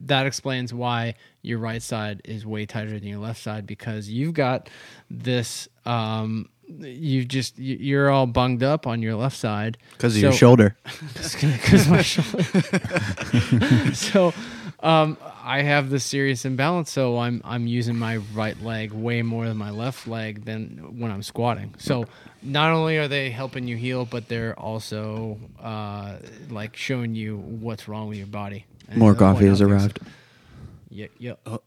that 0.04 0.26
explains 0.26 0.74
why 0.74 1.14
your 1.42 1.60
right 1.60 1.80
side 1.80 2.20
is 2.24 2.44
way 2.44 2.66
tighter 2.66 2.90
than 2.90 3.04
your 3.04 3.20
left 3.20 3.40
side 3.40 3.66
because 3.68 4.08
you've 4.08 4.34
got 4.34 4.68
this 5.08 5.68
um 5.86 6.48
you 6.66 7.24
just 7.24 7.56
you- 7.58 7.76
you're 7.78 8.10
all 8.10 8.26
bunged 8.26 8.62
up 8.64 8.86
on 8.86 9.00
your 9.02 9.14
left 9.14 9.36
side 9.36 9.78
because 9.92 10.14
of 10.16 10.20
So- 10.20 10.26
your 10.28 10.32
shoulder. 10.32 10.76
because 11.14 11.88
my 11.88 12.02
shoulder. 12.02 12.42
so, 13.94 14.32
um, 14.80 15.16
I 15.44 15.62
have 15.62 15.90
this 15.90 16.04
serious 16.04 16.44
imbalance. 16.44 16.90
So 16.90 17.18
I'm 17.18 17.40
I'm 17.44 17.66
using 17.66 17.96
my 17.96 18.16
right 18.34 18.60
leg 18.62 18.92
way 18.92 19.22
more 19.22 19.46
than 19.46 19.56
my 19.56 19.70
left 19.70 20.06
leg 20.06 20.44
than 20.44 20.98
when 20.98 21.10
I'm 21.10 21.22
squatting. 21.22 21.74
So 21.78 22.06
not 22.42 22.72
only 22.72 22.98
are 22.98 23.08
they 23.08 23.30
helping 23.30 23.66
you 23.68 23.76
heal, 23.76 24.04
but 24.04 24.28
they're 24.28 24.58
also 24.58 25.38
uh, 25.60 26.16
like 26.50 26.76
showing 26.76 27.14
you 27.14 27.36
what's 27.38 27.88
wrong 27.88 28.08
with 28.08 28.18
your 28.18 28.26
body. 28.26 28.66
And 28.88 28.98
More 28.98 29.12
at 29.12 29.18
that 29.18 29.24
point, 29.24 29.36
coffee 29.36 29.46
has 29.48 29.60
arrived. 29.60 29.98
it. 29.98 30.02
Yep. 30.90 31.10
Yep. 31.18 31.40
Oh. 31.46 31.60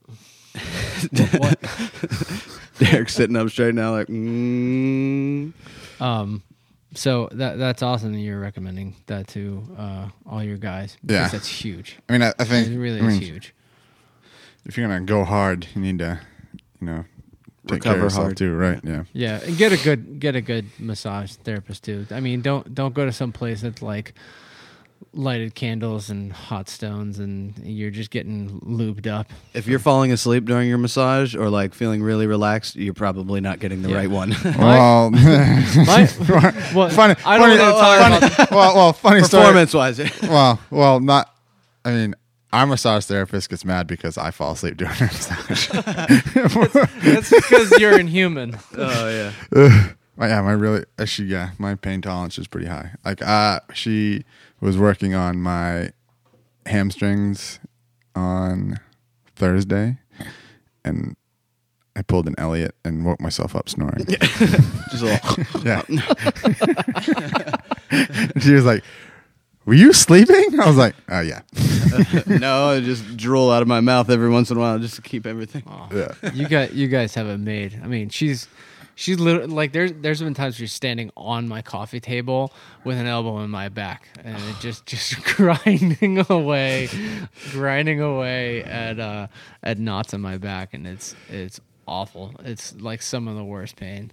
what? 1.38 1.60
Derek's 2.80 3.14
sitting 3.16 3.36
up 3.36 3.50
straight 3.50 3.74
now, 3.76 3.92
like, 3.92 4.08
mm. 4.08 5.52
Um, 6.00 6.44
so 6.94 7.30
that 7.32 7.58
that's 7.58 7.82
awesome 7.82 8.14
that 8.14 8.20
you're 8.20 8.40
recommending 8.40 8.96
that 9.08 9.28
to 9.30 9.64
uh, 9.78 10.08
all 10.30 10.44
your 10.44 10.58
guys. 10.58 10.98
Yeah. 11.04 11.28
that's 11.30 11.48
huge. 11.48 11.98
I 12.10 12.14
mean, 12.14 12.22
I, 12.22 12.34
I 12.40 12.44
think 12.44 12.68
It 12.68 12.78
really 12.78 13.02
I 13.02 13.08
is 13.08 13.18
huge. 13.18 13.54
if 14.66 14.78
you're 14.78 14.88
gonna 14.88 15.02
go 15.06 15.24
hard, 15.24 15.68
you 15.76 15.82
need 15.82 16.00
to, 16.00 16.20
you 16.82 16.88
know, 16.88 17.06
take 17.68 17.82
care 17.84 17.94
of 17.96 18.00
yourself 18.02 18.24
hard. 18.26 18.38
too. 18.38 18.54
Right. 18.56 18.80
Yeah. 18.84 19.04
Yeah, 19.14 19.40
and 19.44 19.58
get 19.58 19.72
a 19.72 19.78
good 19.84 20.20
get 20.20 20.36
a 20.36 20.42
good 20.42 20.66
massage 20.80 21.34
therapist 21.34 21.84
too. 21.84 22.06
I 22.12 22.20
mean, 22.20 22.42
don't 22.42 22.74
don't 22.76 22.94
go 22.94 23.06
to 23.06 23.12
some 23.12 23.32
place 23.32 23.62
that's 23.62 23.82
like 23.82 24.14
lighted 25.14 25.56
candles 25.56 26.10
and 26.10 26.32
hot 26.34 26.68
stones, 26.68 27.20
and 27.20 27.58
you're 27.64 27.90
just 27.92 28.12
getting 28.12 28.60
lubed 28.62 29.08
up. 29.08 29.32
if 29.54 29.66
you're 29.68 29.80
falling 29.80 30.12
asleep 30.12 30.44
during 30.46 30.68
your 30.68 30.78
massage 30.78 31.36
or 31.36 31.50
like 31.50 31.74
feeling 31.74 32.02
really 32.04 32.28
relaxed, 32.28 32.76
you're 32.76 32.94
probably 32.94 33.40
not 33.40 33.60
getting 33.60 33.82
the 33.82 33.90
Yeah. 33.90 33.96
right 33.98 34.10
one. 34.10 34.36
Well, 34.58 35.12
My, 35.12 36.10
well, 36.76 36.90
funny. 36.90 37.16
I 37.26 37.38
don't 37.38 37.58
funny, 37.58 37.60
want 37.60 38.24
to 38.24 38.30
talk 38.30 38.38
funny- 38.38 38.48
well, 38.56 38.76
well, 38.76 38.94
funny 38.94 39.24
story. 39.24 39.44
Performance 39.44 39.74
wise, 39.74 40.22
Well, 40.24 40.60
well, 40.70 41.00
not. 41.00 41.34
I 41.86 41.92
mean, 41.92 42.16
our 42.54 42.66
massage 42.66 43.06
therapist 43.06 43.50
gets 43.50 43.66
mad 43.66 43.88
because 43.88 44.18
I 44.18 44.32
fall 44.32 44.54
asleep 44.54 44.78
during 44.78 44.94
her 44.96 45.06
massage. 45.06 45.68
That's 47.04 47.30
because 47.30 47.72
you're 47.80 48.00
inhuman. 48.00 48.58
oh 48.78 49.32
yeah. 49.54 49.92
Oh, 50.18 50.26
yeah, 50.26 50.42
my 50.42 50.54
really, 50.54 50.86
uh, 50.98 51.04
she, 51.04 51.26
yeah, 51.26 51.50
my 51.58 51.76
pain 51.76 52.02
tolerance 52.02 52.38
is 52.38 52.48
pretty 52.48 52.68
high. 52.68 52.92
Like, 53.04 53.22
uh, 53.22 53.60
she 53.74 54.24
was 54.62 54.78
working 54.78 55.14
on 55.14 55.42
my 55.42 55.90
hamstrings 56.66 57.60
on 58.16 58.80
Thursday, 59.36 59.98
and 60.86 61.18
I 61.98 62.02
pulled 62.02 62.28
an 62.28 62.36
Elliot 62.38 62.76
and 62.86 63.04
woke 63.04 63.20
myself 63.20 63.58
up 63.58 63.68
snoring. 63.68 64.06
Just 64.08 65.04
a 65.04 65.06
little. 65.06 65.44
Yeah. 65.66 65.82
she 68.40 68.54
was 68.54 68.64
like, 68.66 68.84
Were 69.66 69.74
you 69.74 69.94
sleeping? 69.94 70.60
I 70.60 70.68
was 70.68 70.78
like, 70.78 70.96
oh 71.10 71.22
yeah, 71.22 71.42
no, 72.28 72.70
I 72.70 72.82
just 72.82 73.18
drool 73.18 73.50
out 73.50 73.64
of 73.64 73.68
my 73.68 73.82
mouth 73.82 74.10
every 74.10 74.30
once 74.30 74.52
in 74.52 74.58
a 74.58 74.60
while 74.60 74.78
just 74.78 74.96
to 74.96 75.02
keep 75.02 75.26
everything. 75.26 75.64
yeah. 75.92 76.14
you 76.34 76.48
got 76.48 76.74
you 76.74 76.88
guys 76.88 77.16
have 77.16 77.28
it 77.28 77.40
made. 77.40 77.80
I 77.84 77.88
mean, 77.88 78.10
she's 78.10 78.48
she's 78.94 79.20
literally 79.20 79.48
like 79.48 79.74
there's 79.74 79.92
there's 79.94 80.22
been 80.22 80.34
times 80.34 80.56
she's 80.56 80.72
standing 80.72 81.12
on 81.18 81.48
my 81.48 81.62
coffee 81.62 82.00
table 82.00 82.54
with 82.84 82.98
an 82.98 83.08
elbow 83.08 83.40
in 83.40 83.50
my 83.50 83.70
back 83.70 84.08
and 84.24 84.38
it 84.38 84.56
just 84.60 84.86
just 84.88 85.24
grinding 85.24 86.24
away, 86.30 86.90
grinding 87.52 88.02
away 88.02 88.64
at 88.64 89.00
uh 89.00 89.28
at 89.64 89.80
knots 89.80 90.14
in 90.14 90.22
my 90.22 90.38
back, 90.38 90.74
and 90.74 90.86
it's 90.86 91.16
it's 91.30 91.60
awful. 91.88 92.34
It's 92.44 92.76
like 92.76 93.02
some 93.02 93.28
of 93.28 93.36
the 93.36 93.44
worst 93.44 93.76
pain. 93.76 94.12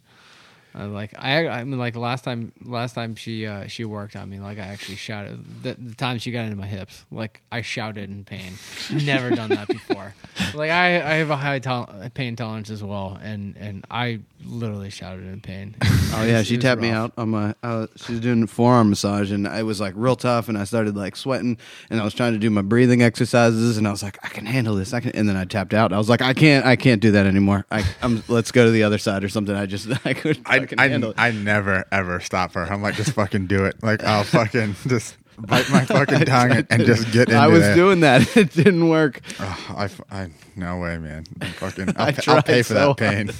Uh, 0.79 0.89
like 0.89 1.13
I, 1.19 1.49
I 1.49 1.65
mean, 1.65 1.79
like 1.79 1.97
last 1.97 2.25
time, 2.25 2.53
last 2.65 2.95
time 2.95 3.15
she 3.15 3.47
uh, 3.47 3.67
she 3.67 3.85
worked 3.85 4.17
on 4.17 4.29
me, 4.31 4.41
like 4.41 4.59
I 4.59 4.63
actually 4.63 4.97
shouted. 4.97 5.63
The, 5.63 5.75
the 5.75 5.95
time 5.95 6.19
she 6.19 6.31
got 6.31 6.45
into 6.45 6.57
my 6.57 6.67
hips, 6.67 7.05
like 7.11 7.43
I 7.53 7.61
shouted 7.63 8.09
in 8.11 8.25
pain. 8.25 8.55
Never 8.91 9.31
done 9.31 9.51
that 9.51 9.69
before. 9.69 10.15
Like 10.55 10.71
I, 10.71 10.97
I 10.97 11.15
have 11.15 11.31
a 11.31 11.37
high 11.37 11.61
tol- 11.61 11.89
pain 12.15 12.37
tolerance 12.37 12.69
as 12.69 12.83
well, 12.83 13.19
and 13.23 13.57
and 13.57 13.87
I 13.91 14.21
literally 14.45 14.91
shouted 14.91 15.25
in 15.27 15.41
pain. 15.41 15.77
Oh 16.15 16.25
yeah, 16.25 16.39
was- 16.39 16.47
she 16.47 16.55
it 16.55 16.57
was 16.59 16.65
tapped 16.65 16.81
me 16.83 16.91
out 16.91 17.13
on 17.17 17.31
my. 17.31 17.55
Uh, 17.63 17.87
she 17.97 18.13
was 18.13 18.21
doing 18.21 18.47
forearm 18.47 18.91
massage, 18.91 19.31
and 19.33 19.47
it 19.47 19.63
was 19.63 19.81
like 19.81 19.95
real 19.97 20.15
tough. 20.15 20.51
And 20.51 20.59
I 20.59 20.65
started 20.65 20.95
like 20.95 21.17
sweating, 21.17 21.57
and 21.89 21.99
I 21.99 22.05
was 22.05 22.13
trying 22.13 22.35
to 22.35 22.39
do 22.39 22.51
my 22.51 22.61
breathing 22.61 23.01
exercises, 23.01 23.79
and 23.79 23.89
I 23.89 23.91
was 23.91 24.03
like, 24.03 24.19
I 24.23 24.29
can 24.29 24.45
handle 24.45 24.75
this. 24.75 24.93
I 24.93 25.01
can. 25.01 25.13
And 25.13 25.27
then 25.27 25.37
I 25.37 25.47
tapped 25.47 25.73
out. 25.73 25.91
I 25.91 25.97
was 25.97 26.11
like, 26.11 26.21
I 26.21 26.35
can't. 26.35 26.67
I 26.67 26.77
can't 26.77 27.01
do 27.01 27.13
that 27.13 27.25
anymore. 27.25 27.65
I, 27.71 27.83
I'm. 28.03 28.23
Let's 28.29 28.53
go 28.53 28.67
to 28.67 28.71
the 28.71 28.83
other 28.83 28.99
side 28.99 29.25
or 29.25 29.31
something. 29.31 29.55
I 29.57 29.65
just. 29.65 29.89
I 30.05 30.13
could. 30.13 30.43
I, 30.45 30.62
fucking 30.63 30.79
I, 30.81 30.89
handle 30.89 31.11
it. 31.11 31.17
I 31.19 31.31
never 31.33 31.85
ever 31.93 32.21
stop 32.21 32.53
her. 32.55 32.63
I'm 32.65 32.83
like, 32.83 32.95
just 32.95 33.13
fucking 33.13 33.47
do 33.47 33.65
it. 33.65 33.83
Like 33.83 34.03
I'll 34.05 34.25
fucking 34.25 34.75
just 34.87 35.17
bite 35.39 35.69
my 35.71 35.85
fucking 35.85 36.21
tongue 36.27 36.53
and, 36.53 36.67
and 36.71 36.85
just 36.85 37.11
get 37.13 37.29
into 37.29 37.37
I 37.41 37.47
was 37.49 37.67
it. 37.67 37.75
doing 37.75 38.01
that. 38.01 38.37
It 38.37 38.53
didn't 38.53 38.89
work. 38.89 39.21
Ugh, 39.39 39.59
I, 39.77 39.85
f- 39.85 40.01
I- 40.11 40.31
no 40.57 40.79
way, 40.79 40.99
man. 40.99 41.25
I'm 41.41 41.51
fucking. 41.53 41.91
I 41.97 42.07
I'll, 42.07 42.13
pay, 42.13 42.33
I'll 42.33 42.43
pay 42.43 42.63
for 42.63 42.75
so 42.75 42.95
that 42.95 42.97
pain. 42.97 43.31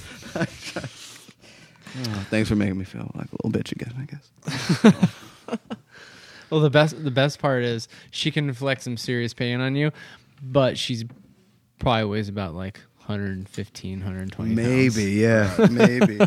Oh, 1.95 2.27
thanks 2.31 2.49
for 2.49 2.57
making 2.57 2.79
me 2.79 2.85
feel 2.85 3.11
like 3.15 3.27
a 3.31 3.37
little 3.47 3.51
bitch 3.61 3.73
again. 3.73 3.95
I 3.99 4.05
guess. 4.07 5.65
Well, 6.51 6.61
the 6.61 6.71
best 6.71 7.03
the 7.03 7.11
best 7.11 7.39
part 7.39 7.63
is 7.65 7.89
she 8.11 8.31
can 8.31 8.49
inflict 8.49 8.83
some 8.83 8.97
serious 8.97 9.33
pain 9.35 9.61
on 9.61 9.75
you, 9.75 9.91
but 10.43 10.77
she's 10.79 11.05
probably 11.79 12.05
weighs 12.05 12.29
about 12.29 12.55
like 12.55 12.79
115, 13.07 13.99
120 14.01 14.55
pounds. 14.55 14.57
Maybe. 14.97 15.13
Yeah. 15.13 15.67
Maybe. 15.71 16.19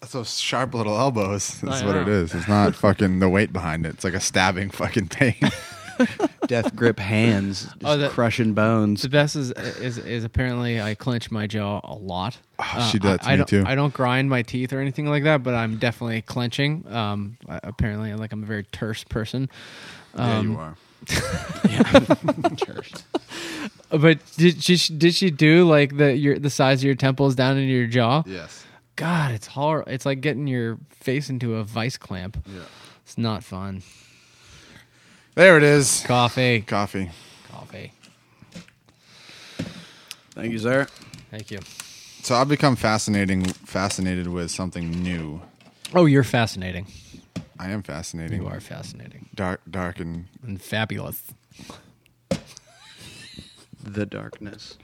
That's 0.00 0.12
those 0.12 0.38
sharp 0.40 0.74
little 0.74 0.96
elbows. 0.98 1.60
That's 1.60 1.82
I 1.82 1.86
what 1.86 1.96
it 1.96 2.06
know. 2.06 2.12
is. 2.12 2.34
It's 2.34 2.48
not 2.48 2.74
fucking 2.86 3.18
the 3.18 3.28
weight 3.28 3.52
behind 3.52 3.84
it. 3.86 3.90
It's 3.94 4.04
like 4.04 4.14
a 4.14 4.20
stabbing 4.20 4.70
fucking 4.70 5.08
pain. 5.08 5.36
Death 6.46 6.74
grip 6.74 6.98
hands, 6.98 7.64
just 7.64 7.76
Oh, 7.84 7.98
that- 7.98 8.12
crushing 8.12 8.54
bones. 8.54 9.02
The 9.02 9.10
best 9.10 9.36
is 9.36 9.50
is 9.52 9.98
is 9.98 10.24
apparently 10.24 10.80
I 10.80 10.94
clench 10.94 11.30
my 11.30 11.46
jaw 11.46 11.80
a 11.84 11.94
lot. 11.94 12.38
Oh, 12.58 12.88
she 12.90 12.98
did 12.98 13.08
that 13.08 13.22
to 13.24 13.28
I, 13.28 13.32
I 13.32 13.34
me 13.34 13.36
don't, 13.38 13.48
too. 13.48 13.64
I 13.66 13.74
don't 13.74 13.92
grind 13.92 14.30
my 14.30 14.40
teeth 14.40 14.72
or 14.72 14.80
anything 14.80 15.04
like 15.06 15.24
that, 15.24 15.42
but 15.42 15.52
I'm 15.54 15.76
definitely 15.76 16.22
clenching. 16.22 16.86
Um, 16.90 17.36
I- 17.46 17.60
apparently, 17.62 18.14
like 18.14 18.32
I'm 18.32 18.42
a 18.42 18.46
very 18.46 18.64
terse 18.72 19.04
person. 19.04 19.50
yeah, 20.16 20.40
you 20.40 20.50
Um, 20.52 20.56
are. 20.56 20.76
But 23.90 24.18
did 24.36 24.62
she 24.62 24.76
did 24.96 25.14
she 25.14 25.30
do 25.30 25.68
like 25.68 25.96
the 25.96 26.16
your 26.16 26.38
the 26.38 26.50
size 26.50 26.80
of 26.80 26.84
your 26.84 26.94
temples 26.94 27.34
down 27.34 27.56
into 27.58 27.72
your 27.72 27.88
jaw? 27.88 28.22
Yes. 28.24 28.64
God, 29.00 29.30
it's 29.32 29.46
hard. 29.46 29.84
It's 29.86 30.04
like 30.04 30.20
getting 30.20 30.46
your 30.46 30.76
face 30.90 31.30
into 31.30 31.54
a 31.54 31.64
vice 31.64 31.96
clamp. 31.96 32.36
Yeah. 32.46 32.60
It's 33.02 33.16
not 33.16 33.42
fun. 33.42 33.82
There 35.34 35.56
it 35.56 35.62
is. 35.62 36.02
Coffee, 36.06 36.60
Coffee. 36.60 37.10
coffee. 37.50 37.92
Thank 40.32 40.52
you, 40.52 40.58
sir. 40.58 40.86
Thank 41.30 41.50
you. 41.50 41.60
So 42.22 42.34
I've 42.34 42.48
become 42.50 42.76
fascinating, 42.76 43.44
fascinated 43.46 44.28
with 44.28 44.50
something 44.50 44.90
new. 44.90 45.40
Oh, 45.94 46.04
you're 46.04 46.22
fascinating. 46.22 46.86
I 47.58 47.70
am 47.70 47.82
fascinating. 47.82 48.42
You 48.42 48.48
are 48.48 48.60
fascinating 48.60 49.30
dark, 49.34 49.62
dark, 49.70 49.98
and 49.98 50.26
and 50.42 50.60
fabulous. 50.60 51.22
The 53.82 54.04
darkness. 54.04 54.76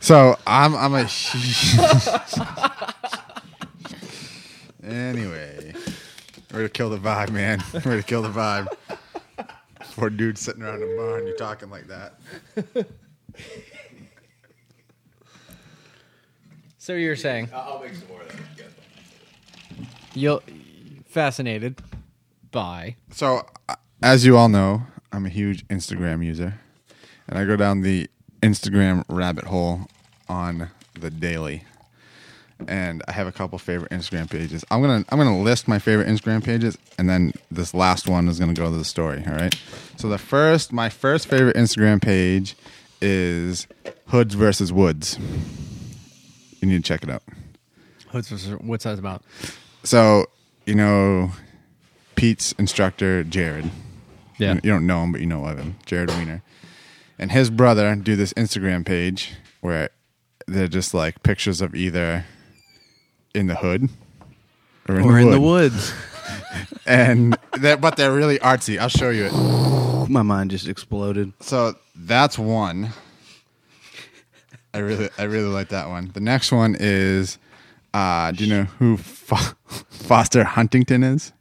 So 0.00 0.36
I'm 0.46 0.74
I'm 0.74 0.94
a 0.94 1.06
anyway. 4.82 5.74
We're 6.52 6.62
to 6.64 6.68
kill 6.68 6.90
the 6.90 6.98
vibe, 6.98 7.30
man. 7.30 7.62
We're 7.84 7.98
to 7.98 8.02
kill 8.02 8.22
the 8.22 8.30
vibe. 8.30 8.66
Four 9.92 10.10
dudes 10.10 10.40
sitting 10.40 10.62
around 10.62 10.82
a 10.82 10.96
bar 10.96 11.18
and 11.18 11.28
you're 11.28 11.36
talking 11.36 11.70
like 11.70 11.86
that. 11.88 12.14
So 16.78 16.94
you're 16.94 17.14
saying 17.14 17.50
I'll 17.54 17.78
make 17.80 17.94
some 17.94 18.08
more 18.08 18.22
of 18.22 18.28
that. 18.28 18.36
You 18.36 18.44
guys 18.56 18.72
want. 19.78 19.88
you'll 20.14 20.42
fascinated 21.06 21.82
by 22.50 22.96
So, 23.10 23.46
uh, 23.68 23.76
as 24.02 24.24
you 24.24 24.36
all 24.36 24.48
know, 24.48 24.82
I'm 25.12 25.26
a 25.26 25.28
huge 25.28 25.66
Instagram 25.68 26.24
user, 26.24 26.58
and 27.28 27.38
I 27.38 27.44
go 27.44 27.54
down 27.56 27.82
the 27.82 28.08
Instagram 28.42 29.04
rabbit 29.08 29.44
hole 29.44 29.82
on 30.28 30.70
the 30.98 31.10
daily. 31.10 31.64
And 32.68 33.02
I 33.08 33.12
have 33.12 33.26
a 33.26 33.32
couple 33.32 33.58
favorite 33.58 33.90
Instagram 33.90 34.28
pages. 34.30 34.64
I'm 34.70 34.82
gonna 34.82 35.04
I'm 35.08 35.18
gonna 35.18 35.40
list 35.40 35.66
my 35.66 35.78
favorite 35.78 36.06
Instagram 36.06 36.44
pages, 36.44 36.76
and 36.98 37.08
then 37.08 37.32
this 37.50 37.72
last 37.72 38.06
one 38.06 38.28
is 38.28 38.38
gonna 38.38 38.52
go 38.52 38.70
to 38.70 38.76
the 38.76 38.84
story. 38.84 39.24
All 39.26 39.32
right. 39.32 39.54
So 39.96 40.10
the 40.10 40.18
first, 40.18 40.70
my 40.70 40.90
first 40.90 41.26
favorite 41.26 41.56
Instagram 41.56 42.02
page 42.02 42.56
is 43.00 43.66
Hoods 44.08 44.34
versus 44.34 44.72
Woods. 44.74 45.18
You 46.60 46.68
need 46.68 46.84
to 46.84 46.86
check 46.86 47.02
it 47.02 47.08
out. 47.08 47.22
what's 48.10 48.30
what's 48.30 48.84
that 48.84 48.98
about? 48.98 49.22
So 49.82 50.26
you 50.66 50.74
know, 50.74 51.32
Pete's 52.14 52.52
instructor 52.52 53.24
Jared. 53.24 53.70
Yeah. 54.36 54.54
You 54.62 54.70
don't 54.70 54.86
know 54.86 55.02
him, 55.02 55.12
but 55.12 55.20
you 55.22 55.26
know 55.26 55.44
of 55.46 55.58
him, 55.58 55.76
Jared 55.86 56.10
Weiner. 56.10 56.42
And 57.20 57.30
his 57.30 57.50
brother 57.50 57.94
do 57.96 58.16
this 58.16 58.32
Instagram 58.32 58.84
page 58.84 59.34
where 59.60 59.90
they're 60.46 60.68
just 60.68 60.94
like 60.94 61.22
pictures 61.22 61.60
of 61.60 61.74
either 61.74 62.24
in 63.34 63.46
the 63.46 63.56
hood 63.56 63.90
or 64.88 64.96
in, 64.96 65.04
or 65.04 65.12
the, 65.12 65.18
in 65.18 65.26
wood. 65.26 65.34
the 65.34 65.40
woods. 65.40 65.92
And 66.86 67.36
they're, 67.60 67.76
but 67.76 67.96
they're 67.96 68.12
really 68.12 68.38
artsy. 68.40 68.78
I'll 68.78 68.88
show 68.88 69.10
you 69.10 69.26
it. 69.26 69.32
My 70.08 70.22
mind 70.22 70.50
just 70.50 70.66
exploded. 70.66 71.32
So 71.40 71.74
that's 71.94 72.36
one. 72.38 72.90
I 74.74 74.78
really, 74.78 75.08
I 75.16 75.24
really 75.24 75.48
like 75.48 75.68
that 75.68 75.88
one. 75.88 76.10
The 76.12 76.20
next 76.20 76.50
one 76.50 76.76
is, 76.80 77.38
uh, 77.94 78.32
do 78.32 78.44
you 78.44 78.52
know 78.52 78.64
who 78.64 78.96
Fo- 78.96 79.36
Foster 79.90 80.42
Huntington 80.42 81.04
is? 81.04 81.32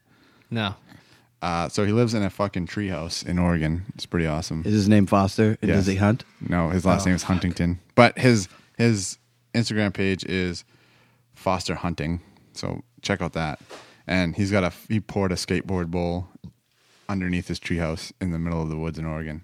No. 0.52 0.76
Uh, 1.42 1.70
so 1.70 1.86
he 1.86 1.92
lives 1.94 2.14
in 2.14 2.22
a 2.24 2.30
fucking 2.30 2.68
treehouse 2.68 3.26
in 3.26 3.40
Oregon. 3.40 3.86
It's 3.96 4.06
pretty 4.06 4.28
awesome. 4.28 4.64
Is 4.66 4.74
his 4.74 4.90
name 4.90 5.06
Foster? 5.06 5.58
And 5.62 5.70
Yes. 5.70 5.78
does 5.80 5.88
he 5.88 5.96
hunt? 5.96 6.26
No, 6.48 6.70
his 6.70 6.86
last 6.86 7.04
Oh, 7.04 7.06
name 7.06 7.16
is 7.16 7.24
Huntington. 7.24 7.80
But 7.96 8.18
his 8.20 8.50
his 8.78 9.18
Instagram 9.54 9.94
page 9.94 10.26
is 10.26 10.64
Foster 11.36 11.76
Hunting. 11.76 12.20
So 12.54 12.84
check 13.02 13.22
out 13.22 13.34
that. 13.34 13.60
And 14.06 14.36
he's 14.36 14.52
got 14.52 14.64
a 14.66 14.74
he 14.90 15.00
poured 15.00 15.32
a 15.32 15.36
skateboard 15.36 15.88
bowl 15.88 16.28
underneath 17.08 17.48
his 17.48 17.60
treehouse 17.60 18.12
in 18.20 18.32
the 18.32 18.40
middle 18.40 18.62
of 18.62 18.70
the 18.70 18.78
woods 18.78 19.00
in 19.00 19.06
Oregon. 19.06 19.42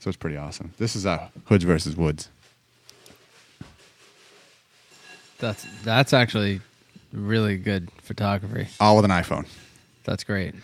So 0.00 0.08
it's 0.08 0.16
pretty 0.16 0.36
awesome. 0.36 0.72
This 0.78 0.96
is 0.96 1.06
uh, 1.06 1.28
Hoods 1.44 1.64
versus 1.64 1.96
Woods. 1.96 2.28
That's 5.38 5.64
that's 5.84 6.12
actually 6.12 6.60
really 7.12 7.56
good 7.56 7.88
photography. 8.02 8.68
All 8.80 8.96
with 8.96 9.04
an 9.04 9.10
iPhone. 9.10 9.46
That's 10.04 10.24
great. 10.24 10.54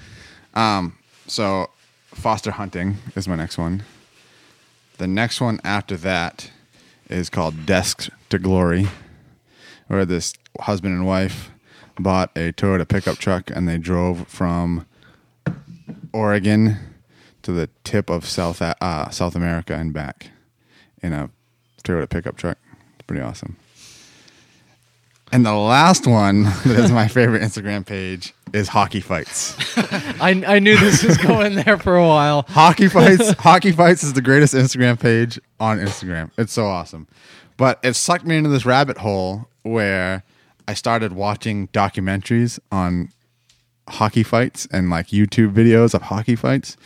So 1.37 1.71
Foster 2.15 2.53
Hunting 2.53 2.97
is 3.15 3.29
my 3.29 3.37
next 3.37 3.59
one. 3.59 3.83
The 4.99 5.07
next 5.07 5.41
one 5.41 5.61
after 5.65 5.97
that 5.99 6.51
is 7.11 7.29
called 7.29 7.67
Desks 7.67 8.09
to 8.31 8.39
Glory, 8.39 8.89
where 9.89 10.07
this 10.07 10.33
husband 10.61 10.95
and 10.95 11.07
wife 11.07 11.51
bought 11.99 12.31
a 12.37 12.53
Toyota 12.53 12.89
pickup 12.89 13.19
truck 13.19 13.51
and 13.51 13.69
they 13.69 13.77
drove 13.77 14.27
from 14.29 14.87
Oregon 16.13 16.79
to 17.43 17.53
the 17.53 17.69
tip 17.85 18.09
of 18.09 18.25
South 18.25 18.63
uh, 18.63 19.11
South 19.11 19.37
America 19.37 19.75
and 19.75 19.93
back 19.93 20.31
in 21.03 21.13
a 21.13 21.29
Toyota 21.85 22.09
pickup 22.09 22.37
truck. 22.37 22.57
It's 22.95 23.07
pretty 23.07 23.23
awesome. 23.23 23.57
And 25.33 25.45
the 25.45 25.55
last 25.55 26.07
one 26.07 26.45
that 26.65 26.79
is 26.79 26.93
my 26.93 27.09
favorite 27.09 27.43
Instagram 27.43 27.85
page 27.85 28.33
is 28.53 28.69
hockey 28.69 29.01
fights. 29.01 29.57
I 30.21 30.43
I 30.47 30.59
knew 30.61 30.79
this 30.79 31.03
was 31.03 31.19
going 31.19 31.57
there 31.57 31.79
for 31.79 31.97
a 31.97 32.07
while. 32.07 32.43
Hockey 32.49 32.89
Fights. 32.97 33.33
Hockey 33.33 33.73
Fights 33.73 34.05
is 34.05 34.13
the 34.13 34.23
greatest 34.23 34.55
Instagram 34.55 34.99
page 34.99 35.39
on 35.59 35.79
Instagram. 35.79 36.31
It's 36.39 36.53
so 36.53 36.67
awesome. 36.67 37.09
But 37.57 37.81
it 37.83 37.95
sucked 37.95 38.25
me 38.25 38.37
into 38.37 38.51
this 38.51 38.65
rabbit 38.65 38.99
hole 38.99 39.49
where 39.63 40.23
I 40.69 40.75
started 40.75 41.13
watching 41.13 41.69
documentaries 41.69 42.59
on 42.71 43.11
hockey 43.89 44.23
fights 44.23 44.67
and 44.71 44.91
like 44.91 45.09
YouTube 45.09 45.53
videos 45.53 45.95
of 45.95 46.03
hockey 46.03 46.37
fights. 46.37 46.77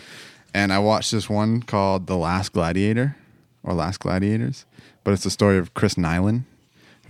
And 0.55 0.73
I 0.73 0.79
watched 0.79 1.13
this 1.13 1.29
one 1.31 1.63
called 1.63 2.07
The 2.07 2.17
Last 2.17 2.53
Gladiator 2.53 3.17
or 3.63 3.75
Last 3.75 3.99
Gladiators, 3.99 4.65
but 5.05 5.13
it's 5.13 5.25
the 5.25 5.31
story 5.31 5.59
of 5.59 5.75
Chris 5.75 5.95
Nilan, 5.95 6.45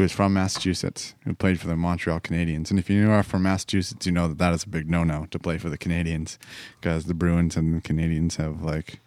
who 0.00 0.04
is 0.04 0.12
from 0.12 0.32
Massachusetts, 0.32 1.14
who 1.24 1.34
played 1.34 1.60
for 1.60 1.66
the 1.66 1.76
Montreal 1.76 2.20
Canadiens. 2.20 2.70
And 2.70 2.78
if 2.78 2.88
you 2.88 3.10
are 3.10 3.22
from 3.22 3.42
Massachusetts, 3.42 4.06
you 4.06 4.12
know 4.12 4.28
that 4.28 4.38
that 4.38 4.54
is 4.54 4.64
a 4.64 4.68
big 4.68 4.88
no-no 4.88 5.26
to 5.30 5.38
play 5.38 5.58
for 5.58 5.68
the 5.68 5.76
Canadiens 5.76 6.38
because 6.80 7.04
the 7.04 7.12
Bruins 7.12 7.54
and 7.54 7.76
the 7.76 7.82
Canadiens 7.82 8.36
have 8.36 8.62
like 8.62 9.00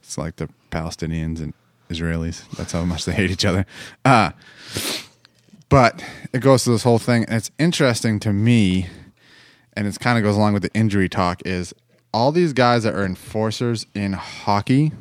it's 0.00 0.16
like 0.16 0.36
the 0.36 0.48
Palestinians 0.70 1.38
and 1.38 1.52
Israelis. 1.90 2.48
That's 2.56 2.72
how 2.72 2.82
much 2.86 3.04
they 3.04 3.12
hate 3.12 3.30
each 3.30 3.44
other. 3.44 3.66
Uh, 4.06 4.30
but 5.68 6.02
it 6.32 6.40
goes 6.40 6.64
to 6.64 6.70
this 6.70 6.82
whole 6.82 6.98
thing, 6.98 7.26
and 7.26 7.34
it's 7.34 7.50
interesting 7.58 8.18
to 8.20 8.32
me, 8.32 8.86
and 9.74 9.86
it 9.86 10.00
kind 10.00 10.16
of 10.16 10.24
goes 10.24 10.36
along 10.36 10.54
with 10.54 10.62
the 10.62 10.72
injury 10.72 11.10
talk. 11.10 11.42
Is 11.44 11.74
all 12.14 12.32
these 12.32 12.54
guys 12.54 12.84
that 12.84 12.94
are 12.94 13.04
enforcers 13.04 13.84
in 13.94 14.14
hockey 14.14 14.92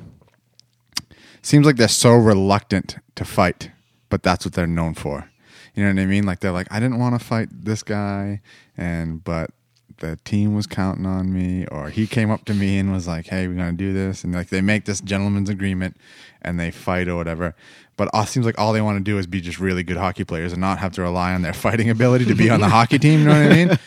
seems 1.41 1.66
like 1.66 1.78
they're 1.78 1.88
so 1.88 2.12
reluctant 2.12 2.98
to 3.16 3.24
fight, 3.24 3.72
but 4.12 4.22
that's 4.22 4.46
what 4.46 4.54
they're 4.54 4.68
known 4.68 4.94
for. 4.94 5.28
You 5.74 5.84
know 5.84 5.94
what 5.94 6.02
I 6.02 6.06
mean? 6.06 6.26
Like 6.26 6.42
they're 6.42 6.52
like, 6.52 6.68
I 6.70 6.80
didn't 6.80 7.00
want 7.00 7.20
to 7.20 7.26
fight 7.26 7.48
this 7.52 7.82
guy, 7.82 8.42
and 8.78 9.24
but 9.24 9.50
the 9.98 10.18
team 10.26 10.54
was 10.54 10.68
counting 10.68 11.06
on 11.06 11.34
me, 11.34 11.66
or 11.72 11.90
he 11.90 12.06
came 12.06 12.30
up 12.30 12.44
to 12.46 12.54
me 12.54 12.78
and 12.78 12.92
was 12.92 13.08
like, 13.08 13.28
"Hey, 13.28 13.48
we're 13.48 13.56
gonna 13.56 13.72
do 13.72 13.94
this," 13.94 14.24
and 14.24 14.34
like 14.34 14.50
they 14.50 14.62
make 14.62 14.86
this 14.86 15.00
gentleman's 15.00 15.50
agreement, 15.50 15.96
and 16.42 16.60
they 16.60 16.72
fight 16.72 17.08
or 17.08 17.16
whatever. 17.16 17.56
But 17.96 18.10
it 18.14 18.28
seems 18.28 18.46
like 18.46 18.60
all 18.60 18.74
they 18.74 18.82
want 18.82 18.98
to 18.98 19.04
do 19.04 19.18
is 19.18 19.28
be 19.28 19.42
just 19.42 19.60
really 19.60 19.84
good 19.84 19.98
hockey 19.98 20.26
players 20.26 20.52
and 20.52 20.60
not 20.60 20.80
have 20.80 20.92
to 20.94 21.02
rely 21.02 21.34
on 21.34 21.42
their 21.42 21.54
fighting 21.66 21.90
ability 21.90 22.26
to 22.26 22.36
be 22.36 22.50
on 22.50 22.60
the 22.60 22.70
hockey 22.78 23.00
team. 23.00 23.22
You 23.22 23.26
know 23.26 23.44
what 23.44 23.52
I 23.52 23.56
mean? 23.56 23.80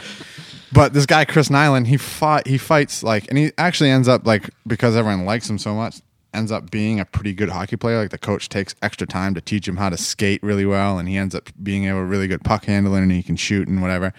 But 0.73 0.93
this 0.93 1.07
guy 1.07 1.25
Chris 1.27 1.51
Nilan, 1.51 1.87
he 1.87 1.97
fought, 1.99 2.47
he 2.47 2.59
fights 2.59 3.03
like, 3.03 3.29
and 3.29 3.37
he 3.37 3.53
actually 3.59 3.91
ends 3.91 4.09
up 4.09 4.27
like 4.27 4.51
because 4.67 4.97
everyone 4.97 5.27
likes 5.27 5.49
him 5.49 5.59
so 5.59 5.75
much, 5.75 6.01
ends 6.35 6.53
up 6.53 6.71
being 6.71 7.01
a 7.01 7.05
pretty 7.05 7.33
good 7.33 7.49
hockey 7.49 7.77
player. 7.77 7.99
Like 7.99 8.11
the 8.11 8.19
coach 8.19 8.49
takes 8.49 8.75
extra 8.83 9.07
time 9.07 9.35
to 9.35 9.41
teach 9.41 9.67
him 9.69 9.77
how 9.77 9.89
to 9.89 9.97
skate 9.97 10.43
really 10.43 10.67
well, 10.67 10.99
and 10.99 11.09
he 11.09 11.17
ends 11.17 11.35
up 11.35 11.51
being 11.63 11.87
a 11.89 12.05
really 12.05 12.27
good 12.27 12.45
puck 12.45 12.65
handler, 12.65 12.99
and 12.99 13.13
he 13.13 13.23
can 13.23 13.37
shoot 13.37 13.69
and 13.69 13.81
whatever. 13.81 14.13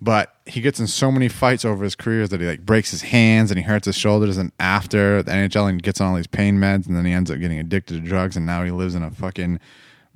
But 0.00 0.34
he 0.44 0.60
gets 0.60 0.78
in 0.78 0.86
so 0.86 1.10
many 1.10 1.28
fights 1.28 1.64
over 1.64 1.82
his 1.82 1.94
careers 1.94 2.28
that 2.28 2.40
he 2.40 2.46
like 2.46 2.66
breaks 2.66 2.90
his 2.90 3.02
hands 3.02 3.50
and 3.50 3.58
he 3.58 3.64
hurts 3.64 3.86
his 3.86 3.96
shoulders. 3.96 4.36
And 4.36 4.52
after 4.60 5.22
the 5.22 5.30
NHL, 5.30 5.70
and 5.70 5.82
gets 5.82 6.00
on 6.00 6.08
all 6.08 6.16
these 6.16 6.26
pain 6.26 6.58
meds, 6.58 6.86
and 6.86 6.94
then 6.94 7.06
he 7.06 7.12
ends 7.12 7.30
up 7.30 7.38
getting 7.38 7.58
addicted 7.58 8.02
to 8.02 8.08
drugs, 8.08 8.36
and 8.36 8.44
now 8.44 8.62
he 8.62 8.70
lives 8.70 8.94
in 8.94 9.02
a 9.02 9.10
fucking 9.10 9.58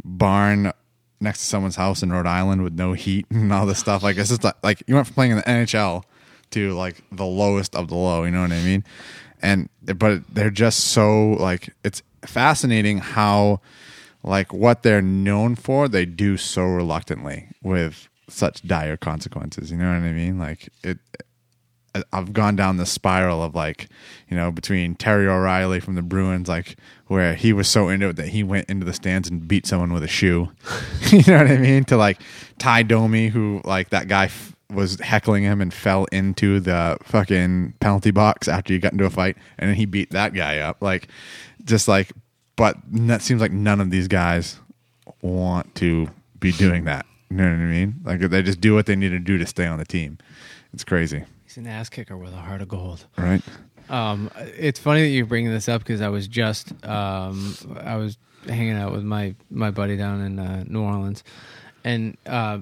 barn 0.04 0.72
next 1.20 1.40
to 1.40 1.44
someone's 1.46 1.76
house 1.76 2.02
in 2.02 2.12
Rhode 2.12 2.26
Island 2.26 2.62
with 2.62 2.74
no 2.74 2.92
heat 2.92 3.26
and 3.30 3.52
all 3.52 3.66
this 3.66 3.78
stuff. 3.78 4.02
Like 4.02 4.18
it's 4.18 4.28
just 4.28 4.44
like, 4.44 4.56
like 4.62 4.82
you 4.86 4.94
went 4.94 5.06
from 5.06 5.14
playing 5.14 5.32
in 5.32 5.38
the 5.38 5.44
NHL 5.44 6.04
to 6.50 6.72
like 6.74 7.02
the 7.10 7.26
lowest 7.26 7.74
of 7.74 7.88
the 7.88 7.94
low. 7.94 8.24
You 8.24 8.32
know 8.32 8.42
what 8.42 8.52
I 8.52 8.62
mean? 8.62 8.84
And 9.42 9.68
but 9.82 10.22
they're 10.32 10.50
just 10.50 10.80
so 10.80 11.30
like 11.32 11.74
it's 11.84 12.02
fascinating 12.24 12.98
how 12.98 13.60
like 14.22 14.52
what 14.52 14.82
they're 14.82 15.02
known 15.02 15.54
for 15.54 15.88
they 15.88 16.04
do 16.04 16.36
so 16.36 16.62
reluctantly 16.62 17.48
with 17.62 18.08
such 18.28 18.62
dire 18.62 18.96
consequences. 18.96 19.70
You 19.70 19.78
know 19.78 19.88
what 19.88 20.06
I 20.06 20.12
mean? 20.12 20.38
Like 20.38 20.68
it. 20.82 20.98
I've 22.12 22.32
gone 22.32 22.54
down 22.54 22.76
the 22.76 22.86
spiral 22.86 23.42
of 23.42 23.56
like, 23.56 23.88
you 24.28 24.36
know, 24.36 24.52
between 24.52 24.94
Terry 24.94 25.26
O'Reilly 25.26 25.80
from 25.80 25.96
the 25.96 26.02
Bruins, 26.02 26.48
like 26.48 26.76
where 27.08 27.34
he 27.34 27.52
was 27.52 27.66
so 27.68 27.88
into 27.88 28.10
it 28.10 28.16
that 28.16 28.28
he 28.28 28.44
went 28.44 28.70
into 28.70 28.86
the 28.86 28.92
stands 28.92 29.28
and 29.28 29.48
beat 29.48 29.66
someone 29.66 29.92
with 29.92 30.04
a 30.04 30.08
shoe. 30.08 30.52
you 31.10 31.24
know 31.26 31.38
what 31.38 31.50
I 31.50 31.56
mean? 31.56 31.82
To 31.86 31.96
like 31.96 32.20
Tie 32.58 32.84
Domi, 32.84 33.26
who 33.26 33.60
like 33.64 33.90
that 33.90 34.06
guy 34.06 34.26
f- 34.26 34.54
was 34.70 34.98
heckling 35.00 35.42
him 35.44 35.60
and 35.60 35.72
fell 35.72 36.04
into 36.06 36.60
the 36.60 36.96
fucking 37.02 37.74
penalty 37.80 38.10
box 38.10 38.48
after 38.48 38.72
he 38.72 38.78
got 38.78 38.92
into 38.92 39.04
a 39.04 39.10
fight, 39.10 39.36
and 39.58 39.68
then 39.68 39.76
he 39.76 39.86
beat 39.86 40.10
that 40.10 40.34
guy 40.34 40.58
up. 40.58 40.80
Like, 40.82 41.08
just 41.64 41.88
like, 41.88 42.12
but 42.56 42.76
that 42.90 43.22
seems 43.22 43.40
like 43.40 43.52
none 43.52 43.80
of 43.80 43.90
these 43.90 44.08
guys 44.08 44.58
want 45.22 45.74
to 45.76 46.08
be 46.38 46.52
doing 46.52 46.84
that. 46.84 47.06
You 47.30 47.36
know 47.36 47.44
what 47.44 47.52
I 47.52 47.56
mean? 47.56 47.94
Like 48.04 48.20
they 48.20 48.42
just 48.42 48.60
do 48.60 48.74
what 48.74 48.86
they 48.86 48.96
need 48.96 49.10
to 49.10 49.18
do 49.18 49.38
to 49.38 49.46
stay 49.46 49.66
on 49.66 49.78
the 49.78 49.84
team. 49.84 50.18
It's 50.72 50.84
crazy, 50.84 51.24
He's 51.44 51.56
an 51.56 51.66
ass 51.66 51.88
kicker 51.88 52.16
with 52.16 52.32
a 52.32 52.36
heart 52.36 52.60
of 52.62 52.68
gold. 52.68 53.06
right? 53.16 53.42
Um, 53.88 54.30
it's 54.36 54.78
funny 54.78 55.02
that 55.02 55.08
you're 55.08 55.26
bringing 55.26 55.50
this 55.50 55.68
up 55.68 55.82
because 55.82 56.00
I 56.00 56.08
was 56.08 56.28
just 56.28 56.72
um, 56.84 57.56
I 57.80 57.96
was 57.96 58.18
hanging 58.46 58.76
out 58.76 58.92
with 58.92 59.02
my 59.02 59.34
my 59.50 59.70
buddy 59.70 59.96
down 59.96 60.20
in 60.22 60.38
uh, 60.38 60.64
New 60.66 60.82
Orleans, 60.82 61.24
and 61.84 62.16
uh, 62.26 62.58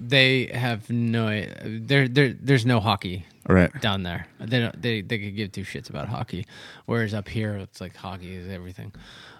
they 0.00 0.46
have 0.46 0.88
no 0.90 1.44
there 1.64 2.08
there 2.08 2.32
there's 2.32 2.64
no 2.66 2.80
hockey 2.80 3.26
Right. 3.48 3.70
down 3.80 4.02
there. 4.04 4.26
They 4.38 4.60
don't, 4.60 4.80
they 4.80 5.00
they 5.00 5.18
could 5.18 5.34
give 5.34 5.50
two 5.52 5.62
shits 5.64 5.90
about 5.90 6.08
hockey, 6.08 6.46
whereas 6.86 7.14
up 7.14 7.28
here 7.28 7.56
it's 7.56 7.80
like 7.80 7.96
hockey 7.96 8.34
is 8.34 8.48
everything. 8.50 8.92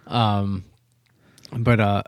Um, 0.07 0.65
but 1.53 1.78
uh, 1.81 2.03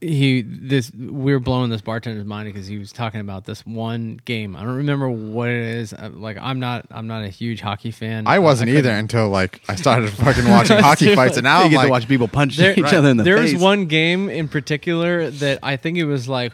he 0.00 0.42
this 0.42 0.90
we 0.92 1.32
were 1.32 1.38
blowing 1.38 1.70
this 1.70 1.82
bartender's 1.82 2.24
mind 2.24 2.52
because 2.52 2.66
he 2.66 2.78
was 2.78 2.90
talking 2.92 3.20
about 3.20 3.44
this 3.44 3.64
one 3.64 4.18
game. 4.24 4.56
I 4.56 4.60
don't 4.64 4.76
remember 4.76 5.08
what 5.08 5.48
it 5.48 5.62
is. 5.62 5.92
Uh, 5.92 6.10
Like 6.12 6.36
I'm 6.40 6.58
not 6.58 6.86
I'm 6.90 7.06
not 7.06 7.22
a 7.24 7.28
huge 7.28 7.60
hockey 7.60 7.90
fan. 7.92 8.26
I 8.26 8.38
wasn't 8.40 8.68
couldn't- 8.68 8.78
either 8.86 8.90
until 8.98 9.28
like 9.28 9.62
I 9.68 9.76
started 9.76 10.10
fucking 10.24 10.48
watching 10.48 10.78
hockey 10.78 11.14
fights, 11.14 11.36
and 11.36 11.44
now 11.44 11.58
you 11.60 11.64
I'm 11.66 11.70
get 11.70 11.76
like, 11.76 11.86
to 11.86 11.90
watch 11.92 12.08
people 12.08 12.28
punch 12.28 12.56
There, 12.56 12.72
each 12.78 12.92
other 12.92 13.08
in 13.10 13.16
the 13.18 13.24
there 13.24 13.38
face. 13.38 13.52
was 13.52 13.62
one 13.62 13.86
game 13.86 14.28
in 14.30 14.48
particular 14.48 15.30
that 15.30 15.60
I 15.62 15.76
think 15.76 15.96
it 15.98 16.04
was 16.06 16.28
like, 16.28 16.52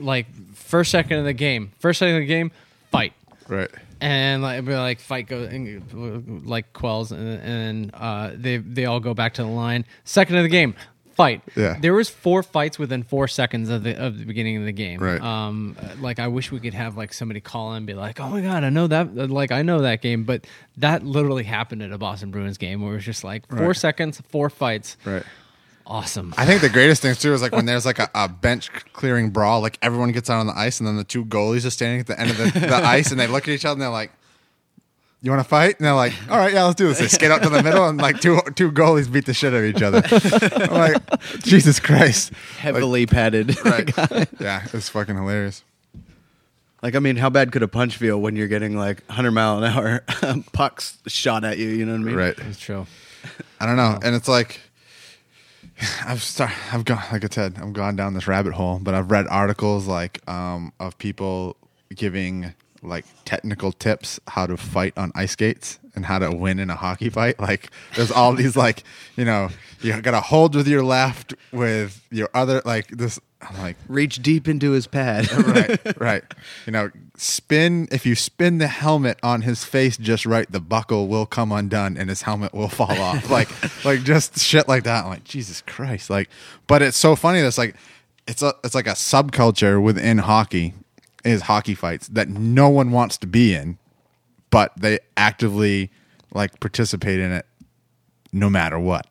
like 0.00 0.26
first 0.66 0.90
second 0.90 1.18
of 1.18 1.24
the 1.24 1.32
game, 1.32 1.72
first 1.78 1.98
second 1.98 2.16
of 2.16 2.20
the 2.22 2.26
game, 2.26 2.50
fight, 2.90 3.12
right, 3.48 3.70
and 4.00 4.42
like, 4.42 4.64
like 4.66 5.00
fight 5.00 5.26
goes 5.28 5.48
and, 5.52 6.46
like 6.46 6.72
quells, 6.72 7.12
and, 7.12 7.40
and 7.42 7.90
uh, 7.94 8.30
they 8.34 8.58
they 8.58 8.84
all 8.84 9.00
go 9.00 9.14
back 9.14 9.34
to 9.34 9.42
the 9.42 9.48
line. 9.48 9.84
Second 10.04 10.36
of 10.36 10.42
the 10.42 10.48
game, 10.48 10.74
fight. 11.14 11.40
Yeah. 11.56 11.78
there 11.80 11.94
was 11.94 12.10
four 12.10 12.42
fights 12.42 12.78
within 12.78 13.02
four 13.02 13.26
seconds 13.28 13.70
of 13.70 13.82
the 13.84 13.96
of 13.98 14.18
the 14.18 14.24
beginning 14.26 14.58
of 14.58 14.64
the 14.64 14.72
game. 14.72 15.00
Right. 15.00 15.20
Um, 15.20 15.76
like 16.00 16.18
I 16.18 16.28
wish 16.28 16.52
we 16.52 16.60
could 16.60 16.74
have 16.74 16.96
like 16.96 17.14
somebody 17.14 17.40
call 17.40 17.70
in 17.72 17.78
and 17.78 17.86
be 17.86 17.94
like, 17.94 18.20
oh 18.20 18.28
my 18.28 18.42
god, 18.42 18.64
I 18.64 18.68
know 18.70 18.86
that. 18.88 19.14
Like 19.16 19.50
I 19.52 19.62
know 19.62 19.80
that 19.80 20.02
game, 20.02 20.24
but 20.24 20.46
that 20.76 21.02
literally 21.04 21.44
happened 21.44 21.82
at 21.82 21.90
a 21.92 21.98
Boston 21.98 22.30
Bruins 22.30 22.58
game 22.58 22.82
where 22.82 22.92
it 22.92 22.96
was 22.96 23.04
just 23.04 23.24
like 23.24 23.46
four 23.48 23.68
Right. 23.68 23.76
seconds, 23.76 24.20
four 24.28 24.50
fights. 24.50 24.96
right. 25.06 25.22
Awesome. 25.88 26.34
I 26.36 26.46
think 26.46 26.62
the 26.62 26.68
greatest 26.68 27.00
thing 27.00 27.14
too 27.14 27.32
is 27.32 27.42
like 27.42 27.52
when 27.52 27.64
there's 27.66 27.86
like 27.86 27.98
a, 28.00 28.10
a 28.14 28.28
bench 28.28 28.70
clearing 28.92 29.30
brawl, 29.30 29.60
like 29.60 29.78
everyone 29.82 30.10
gets 30.12 30.28
out 30.28 30.40
on 30.40 30.46
the 30.46 30.58
ice, 30.58 30.80
and 30.80 30.86
then 30.86 30.96
the 30.96 31.04
two 31.04 31.24
goalies 31.24 31.64
are 31.64 31.70
standing 31.70 32.00
at 32.00 32.06
the 32.06 32.18
end 32.18 32.30
of 32.30 32.36
the, 32.38 32.60
the 32.60 32.74
ice, 32.84 33.10
and 33.10 33.20
they 33.20 33.26
look 33.26 33.44
at 33.44 33.50
each 33.50 33.64
other 33.64 33.74
and 33.74 33.82
they're 33.82 33.88
like, 33.88 34.10
"You 35.22 35.30
want 35.30 35.42
to 35.44 35.48
fight?" 35.48 35.78
And 35.78 35.86
they're 35.86 35.94
like, 35.94 36.12
"All 36.28 36.38
right, 36.38 36.52
yeah, 36.52 36.64
let's 36.64 36.74
do 36.74 36.88
this." 36.88 36.98
They 36.98 37.06
skate 37.06 37.30
up 37.30 37.42
to 37.42 37.48
the 37.48 37.62
middle, 37.62 37.88
and 37.88 37.98
like 37.98 38.20
two 38.20 38.40
two 38.56 38.72
goalies 38.72 39.10
beat 39.10 39.26
the 39.26 39.34
shit 39.34 39.52
out 39.54 39.58
of 39.58 39.64
each 39.64 39.82
other. 39.82 40.02
I'm 40.64 40.70
like, 40.72 41.20
Jesus 41.44 41.78
Christ, 41.78 42.32
heavily 42.58 43.06
padded. 43.06 43.56
right? 43.64 43.88
yeah, 44.40 44.66
it's 44.72 44.88
fucking 44.88 45.14
hilarious. 45.14 45.62
Like, 46.82 46.94
I 46.94 46.98
mean, 46.98 47.16
how 47.16 47.30
bad 47.30 47.52
could 47.52 47.62
a 47.62 47.68
punch 47.68 47.96
feel 47.96 48.20
when 48.20 48.36
you're 48.36 48.48
getting 48.48 48.76
like 48.76 49.02
100 49.06 49.30
mile 49.30 49.62
an 49.62 49.64
hour 49.64 50.04
pucks 50.52 50.98
shot 51.06 51.44
at 51.44 51.58
you? 51.58 51.68
You 51.68 51.86
know 51.86 51.92
what 51.92 52.00
I 52.00 52.04
mean? 52.04 52.14
Right. 52.14 52.38
It's 52.38 52.58
true. 52.60 52.86
I 53.58 53.66
don't 53.66 53.76
know, 53.76 53.98
and 54.02 54.14
it's 54.14 54.28
like 54.28 54.60
I've 56.06 56.22
start, 56.22 56.52
I've 56.72 56.84
gone 56.84 57.02
like 57.12 57.24
I 57.24 57.28
said, 57.30 57.58
I've 57.60 57.72
gone 57.72 57.96
down 57.96 58.14
this 58.14 58.26
rabbit 58.26 58.54
hole, 58.54 58.78
but 58.80 58.94
I've 58.94 59.10
read 59.10 59.26
articles 59.28 59.86
like 59.86 60.26
um, 60.28 60.72
of 60.80 60.96
people 60.98 61.56
giving 61.94 62.54
like 62.82 63.04
technical 63.24 63.72
tips 63.72 64.20
how 64.28 64.46
to 64.46 64.56
fight 64.56 64.92
on 64.96 65.10
ice 65.14 65.32
skates 65.32 65.78
and 65.94 66.06
how 66.06 66.18
to 66.18 66.30
win 66.30 66.58
in 66.58 66.70
a 66.70 66.76
hockey 66.76 67.10
fight. 67.10 67.40
Like 67.40 67.70
there's 67.94 68.10
all 68.10 68.34
these 68.34 68.56
like 68.56 68.84
you 69.16 69.24
know 69.24 69.48
you 69.80 70.00
got 70.00 70.12
to 70.12 70.20
hold 70.20 70.54
with 70.54 70.68
your 70.68 70.82
left 70.82 71.34
with 71.52 72.02
your 72.10 72.30
other 72.34 72.62
like 72.64 72.88
this. 72.88 73.18
I'm 73.48 73.58
like 73.58 73.76
Reach 73.88 74.22
deep 74.22 74.48
into 74.48 74.72
his 74.72 74.86
pad. 74.86 75.30
right, 75.46 76.00
right. 76.00 76.24
You 76.66 76.72
know, 76.72 76.90
spin. 77.16 77.88
If 77.90 78.06
you 78.06 78.14
spin 78.14 78.58
the 78.58 78.66
helmet 78.66 79.18
on 79.22 79.42
his 79.42 79.64
face 79.64 79.96
just 79.96 80.26
right, 80.26 80.50
the 80.50 80.60
buckle 80.60 81.08
will 81.08 81.26
come 81.26 81.52
undone 81.52 81.96
and 81.96 82.08
his 82.08 82.22
helmet 82.22 82.54
will 82.54 82.68
fall 82.68 82.90
off. 82.90 83.30
like, 83.30 83.48
like 83.84 84.02
just 84.02 84.38
shit 84.38 84.68
like 84.68 84.84
that. 84.84 85.04
I'm 85.04 85.10
like, 85.10 85.24
Jesus 85.24 85.62
Christ. 85.62 86.10
Like, 86.10 86.28
but 86.66 86.82
it's 86.82 86.96
so 86.96 87.16
funny. 87.16 87.40
That's 87.40 87.58
like, 87.58 87.76
it's 88.26 88.42
a, 88.42 88.54
it's 88.64 88.74
like 88.74 88.86
a 88.86 88.92
subculture 88.92 89.82
within 89.82 90.18
hockey 90.18 90.74
is 91.24 91.42
hockey 91.42 91.74
fights 91.74 92.08
that 92.08 92.28
no 92.28 92.68
one 92.68 92.92
wants 92.92 93.16
to 93.18 93.26
be 93.26 93.54
in, 93.54 93.78
but 94.50 94.72
they 94.76 94.98
actively 95.16 95.90
like 96.32 96.60
participate 96.60 97.18
in 97.18 97.32
it 97.32 97.46
no 98.32 98.50
matter 98.50 98.78
what. 98.78 99.06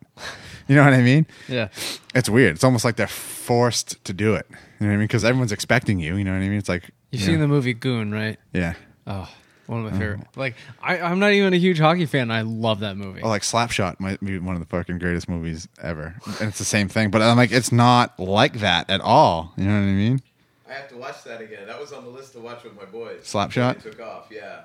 You 0.68 0.76
know 0.76 0.84
what 0.84 0.94
I 0.94 1.02
mean? 1.02 1.26
Yeah. 1.48 1.68
It's 2.14 2.28
weird. 2.28 2.54
It's 2.54 2.64
almost 2.64 2.84
like 2.84 2.96
they're 2.96 3.06
forced 3.06 4.02
to 4.04 4.12
do 4.12 4.34
it. 4.34 4.46
You 4.50 4.56
know 4.56 4.86
what 4.88 4.94
I 4.94 4.96
mean? 4.96 5.06
Because 5.06 5.24
everyone's 5.24 5.52
expecting 5.52 6.00
you. 6.00 6.16
You 6.16 6.24
know 6.24 6.32
what 6.32 6.38
I 6.38 6.48
mean? 6.48 6.58
It's 6.58 6.68
like 6.68 6.90
You've 7.10 7.20
you 7.20 7.26
seen 7.26 7.34
know, 7.36 7.42
the 7.42 7.48
movie 7.48 7.74
Goon, 7.74 8.12
right? 8.12 8.38
yeah. 8.52 8.74
Oh, 9.06 9.28
one 9.66 9.84
of 9.84 9.92
my 9.92 9.96
oh. 9.96 10.00
favorite. 10.00 10.26
Like, 10.34 10.56
I, 10.82 10.98
I'm 10.98 11.18
not 11.20 11.32
even 11.32 11.54
a 11.54 11.56
huge 11.56 11.78
hockey 11.78 12.06
fan. 12.06 12.30
I 12.30 12.42
love 12.42 12.80
that 12.80 12.96
movie. 12.96 13.22
Oh, 13.22 13.28
like 13.28 13.42
Slapshot 13.42 14.00
might 14.00 14.20
be 14.20 14.38
one 14.38 14.54
of 14.54 14.60
the 14.60 14.66
fucking 14.66 14.98
greatest 14.98 15.28
movies 15.28 15.68
ever, 15.80 16.16
and 16.40 16.48
it's 16.48 16.58
the 16.58 16.64
same 16.64 16.88
thing. 16.88 17.10
But 17.10 17.22
I'm 17.22 17.36
like, 17.36 17.52
it's 17.52 17.70
not 17.70 18.18
like 18.18 18.54
that 18.54 18.90
at 18.90 19.00
all. 19.00 19.52
You 19.56 19.64
know 19.64 19.80
what 19.80 19.86
I 19.86 19.92
mean? 19.92 20.20
I 20.68 20.72
have 20.72 20.88
to 20.88 20.96
watch 20.96 21.22
that 21.24 21.40
again. 21.40 21.66
That 21.66 21.78
was 21.78 21.92
on 21.92 22.04
the 22.04 22.10
list 22.10 22.32
to 22.32 22.40
watch 22.40 22.64
with 22.64 22.74
my 22.74 22.84
boys. 22.84 23.20
Slapshot? 23.22 23.76
It 23.76 23.92
took 23.92 24.00
off. 24.00 24.26
Yeah, 24.30 24.62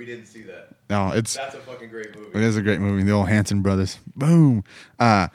we 0.00 0.06
didn't 0.06 0.24
see 0.24 0.40
that. 0.44 0.70
No, 0.88 1.12
it's 1.12 1.36
That's 1.36 1.54
a 1.54 1.58
fucking 1.58 1.90
great 1.90 2.16
movie. 2.16 2.30
It 2.32 2.42
is 2.42 2.56
a 2.56 2.62
great 2.62 2.80
movie. 2.80 3.02
The 3.02 3.12
old 3.12 3.28
Hanson 3.28 3.60
brothers. 3.60 3.98
Boom. 4.16 4.64
Uh, 4.98 5.28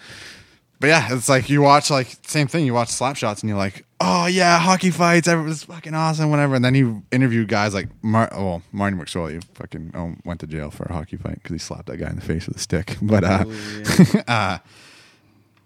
but 0.80 0.88
yeah, 0.88 1.08
it's 1.12 1.30
like 1.30 1.52
you 1.52 1.62
watch 1.62 1.92
like 1.92 2.08
same 2.26 2.48
thing. 2.48 2.66
You 2.66 2.74
watch 2.74 2.88
Slapshots 2.88 3.42
and 3.42 3.50
you're 3.50 3.60
like, 3.60 3.86
oh 4.02 4.26
yeah, 4.26 4.58
hockey 4.58 4.90
fights. 4.90 5.28
Everyone's 5.28 5.64
fucking 5.66 5.94
awesome, 5.94 6.32
whatever. 6.32 6.56
And 6.56 6.66
then 6.66 6.74
you 6.74 7.04
interview 7.12 7.46
guys 7.46 7.76
like 7.76 7.90
Mar- 8.02 8.32
well, 8.32 8.64
Marty 8.72 8.98
McSorley 8.98 9.44
fucking 9.54 9.92
oh, 9.94 10.16
went 10.26 10.40
to 10.40 10.48
jail 10.48 10.72
for 10.72 10.86
a 10.86 10.94
hockey 10.94 11.18
fight 11.18 11.36
because 11.36 11.52
he 11.52 11.60
slapped 11.60 11.86
that 11.86 11.98
guy 11.98 12.10
in 12.10 12.16
the 12.16 12.24
face 12.24 12.48
with 12.48 12.58
a 12.58 12.60
stick. 12.60 12.98
But 13.04 13.24
uh, 13.24 13.46
uh, 14.28 14.58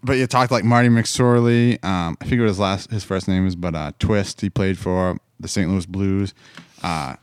but 0.03 0.17
you 0.17 0.27
talked 0.27 0.51
like 0.51 0.65
Marty 0.65 0.89
McSorley. 0.89 1.81
Um, 1.85 2.17
I 2.19 2.25
forget 2.25 2.39
what 2.39 2.47
his 2.49 2.59
last 2.59 2.91
his 2.91 3.05
first 3.05 3.29
name 3.29 3.47
is, 3.47 3.55
but 3.55 3.75
uh, 3.75 3.93
Twist. 3.97 4.41
He 4.41 4.49
played 4.49 4.77
for 4.77 5.17
the 5.39 5.47
St. 5.47 5.71
Louis 5.71 5.85
Blues. 5.85 6.33
Uh, 6.83 7.15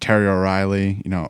Terry 0.00 0.26
O'Reilly. 0.26 1.00
You 1.04 1.10
know, 1.10 1.28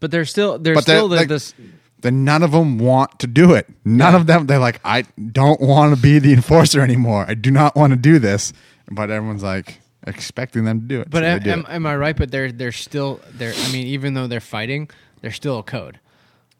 But 0.00 0.10
they're 0.10 0.24
still 0.24 0.58
there's 0.58 0.76
But 0.76 0.86
they're, 0.86 0.96
still 0.98 1.08
the, 1.08 1.16
like- 1.16 1.28
this. 1.28 1.54
then 2.00 2.24
none 2.24 2.42
of 2.42 2.50
them 2.52 2.78
want 2.78 3.18
to 3.20 3.26
do 3.26 3.54
it. 3.54 3.68
None 3.84 4.12
Yeah. 4.14 4.20
of 4.20 4.26
them, 4.26 4.46
they're 4.46 4.58
like, 4.58 4.80
I 4.84 5.02
don't 5.32 5.60
want 5.60 5.94
to 5.94 6.00
be 6.00 6.18
the 6.18 6.32
enforcer 6.32 6.80
anymore. 6.80 7.24
I 7.28 7.34
do 7.34 7.50
not 7.50 7.76
want 7.76 7.92
to 7.92 7.96
do 7.98 8.18
this. 8.18 8.52
But 8.90 9.10
everyone's 9.10 9.42
like 9.44 9.80
expecting 10.06 10.64
them 10.64 10.80
to 10.80 10.86
do 10.86 11.00
it. 11.00 11.08
But 11.10 11.20
so 11.22 11.26
am, 11.26 11.38
do 11.40 11.50
am, 11.50 11.60
it. 11.60 11.66
am 11.68 11.86
I 11.86 11.96
right? 11.96 12.16
But 12.16 12.30
they're 12.30 12.50
they're 12.52 12.72
still 12.72 13.20
they're. 13.32 13.54
I 13.56 13.72
mean, 13.72 13.86
even 13.86 14.14
though 14.14 14.26
they're 14.26 14.40
fighting, 14.40 14.90
there's 15.20 15.36
still 15.36 15.58
a 15.60 15.62
code. 15.62 15.98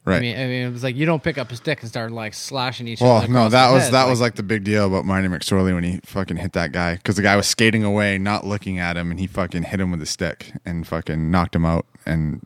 Right. 0.05 0.17
I 0.17 0.21
mean, 0.21 0.37
I 0.37 0.47
mean, 0.47 0.67
it 0.67 0.73
was 0.73 0.83
like 0.83 0.97
you 0.97 1.07
don't 1.07 1.23
pick 1.23 1.39
up 1.39 1.51
a 1.53 1.57
stick 1.57 1.81
and 1.81 1.89
start 1.89 2.13
like 2.13 2.35
slashing 2.35 2.89
each 2.89 3.01
other. 3.03 3.11
well, 3.11 3.29
no, 3.29 3.49
that 3.49 3.71
was 3.71 3.85
head. 3.85 3.93
that 3.93 4.09
was 4.09 4.21
like 4.21 4.35
the 4.35 4.43
big 4.43 4.65
deal 4.65 4.87
about 4.87 5.05
Marty 5.05 5.29
McSorley 5.29 5.75
when 5.75 5.85
he 5.85 6.01
fucking 6.05 6.37
hit 6.39 6.53
that 6.55 6.73
guy 6.73 6.97
because 6.97 7.17
the 7.17 7.23
guy 7.23 7.37
was 7.37 7.47
skating 7.47 7.85
away, 7.85 8.19
not 8.19 8.47
looking 8.47 8.79
at 8.79 8.97
him, 8.97 9.11
and 9.11 9.21
he 9.21 9.27
fucking 9.27 9.65
hit 9.65 9.81
him 9.81 9.91
with 9.91 10.03
a 10.03 10.07
stick 10.07 10.53
and 10.65 10.87
fucking 10.87 11.31
knocked 11.31 11.55
him 11.55 11.65
out, 11.65 11.87
and 12.07 12.45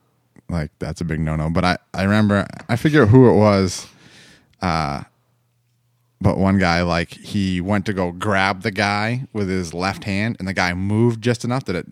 like 0.48 0.70
that's 0.78 1.00
a 1.00 1.04
big 1.04 1.20
no 1.20 1.36
no. 1.36 1.50
But 1.50 1.64
I 1.64 1.78
I 1.94 2.02
remember 2.02 2.46
I 2.68 2.76
figure 2.76 3.06
who 3.06 3.28
it 3.28 3.34
was, 3.34 3.86
uh, 4.62 5.04
but 6.20 6.38
one 6.38 6.58
guy 6.58 6.82
like 6.82 7.10
he 7.10 7.60
went 7.60 7.86
to 7.86 7.92
go 7.92 8.12
grab 8.12 8.62
the 8.62 8.70
guy 8.70 9.26
with 9.32 9.48
his 9.48 9.74
left 9.74 10.04
hand, 10.04 10.36
and 10.38 10.46
the 10.46 10.54
guy 10.54 10.72
moved 10.74 11.22
just 11.22 11.44
enough 11.44 11.64
that 11.64 11.76
it 11.76 11.86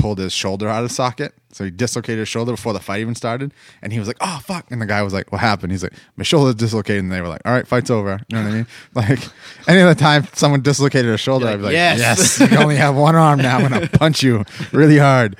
pulled 0.00 0.18
his 0.18 0.32
shoulder 0.32 0.68
out 0.68 0.82
of 0.82 0.90
socket. 0.90 1.34
So 1.52 1.64
he 1.64 1.70
dislocated 1.70 2.20
his 2.20 2.28
shoulder 2.28 2.52
before 2.52 2.72
the 2.72 2.80
fight 2.80 3.00
even 3.00 3.14
started. 3.14 3.52
And 3.82 3.92
he 3.92 3.98
was 3.98 4.08
like, 4.08 4.16
oh, 4.20 4.40
fuck. 4.42 4.70
And 4.70 4.80
the 4.80 4.86
guy 4.86 5.02
was 5.02 5.12
like, 5.12 5.30
what 5.32 5.40
happened? 5.40 5.72
He's 5.72 5.82
like, 5.82 5.92
my 6.16 6.22
shoulder's 6.24 6.54
dislocated. 6.54 7.02
And 7.02 7.12
they 7.12 7.20
were 7.20 7.28
like, 7.28 7.42
all 7.44 7.52
right, 7.52 7.66
fight's 7.66 7.90
over. 7.90 8.20
You 8.28 8.36
know 8.36 8.44
what 8.44 8.52
I 8.52 8.54
mean? 8.54 8.66
Like, 8.94 9.20
any 9.68 9.80
other 9.80 9.94
time 9.94 10.26
someone 10.32 10.62
dislocated 10.62 11.12
a 11.12 11.18
shoulder, 11.18 11.46
You're 11.46 11.54
I'd 11.54 11.56
be 11.56 11.62
like, 11.62 11.68
like, 11.70 11.98
yes. 11.98 12.38
yes, 12.40 12.50
you 12.50 12.58
only 12.58 12.76
have 12.76 12.96
one 12.96 13.16
arm 13.16 13.40
now. 13.40 13.56
And 13.58 13.66
I'm 13.66 13.70
going 13.72 13.88
to 13.88 13.98
punch 13.98 14.22
you 14.22 14.44
really 14.72 14.98
hard. 14.98 15.36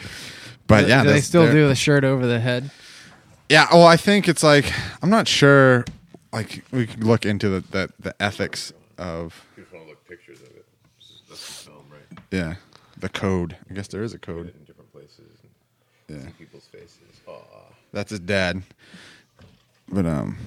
But 0.66 0.87
yeah, 0.89 1.03
do 1.03 1.09
they 1.11 1.20
still 1.20 1.51
do 1.51 1.66
the 1.66 1.74
shirt 1.74 2.05
over 2.05 2.27
the 2.27 2.39
head? 2.39 2.70
Yeah, 3.49 3.66
well, 3.73 3.87
I 3.87 3.97
think 3.97 4.28
it's 4.28 4.45
like 4.45 4.73
I'm 5.03 5.11
not 5.11 5.27
sure. 5.27 5.85
Like 6.32 6.65
we 6.70 6.87
could 6.87 7.03
look 7.03 7.27
into 7.27 7.49
the 7.49 7.61
the, 7.73 7.91
the 7.99 8.23
ethics 8.23 8.73
of 8.97 9.45
You 9.57 9.65
just 9.65 9.74
want 9.74 9.87
to 9.87 9.91
look 9.91 10.07
pictures 10.07 10.41
of 10.41 10.47
it. 10.47 10.65
This 10.99 11.11
is, 11.11 11.23
that's 11.28 11.65
the 11.65 11.70
film, 11.70 11.85
right? 11.91 12.19
yeah 12.31 12.55
the 13.01 13.09
code. 13.09 13.56
I 13.70 13.74
guess 13.74 13.89
there 13.89 14.02
is 14.02 14.14
a 14.14 14.18
code. 14.18 14.52
in 14.56 14.64
different 14.64 14.93
places 14.93 15.39
Yeah, 16.09 16.22
see 16.27 16.32
people's 16.39 16.64
faces. 16.66 16.98
Aw. 17.27 17.39
that's 17.93 18.10
his 18.10 18.20
dad. 18.20 18.62
But 19.89 20.06
um, 20.06 20.39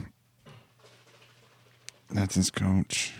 that's 2.10 2.36
his 2.36 2.50
coach. 2.50 3.14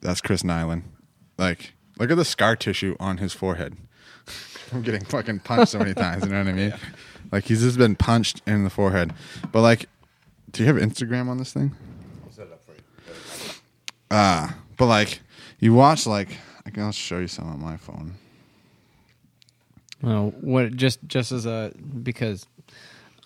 That's 0.00 0.20
Chris 0.20 0.42
Nilan. 0.42 0.82
Like, 1.38 1.72
look 1.98 2.10
at 2.10 2.16
the 2.16 2.24
scar 2.24 2.56
tissue 2.56 2.96
on 3.00 3.18
his 3.18 3.32
forehead. 3.32 3.76
I'm 4.72 4.82
getting 4.82 5.04
fucking 5.04 5.40
punched 5.40 5.72
so 5.72 5.78
many 5.78 5.94
times. 6.04 6.24
You 6.24 6.30
know 6.30 6.38
what 6.38 6.48
I 6.48 6.52
mean? 6.52 6.74
Like 7.32 7.44
he's 7.44 7.62
just 7.62 7.78
been 7.78 7.96
punched 7.96 8.42
in 8.46 8.64
the 8.64 8.70
forehead. 8.70 9.12
But 9.52 9.62
like, 9.62 9.86
do 10.50 10.62
you 10.62 10.66
have 10.72 10.76
Instagram 10.76 11.28
on 11.28 11.38
this 11.38 11.52
thing? 11.52 11.74
I'll 12.24 12.32
set 12.32 12.46
it 12.46 12.52
up 12.52 12.62
for 12.64 12.72
you. 12.72 12.78
Uh, 14.10 14.48
but 14.76 14.86
like 14.86 15.20
you 15.58 15.74
watch 15.74 16.06
like 16.06 16.28
I 16.66 16.70
can 16.70 16.82
I'll 16.84 16.92
show 16.92 17.18
you 17.18 17.28
some 17.28 17.48
on 17.48 17.60
my 17.60 17.76
phone. 17.76 18.14
Well, 20.02 20.32
what 20.40 20.76
just 20.76 21.00
just 21.06 21.32
as 21.32 21.44
a 21.46 21.72
because 22.02 22.46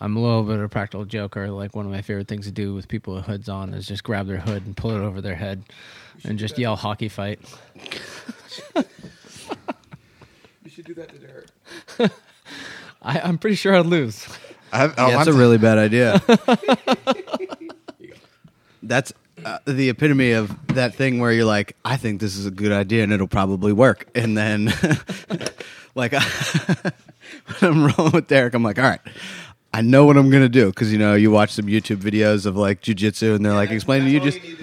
I'm 0.00 0.16
a 0.16 0.20
little 0.20 0.42
bit 0.42 0.56
of 0.56 0.62
a 0.62 0.68
practical 0.68 1.04
joker. 1.04 1.48
Like 1.50 1.76
one 1.76 1.84
of 1.86 1.92
my 1.92 2.02
favorite 2.02 2.28
things 2.28 2.46
to 2.46 2.52
do 2.52 2.74
with 2.74 2.88
people 2.88 3.14
with 3.14 3.24
hoods 3.26 3.48
on 3.48 3.74
is 3.74 3.86
just 3.86 4.02
grab 4.04 4.26
their 4.26 4.38
hood 4.38 4.64
and 4.66 4.76
pull 4.76 4.90
it 4.90 5.00
over 5.00 5.20
their 5.20 5.34
head, 5.36 5.64
and 6.24 6.38
just 6.38 6.58
yell 6.58 6.76
hockey 6.76 7.08
fight. 7.08 7.40
You 10.64 10.70
should 10.70 10.84
do 10.86 10.94
that 10.94 11.08
to 11.10 11.18
Derek. 11.18 11.48
I, 13.02 13.20
I'm 13.20 13.36
pretty 13.38 13.56
sure 13.56 13.74
I'd 13.74 13.84
lose. 13.86 14.26
I 14.72 14.78
have, 14.78 14.94
oh, 14.96 15.08
Yeah, 15.08 15.16
that's 15.16 15.28
a 15.28 15.32
I'm- 15.32 15.38
really 15.38 15.58
bad 15.58 15.76
idea. 15.78 16.22
that's 18.82 19.12
uh, 19.44 19.58
the 19.66 19.88
epitome 19.90 20.32
of 20.32 20.54
that 20.68 20.94
thing 20.94 21.18
where 21.18 21.32
you're 21.32 21.44
like, 21.44 21.76
I 21.84 21.96
think 21.96 22.20
this 22.20 22.36
is 22.36 22.46
a 22.46 22.50
good 22.50 22.72
idea 22.72 23.02
and 23.02 23.12
it'll 23.12 23.26
probably 23.26 23.72
work. 23.72 24.08
And 24.14 24.36
then, 24.36 24.66
like, 25.94 26.12
when 26.12 26.92
I'm 27.62 27.86
rolling 27.86 28.12
with 28.12 28.28
Derek, 28.28 28.54
I'm 28.54 28.62
like, 28.62 28.78
all 28.78 28.84
right, 28.84 29.00
I 29.72 29.80
know 29.80 30.04
what 30.04 30.16
I'm 30.16 30.30
going 30.30 30.42
to 30.42 30.48
do. 30.48 30.66
Because, 30.66 30.92
you 30.92 30.98
know, 30.98 31.14
you 31.14 31.30
watch 31.30 31.50
some 31.50 31.66
YouTube 31.66 31.98
videos 31.98 32.46
of 32.46 32.56
like 32.56 32.82
jujitsu 32.82 33.34
and 33.34 33.44
they're 33.44 33.54
like, 33.54 33.70
explaining 33.70 34.08
to 34.08 34.12
you 34.12 34.20
just. 34.20 34.42
you 34.42 34.56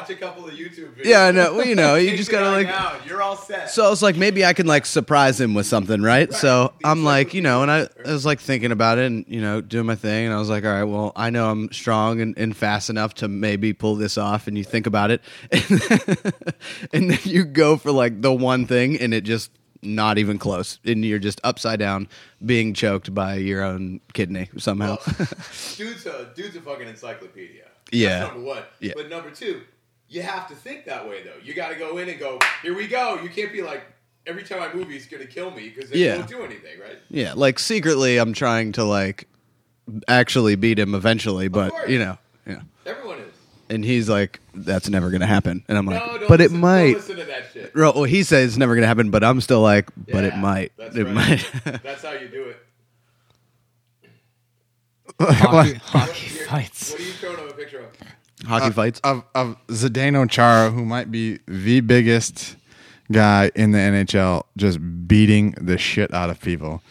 need 0.00 0.06
to 0.06 0.14
do 0.14 0.16
is 0.16 0.18
watch 0.18 0.18
a 0.18 0.20
couple 0.20 0.48
of 0.48 0.54
YouTube 0.54 0.94
videos. 0.94 1.04
Yeah, 1.04 1.24
I 1.26 1.30
know. 1.32 1.54
Well, 1.54 1.66
you 1.66 1.74
know, 1.74 1.94
you 1.96 2.16
just 2.16 2.30
gotta, 2.30 2.50
like- 2.50 2.66
down. 2.66 3.00
You're 3.06 3.22
all 3.22 3.36
set. 3.36 3.70
So 3.70 3.84
I 3.86 3.90
was 3.90 4.02
like, 4.02 4.16
maybe 4.16 4.44
I 4.44 4.52
can 4.52 4.66
like 4.66 4.86
surprise 4.86 5.40
him 5.40 5.54
with 5.54 5.66
something, 5.66 6.02
right? 6.02 6.32
So 6.32 6.72
I'm 6.84 7.04
like, 7.04 7.34
you 7.34 7.42
know, 7.42 7.62
and 7.62 7.70
I, 7.70 7.88
I 8.04 8.12
was 8.12 8.26
like 8.26 8.40
thinking 8.40 8.72
about 8.72 8.98
it 8.98 9.06
and, 9.06 9.24
you 9.28 9.40
know, 9.40 9.60
doing 9.60 9.86
my 9.86 9.94
thing. 9.94 10.26
And 10.26 10.34
I 10.34 10.38
was 10.38 10.48
like, 10.48 10.64
all 10.64 10.70
right, 10.70 10.84
well, 10.84 11.12
I 11.16 11.30
know 11.30 11.50
I'm 11.50 11.72
strong 11.72 12.20
and, 12.20 12.36
and 12.38 12.56
fast 12.56 12.90
enough 12.90 13.14
to 13.14 13.28
maybe 13.28 13.72
pull 13.72 13.96
this 13.96 14.18
off. 14.18 14.46
And 14.46 14.56
you 14.58 14.64
think 14.64 14.86
about 14.86 15.10
it. 15.10 15.22
And 15.68 15.80
then, 15.80 16.00
and 16.92 17.10
then 17.10 17.18
you 17.24 17.44
go 17.44 17.76
for 17.76 17.90
like 17.90 18.22
the 18.22 18.32
one 18.32 18.66
thing 18.66 19.00
and 19.00 19.12
it 19.12 19.22
just 19.22 19.50
not 19.82 20.18
even 20.18 20.38
close. 20.38 20.78
And 20.84 21.04
you're 21.04 21.18
just 21.18 21.40
upside 21.44 21.78
down 21.78 22.08
being 22.44 22.74
choked 22.74 23.14
by 23.14 23.36
your 23.36 23.62
own 23.62 24.00
kidney 24.12 24.48
somehow. 24.58 24.96
dude's 25.76 26.06
a 26.06 26.30
dude's 26.34 26.56
a 26.56 26.60
fucking 26.60 26.88
encyclopedia. 26.88 27.64
Yeah. 27.92 28.20
That's 28.20 28.32
number 28.34 28.46
one. 28.46 28.62
Yeah. 28.80 28.92
But 28.96 29.08
number 29.08 29.30
two, 29.30 29.62
you 30.08 30.22
have 30.22 30.48
to 30.48 30.54
think 30.54 30.84
that 30.86 31.08
way 31.08 31.22
though. 31.22 31.36
You 31.42 31.54
got 31.54 31.68
to 31.70 31.74
go 31.76 31.98
in 31.98 32.08
and 32.08 32.18
go, 32.18 32.38
here 32.62 32.74
we 32.74 32.86
go. 32.86 33.20
You 33.22 33.28
can't 33.28 33.52
be 33.52 33.62
like, 33.62 33.82
every 34.26 34.42
time 34.44 34.60
I 34.62 34.72
move, 34.72 34.88
he's 34.88 35.06
gonna 35.06 35.26
kill 35.26 35.50
me 35.50 35.68
because 35.68 35.90
they 35.90 35.98
Yeah. 35.98 36.16
won't 36.16 36.28
do 36.28 36.42
anything, 36.42 36.78
right? 36.80 36.98
yeah. 37.10 37.32
Like 37.34 37.58
secretly, 37.58 38.16
I'm 38.18 38.32
trying 38.32 38.72
to 38.72 38.84
like 38.84 39.26
actually 40.08 40.56
beat 40.56 40.78
him 40.78 40.94
eventually, 40.94 41.48
but 41.48 41.72
you 41.88 41.98
know, 41.98 42.18
yeah. 42.46 42.60
Everyone 42.84 43.18
is. 43.18 43.32
And 43.68 43.84
he's 43.84 44.08
like, 44.08 44.38
"That's 44.54 44.88
never 44.88 45.10
gonna 45.10 45.26
happen," 45.26 45.64
and 45.68 45.76
I'm 45.76 45.86
like, 45.86 46.04
no, 46.06 46.18
don't 46.18 46.28
"But 46.28 46.38
listen, 46.40 46.56
it 46.56 46.58
might." 46.60 46.84
Don't 46.86 46.94
listen 46.94 47.16
to 47.16 47.24
that 47.24 47.44
shit. 47.52 47.74
Well, 47.74 47.92
well, 47.94 48.04
he 48.04 48.22
says 48.22 48.50
it's 48.50 48.56
never 48.56 48.74
gonna 48.76 48.86
happen, 48.86 49.10
but 49.10 49.24
I'm 49.24 49.40
still 49.40 49.60
like, 49.60 49.88
"But 49.96 50.22
it 50.24 50.36
might. 50.36 50.70
That's 50.76 50.94
It 50.96 51.04
right. 51.04 51.14
might." 51.14 51.50
That's 51.82 52.02
how 52.04 52.12
you 52.12 52.28
do 52.28 52.44
it. 52.44 52.62
Hockey, 55.20 55.74
hockey 55.84 56.28
What, 56.38 56.46
fights. 56.48 56.90
What 56.92 57.00
are 57.00 57.02
you 57.02 57.10
showing 57.12 57.38
him 57.38 57.48
a 57.48 57.52
picture 57.52 57.80
of? 57.80 57.86
Hockey 58.46 58.66
uh, 58.66 58.70
fights. 58.70 59.00
of 59.04 59.24
of 59.34 59.56
Zdeno 59.68 60.28
Chara, 60.30 60.70
who 60.70 60.84
might 60.84 61.10
be 61.10 61.40
the 61.46 61.80
biggest 61.80 62.56
guy 63.12 63.50
in 63.54 63.72
the 63.72 63.78
NHL, 63.78 64.44
just 64.56 64.78
beating 65.06 65.52
the 65.60 65.78
shit 65.78 66.12
out 66.12 66.30
of 66.30 66.40
people. 66.40 66.82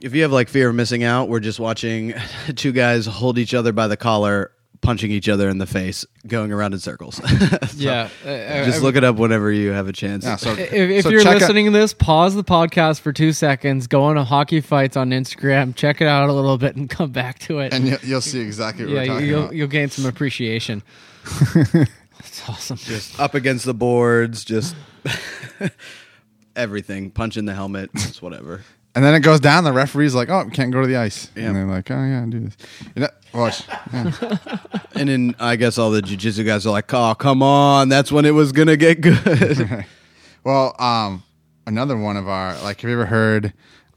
If 0.00 0.14
you 0.14 0.22
have 0.22 0.32
like 0.32 0.48
fear 0.48 0.70
of 0.70 0.74
missing 0.74 1.02
out, 1.04 1.28
we're 1.28 1.40
just 1.40 1.60
watching 1.60 2.14
two 2.56 2.72
guys 2.72 3.06
hold 3.06 3.38
each 3.38 3.54
other 3.54 3.72
by 3.72 3.86
the 3.86 3.96
collar, 3.96 4.50
punching 4.90 5.12
each 5.12 5.28
other 5.28 5.48
in 5.48 5.58
the 5.58 5.66
face, 5.66 6.04
going 6.26 6.50
around 6.50 6.72
in 6.72 6.80
circles. 6.80 7.20
Yeah, 7.76 8.08
uh, 8.26 8.64
just 8.64 8.80
uh, 8.80 8.82
look 8.82 8.96
it 8.96 9.04
up 9.04 9.14
whenever 9.16 9.50
you 9.52 9.70
have 9.70 9.86
a 9.88 9.92
chance. 9.92 10.24
Yeah, 10.24 10.34
so 10.36 10.50
If, 10.52 10.72
if 10.72 11.02
so 11.04 11.10
you're 11.10 11.22
check 11.22 11.36
out- 11.36 11.40
listening 11.42 11.66
to 11.66 11.70
this, 11.70 11.94
pause 11.94 12.34
the 12.34 12.42
podcast 12.44 13.00
for 13.00 13.12
two 13.12 13.32
seconds, 13.32 13.86
go 13.86 14.02
on 14.02 14.16
to 14.16 14.24
Hockey 14.24 14.60
Fights 14.60 14.96
on 14.96 15.10
Instagram, 15.10 15.74
check 15.76 16.00
it 16.00 16.08
out 16.08 16.28
a 16.28 16.32
little 16.32 16.58
bit, 16.58 16.74
and 16.74 16.90
come 16.90 17.12
back 17.12 17.38
to 17.40 17.60
it. 17.60 17.72
and 17.72 17.86
you, 17.86 17.96
you'll 18.02 18.20
see 18.20 18.40
exactly 18.40 18.84
what 18.86 18.92
yeah, 18.92 19.00
we're 19.00 19.06
talking 19.06 19.26
you'll 19.28 19.40
about. 19.44 19.54
you'll 19.54 19.68
gain 19.68 19.88
some 19.90 20.04
appreciation. 20.06 20.82
That's 21.54 22.48
awesome. 22.48 22.76
Just 22.78 23.18
up 23.20 23.34
against 23.34 23.64
the 23.64 23.72
boards, 23.74 24.44
just 24.44 24.74
everything, 26.56 27.10
punching 27.12 27.44
the 27.44 27.54
helmet, 27.54 27.90
it's 27.94 28.20
whatever. 28.20 28.62
And 28.94 29.04
then 29.04 29.14
it 29.14 29.20
goes 29.20 29.38
down. 29.40 29.62
The 29.64 29.72
referee's 29.72 30.14
like, 30.16 30.28
"Oh, 30.30 30.44
we 30.44 30.50
can't 30.50 30.72
go 30.72 30.80
to 30.80 30.86
the 30.86 30.96
ice." 30.96 31.30
Yeah. 31.36 31.44
And 31.46 31.56
they're 31.56 31.66
like, 31.66 31.90
"Oh 31.90 32.04
yeah, 32.04 32.24
do 32.28 32.40
this." 32.40 32.56
You 32.96 33.02
know, 33.02 33.08
watch. 33.32 33.62
Yeah. 33.92 34.12
And 34.94 35.08
then 35.08 35.34
I 35.40 35.56
guess 35.56 35.78
all 35.78 35.90
the 35.90 36.02
jujitsu 36.02 36.44
guys 36.44 36.66
are 36.66 36.70
like, 36.70 36.92
"Oh, 36.92 37.14
come 37.14 37.42
on, 37.42 37.88
that's 37.88 38.10
when 38.12 38.24
it 38.26 38.32
was 38.32 38.52
gonna 38.52 38.76
get 38.76 39.00
good." 39.00 39.86
well, 40.44 40.74
um, 40.78 41.22
another 41.66 41.96
one 41.96 42.16
of 42.18 42.28
our 42.28 42.54
like, 42.62 42.80
have 42.82 42.90
you 42.90 42.96
ever 42.96 43.06
heard 43.06 43.52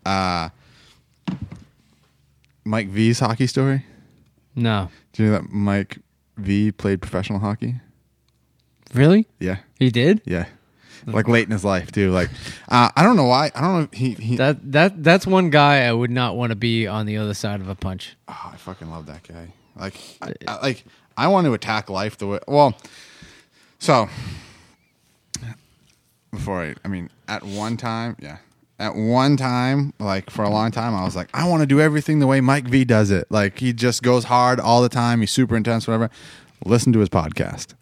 uh, 0.06 0.48
Mike 2.64 2.88
V's 2.88 3.20
hockey 3.20 3.48
story? 3.48 3.86
No, 4.56 4.90
Do 5.14 5.24
you 5.24 5.30
know 5.32 5.40
that 5.40 5.50
Mike 5.52 5.98
V 6.38 6.72
played 6.72 7.02
professional 7.02 7.40
hockey? 7.40 7.76
really, 8.94 9.28
Yeah, 9.40 9.58
he 9.80 9.90
did. 9.90 10.22
yeah. 10.26 10.46
Like 11.06 11.28
late 11.28 11.46
in 11.46 11.52
his 11.52 11.66
life 11.66 11.92
too. 11.92 12.12
Like 12.12 12.30
uh, 12.70 12.90
I 12.96 13.04
don't 13.04 13.16
know 13.16 13.26
why. 13.26 13.52
I 13.56 13.62
don't 13.62 13.74
know. 13.74 13.88
If 13.92 13.94
he 13.94 14.12
he. 14.14 14.36
That 14.38 14.72
that 14.72 15.04
that's 15.04 15.28
one 15.28 15.50
guy 15.50 15.86
I 15.86 15.94
would 15.94 16.12
not 16.12 16.36
want 16.36 16.52
to 16.52 16.56
be 16.56 16.88
on 16.88 17.06
the 17.06 17.18
other 17.18 17.34
side 17.34 17.62
of 17.62 17.70
a 17.70 17.76
punch. 17.76 18.16
oh, 18.28 18.52
I 18.54 18.58
fucking 18.58 18.90
love 18.90 19.06
that 19.08 19.24
guy. 19.24 19.54
Like 19.76 19.96
I, 20.22 20.34
I, 20.48 20.62
like 20.62 20.86
I 21.18 21.28
want 21.28 21.46
to 21.46 21.54
attack 21.54 21.90
life 21.90 22.18
the 22.18 22.28
way. 22.28 22.40
Well, 22.48 22.78
so 23.80 24.10
before 26.32 26.64
I, 26.64 26.76
I 26.84 26.88
mean, 26.88 27.10
at 27.28 27.44
one 27.44 27.78
time, 27.78 28.18
yeah. 28.20 28.38
At 28.80 28.96
one 28.96 29.38
time, 29.38 29.94
like 30.00 30.30
for 30.30 30.44
a 30.44 30.50
long 30.50 30.72
time, 30.72 30.96
I 30.96 31.06
was 31.06 31.16
like, 31.16 31.30
I 31.34 31.48
want 31.48 31.62
to 31.62 31.68
do 31.68 31.80
everything 31.80 32.20
the 32.20 32.28
way 32.28 32.42
Mike 32.42 32.66
V 32.66 32.84
does 32.84 33.12
it. 33.12 33.28
Like 33.30 33.60
he 33.60 33.72
just 33.72 34.02
goes 34.02 34.26
hard 34.26 34.60
all 34.60 34.82
the 34.82 34.90
time. 34.90 35.22
He's 35.22 35.32
super 35.32 35.56
intense, 35.56 35.88
whatever. 35.88 36.10
Listen 36.66 36.92
to 36.94 37.00
his 37.00 37.08
podcast. 37.08 37.76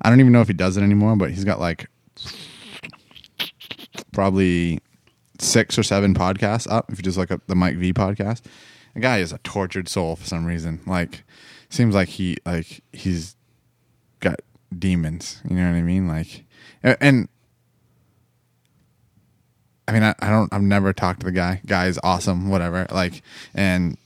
I 0.00 0.08
don't 0.08 0.20
even 0.20 0.32
know 0.32 0.40
if 0.40 0.48
he 0.48 0.54
does 0.54 0.76
it 0.76 0.82
anymore, 0.82 1.16
but 1.16 1.30
he's 1.30 1.44
got 1.44 1.60
like 1.60 1.88
probably 4.12 4.80
six 5.38 5.78
or 5.78 5.82
seven 5.82 6.14
podcasts 6.14 6.70
up. 6.70 6.90
If 6.90 6.98
you 6.98 7.02
just 7.02 7.18
look 7.18 7.30
up 7.30 7.46
the 7.46 7.54
Mike 7.54 7.76
V 7.76 7.92
podcast, 7.92 8.42
the 8.94 9.00
guy 9.00 9.18
is 9.18 9.32
a 9.32 9.38
tortured 9.38 9.88
soul 9.88 10.16
for 10.16 10.26
some 10.26 10.46
reason. 10.46 10.80
Like, 10.86 11.24
seems 11.70 11.94
like 11.94 12.08
he 12.08 12.36
like 12.44 12.82
he's 12.92 13.36
got 14.20 14.40
demons. 14.76 15.40
You 15.48 15.56
know 15.56 15.70
what 15.70 15.76
I 15.76 15.82
mean? 15.82 16.08
Like, 16.08 16.44
and 16.82 17.28
I 19.86 19.92
mean, 19.92 20.02
I, 20.02 20.14
I 20.20 20.30
don't. 20.30 20.52
I've 20.52 20.62
never 20.62 20.92
talked 20.92 21.20
to 21.20 21.26
the 21.26 21.32
guy. 21.32 21.62
Guy 21.66 21.86
is 21.86 21.98
awesome. 22.02 22.48
Whatever. 22.48 22.86
Like, 22.90 23.22
and 23.54 23.96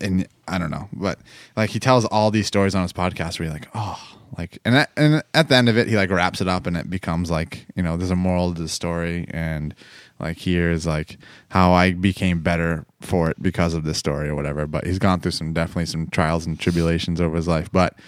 and 0.00 0.26
I 0.48 0.58
don't 0.58 0.70
know, 0.70 0.88
but 0.92 1.18
like 1.56 1.70
he 1.70 1.78
tells 1.78 2.04
all 2.06 2.30
these 2.30 2.46
stories 2.46 2.74
on 2.74 2.82
his 2.82 2.92
podcast 2.92 3.38
where 3.38 3.46
you're 3.46 3.54
like, 3.54 3.68
oh, 3.74 4.18
like, 4.36 4.58
and 4.64 4.86
and 4.96 5.22
at 5.34 5.48
the 5.48 5.56
end 5.56 5.68
of 5.68 5.76
it, 5.76 5.88
he 5.88 5.96
like 5.96 6.10
wraps 6.10 6.40
it 6.40 6.48
up 6.48 6.66
and 6.66 6.76
it 6.76 6.88
becomes 6.88 7.30
like, 7.30 7.66
you 7.74 7.82
know, 7.82 7.96
there's 7.96 8.10
a 8.10 8.16
moral 8.16 8.54
to 8.54 8.62
the 8.62 8.68
story, 8.68 9.26
and 9.30 9.74
like 10.18 10.38
here's 10.38 10.86
like 10.86 11.18
how 11.48 11.72
I 11.72 11.92
became 11.92 12.40
better 12.40 12.86
for 13.00 13.30
it 13.30 13.42
because 13.42 13.74
of 13.74 13.84
this 13.84 13.98
story 13.98 14.28
or 14.28 14.34
whatever. 14.34 14.66
But 14.66 14.86
he's 14.86 14.98
gone 14.98 15.20
through 15.20 15.32
some 15.32 15.52
definitely 15.52 15.86
some 15.86 16.06
trials 16.08 16.46
and 16.46 16.58
tribulations 16.58 17.20
over 17.20 17.36
his 17.36 17.48
life, 17.48 17.70
but 17.72 17.98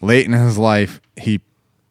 late 0.00 0.26
in 0.26 0.32
his 0.32 0.58
life, 0.58 1.00
he 1.16 1.40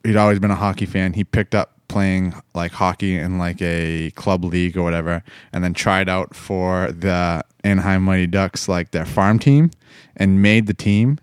he'd 0.04 0.16
always 0.16 0.40
been 0.40 0.52
a 0.52 0.56
hockey 0.56 0.86
fan. 0.86 1.14
He 1.14 1.24
picked 1.24 1.56
up 1.56 1.74
playing 1.88 2.34
like 2.54 2.72
hockey 2.72 3.18
in 3.18 3.38
like 3.38 3.62
a 3.62 4.12
club 4.12 4.44
league 4.44 4.78
or 4.78 4.84
whatever, 4.84 5.24
and 5.52 5.64
then 5.64 5.74
tried 5.74 6.10
out 6.10 6.36
for 6.36 6.92
the 6.92 7.44
Anaheim 7.64 8.04
Mighty 8.04 8.28
Ducks, 8.28 8.70
like 8.70 8.92
their 8.92 9.06
farm 9.06 9.40
team, 9.40 9.72
and 10.16 10.42
made 10.42 10.68
the 10.68 10.74
team. 10.74 11.20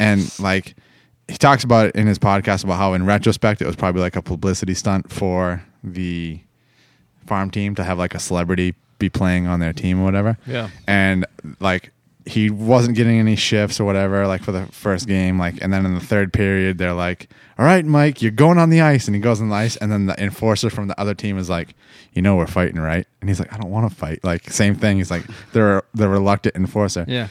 And 0.00 0.32
like 0.38 0.76
he 1.28 1.36
talks 1.36 1.62
about 1.62 1.88
it 1.88 1.94
in 1.94 2.06
his 2.06 2.18
podcast 2.18 2.64
about 2.64 2.78
how 2.78 2.94
in 2.94 3.04
retrospect 3.04 3.60
it 3.60 3.66
was 3.66 3.76
probably 3.76 4.00
like 4.00 4.16
a 4.16 4.22
publicity 4.22 4.74
stunt 4.74 5.12
for 5.12 5.62
the 5.84 6.40
farm 7.26 7.50
team 7.50 7.74
to 7.74 7.84
have 7.84 7.98
like 7.98 8.14
a 8.14 8.18
celebrity 8.18 8.74
be 8.98 9.08
playing 9.08 9.46
on 9.46 9.60
their 9.60 9.72
team 9.72 10.00
or 10.00 10.04
whatever. 10.04 10.38
Yeah. 10.46 10.70
And 10.86 11.26
like 11.60 11.92
he 12.28 12.50
wasn't 12.50 12.96
getting 12.96 13.18
any 13.18 13.36
shifts 13.36 13.80
or 13.80 13.84
whatever, 13.84 14.26
like 14.26 14.42
for 14.42 14.52
the 14.52 14.66
first 14.66 15.06
game. 15.06 15.38
Like, 15.38 15.62
and 15.62 15.72
then 15.72 15.86
in 15.86 15.94
the 15.94 16.00
third 16.00 16.32
period, 16.32 16.78
they're 16.78 16.92
like, 16.92 17.28
"All 17.58 17.64
right, 17.64 17.84
Mike, 17.84 18.20
you're 18.20 18.30
going 18.30 18.58
on 18.58 18.70
the 18.70 18.82
ice," 18.82 19.06
and 19.06 19.14
he 19.14 19.20
goes 19.20 19.40
on 19.40 19.48
the 19.48 19.54
ice, 19.54 19.76
and 19.76 19.90
then 19.90 20.06
the 20.06 20.22
enforcer 20.22 20.68
from 20.68 20.88
the 20.88 21.00
other 21.00 21.14
team 21.14 21.38
is 21.38 21.48
like, 21.48 21.74
"You 22.12 22.20
know, 22.20 22.36
we're 22.36 22.46
fighting, 22.46 22.78
right?" 22.80 23.06
And 23.20 23.30
he's 23.30 23.38
like, 23.38 23.52
"I 23.52 23.56
don't 23.56 23.70
want 23.70 23.90
to 23.90 23.96
fight." 23.96 24.22
Like, 24.22 24.50
same 24.50 24.74
thing. 24.74 24.98
He's 24.98 25.10
like, 25.10 25.24
they're 25.52 25.82
the 25.94 26.08
reluctant 26.08 26.54
enforcer. 26.54 27.06
Yeah. 27.08 27.28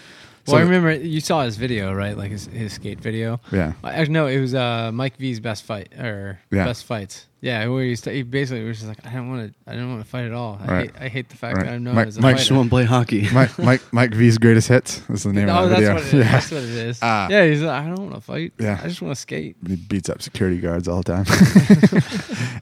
So- 0.48 0.54
Well, 0.54 0.62
I 0.62 0.64
remember 0.66 0.94
you 0.94 1.20
saw 1.20 1.44
his 1.44 1.58
video, 1.58 1.94
right? 1.94 2.18
Like 2.18 2.32
his, 2.32 2.48
his 2.48 2.72
skate 2.74 3.02
video. 3.02 3.40
Yeah. 3.52 3.74
Actually, 3.84 4.14
no, 4.14 4.28
it 4.28 4.40
was 4.40 4.56
uh, 4.56 4.92
Mike 4.94 5.18
V's 5.18 5.40
best 5.42 5.64
fight 5.64 5.94
or 6.00 6.40
Yeah. 6.52 6.64
best 6.66 6.86
fights. 6.86 7.26
Yeah, 7.42 7.68
where 7.68 7.84
he's 7.84 8.04
he 8.04 8.24
basically 8.24 8.64
was 8.64 8.78
just 8.78 8.88
like, 8.88 9.06
I 9.06 9.12
don't 9.14 9.30
want 9.30 9.54
to, 9.54 9.72
I 9.72 9.76
don't 9.76 9.90
want 9.92 10.04
to 10.04 10.10
fight 10.10 10.26
at 10.26 10.32
all. 10.34 10.58
I 10.60 10.66
Right. 10.72 10.86
hate, 10.92 11.02
I 11.02 11.08
hate 11.10 11.30
the 11.30 11.36
fact 11.38 11.58
Right. 11.58 11.66
that 11.68 11.74
I'm 11.74 11.84
known 11.84 11.96
Mike- 11.96 12.08
as 12.08 12.18
a 12.18 12.22
Mike 12.22 12.36
I 12.36 12.38
just 12.38 12.50
fighter. 12.50 12.58
want 12.58 12.68
to 12.68 12.70
play 12.72 12.84
hockey. 12.86 13.28
Mike, 13.34 13.60
Mike, 13.60 13.82
Mike 13.94 14.14
V's 14.14 14.38
greatest 14.40 14.70
hits. 14.70 15.00
This 15.02 15.20
is 15.20 15.24
the 15.26 15.34
name 15.40 15.50
Oh, 15.50 15.66
of 15.66 15.70
the 15.70 15.76
video. 15.76 15.94
what. 15.96 16.04
Yeah. 16.14 16.32
That's 16.32 16.50
what 16.52 16.64
it 16.64 16.70
is. 16.70 17.04
Uh, 17.04 17.28
yeah, 17.30 17.46
he's 17.46 17.62
like, 17.62 17.84
I 17.84 17.88
don't 17.88 18.00
want 18.10 18.16
to 18.16 18.22
fight. 18.22 18.54
Yeah. 18.58 18.80
I 18.82 18.88
just 18.88 19.02
want 19.02 19.14
to 19.16 19.22
skate. 19.22 19.56
he 19.68 19.76
beats 19.76 20.10
up 20.10 20.22
security 20.22 20.60
guards 20.60 20.88
all 20.88 21.04
the 21.04 21.14
time. 21.14 22.02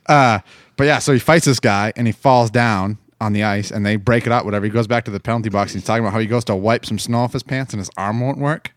uh, 0.08 0.40
but 0.76 0.84
yeah, 0.88 1.00
so 1.00 1.14
he 1.14 1.20
fights 1.20 1.46
this 1.46 1.60
guy 1.60 1.94
and 1.96 2.08
he 2.08 2.14
falls 2.14 2.50
down 2.52 2.98
on 3.22 3.34
the 3.34 3.44
ice 3.44 3.72
and 3.72 3.86
they 3.86 3.96
break 3.96 4.26
it 4.26 4.32
up, 4.32 4.46
whatever. 4.46 4.66
He 4.66 4.72
goes 4.72 4.88
back 4.88 5.06
to 5.06 5.12
the 5.12 5.20
penalty 5.20 5.50
box 5.50 5.72
and 5.72 5.82
he's 5.82 5.88
talking 5.88 6.04
about 6.04 6.14
how 6.14 6.20
he 6.20 6.28
goes 6.28 6.46
to 6.46 6.56
wipe 6.56 6.86
some 6.86 7.00
snow 7.00 7.20
off 7.20 7.34
his 7.34 7.44
pants 7.44 7.74
and 7.74 7.80
his 7.80 7.90
arm 7.98 8.20
won't 8.20 8.38
work. 8.38 8.72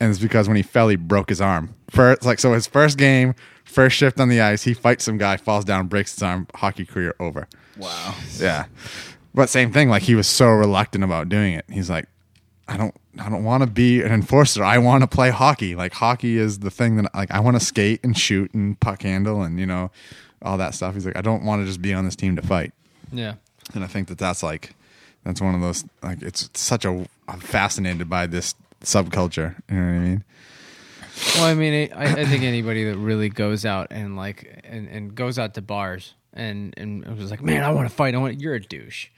And 0.00 0.10
it's 0.10 0.20
because 0.20 0.46
when 0.46 0.56
he 0.56 0.62
fell, 0.62 0.88
he 0.88 0.96
broke 0.96 1.28
his 1.28 1.40
arm. 1.40 1.74
First, 1.90 2.24
like 2.24 2.38
so, 2.38 2.52
his 2.52 2.66
first 2.66 2.98
game, 2.98 3.34
first 3.64 3.96
shift 3.96 4.20
on 4.20 4.28
the 4.28 4.40
ice, 4.40 4.62
he 4.62 4.74
fights 4.74 5.04
some 5.04 5.18
guy, 5.18 5.36
falls 5.36 5.64
down, 5.64 5.88
breaks 5.88 6.14
his 6.14 6.22
arm, 6.22 6.46
hockey 6.54 6.84
career 6.84 7.14
over. 7.18 7.48
Wow. 7.76 8.14
Yeah. 8.38 8.66
But 9.34 9.48
same 9.48 9.72
thing, 9.72 9.88
like 9.88 10.02
he 10.02 10.14
was 10.14 10.26
so 10.26 10.48
reluctant 10.48 11.04
about 11.04 11.28
doing 11.28 11.54
it. 11.54 11.64
He's 11.68 11.90
like, 11.90 12.06
I 12.68 12.76
don't 12.76 12.94
I 13.18 13.28
don't 13.28 13.44
want 13.44 13.62
to 13.62 13.66
be 13.66 14.02
an 14.02 14.12
enforcer. 14.12 14.62
I 14.62 14.78
want 14.78 15.02
to 15.02 15.06
play 15.08 15.30
hockey. 15.30 15.74
Like 15.74 15.92
hockey 15.94 16.36
is 16.38 16.60
the 16.60 16.70
thing 16.70 16.96
that 16.96 17.14
like 17.14 17.30
I 17.30 17.40
want 17.40 17.58
to 17.58 17.64
skate 17.64 18.00
and 18.04 18.16
shoot 18.16 18.52
and 18.54 18.78
puck 18.78 19.02
handle 19.02 19.42
and 19.42 19.58
you 19.58 19.66
know 19.66 19.90
all 20.42 20.58
that 20.58 20.74
stuff. 20.74 20.94
He's 20.94 21.06
like 21.06 21.16
I 21.16 21.22
don't 21.22 21.44
want 21.44 21.62
to 21.62 21.66
just 21.66 21.82
be 21.82 21.94
on 21.94 22.04
this 22.04 22.14
team 22.14 22.36
to 22.36 22.42
fight. 22.42 22.72
Yeah. 23.10 23.34
And 23.74 23.84
I 23.84 23.86
think 23.86 24.08
that 24.08 24.18
that's 24.18 24.42
like 24.42 24.74
that's 25.24 25.40
one 25.40 25.54
of 25.54 25.60
those 25.60 25.84
like 26.02 26.22
it's 26.22 26.48
such 26.54 26.84
a 26.84 27.06
I'm 27.28 27.40
fascinated 27.40 28.08
by 28.08 28.26
this 28.26 28.54
subculture. 28.82 29.56
You 29.70 29.76
know 29.76 29.86
what 29.86 29.96
I 29.96 29.98
mean? 29.98 30.24
Well, 31.34 31.44
I 31.44 31.54
mean, 31.54 31.92
I, 31.92 32.20
I 32.20 32.24
think 32.24 32.44
anybody 32.44 32.84
that 32.84 32.96
really 32.96 33.28
goes 33.28 33.66
out 33.66 33.88
and 33.90 34.16
like 34.16 34.62
and, 34.64 34.88
and 34.88 35.14
goes 35.14 35.38
out 35.38 35.54
to 35.54 35.62
bars 35.62 36.14
and 36.32 36.74
and 36.76 37.04
was 37.18 37.30
like, 37.30 37.42
man, 37.42 37.62
I 37.62 37.70
want 37.70 37.88
to 37.88 37.94
fight. 37.94 38.14
I 38.14 38.18
want. 38.18 38.40
You're 38.40 38.54
a 38.54 38.60
douche. 38.60 39.08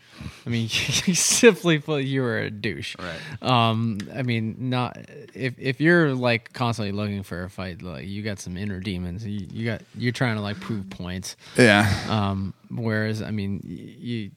I 0.45 0.51
mean, 0.51 0.63
you 1.05 1.15
simply 1.15 1.79
put, 1.79 2.05
you 2.05 2.25
are 2.25 2.39
a 2.39 2.51
douche. 2.51 2.97
Right. 2.99 3.43
Um. 3.43 3.99
I 4.15 4.23
mean, 4.23 4.57
not 4.59 4.99
if 5.35 5.55
if 5.59 5.81
you're 5.81 6.15
like 6.15 6.53
constantly 6.53 6.93
looking 6.93 7.23
for 7.23 7.45
a 7.45 7.51
fight, 7.51 7.83
like 7.83 8.07
you 8.07 8.23
got 8.23 8.39
some 8.39 8.57
inner 8.57 8.81
demons. 8.81 9.25
You, 9.27 9.47
you 9.51 9.67
got 9.67 9.83
you're 9.97 10.13
trying 10.13 10.37
to 10.37 10.43
like 10.43 10.59
prove 10.61 10.89
points. 10.91 11.37
Yeah. 11.57 11.93
Um. 12.09 12.55
Whereas, 12.71 13.23
I 13.23 13.31
mean, 13.31 13.61
you. 13.65 14.31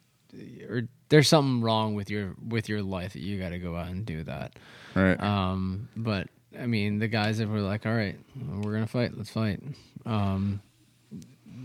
Or 0.67 0.87
there's 1.09 1.27
something 1.27 1.61
wrong 1.61 1.93
with 1.93 2.09
your 2.09 2.35
with 2.47 2.69
your 2.69 2.81
life 2.81 3.13
that 3.13 3.21
you 3.21 3.39
got 3.39 3.49
to 3.49 3.59
go 3.59 3.75
out 3.75 3.89
and 3.89 4.05
do 4.05 4.23
that. 4.23 4.53
Right. 4.95 5.21
Um, 5.21 5.89
but 5.95 6.27
I 6.59 6.65
mean, 6.65 6.99
the 6.99 7.07
guys 7.07 7.37
that 7.37 7.47
were 7.47 7.59
like, 7.59 7.85
"All 7.85 7.93
right, 7.93 8.17
we're 8.35 8.73
gonna 8.73 8.87
fight. 8.87 9.15
Let's 9.15 9.29
fight." 9.29 9.61
Um, 10.05 10.61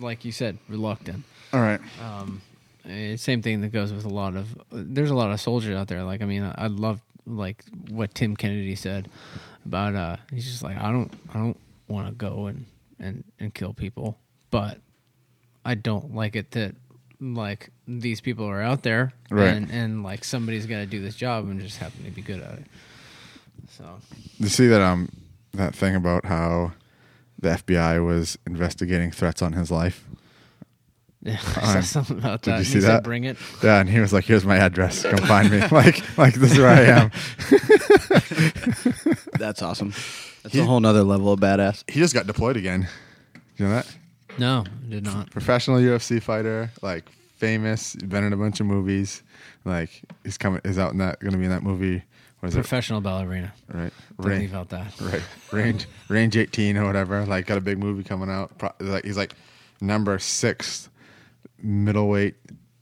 like 0.00 0.24
you 0.24 0.32
said, 0.32 0.58
reluctant. 0.68 1.24
all 1.52 1.60
right. 1.60 1.80
Um, 2.02 2.42
eh, 2.88 3.16
same 3.16 3.42
thing 3.42 3.60
that 3.62 3.68
goes 3.68 3.92
with 3.92 4.04
a 4.04 4.10
lot 4.10 4.36
of. 4.36 4.56
There's 4.70 5.10
a 5.10 5.14
lot 5.14 5.30
of 5.30 5.40
soldiers 5.40 5.74
out 5.76 5.88
there. 5.88 6.04
Like, 6.04 6.22
I 6.22 6.26
mean, 6.26 6.42
I, 6.42 6.54
I 6.56 6.66
love 6.66 7.00
like 7.26 7.64
what 7.88 8.14
Tim 8.14 8.36
Kennedy 8.36 8.74
said 8.74 9.08
about. 9.64 9.94
uh 9.94 10.16
He's 10.32 10.44
just 10.44 10.62
like, 10.62 10.76
I 10.76 10.90
don't, 10.90 11.12
I 11.30 11.38
don't 11.38 11.58
want 11.88 12.08
to 12.08 12.14
go 12.14 12.46
and 12.46 12.66
and 12.98 13.24
and 13.38 13.52
kill 13.54 13.72
people, 13.72 14.18
but 14.50 14.78
I 15.64 15.74
don't 15.74 16.14
like 16.14 16.36
it 16.36 16.50
that 16.52 16.74
like 17.20 17.70
these 17.86 18.20
people 18.20 18.46
are 18.46 18.62
out 18.62 18.82
there 18.82 19.12
Right. 19.30 19.48
and 19.48 19.70
and 19.70 20.02
like 20.02 20.22
somebody's 20.24 20.66
got 20.66 20.78
to 20.78 20.86
do 20.86 21.00
this 21.00 21.16
job 21.16 21.48
and 21.48 21.60
just 21.60 21.78
happen 21.78 22.04
to 22.04 22.10
be 22.10 22.22
good 22.22 22.40
at 22.40 22.54
it. 22.60 22.64
So 23.70 23.84
You 24.38 24.48
see 24.48 24.66
that 24.68 24.80
um 24.80 25.08
that 25.52 25.74
thing 25.74 25.94
about 25.96 26.26
how 26.26 26.72
the 27.38 27.50
FBI 27.50 28.04
was 28.04 28.38
investigating 28.46 29.10
threats 29.10 29.42
on 29.42 29.52
his 29.54 29.70
life? 29.70 30.04
yeah, 31.22 31.38
I 31.56 31.80
saw 31.80 31.80
something 31.80 32.18
about 32.18 32.42
Did 32.42 32.52
that. 32.54 32.58
you 32.60 32.64
see 32.64 32.74
he 32.74 32.80
said, 32.80 32.90
that? 32.90 33.02
Bring 33.04 33.24
it. 33.24 33.36
Yeah, 33.62 33.80
and 33.80 33.88
he 33.88 33.98
was 33.98 34.12
like, 34.12 34.24
"Here's 34.24 34.44
my 34.44 34.56
address. 34.56 35.02
Come 35.02 35.18
find 35.26 35.50
me." 35.50 35.60
like, 35.72 36.00
like 36.16 36.34
this 36.34 36.52
is 36.52 36.58
where 36.58 36.68
I 36.68 36.82
am. 36.82 37.10
That's 39.38 39.62
awesome. 39.62 39.90
That's 40.42 40.54
He- 40.54 40.60
a 40.60 40.64
whole 40.64 40.80
nother 40.80 41.02
level 41.02 41.32
of 41.32 41.40
badass. 41.40 41.82
He 41.90 41.98
just 42.00 42.14
got 42.14 42.26
deployed 42.26 42.56
again. 42.56 42.88
You 43.56 43.66
know 43.66 43.72
that? 43.72 43.86
No, 44.38 44.64
did 44.88 45.04
not. 45.04 45.30
Professional 45.30 45.78
UFC 45.78 46.22
fighter, 46.22 46.70
like 46.82 47.04
famous, 47.36 47.94
been 47.96 48.24
in 48.24 48.32
a 48.32 48.36
bunch 48.36 48.60
of 48.60 48.66
movies. 48.66 49.22
Like 49.64 50.02
he's 50.24 50.38
coming, 50.38 50.60
is 50.64 50.78
out 50.78 50.92
in 50.92 50.98
that, 50.98 51.20
going 51.20 51.32
to 51.32 51.38
be 51.38 51.44
in 51.44 51.50
that 51.50 51.62
movie. 51.62 52.02
What 52.40 52.50
is 52.50 52.54
it? 52.54 52.58
Professional 52.58 53.00
ballerina. 53.00 53.52
Right, 53.72 53.92
Don't 54.20 54.28
Range, 54.28 54.40
leave 54.42 54.54
out 54.54 54.68
that. 54.68 54.92
right, 55.00 55.22
range, 55.52 55.86
range 56.08 56.36
eighteen 56.36 56.76
or 56.76 56.84
whatever. 56.86 57.24
Like 57.26 57.46
got 57.46 57.58
a 57.58 57.60
big 57.60 57.78
movie 57.78 58.04
coming 58.04 58.30
out. 58.30 58.56
Pro- 58.58 58.70
Like 58.80 59.04
he's 59.04 59.16
like 59.16 59.34
number 59.80 60.18
six 60.20 60.88
middleweight 61.60 62.36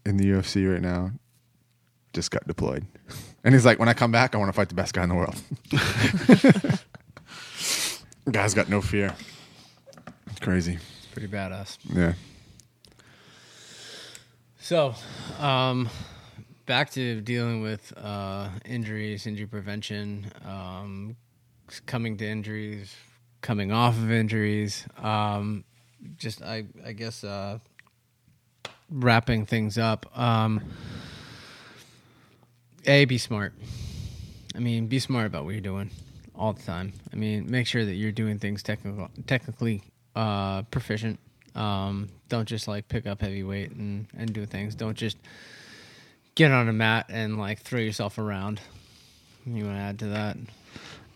in 0.04 0.18
the 0.18 0.24
UFC 0.26 0.70
right 0.70 0.82
now. 0.82 1.10
Just 2.12 2.30
got 2.30 2.46
deployed, 2.46 2.84
and 3.44 3.54
he's 3.54 3.64
like, 3.64 3.78
when 3.78 3.88
I 3.88 3.94
come 3.94 4.12
back, 4.12 4.34
I 4.34 4.38
want 4.38 4.48
to 4.50 4.52
fight 4.52 4.68
the 4.68 4.74
best 4.74 4.92
guy 4.94 5.02
in 5.04 5.08
the 5.08 5.14
world. 5.14 5.36
Guy's 8.30 8.54
got 8.54 8.68
no 8.68 8.80
fear. 8.80 9.14
It's 10.30 10.40
crazy. 10.40 10.78
Pretty 11.16 11.34
badass. 11.34 11.78
Yeah. 11.94 12.12
So, 14.60 14.94
um, 15.38 15.88
back 16.66 16.90
to 16.90 17.22
dealing 17.22 17.62
with 17.62 17.90
uh, 17.96 18.50
injuries, 18.66 19.26
injury 19.26 19.46
prevention, 19.46 20.30
um, 20.44 21.16
coming 21.86 22.18
to 22.18 22.26
injuries, 22.26 22.94
coming 23.40 23.72
off 23.72 23.96
of 23.96 24.12
injuries. 24.12 24.84
Um, 24.98 25.64
just 26.18 26.42
I 26.42 26.66
I 26.84 26.92
guess 26.92 27.24
uh, 27.24 27.60
wrapping 28.90 29.46
things 29.46 29.78
up. 29.78 30.04
Um, 30.18 30.60
a 32.84 33.06
be 33.06 33.16
smart. 33.16 33.54
I 34.54 34.58
mean, 34.58 34.86
be 34.86 34.98
smart 34.98 35.24
about 35.24 35.46
what 35.46 35.52
you're 35.52 35.62
doing 35.62 35.88
all 36.34 36.52
the 36.52 36.62
time. 36.62 36.92
I 37.10 37.16
mean, 37.16 37.50
make 37.50 37.66
sure 37.66 37.86
that 37.86 37.94
you're 37.94 38.12
doing 38.12 38.38
things 38.38 38.62
technical, 38.62 39.08
technically 39.26 39.82
uh, 40.16 40.62
proficient. 40.62 41.20
Um, 41.54 42.08
don't 42.28 42.48
just 42.48 42.66
like 42.66 42.88
pick 42.88 43.06
up 43.06 43.20
heavy 43.20 43.44
weight 43.44 43.70
and, 43.70 44.06
and 44.18 44.32
do 44.32 44.44
things. 44.46 44.74
Don't 44.74 44.96
just 44.96 45.16
get 46.34 46.50
on 46.50 46.68
a 46.68 46.72
mat 46.72 47.06
and 47.08 47.38
like 47.38 47.60
throw 47.60 47.78
yourself 47.78 48.18
around. 48.18 48.60
You 49.46 49.64
want 49.64 49.76
to 49.76 49.80
add 49.80 49.98
to 50.00 50.06
that? 50.06 50.36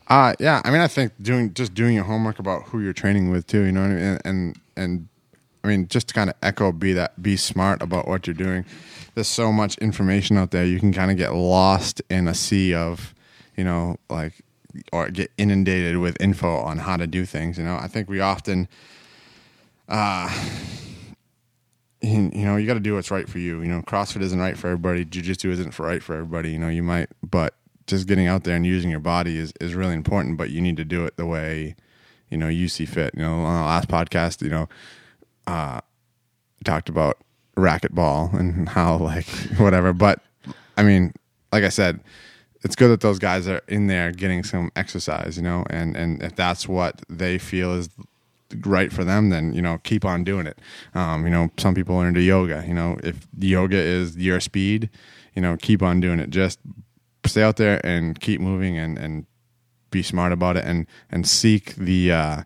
Uh 0.07 0.35
yeah. 0.39 0.63
I 0.65 0.71
mean, 0.71 0.81
I 0.81 0.89
think 0.89 1.13
doing 1.21 1.53
just 1.53 1.75
doing 1.75 1.95
your 1.95 2.05
homework 2.05 2.39
about 2.39 2.65
who 2.65 2.81
you're 2.81 2.93
training 2.93 3.31
with 3.31 3.47
too. 3.47 3.63
You 3.63 3.73
know 3.73 3.83
what 3.83 3.91
I 3.91 3.95
mean? 3.95 4.03
And 4.03 4.21
and, 4.25 4.61
and 4.77 5.09
I 5.63 5.69
mean, 5.69 5.89
just 5.89 6.09
to 6.09 6.15
kind 6.15 6.31
of 6.31 6.37
echo, 6.43 6.73
be 6.73 6.93
that, 6.95 7.23
be 7.23 7.37
smart 7.37 7.83
about 7.83 8.09
what 8.09 8.27
you're 8.27 8.35
doing. 8.35 8.65
There's 9.15 9.29
so 9.29 9.53
much 9.53 9.77
information 9.79 10.37
out 10.37 10.53
there. 10.53 10.65
You 10.65 10.81
can 10.81 10.93
kind 10.93 11.11
of 11.11 11.17
get 11.17 11.35
lost 11.35 12.01
in 12.09 12.29
a 12.29 12.35
sea 12.35 12.75
of, 12.75 13.15
you 13.57 13.65
know, 13.65 13.97
like, 14.09 14.33
or 14.93 15.11
get 15.11 15.31
inundated 15.37 15.99
with 15.99 16.21
info 16.21 16.57
on 16.57 16.79
how 16.79 16.97
to 16.97 17.07
do 17.07 17.25
things. 17.25 17.59
You 17.59 17.65
know, 17.65 17.77
I 17.77 17.89
think 17.89 18.09
we 18.09 18.21
often, 18.21 18.69
uh, 19.89 20.29
you, 22.01 22.31
know, 22.33 22.57
you 22.57 22.67
got 22.67 22.75
to 22.75 22.81
do 22.81 22.95
what's 22.95 23.11
right 23.11 23.29
for 23.29 23.39
you. 23.39 23.61
You 23.61 23.69
know, 23.69 23.83
CrossFit 23.83 24.23
isn't 24.23 24.39
right 24.39 24.57
for 24.57 24.69
everybody. 24.69 25.05
Jiu-Jitsu 25.05 25.51
isn't 25.51 25.73
for 25.73 25.87
right 25.87 26.03
for 26.03 26.15
everybody. 26.15 26.53
You 26.53 26.59
know, 26.59 26.69
you 26.69 26.83
might, 26.83 27.09
but 27.23 27.55
just 27.87 28.07
getting 28.07 28.27
out 28.27 28.45
there 28.45 28.57
and 28.57 28.65
using 28.65 28.91
your 28.91 29.01
body 29.01 29.37
is, 29.37 29.53
is 29.61 29.75
really 29.75 29.95
important, 29.95 30.37
but 30.37 30.51
you 30.51 30.61
need 30.61 30.77
to 30.77 30.85
do 30.85 31.05
it 31.05 31.17
the 31.17 31.27
way, 31.27 31.75
you 32.29 32.39
know, 32.39 32.49
you 32.49 32.69
see 32.69 32.87
fit. 32.87 33.13
You 33.17 33.23
know, 33.23 33.35
on 33.35 33.61
the 33.61 33.67
last 33.67 33.89
podcast, 33.89 34.43
you 34.43 34.51
know, 34.51 34.69
uh, 35.47 35.81
talked 36.65 36.89
about 36.89 37.19
racquetball 37.57 38.33
and 38.39 38.69
how 38.69 38.97
like 38.97 39.27
whatever. 39.59 39.93
But 39.93 40.21
I 40.77 40.83
mean, 40.83 41.13
like 41.53 41.65
I 41.65 41.69
said, 41.69 42.01
it's 42.63 42.77
good 42.77 42.89
that 42.89 43.01
those 43.01 43.19
guys 43.19 43.49
are 43.49 43.63
in 43.69 43.87
there 43.87 44.13
getting 44.13 44.45
some 44.45 44.71
exercise, 44.77 45.37
you 45.37 45.43
know, 45.43 45.65
and 45.71 45.97
and 45.97 46.23
if 46.23 46.37
that's 46.37 46.69
what 46.69 47.03
they 47.09 47.39
feel 47.39 47.75
is 47.75 47.89
right 48.65 48.93
for 48.93 49.05
them, 49.05 49.31
then 49.31 49.53
you 49.53 49.63
know 49.63 49.79
keep 49.79 50.05
on 50.05 50.25
doing 50.25 50.47
it. 50.47 50.59
Um, 50.95 51.25
you 51.25 51.31
know, 51.31 51.51
some 51.57 51.75
people 51.75 51.97
are 51.97 52.09
into 52.09 52.21
yoga. 52.21 52.65
You 52.67 52.75
know, 52.75 52.99
if 53.03 53.27
yoga 53.39 53.77
is 53.77 54.17
your 54.17 54.41
speed, 54.41 54.91
you 55.35 55.43
know, 55.43 55.57
keep 55.57 55.83
on 55.83 56.01
doing 56.01 56.21
it. 56.21 56.31
Just 56.31 56.59
stay 57.25 57.43
out 57.43 57.57
there 57.57 57.85
and 57.85 58.21
keep 58.21 58.41
moving 58.41 58.79
and 58.79 58.99
and 58.99 59.27
be 59.91 60.03
smart 60.03 60.33
about 60.33 60.57
it 60.57 60.65
and 60.65 60.87
and 61.11 61.27
seek 61.27 61.75
the. 61.77 62.13
Uh, 62.13 62.43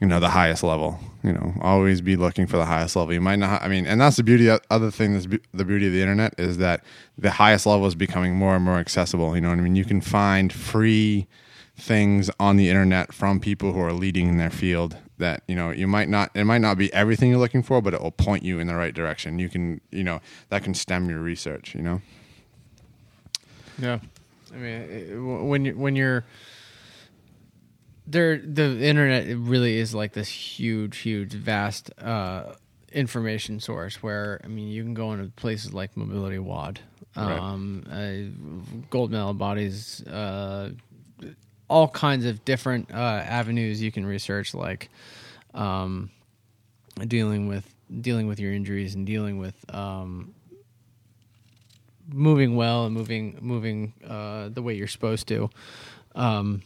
you 0.00 0.06
know 0.06 0.18
the 0.20 0.30
highest 0.30 0.62
level 0.62 0.98
you 1.22 1.32
know 1.32 1.54
always 1.60 2.00
be 2.00 2.16
looking 2.16 2.46
for 2.46 2.56
the 2.56 2.64
highest 2.64 2.96
level. 2.96 3.12
You 3.12 3.20
might 3.20 3.38
not 3.38 3.62
i 3.62 3.68
mean 3.68 3.86
and 3.86 4.00
that's 4.00 4.16
the 4.16 4.22
beauty 4.22 4.48
of, 4.48 4.60
other 4.70 4.90
thing 4.90 5.12
that's 5.12 5.26
the 5.52 5.64
beauty 5.64 5.86
of 5.86 5.92
the 5.92 6.00
internet 6.00 6.34
is 6.38 6.58
that 6.58 6.82
the 7.18 7.32
highest 7.32 7.66
level 7.66 7.86
is 7.86 7.94
becoming 7.94 8.34
more 8.34 8.56
and 8.56 8.64
more 8.64 8.78
accessible 8.78 9.34
you 9.34 9.40
know 9.40 9.50
what 9.50 9.58
i 9.58 9.62
mean? 9.62 9.76
You 9.76 9.84
can 9.84 10.00
find 10.00 10.52
free 10.52 11.26
things 11.76 12.30
on 12.38 12.56
the 12.56 12.68
internet 12.68 13.12
from 13.12 13.40
people 13.40 13.72
who 13.72 13.80
are 13.80 13.92
leading 13.92 14.28
in 14.28 14.36
their 14.38 14.50
field 14.50 14.96
that 15.18 15.42
you 15.46 15.54
know 15.54 15.70
you 15.70 15.86
might 15.86 16.08
not 16.08 16.30
it 16.34 16.44
might 16.44 16.60
not 16.60 16.76
be 16.76 16.92
everything 16.92 17.30
you're 17.30 17.38
looking 17.38 17.62
for 17.62 17.80
but 17.80 17.94
it 17.94 18.00
will 18.00 18.10
point 18.10 18.42
you 18.42 18.58
in 18.58 18.66
the 18.66 18.74
right 18.74 18.94
direction. 18.94 19.38
You 19.38 19.48
can 19.48 19.80
you 19.90 20.04
know 20.04 20.20
that 20.48 20.64
can 20.64 20.74
stem 20.74 21.08
your 21.08 21.20
research 21.20 21.74
you 21.74 21.82
know? 21.82 22.02
Yeah. 23.78 24.00
I 24.52 24.56
mean 24.56 25.48
when 25.48 25.64
you 25.64 25.76
when 25.76 25.96
you're 25.96 26.24
there 28.10 28.38
the 28.38 28.82
internet 28.82 29.36
really 29.36 29.78
is 29.78 29.94
like 29.94 30.12
this 30.12 30.28
huge 30.28 30.98
huge 30.98 31.32
vast 31.32 31.90
uh, 32.00 32.54
information 32.92 33.60
source 33.60 34.02
where 34.02 34.40
i 34.44 34.48
mean 34.48 34.68
you 34.68 34.82
can 34.82 34.94
go 34.94 35.12
into 35.12 35.30
places 35.36 35.72
like 35.72 35.96
Mobility 35.96 36.38
WOD 36.38 36.80
um, 37.16 37.84
right. 37.88 37.96
uh, 37.96 38.82
gold 38.90 39.10
medal 39.10 39.34
bodies 39.34 40.06
uh, 40.06 40.70
all 41.68 41.88
kinds 41.88 42.26
of 42.26 42.44
different 42.44 42.90
uh, 42.92 42.94
avenues 42.94 43.80
you 43.80 43.92
can 43.92 44.04
research 44.04 44.54
like 44.54 44.88
um, 45.54 46.10
dealing 47.06 47.46
with 47.48 47.72
dealing 48.00 48.26
with 48.26 48.40
your 48.40 48.52
injuries 48.52 48.94
and 48.94 49.06
dealing 49.06 49.38
with 49.38 49.54
um, 49.74 50.34
moving 52.12 52.56
well 52.56 52.86
and 52.86 52.94
moving 52.94 53.38
moving 53.40 53.92
uh, 54.06 54.48
the 54.48 54.62
way 54.62 54.74
you're 54.74 54.88
supposed 54.88 55.28
to 55.28 55.48
um, 56.16 56.62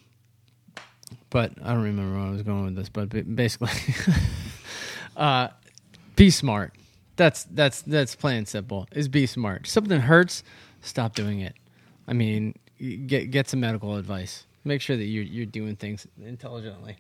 but 1.35 1.51
I 1.65 1.75
don't 1.75 1.83
remember 1.83 2.17
where 2.17 2.29
I 2.29 2.31
was 2.31 2.43
going 2.43 2.65
with 2.65 2.77
this. 2.77 2.89
But 2.89 3.09
basically, 3.35 3.73
uh, 5.17 5.49
be 6.15 6.31
smart. 6.31 6.75
That's 7.17 7.43
that's 7.51 7.83
that's 7.83 8.15
plain 8.15 8.47
simple. 8.47 8.87
Is 8.93 9.09
be 9.09 9.27
smart. 9.27 9.67
Something 9.67 10.01
hurts, 10.01 10.45
stop 10.81 11.17
doing 11.17 11.41
it. 11.41 11.55
I 12.07 12.13
mean, 12.13 12.55
get 12.79 13.33
get 13.33 13.49
some 13.49 13.59
medical 13.59 13.97
advice. 13.97 14.47
Make 14.63 14.81
sure 14.81 14.97
that 14.97 15.07
you're 15.07 15.25
you're 15.25 15.45
doing 15.45 15.75
things 15.75 16.07
intelligently. 16.23 16.99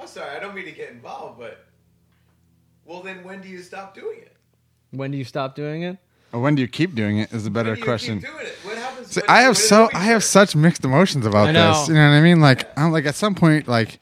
I'm 0.00 0.08
sorry, 0.08 0.36
I 0.36 0.40
don't 0.40 0.56
mean 0.56 0.64
to 0.64 0.72
get 0.72 0.90
involved, 0.90 1.38
but 1.38 1.66
well, 2.84 3.02
then 3.02 3.22
when 3.22 3.40
do 3.40 3.48
you 3.48 3.62
stop 3.62 3.94
doing 3.94 4.18
it? 4.18 4.36
When 4.90 5.12
do 5.12 5.16
you 5.16 5.24
stop 5.24 5.54
doing 5.54 5.82
it? 5.82 5.96
Or 6.36 6.40
when 6.40 6.54
do 6.54 6.60
you 6.60 6.68
keep 6.68 6.94
doing 6.94 7.16
it? 7.16 7.32
Is 7.32 7.46
a 7.46 7.50
better 7.50 7.78
question. 7.78 8.20
What 8.62 8.76
happens? 8.76 9.12
See, 9.12 9.22
I 9.26 9.40
have 9.40 9.56
so 9.56 9.88
I 9.94 10.04
have 10.04 10.22
such 10.22 10.54
mixed 10.54 10.84
emotions 10.84 11.24
about 11.24 11.46
this. 11.46 11.88
You 11.88 11.94
know 11.94 12.10
what 12.10 12.14
I 12.14 12.20
mean? 12.20 12.40
Like 12.40 12.68
I'm 12.78 12.92
like 12.92 13.06
at 13.06 13.14
some 13.14 13.34
point, 13.34 13.66
like 13.66 13.98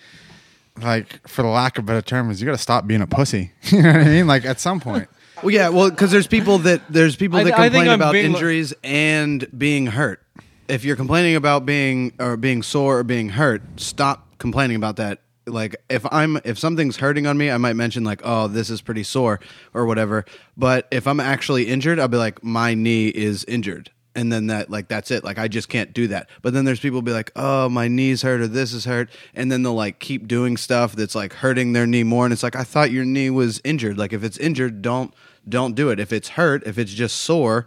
like 0.82 1.28
for 1.28 1.43
the 1.43 1.48
lack 1.48 1.78
of 1.78 1.86
better 1.86 2.02
terms, 2.02 2.40
you 2.40 2.47
got 2.47 2.56
to 2.56 2.59
stop 2.59 2.89
being 2.89 3.02
a 3.02 3.06
pussy. 3.06 3.52
you 3.62 3.82
know 3.82 3.93
what 3.93 4.01
I 4.01 4.05
mean? 4.06 4.27
Like 4.27 4.44
at 4.44 4.59
some 4.59 4.81
point. 4.81 5.09
Well, 5.43 5.51
yeah, 5.51 5.69
well, 5.69 5.90
because 5.90 6.11
there's 6.11 6.28
people 6.28 6.59
that 6.59 6.81
there's 6.89 7.16
people 7.16 7.43
that 7.43 7.52
I, 7.52 7.69
complain 7.69 7.89
I 7.89 7.94
about 7.94 8.15
injuries 8.15 8.73
lo- 8.73 8.78
and 8.85 9.47
being 9.59 9.86
hurt. 9.86 10.23
If 10.69 10.85
you're 10.85 10.97
complaining 10.97 11.35
about 11.35 11.66
being 11.66 12.12
or 12.19 12.39
being 12.39 12.62
sore 12.62 13.01
or 13.01 13.05
being 13.05 13.31
hurt, 13.31 13.61
stop 13.77 14.39
complaining 14.39 14.77
about 14.77 14.97
that 14.97 15.20
like 15.47 15.77
if 15.89 16.07
i'm 16.11 16.39
if 16.45 16.59
something's 16.59 16.97
hurting 16.97 17.27
on 17.27 17.37
me 17.37 17.51
i 17.51 17.59
might 17.59 17.75
mention 17.75 18.05
like 18.05 18.21
oh 18.25 18.49
this 18.49 18.71
is 18.71 18.81
pretty 18.81 19.03
sore 19.03 19.41
or 19.73 19.87
whatever. 19.87 20.25
But 20.57 20.89
if 20.91 21.07
i'm 21.07 21.21
actually 21.21 21.69
injured 21.69 21.99
i'll 21.99 22.09
be 22.09 22.16
like 22.16 22.43
my 22.43 22.75
knee 22.75 23.09
is 23.09 23.45
injured. 23.45 23.91
And 24.16 24.33
then 24.33 24.47
that 24.47 24.71
like 24.71 24.87
that's 24.89 25.11
it. 25.11 25.25
Like 25.25 25.39
i 25.39 25.49
just 25.49 25.69
can't 25.69 25.93
do 25.93 26.07
that. 26.09 26.29
But 26.41 26.55
then 26.55 26.65
there's 26.65 26.81
people 26.81 27.03
be 27.03 27.12
like 27.12 27.33
oh 27.37 27.69
my 27.69 27.89
knee's 27.89 28.23
hurt 28.23 28.41
or 28.41 28.47
this 28.47 28.73
is 28.73 28.85
hurt. 28.85 29.11
And 29.35 29.51
then 29.51 29.62
they'll 29.62 29.75
like 29.75 29.99
keep 29.99 30.29
doing 30.29 30.57
stuff 30.57 30.95
that's 30.95 31.15
like 31.15 31.33
hurting 31.33 31.73
their 31.73 31.87
knee 31.87 32.05
more. 32.05 32.25
And 32.25 32.33
it's 32.33 32.43
like 32.43 32.57
i 32.57 32.65
thought 32.65 32.91
your 32.91 33.05
knee 33.05 33.31
was 33.31 33.61
injured. 33.65 33.99
Like 33.99 34.12
if 34.12 34.23
it's 34.25 34.39
injured 34.39 34.83
don't 34.83 35.12
don't 35.49 35.75
do 35.75 35.91
it. 35.91 36.01
If 36.01 36.12
it's 36.12 36.31
hurt 36.31 36.62
if 36.66 36.79
it's 36.79 36.93
just 36.93 37.16
sore 37.16 37.66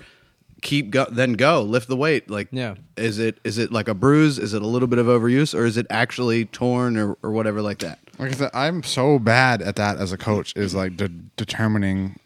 keep 0.62 0.90
go 0.92 1.06
then 1.12 1.34
go 1.34 1.62
lift 1.62 1.88
the 1.88 1.98
weight. 1.98 2.30
Like 2.30 2.50
yeah. 2.52 2.76
is 2.96 3.20
it 3.20 3.40
is 3.44 3.58
it 3.58 3.72
like 3.72 3.88
a 3.88 3.94
bruise? 3.94 4.40
Is 4.40 4.54
it 4.54 4.62
a 4.62 4.68
little 4.68 4.88
bit 4.88 5.00
of 5.00 5.08
overuse? 5.08 5.54
Or 5.58 5.66
is 5.66 5.78
it 5.78 5.88
actually 5.90 6.46
torn 6.46 6.98
or, 6.98 7.18
or 7.24 7.32
whatever 7.32 7.62
like 7.62 7.80
that? 7.80 8.00
Like 8.20 8.32
i 8.32 8.34
said 8.34 8.52
i'm 8.54 8.82
so 8.82 9.20
bad 9.20 9.62
at 9.62 9.76
that 9.76 9.98
as 9.98 10.12
a 10.12 10.18
coach 10.18 10.52
is 10.56 10.74
like 10.74 10.98
de- 10.98 11.08
determining 11.08 12.20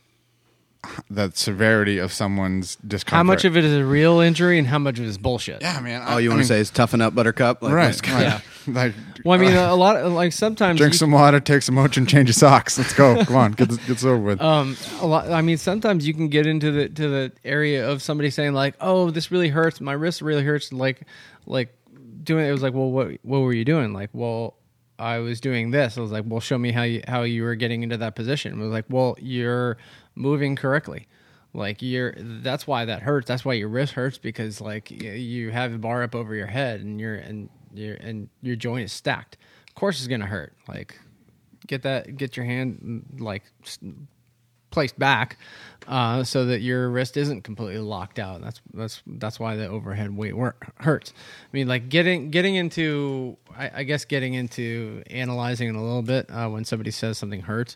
the 1.10 1.32
severity 1.36 1.98
of 1.98 2.12
someone's 2.12 2.76
discomfort. 2.78 3.18
How 3.18 3.24
much 3.24 3.46
of 3.46 3.56
it 3.56 3.64
is 3.64 3.74
a 3.76 3.86
real 3.86 4.20
injury 4.20 4.58
and 4.58 4.68
how 4.68 4.80
much 4.80 4.98
of 4.98 5.06
it 5.06 5.08
is 5.08 5.18
bullshit? 5.18 5.62
Yeah, 5.62 5.80
man. 5.80 6.02
All 6.02 6.20
you 6.20 6.30
want 6.30 6.42
to 6.42 6.48
say 6.48 6.60
is 6.60 6.70
toughen 6.70 7.02
up, 7.02 7.14
Buttercup. 7.14 7.62
Like, 7.62 7.74
right. 7.74 8.08
yeah. 8.08 8.42
like, 8.68 8.94
well, 9.24 9.40
I 9.40 9.44
mean, 9.44 9.56
uh, 9.56 9.72
a 9.72 9.76
lot. 9.76 9.98
Of, 9.98 10.14
like 10.14 10.34
sometimes 10.34 10.80
drink 10.80 10.94
some 10.94 11.12
water, 11.12 11.40
take 11.40 11.62
some 11.62 11.76
Motrin, 11.76 12.08
change 12.08 12.30
your 12.30 12.34
socks. 12.34 12.78
Let's 12.78 12.94
go. 12.94 13.24
Come 13.24 13.36
on, 13.36 13.52
get 13.52 13.70
this, 13.70 13.78
get 13.78 13.88
this 13.88 14.04
over 14.04 14.18
with. 14.18 14.42
Um, 14.42 14.76
a 15.00 15.06
lot. 15.06 15.30
I 15.30 15.42
mean, 15.42 15.58
sometimes 15.58 16.08
you 16.08 16.14
can 16.14 16.30
get 16.30 16.48
into 16.48 16.72
the 16.72 16.90
to 16.90 17.08
the 17.10 17.32
area 17.44 17.88
of 17.88 18.02
somebody 18.02 18.30
saying 18.30 18.54
like, 18.54 18.76
"Oh, 18.82 19.12
this 19.12 19.32
really 19.32 19.50
hurts. 19.50 19.82
My 19.82 19.94
wrist 19.94 20.22
really 20.22 20.44
hurts." 20.44 20.74
Like, 20.74 21.08
like 21.46 21.76
doing 22.24 22.48
it 22.48 22.52
was 22.52 22.64
like, 22.64 22.74
"Well, 22.74 22.92
what 22.92 23.18
what 23.24 23.40
were 23.40 23.54
you 23.54 23.66
doing?" 23.66 23.94
Like, 23.94 24.10
well. 24.14 24.56
I 25.00 25.18
was 25.18 25.42
doing 25.42 25.72
this. 25.72 25.98
I 25.98 26.02
was 26.02 26.12
like, 26.12 26.26
"Well, 26.28 26.40
show 26.40 26.60
me 26.60 26.72
how 26.72 26.84
you 26.84 27.02
how 27.08 27.24
you 27.24 27.42
were 27.42 27.56
getting 27.56 27.82
into 27.82 27.98
that 27.98 28.14
position." 28.14 28.54
I 28.54 28.62
was 28.62 28.72
like, 28.72 28.86
"Well, 28.88 29.18
you're 29.20 29.78
moving 30.16 30.56
correctly." 30.56 31.08
like 31.54 31.82
you're 31.82 32.16
that's 32.18 32.66
why 32.66 32.86
that 32.86 33.02
hurts. 33.02 33.28
That's 33.28 33.44
why 33.44 33.54
your 33.54 33.68
wrist 33.68 33.94
hurts 33.94 34.18
because 34.18 34.62
like 34.62 34.90
you 34.90 35.52
have 35.52 35.74
a 35.74 35.78
bar 35.78 36.04
up 36.04 36.16
over 36.16 36.34
your 36.34 36.48
head 36.48 36.82
and 36.82 37.00
you're 37.00 37.16
and 37.16 37.50
your 37.74 37.96
and 37.96 38.30
your 38.42 38.56
joint 38.56 38.86
is 38.86 38.94
stacked. 38.94 39.38
Of 39.68 39.76
course 39.76 40.00
it's 40.00 40.08
gonna 40.08 40.26
hurt. 40.26 40.54
Like 40.68 41.00
get 41.68 41.84
that 41.84 42.16
get 42.16 42.38
your 42.38 42.46
hand 42.46 43.06
like 43.20 43.44
placed 44.70 44.98
back 44.98 45.38
uh, 45.88 46.24
so 46.24 46.46
that 46.46 46.62
your 46.62 46.90
wrist 46.90 47.18
isn't 47.18 47.42
completely 47.42 47.80
locked 47.80 48.20
out. 48.20 48.42
That's 48.42 48.62
that's 48.74 49.04
that's 49.06 49.38
why 49.38 49.58
the 49.58 49.68
overhead 49.68 50.16
weight 50.16 50.38
work, 50.38 50.74
hurts. 50.78 51.14
I 51.18 51.50
mean 51.52 51.68
like 51.68 51.90
getting 51.90 52.30
getting 52.30 52.56
into 52.56 53.38
I, 53.58 53.72
I 53.76 53.84
guess 53.84 54.06
getting 54.06 54.36
into 54.36 55.04
analyzing 55.08 55.68
it 55.68 55.76
a 55.76 55.82
little 55.82 56.02
bit 56.02 56.32
uh, 56.32 56.48
when 56.48 56.64
somebody 56.64 56.92
says 56.92 57.18
something 57.18 57.42
hurts 57.42 57.76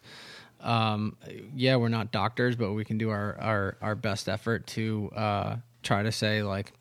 um, 0.65 1.15
yeah, 1.55 1.75
we're 1.77 1.89
not 1.89 2.11
doctors, 2.11 2.55
but 2.55 2.73
we 2.73 2.83
can 2.83 2.97
do 2.97 3.09
our 3.11 3.37
our, 3.39 3.77
our 3.81 3.95
best 3.95 4.27
effort 4.27 4.65
to 4.67 5.11
uh, 5.15 5.55
try 5.83 6.03
to 6.03 6.11
say 6.11 6.43
like 6.43 6.73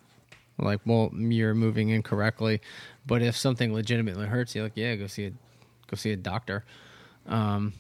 like 0.59 0.81
well 0.87 1.11
you're 1.17 1.55
moving 1.55 1.91
incorrectly, 1.91 2.61
but 3.07 3.23
if 3.23 3.37
something 3.37 3.73
legitimately 3.73 4.27
hurts 4.27 4.55
you, 4.55 4.63
like 4.63 4.73
yeah, 4.75 4.95
go 4.97 5.07
see 5.07 5.27
a 5.27 5.31
go 5.31 5.97
see 5.97 6.11
a 6.13 6.17
doctor. 6.17 6.65
Um, 7.27 7.73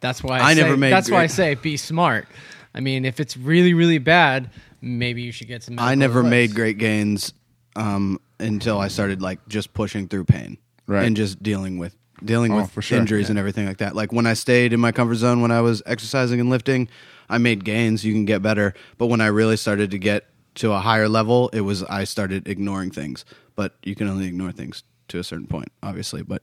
That's 0.00 0.22
why 0.22 0.38
I, 0.40 0.50
I 0.50 0.54
say, 0.54 0.60
never 0.62 0.76
made 0.76 0.92
That's 0.92 1.10
why 1.10 1.22
I 1.22 1.26
say 1.26 1.54
be 1.54 1.76
smart. 1.76 2.26
I 2.74 2.80
mean, 2.80 3.04
if 3.04 3.20
it's 3.20 3.36
really 3.36 3.74
really 3.74 3.98
bad, 3.98 4.50
maybe 4.80 5.22
you 5.22 5.32
should 5.32 5.48
get 5.48 5.62
some. 5.62 5.78
I 5.78 5.94
never 5.94 6.20
advice. 6.20 6.30
made 6.30 6.54
great 6.54 6.78
gains 6.78 7.32
um, 7.76 8.18
until 8.40 8.78
I 8.78 8.88
started 8.88 9.20
like 9.20 9.46
just 9.48 9.74
pushing 9.74 10.08
through 10.08 10.24
pain 10.24 10.58
Right. 10.86 11.04
and 11.06 11.16
just 11.16 11.42
dealing 11.42 11.78
with 11.78 11.94
dealing 12.24 12.52
Oh, 12.52 12.68
with 12.74 12.84
sure. 12.84 12.98
injuries 12.98 13.30
and 13.30 13.38
everything 13.38 13.66
like 13.66 13.78
that. 13.78 13.94
Like 13.94 14.12
when 14.12 14.26
I 14.26 14.34
stayed 14.34 14.72
in 14.72 14.80
my 14.80 14.92
comfort 14.92 15.16
zone 15.16 15.40
when 15.42 15.50
I 15.50 15.60
was 15.60 15.82
exercising 15.86 16.40
and 16.40 16.50
lifting, 16.50 16.88
I 17.28 17.38
made 17.38 17.64
gains. 17.64 18.04
You 18.04 18.12
can 18.12 18.24
get 18.24 18.42
better, 18.42 18.74
but 18.98 19.06
when 19.06 19.20
I 19.20 19.26
really 19.26 19.56
started 19.56 19.90
to 19.92 19.98
get 19.98 20.26
to 20.56 20.72
a 20.72 20.80
higher 20.80 21.08
level, 21.08 21.48
it 21.52 21.60
was 21.62 21.82
I 21.84 22.04
started 22.04 22.46
ignoring 22.48 22.90
things. 22.90 23.24
But 23.56 23.74
you 23.82 23.94
can 23.94 24.08
only 24.08 24.26
ignore 24.26 24.52
things 24.52 24.82
to 25.08 25.18
a 25.18 25.24
certain 25.24 25.46
point, 25.46 25.68
obviously. 25.82 26.22
But 26.22 26.42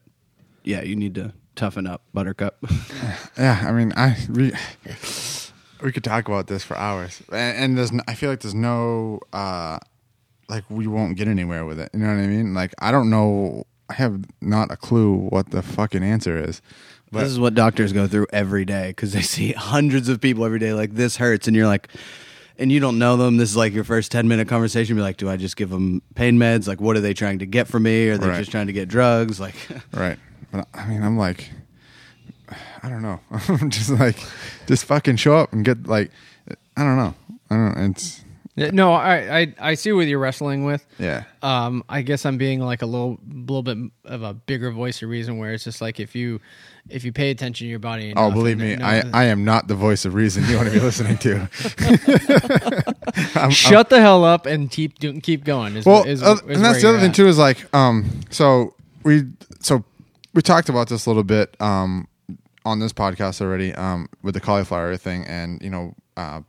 yeah, 0.64 0.82
you 0.82 0.96
need 0.96 1.16
to 1.16 1.34
toughen 1.56 1.86
up, 1.88 2.04
Buttercup. 2.14 2.58
Yeah, 3.38 3.64
I 3.68 3.72
mean, 3.72 3.94
I 3.96 4.18
we, 4.30 4.52
we 5.82 5.92
could 5.92 6.04
talk 6.04 6.28
about 6.28 6.48
this 6.48 6.64
for 6.64 6.76
hours, 6.78 7.22
and, 7.32 7.58
and 7.58 7.78
there's 7.78 7.92
no, 7.92 8.04
I 8.08 8.14
feel 8.16 8.30
like 8.30 8.42
there's 8.42 8.54
no 8.56 9.20
uh, 9.32 9.80
like 10.50 10.66
we 10.70 10.88
won't 10.88 11.16
get 11.18 11.28
anywhere 11.28 11.66
with 11.66 11.80
it. 11.80 11.90
You 11.94 12.00
know 12.00 12.08
what 12.08 12.22
I 12.22 12.28
mean? 12.28 12.54
Like 12.54 12.74
I 12.80 12.92
don't 12.92 13.10
know. 13.10 13.66
I 13.90 13.94
have 13.95 14.24
not 14.41 14.72
a 14.72 14.78
clue 14.78 15.16
what 15.16 15.49
the 15.52 15.61
fucking 15.61 16.03
answer 16.03 16.38
is. 16.41 16.61
But 17.11 17.22
this 17.22 17.30
is 17.32 17.40
what 17.40 17.56
doctors 17.56 17.91
go 17.91 18.07
through 18.07 18.28
every 18.32 18.66
day 18.66 18.90
because 18.90 19.14
they 19.14 19.22
see 19.36 19.52
hundreds 19.53 20.10
of 20.10 20.22
people 20.22 20.45
every 20.45 20.60
day. 20.60 20.74
Like 20.74 20.94
this 20.94 21.18
hurts, 21.18 21.48
and 21.48 21.56
you're 21.56 21.66
like, 21.68 21.88
and 22.60 22.72
you 22.72 22.80
don't 22.80 22.99
know 22.99 23.18
them. 23.18 23.38
This 23.38 23.49
is 23.49 23.57
like 23.57 23.74
your 23.74 23.84
first 23.84 24.11
ten 24.11 24.28
minute 24.28 24.48
conversation. 24.48 24.95
Be 24.95 25.02
like, 25.02 25.18
do 25.18 25.28
I 25.30 25.36
just 25.38 25.56
give 25.56 25.70
them 25.72 26.02
pain 26.14 26.38
meds? 26.38 26.68
Like, 26.68 26.80
what 26.80 26.95
are 26.98 27.02
they 27.02 27.14
trying 27.16 27.40
to 27.40 27.45
get 27.48 27.68
from 27.68 27.84
me? 27.84 28.10
Are 28.10 28.18
they 28.18 28.28
Right. 28.30 28.38
just 28.38 28.52
trying 28.52 28.68
to 28.68 28.74
get 28.74 28.90
drugs? 28.90 29.40
Like, 29.40 29.56
right, 29.94 30.20
but 30.52 30.68
I 30.74 30.86
mean, 30.88 31.02
I'm 31.02 31.18
like, 31.18 31.49
I 32.84 32.90
don't 32.90 33.02
know. 33.02 33.20
I'm 33.48 33.70
just 33.72 33.90
like, 33.90 34.18
just 34.68 34.86
fucking 34.86 35.16
show 35.16 35.36
up 35.36 35.52
and 35.52 35.66
get 35.66 35.88
like, 35.88 36.11
I 36.78 36.84
don't 36.84 36.98
know. 36.98 37.16
I 37.49 37.56
don't. 37.56 37.76
know. 37.78 37.86
It's 37.91 38.24
No, 38.72 38.94
I, 38.94 39.40
I 39.40 39.53
I 39.60 39.73
see 39.76 39.91
what 39.91 40.07
you're 40.07 40.19
wrestling 40.19 40.65
with. 40.65 40.86
yeah. 40.98 41.23
Um, 41.41 41.84
I 41.90 42.02
guess 42.02 42.26
I'm 42.26 42.38
being 42.38 42.60
like 42.60 42.81
a 42.81 42.86
little 42.86 43.19
little 43.27 43.64
bit 43.64 43.77
of 44.06 44.23
a 44.23 44.34
bigger 44.34 44.72
voice 44.72 45.02
of 45.02 45.10
reason, 45.10 45.38
where 45.38 45.53
it's 45.53 45.64
just 45.64 45.81
like 45.81 45.99
if 45.99 46.15
you 46.15 46.40
if 46.90 47.03
you 47.03 47.11
pay 47.11 47.30
attention 47.31 47.65
to 47.65 47.69
your 47.69 47.80
body. 47.80 48.14
Oh, 48.15 48.31
believe 48.31 48.57
me, 48.57 48.76
know 48.76 48.86
I, 48.86 49.03
I 49.14 49.23
am 49.26 49.45
not 49.45 49.68
the 49.68 49.76
voice 49.76 50.06
of 50.06 50.14
reason 50.15 50.44
you 50.45 50.56
want 50.57 50.68
to 50.69 50.73
be 50.73 50.80
listening 50.80 51.18
to. 51.19 51.48
I'm- 53.40 53.52
shut 53.52 53.90
the 53.90 54.02
hell 54.02 54.23
up 54.23 54.45
and 54.45 54.69
keep 54.72 54.99
do, 54.99 55.19
keep 55.22 55.44
going. 55.44 55.76
Is, 55.76 55.86
well, 55.86 56.03
is, 56.03 56.22
uh, 56.23 56.38
and 56.48 56.64
that's 56.64 56.81
the 56.81 56.90
other 56.90 56.98
you're 56.98 57.02
thing 57.02 57.10
at. 57.11 57.15
too 57.15 57.27
is 57.27 57.38
like, 57.38 57.73
um, 57.76 58.22
so 58.30 58.73
we, 59.03 59.23
so 59.60 59.84
we 60.34 60.41
talked 60.41 60.69
about 60.69 60.90
this 60.90 61.06
a 61.06 61.10
little 61.10 61.23
bit, 61.23 61.56
um, 61.61 62.07
on 62.65 62.80
this 62.80 62.91
podcast 62.94 63.41
already, 63.41 63.73
um, 63.76 64.10
with 64.22 64.34
the 64.34 64.41
cauliflower 64.41 64.95
thing, 64.98 65.26
and 65.26 65.61
you 65.61 65.69
know, 65.69 65.95
uh, 66.18 66.41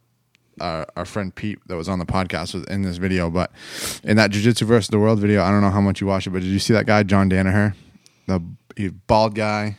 our, 0.61 0.87
our 0.97 1.05
friend 1.05 1.35
Pete 1.35 1.59
that 1.67 1.77
was 1.77 1.89
on 1.89 1.99
the 1.99 2.07
podcast 2.07 2.55
was 2.55 2.65
in 2.65 2.83
this 2.83 2.97
video, 2.99 3.31
but 3.31 3.51
in 4.05 4.17
that 4.17 4.31
Jiu-Jitsu 4.31 4.65
versus 4.67 4.89
the 4.89 4.99
world 4.99 5.19
video, 5.19 5.43
I 5.43 5.51
don't 5.51 5.61
know 5.63 5.71
how 5.71 5.81
much 5.81 6.01
you 6.01 6.07
watched 6.07 6.27
it, 6.27 6.31
but 6.31 6.43
did 6.43 6.49
you 6.49 6.59
see 6.59 6.73
that 6.75 6.87
guy 6.87 7.03
John 7.03 7.31
Danaher, 7.31 7.75
the 8.27 8.43
he, 8.77 8.89
bald 8.89 9.35
guy, 9.35 9.77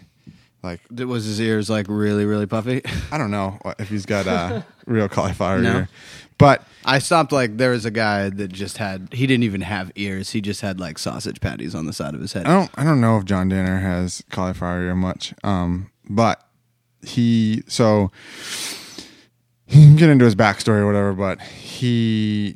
like 0.64 0.80
was 0.92 1.26
his 1.26 1.40
ears 1.42 1.70
like 1.70 1.88
really, 1.90 2.26
really 2.26 2.46
puffy? 2.46 2.82
I 3.12 3.18
don't 3.18 3.32
know 3.32 3.60
if 3.80 3.90
he's 3.90 4.06
got 4.06 4.28
a 4.28 4.66
real 4.86 5.08
cauliflower 5.10 5.60
No. 5.60 5.72
ear, 5.72 5.90
but 6.38 6.64
I 6.86 7.00
stopped. 7.00 7.32
Like, 7.32 7.58
there 7.58 7.72
was 7.72 7.86
a 7.86 7.92
guy 7.92 8.30
that 8.30 8.52
just 8.52 8.78
had. 8.78 9.10
He 9.12 9.26
didn't 9.28 9.44
even 9.44 9.62
have 9.62 9.92
ears. 9.96 10.32
He 10.32 10.42
just 10.42 10.62
had 10.62 10.80
like 10.80 10.98
sausage 11.00 11.40
patties 11.42 11.74
on 11.76 11.86
the 11.86 11.94
side 11.94 12.14
of 12.16 12.22
his 12.22 12.34
head. 12.34 12.46
I 12.46 12.54
don't 12.54 12.70
I 12.76 12.84
don't 12.84 13.02
know 13.02 13.18
if 13.18 13.26
John 13.26 13.50
Danaher 13.50 13.82
has 13.82 14.24
cauliflower 14.30 14.82
ear 14.84 14.96
much. 14.96 15.34
Um, 15.44 15.92
but 16.10 16.44
he 17.04 17.64
so 17.68 18.12
get 19.72 20.10
into 20.10 20.26
his 20.26 20.36
backstory 20.36 20.80
or 20.80 20.86
whatever, 20.86 21.14
but 21.14 21.42
he 21.42 22.56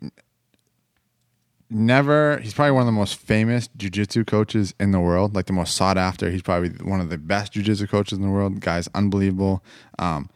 never 1.70 2.38
he's 2.40 2.54
probably 2.54 2.72
one 2.72 2.82
of 2.82 2.88
the 2.88 2.92
most 2.92 3.16
famous 3.16 3.70
jujitsu 3.78 4.28
coaches 4.28 4.74
in 4.80 4.92
the 4.92 5.00
world, 5.00 5.34
like 5.34 5.46
the 5.46 5.54
most 5.54 5.76
sought 5.76 5.98
after. 5.98 6.30
He's 6.30 6.42
probably 6.42 6.70
one 6.84 7.00
of 7.00 7.10
the 7.10 7.18
best 7.18 7.54
jujitsu 7.54 7.90
coaches 7.90 8.18
in 8.18 8.24
the 8.24 8.30
world. 8.30 8.60
Guy's 8.60 8.90
unbelievable. 8.94 9.64
Um, 9.98 10.30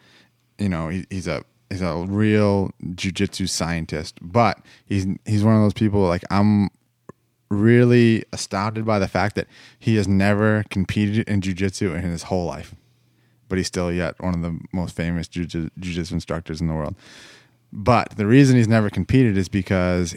you 0.57 0.69
know, 0.69 0.88
he, 0.88 1.06
he's 1.10 1.27
a 1.27 1.43
he's 1.69 1.81
a 1.81 2.06
real 2.07 2.72
jujitsu 2.84 3.49
scientist, 3.49 4.18
but 4.22 4.60
he's 4.85 5.06
he's 5.26 5.43
one 5.43 5.56
of 5.56 5.61
those 5.61 5.73
people 5.73 6.01
like 6.01 6.23
I'm 6.31 6.69
really 7.49 8.23
astounded 8.31 8.85
by 8.85 8.99
the 8.99 9.07
fact 9.07 9.35
that 9.35 9.47
he 9.80 9.95
has 9.95 10.07
never 10.07 10.64
competed 10.69 11.27
in 11.27 11.41
jiu-jitsu 11.41 11.95
in 11.95 12.03
his 12.03 12.23
whole 12.23 12.45
life 12.45 12.76
but 13.49 13.57
he's 13.57 13.67
still 13.67 13.91
yet 13.91 14.15
one 14.21 14.34
of 14.34 14.41
the 14.41 14.57
most 14.71 14.95
famous 14.95 15.27
jiu-jitsu 15.27 16.13
instructors 16.13 16.61
in 16.61 16.67
the 16.67 16.73
world. 16.73 16.95
But 17.73 18.11
the 18.17 18.26
reason 18.26 18.55
he's 18.55 18.67
never 18.67 18.89
competed 18.89 19.38
is 19.38 19.49
because 19.49 20.15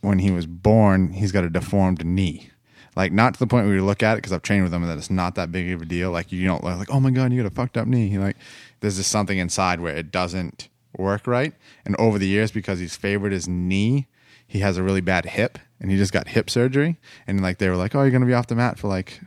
when 0.00 0.18
he 0.18 0.30
was 0.30 0.46
born 0.46 1.12
he's 1.12 1.32
got 1.32 1.44
a 1.44 1.50
deformed 1.50 2.04
knee. 2.04 2.50
Like 2.96 3.12
not 3.12 3.34
to 3.34 3.40
the 3.40 3.46
point 3.46 3.66
where 3.66 3.76
you 3.76 3.84
look 3.84 4.02
at 4.02 4.14
it 4.14 4.16
because 4.16 4.32
i've 4.32 4.42
trained 4.42 4.64
with 4.64 4.74
him 4.74 4.82
and 4.82 4.90
that 4.90 4.98
it's 4.98 5.10
not 5.10 5.34
that 5.36 5.52
big 5.52 5.70
of 5.70 5.82
a 5.82 5.84
deal. 5.84 6.10
Like 6.10 6.32
you 6.32 6.46
don't 6.46 6.64
like 6.64 6.90
oh 6.90 7.00
my 7.00 7.10
god 7.10 7.32
you 7.32 7.42
got 7.42 7.50
a 7.50 7.54
fucked 7.54 7.76
up 7.76 7.86
knee. 7.86 8.18
Like 8.18 8.36
there's 8.80 8.96
just 8.96 9.10
something 9.10 9.38
inside 9.38 9.80
where 9.80 9.96
it 9.96 10.10
doesn't 10.10 10.68
work 10.96 11.26
right. 11.26 11.54
And 11.84 11.94
over 11.98 12.18
the 12.18 12.26
years 12.26 12.50
because 12.50 12.78
he's 12.78 12.96
favored 12.96 13.32
his 13.32 13.48
knee 13.48 14.08
he 14.46 14.58
has 14.58 14.76
a 14.76 14.82
really 14.82 15.00
bad 15.00 15.26
hip 15.26 15.60
and 15.78 15.92
he 15.92 15.96
just 15.96 16.12
got 16.12 16.28
hip 16.28 16.50
surgery. 16.50 16.98
And 17.26 17.40
like 17.40 17.58
they 17.58 17.68
were 17.68 17.76
like 17.76 17.94
oh 17.94 18.02
you're 18.02 18.10
gonna 18.10 18.26
be 18.26 18.34
off 18.34 18.48
the 18.48 18.56
mat 18.56 18.78
for 18.78 18.88
like 18.88 19.20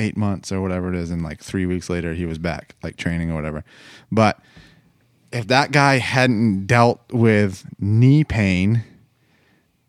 eight 0.00 0.16
months 0.16 0.50
or 0.50 0.60
whatever 0.60 0.88
it 0.88 0.94
is 0.94 1.10
and 1.10 1.22
like 1.22 1.40
three 1.42 1.66
weeks 1.66 1.90
later 1.90 2.14
he 2.14 2.26
was 2.26 2.38
back 2.38 2.74
like 2.82 2.96
training 2.96 3.30
or 3.30 3.34
whatever 3.34 3.64
but 4.10 4.40
if 5.32 5.46
that 5.46 5.70
guy 5.70 5.98
hadn't 5.98 6.66
dealt 6.66 7.00
with 7.12 7.64
knee 7.78 8.24
pain 8.24 8.82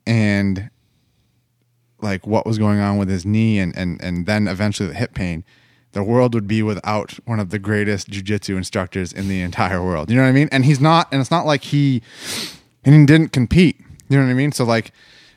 and 0.06 0.70
like 2.00 2.26
what 2.26 2.46
was 2.46 2.58
going 2.58 2.80
on 2.80 2.96
with 2.98 3.08
his 3.08 3.24
knee 3.24 3.58
and 3.58 3.76
and, 3.76 4.00
and 4.02 4.26
then 4.26 4.46
eventually 4.46 4.88
the 4.88 4.94
hip 4.94 5.14
pain 5.14 5.44
the 5.92 6.02
world 6.02 6.34
would 6.34 6.46
be 6.46 6.62
without 6.62 7.12
one 7.26 7.38
of 7.38 7.50
the 7.50 7.58
greatest 7.58 8.08
jiu-jitsu 8.08 8.56
instructors 8.56 9.12
in 9.12 9.28
the 9.28 9.40
entire 9.40 9.82
world 9.82 10.10
you 10.10 10.16
know 10.16 10.22
what 10.22 10.28
i 10.28 10.32
mean 10.32 10.48
and 10.52 10.64
he's 10.64 10.80
not 10.80 11.08
and 11.10 11.20
it's 11.20 11.30
not 11.30 11.46
like 11.46 11.64
he 11.64 12.02
and 12.84 12.94
he 12.94 13.06
didn't 13.06 13.32
compete. 13.32 13.80
You 14.08 14.18
know 14.18 14.24
what 14.24 14.30
I 14.30 14.34
mean? 14.34 14.52
So 14.52 14.64
like 14.64 14.92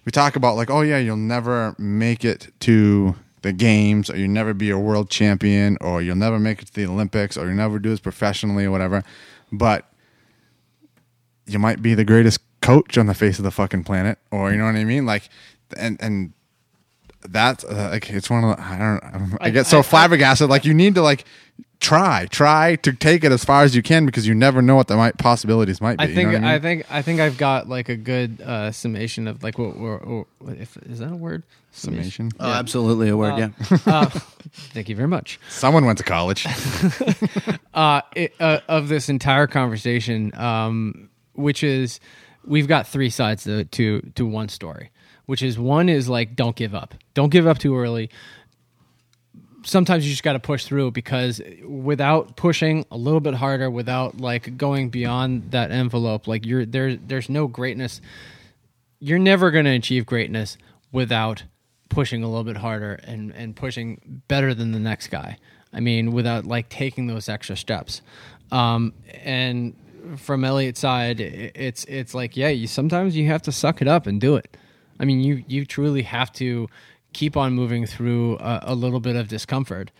we 0.05 0.11
talk 0.11 0.35
about 0.35 0.55
like, 0.55 0.69
oh 0.69 0.81
yeah, 0.81 0.97
you'll 0.97 1.15
never 1.17 1.75
make 1.77 2.25
it 2.25 2.51
to 2.61 3.15
the 3.45 3.53
games 3.53 4.09
or 4.09 4.17
you'll 4.17 4.31
never 4.31 4.55
be 4.55 4.71
a 4.71 4.77
world 4.77 5.07
champion 5.07 5.77
or 5.79 6.01
you'll 6.01 6.15
never 6.15 6.39
make 6.39 6.63
it 6.63 6.65
to 6.65 6.73
the 6.73 6.85
Olympics 6.87 7.37
or 7.37 7.45
you'll 7.45 7.55
never 7.55 7.77
do 7.77 7.89
this 7.91 7.99
professionally 7.99 8.65
or 8.65 8.71
whatever. 8.71 9.03
But 9.51 9.85
you 11.45 11.59
might 11.59 11.79
be 11.79 11.93
the 11.93 12.03
greatest 12.03 12.39
coach 12.61 12.97
on 12.97 13.05
the 13.05 13.13
face 13.13 13.37
of 13.37 13.43
the 13.43 13.51
fucking 13.51 13.83
planet 13.83 14.17
or 14.31 14.51
you 14.51 14.57
know 14.57 14.65
what 14.65 14.75
I 14.75 14.83
mean? 14.83 15.05
Like 15.05 15.29
and 15.77 15.95
and 16.01 16.33
that's 17.21 17.63
uh, 17.63 17.89
like 17.91 18.09
it's 18.09 18.31
one 18.31 18.43
of 18.45 18.57
the, 18.57 18.63
I 18.63 18.77
don't 18.79 19.33
I, 19.39 19.45
I- 19.45 19.49
get 19.51 19.67
so 19.67 19.77
I- 19.77 19.79
I- 19.81 19.83
flabbergasted 19.83 20.49
like 20.49 20.65
you 20.65 20.73
need 20.73 20.95
to 20.95 21.03
like 21.03 21.23
try 21.79 22.25
try 22.31 22.77
to 22.77 22.93
take 22.93 23.23
it 23.23 23.31
as 23.31 23.45
far 23.45 23.63
as 23.63 23.75
you 23.75 23.83
can 23.83 24.07
because 24.07 24.25
you 24.25 24.33
never 24.33 24.59
know 24.63 24.75
what 24.75 24.87
the 24.87 24.95
might 24.95 25.19
possibilities 25.19 25.81
might 25.81 25.99
be 25.99 26.05
I 26.05 26.07
you 26.07 26.15
think 26.15 26.31
know 26.31 26.39
what 26.39 26.47
I, 26.47 26.55
I, 26.55 26.59
think 26.59 26.85
I 26.89 27.01
think 27.03 27.19
I've 27.19 27.37
got 27.37 27.69
like 27.69 27.89
a 27.89 27.95
good 27.95 28.41
uh, 28.41 28.71
summation 28.71 29.27
of 29.27 29.43
like 29.43 29.59
what, 29.59 29.77
what, 29.77 30.25
what 30.39 30.57
if 30.57 30.77
is 30.77 30.97
that 30.97 31.11
a 31.11 31.15
word 31.15 31.43
summation 31.75 32.31
Oh, 32.39 32.49
absolutely 32.51 33.09
a 33.09 33.17
word. 33.17 33.37
yeah. 33.37 33.49
uh, 33.85 34.05
thank 34.73 34.89
you 34.89 34.95
very 34.95 35.07
much. 35.07 35.39
Someone 35.49 35.85
went 35.85 35.97
to 35.99 36.03
college. 36.03 36.45
uh, 37.73 38.01
it, 38.15 38.33
uh, 38.39 38.59
of 38.67 38.87
this 38.87 39.09
entire 39.09 39.47
conversation, 39.47 40.33
um, 40.35 41.09
which 41.33 41.63
is 41.63 41.99
we've 42.45 42.67
got 42.67 42.87
three 42.87 43.09
sides 43.09 43.43
to, 43.43 43.65
to 43.65 44.01
to 44.15 44.25
one 44.25 44.49
story. 44.49 44.91
Which 45.25 45.41
is 45.41 45.57
one 45.57 45.89
is 45.89 46.07
like 46.07 46.35
don't 46.35 46.55
give 46.55 46.75
up, 46.75 46.93
don't 47.15 47.29
give 47.29 47.47
up 47.47 47.57
too 47.57 47.75
early. 47.77 48.09
Sometimes 49.63 50.05
you 50.05 50.11
just 50.11 50.21
got 50.21 50.33
to 50.33 50.39
push 50.39 50.65
through 50.65 50.91
because 50.91 51.41
without 51.67 52.35
pushing 52.35 52.85
a 52.91 52.97
little 52.97 53.19
bit 53.19 53.33
harder, 53.33 53.67
without 53.69 54.21
like 54.21 54.57
going 54.57 54.89
beyond 54.89 55.49
that 55.51 55.71
envelope, 55.71 56.27
like 56.27 56.45
you're 56.45 56.65
there. 56.67 56.95
There's 56.95 57.29
no 57.29 57.47
greatness. 57.47 57.99
You're 58.99 59.17
never 59.19 59.49
going 59.49 59.65
to 59.65 59.71
achieve 59.71 60.05
greatness 60.05 60.57
without 60.91 61.43
pushing 61.89 62.23
a 62.23 62.27
little 62.27 62.43
bit 62.43 62.57
harder 62.57 62.99
and 63.03 63.33
and 63.33 63.55
pushing 63.55 64.21
better 64.27 64.53
than 64.53 64.71
the 64.71 64.79
next 64.79 65.07
guy. 65.07 65.37
I 65.73 65.79
mean, 65.79 66.11
without 66.11 66.45
like 66.45 66.69
taking 66.69 67.07
those 67.07 67.27
extra 67.27 67.57
steps. 67.57 68.01
Um, 68.51 68.93
and 69.23 69.75
from 70.17 70.45
Elliot's 70.45 70.79
side, 70.79 71.19
it's 71.19 71.85
it's 71.85 72.13
like 72.13 72.37
yeah, 72.37 72.49
you 72.49 72.67
sometimes 72.67 73.15
you 73.15 73.27
have 73.27 73.41
to 73.43 73.51
suck 73.51 73.81
it 73.81 73.87
up 73.87 74.07
and 74.07 74.21
do 74.21 74.35
it. 74.35 74.57
I 74.99 75.05
mean, 75.05 75.21
you 75.21 75.43
you 75.47 75.65
truly 75.65 76.03
have 76.03 76.31
to 76.33 76.67
keep 77.13 77.37
on 77.37 77.53
moving 77.53 77.85
through 77.85 78.37
a, 78.37 78.59
a 78.63 78.75
little 78.75 78.99
bit 78.99 79.15
of 79.15 79.27
discomfort. 79.27 79.91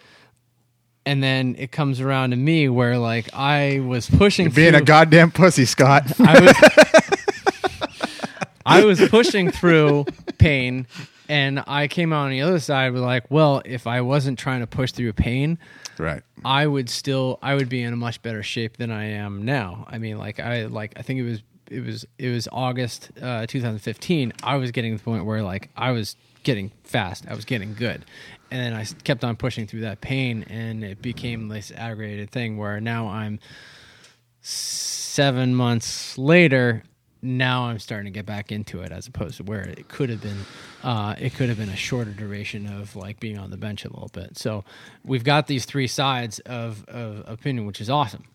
And 1.08 1.22
then 1.22 1.56
it 1.60 1.72
comes 1.72 2.02
around 2.02 2.32
to 2.32 2.36
me 2.36 2.68
where 2.68 2.98
like 2.98 3.30
I 3.34 3.80
was 3.80 4.10
pushing 4.10 4.50
Being 4.50 4.72
through, 4.72 4.80
a 4.80 4.84
goddamn 4.84 5.32
pussy, 5.32 5.66
Scott. 5.66 6.20
I 6.20 6.40
was 6.40 6.56
I 8.66 8.86
was 8.86 9.08
pushing 9.10 9.52
through 9.52 10.06
pain 10.38 10.88
And 11.28 11.64
I 11.66 11.88
came 11.88 12.14
out 12.14 12.26
on 12.26 12.32
the 12.32 12.42
other 12.42 12.60
side 12.60 12.94
with 12.94 13.02
like, 13.02 13.30
well, 13.30 13.62
if 13.66 13.88
I 13.88 14.02
wasn't 14.02 14.38
trying 14.38 14.62
to 14.62 14.68
push 14.68 14.92
through 14.92 15.14
pain, 15.14 15.58
Right. 15.98 16.24
I 16.44 16.68
would 16.68 16.90
still 16.90 17.40
I 17.42 17.56
would 17.56 17.70
be 17.70 17.82
in 17.82 17.94
a 17.94 17.96
much 17.96 18.22
better 18.22 18.44
shape 18.44 18.78
than 18.78 18.92
I 18.92 19.06
am 19.06 19.46
now. 19.46 19.86
I 19.90 19.98
mean, 19.98 20.18
like 20.18 20.40
I 20.40 20.66
like 20.66 20.94
I 20.98 21.02
think 21.02 21.20
it 21.20 21.24
was 21.24 21.44
it 21.70 21.86
was 21.86 22.06
it 22.20 22.30
was 22.30 22.48
August 22.52 23.12
uh, 23.22 23.46
2015. 23.48 24.34
I 24.44 24.58
was 24.58 24.72
getting 24.72 24.94
to 24.94 24.98
the 24.98 25.04
point 25.04 25.26
where 25.26 25.42
like 25.42 25.70
I 25.76 25.92
was 25.92 26.16
getting 26.44 26.72
fast. 26.84 27.26
I 27.28 27.34
was 27.34 27.46
getting 27.46 27.74
good, 27.74 28.06
and 28.52 28.62
then 28.62 28.74
I 28.74 28.86
kept 29.04 29.24
on 29.24 29.36
pushing 29.36 29.68
through 29.68 29.82
that 29.82 30.02
pain, 30.02 30.46
and 30.50 30.84
it 30.84 31.02
became 31.02 31.48
this 31.48 31.72
aggravated 31.76 32.30
thing 32.30 32.58
where 32.58 32.80
now 32.80 33.08
I'm 33.08 33.40
seven 34.42 35.56
months 35.56 36.18
later. 36.18 36.84
Now 37.26 37.64
I'm 37.64 37.80
starting 37.80 38.06
to 38.06 38.12
get 38.12 38.26
back 38.26 38.52
into 38.52 38.82
it, 38.82 38.92
as 38.92 39.08
opposed 39.08 39.38
to 39.38 39.44
where 39.44 39.62
it 39.62 39.88
could 39.88 40.10
have 40.10 40.22
been. 40.22 40.38
Uh, 40.84 41.16
it 41.18 41.34
could 41.34 41.50
have 41.50 41.58
been 41.58 41.70
a 41.70 41.76
shorter 41.76 42.12
duration 42.12 42.68
of 42.68 42.96
like 42.96 43.20
being 43.20 43.40
on 43.40 43.50
the 43.50 43.58
bench 43.58 43.84
a 43.84 43.90
little 43.90 44.12
bit. 44.14 44.38
So 44.38 44.64
we've 45.04 45.24
got 45.24 45.48
these 45.48 45.66
three 45.66 45.88
sides 45.88 46.40
of, 46.40 46.86
of 46.88 47.24
opinion, 47.26 47.66
which 47.66 47.82
is 47.82 47.90
awesome. 47.90 48.26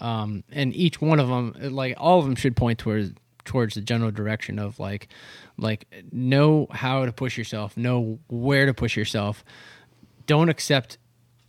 Um, 0.00 0.42
and 0.50 0.74
each 0.74 1.00
one 1.00 1.20
of 1.20 1.28
them, 1.28 1.54
like 1.60 1.94
all 1.96 2.18
of 2.18 2.24
them, 2.24 2.34
should 2.34 2.56
point 2.56 2.78
towards 2.78 3.12
towards 3.44 3.74
the 3.74 3.80
general 3.80 4.10
direction 4.10 4.58
of 4.58 4.78
like 4.78 5.08
like 5.56 5.86
know 6.12 6.66
how 6.70 7.04
to 7.04 7.12
push 7.12 7.38
yourself, 7.38 7.76
know 7.76 8.18
where 8.28 8.66
to 8.66 8.74
push 8.74 8.96
yourself. 8.96 9.44
Don't 10.26 10.48
accept 10.48 10.98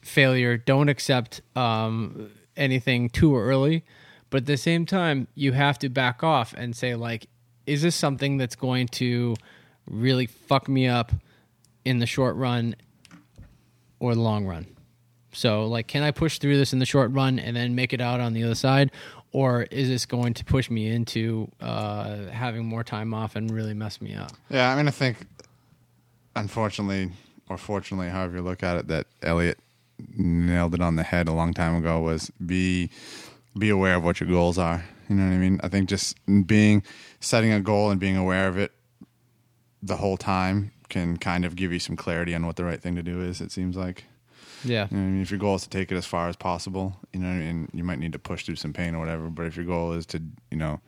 failure. 0.02 0.58
Don't 0.58 0.90
accept 0.90 1.42
um, 1.56 2.30
anything 2.56 3.10
too 3.10 3.38
early. 3.38 3.84
But 4.32 4.38
at 4.44 4.46
the 4.48 4.58
same 4.58 4.88
time, 4.88 5.28
you 5.36 5.52
have 5.52 5.78
to 5.80 5.90
back 5.90 6.24
off 6.24 6.56
and 6.58 6.76
say, 6.76 6.96
like, 6.96 7.28
is 7.68 7.84
this 7.84 7.96
something 7.96 8.38
that's 8.38 8.56
going 8.56 8.88
to 8.88 9.36
really 9.86 10.26
fuck 10.26 10.68
me 10.68 10.88
up 10.88 11.12
in 11.86 12.00
the 12.00 12.06
short 12.08 12.36
run 12.38 12.76
or 14.00 14.16
the 14.16 14.22
long 14.22 14.48
run? 14.48 14.66
So, 15.34 15.66
like, 15.68 15.88
can 15.88 16.02
I 16.02 16.12
push 16.12 16.40
through 16.40 16.58
this 16.58 16.74
in 16.74 16.80
the 16.80 16.86
short 16.86 17.12
run 17.12 17.40
and 17.40 17.56
then 17.56 17.76
make 17.76 17.94
it 17.94 18.02
out 18.02 18.20
on 18.20 18.34
the 18.34 18.44
other 18.44 18.56
side? 18.56 18.92
Or 19.34 19.64
is 19.64 19.90
this 19.90 20.06
going 20.06 20.34
to 20.36 20.46
push 20.46 20.70
me 20.70 20.88
into 20.88 21.50
uh, 21.60 22.28
having 22.28 22.66
more 22.66 22.84
time 22.84 23.14
off 23.14 23.36
and 23.36 23.52
really 23.52 23.74
mess 23.74 24.02
me 24.02 24.16
up? 24.16 24.32
Yeah, 24.50 24.72
I 24.72 24.76
mean, 24.76 24.88
I 24.88 24.92
think, 24.92 25.18
unfortunately, 26.36 27.12
or 27.50 27.58
fortunately, 27.58 28.10
however 28.10 28.38
you 28.38 28.44
look 28.44 28.64
at 28.64 28.78
it, 28.78 28.88
that 28.88 29.08
Elliot 29.22 29.60
nailed 30.18 30.74
it 30.74 30.82
on 30.82 30.96
the 30.96 31.04
head 31.04 31.28
a 31.28 31.34
long 31.34 31.54
time 31.54 31.76
ago. 31.76 32.00
Was 32.00 32.32
be 32.46 32.90
be 33.58 33.70
aware 33.70 33.96
of 33.96 34.04
what 34.04 34.20
your 34.20 34.30
goals 34.30 34.58
are. 34.58 34.84
You 35.10 35.16
know 35.16 35.28
what 35.28 35.34
I 35.34 35.38
mean? 35.38 35.60
I 35.64 35.68
think 35.68 35.90
just 35.90 36.18
being 36.46 36.84
setting 37.20 37.52
a 37.52 37.60
goal 37.60 37.92
and 37.92 38.00
being 38.00 38.18
aware 38.18 38.48
of 38.48 38.58
it 38.58 38.72
the 39.84 39.98
whole 39.98 40.18
time 40.18 40.72
can 40.90 41.18
kind 41.18 41.44
of 41.44 41.56
give 41.56 41.72
you 41.72 41.80
some 41.80 41.96
clarity 41.96 42.36
on 42.36 42.46
what 42.46 42.56
the 42.56 42.64
right 42.64 42.82
thing 42.82 42.96
to 42.96 43.04
do 43.04 43.22
is. 43.22 43.42
It 43.42 43.52
seems 43.52 43.76
like. 43.76 44.06
Yeah. 44.64 44.88
You 44.92 44.98
know 44.98 45.04
I 45.04 45.08
mean, 45.08 45.22
if 45.22 45.32
your 45.32 45.40
goal 45.40 45.56
is 45.56 45.64
to 45.64 45.70
take 45.70 45.92
it 45.92 45.96
as 45.96 46.06
far 46.06 46.30
as 46.30 46.36
possible, 46.36 46.96
you 47.14 47.20
know, 47.20 47.30
I 47.30 47.34
and 47.34 47.70
you 47.74 47.84
might 47.84 48.00
need 48.00 48.14
to 48.14 48.20
push 48.20 48.46
through 48.46 48.58
some 48.58 48.74
pain 48.74 48.94
or 48.94 49.00
whatever. 49.00 49.30
But 49.30 49.48
if 49.48 49.56
your 49.56 49.66
goal 49.66 49.94
is 49.94 50.06
to, 50.08 50.22
you 50.52 50.58
know, 50.58 50.80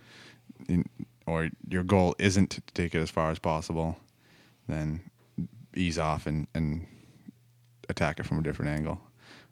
in, 0.67 0.85
or 1.25 1.49
your 1.67 1.83
goal 1.83 2.15
isn't 2.19 2.51
to 2.51 2.61
take 2.73 2.93
it 2.93 2.99
as 2.99 3.09
far 3.09 3.31
as 3.31 3.39
possible, 3.39 3.97
then 4.67 5.01
ease 5.75 5.97
off 5.97 6.27
and, 6.27 6.47
and 6.53 6.85
attack 7.89 8.19
it 8.19 8.25
from 8.25 8.39
a 8.39 8.43
different 8.43 8.71
angle, 8.71 9.01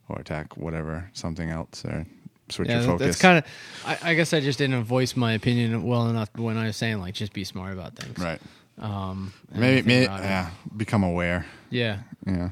or 0.08 0.20
attack 0.20 0.56
whatever 0.56 1.10
something 1.14 1.50
else, 1.50 1.84
or 1.86 2.06
switch 2.52 2.70
Yeah, 2.70 2.78
your 2.82 2.86
focus. 2.92 3.08
that's 3.08 3.22
kind 3.22 3.38
of. 3.40 3.46
I, 3.86 4.12
I 4.12 4.14
guess 4.14 4.34
I 4.34 4.40
just 4.40 4.58
didn't 4.60 4.84
voice 4.84 5.16
my 5.16 5.34
opinion 5.34 5.84
well 5.84 6.08
enough 6.10 6.30
when 6.36 6.58
I 6.58 6.68
was 6.68 6.78
saying 6.78 7.00
like 7.00 7.14
just 7.14 7.34
be 7.34 7.44
smart 7.44 7.74
about 7.74 7.96
things. 7.96 8.18
right. 8.18 8.40
Um. 8.80 9.34
Maybe, 9.54 9.88
maybe 9.88 10.04
it. 10.06 10.10
yeah, 10.10 10.50
become 10.76 11.04
aware. 11.04 11.46
Yeah. 11.70 12.00
Yeah, 12.26 12.50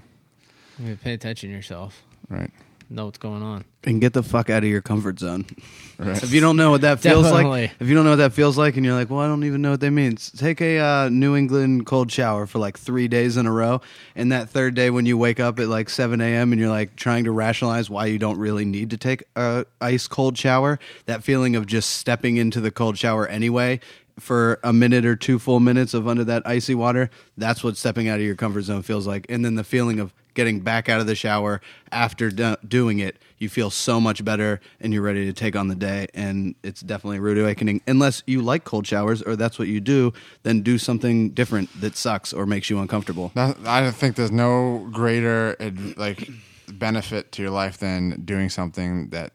I 0.77 0.81
mean, 0.81 0.97
pay 0.97 1.13
attention 1.13 1.49
to 1.49 1.55
yourself. 1.55 2.01
right. 2.29 2.51
Know 2.91 3.05
what's 3.05 3.19
going 3.19 3.43
on. 3.43 3.65
and 3.83 4.01
get 4.01 4.13
the 4.13 4.23
fuck 4.23 4.49
out 4.49 4.63
of 4.63 4.69
your 4.69 4.81
comfort 4.81 5.19
zone. 5.19 5.45
Right. 5.99 6.23
If 6.23 6.31
you 6.31 6.39
don't 6.39 6.55
know 6.55 6.71
what 6.71 6.79
that 6.79 7.01
feels 7.01 7.25
Definitely. 7.25 7.63
like, 7.63 7.71
if 7.81 7.89
you 7.89 7.93
don't 7.93 8.05
know 8.05 8.11
what 8.11 8.15
that 8.19 8.31
feels 8.31 8.57
like, 8.57 8.77
and 8.77 8.85
you're 8.85 8.95
like, 8.95 9.09
well, 9.09 9.19
I 9.19 9.27
don't 9.27 9.43
even 9.43 9.61
know 9.61 9.71
what 9.71 9.81
that 9.81 9.91
means, 9.91 10.31
take 10.31 10.61
a 10.61 10.79
uh, 10.79 11.09
New 11.09 11.35
England 11.35 11.87
cold 11.87 12.09
shower 12.09 12.47
for 12.47 12.57
like 12.57 12.79
three 12.79 13.09
days 13.09 13.35
in 13.35 13.45
a 13.45 13.51
row. 13.51 13.81
And 14.15 14.31
that 14.31 14.47
third 14.49 14.75
day, 14.75 14.91
when 14.91 15.05
you 15.05 15.17
wake 15.17 15.41
up 15.41 15.59
at 15.59 15.67
like 15.67 15.89
7 15.89 16.21
a.m. 16.21 16.53
and 16.53 16.61
you're 16.61 16.69
like 16.69 16.95
trying 16.95 17.25
to 17.25 17.31
rationalize 17.31 17.89
why 17.89 18.05
you 18.05 18.17
don't 18.17 18.37
really 18.39 18.63
need 18.63 18.91
to 18.91 18.97
take 18.97 19.25
a 19.35 19.65
ice 19.81 20.07
cold 20.07 20.37
shower, 20.37 20.79
that 21.05 21.21
feeling 21.21 21.57
of 21.57 21.65
just 21.65 21.89
stepping 21.97 22.37
into 22.37 22.61
the 22.61 22.71
cold 22.71 22.97
shower 22.97 23.27
anyway 23.27 23.81
for 24.17 24.61
a 24.63 24.71
minute 24.71 25.05
or 25.05 25.17
two 25.17 25.37
full 25.37 25.59
minutes 25.59 25.93
of 25.93 26.07
under 26.07 26.23
that 26.23 26.43
icy 26.47 26.75
water, 26.75 27.09
that's 27.35 27.61
what 27.61 27.75
stepping 27.75 28.07
out 28.07 28.19
of 28.19 28.25
your 28.25 28.35
comfort 28.35 28.61
zone 28.61 28.83
feels 28.83 29.05
like. 29.05 29.25
And 29.27 29.43
then 29.43 29.55
the 29.55 29.65
feeling 29.65 29.99
of 29.99 30.13
getting 30.39 30.61
back 30.61 30.87
out 30.87 31.01
of 31.01 31.05
the 31.07 31.15
shower 31.15 31.59
after 31.91 32.29
do- 32.29 32.55
doing 32.65 32.99
it, 32.99 33.17
you 33.39 33.49
feel 33.49 33.69
so 33.69 33.99
much 33.99 34.23
better 34.23 34.61
and 34.79 34.93
you're 34.93 35.01
ready 35.01 35.25
to 35.25 35.33
take 35.33 35.53
on 35.53 35.67
the 35.67 35.75
day. 35.75 36.07
And 36.13 36.55
it's 36.63 36.79
definitely 36.79 37.17
a 37.17 37.21
rude 37.21 37.37
awakening. 37.37 37.81
Unless 37.87 38.23
you 38.25 38.41
like 38.41 38.63
cold 38.63 38.87
showers 38.87 39.21
or 39.21 39.35
that's 39.35 39.59
what 39.59 39.67
you 39.67 39.81
do, 39.81 40.13
then 40.43 40.61
do 40.61 40.77
something 40.77 41.31
different 41.31 41.69
that 41.81 41.97
sucks 41.97 42.31
or 42.31 42.45
makes 42.45 42.69
you 42.69 42.79
uncomfortable. 42.79 43.33
That, 43.35 43.57
I 43.65 43.91
think 43.91 44.15
there's 44.15 44.31
no 44.31 44.87
greater 44.93 45.57
like 45.97 46.29
benefit 46.71 47.33
to 47.33 47.41
your 47.41 47.51
life 47.51 47.77
than 47.79 48.21
doing 48.23 48.49
something 48.49 49.09
that 49.09 49.33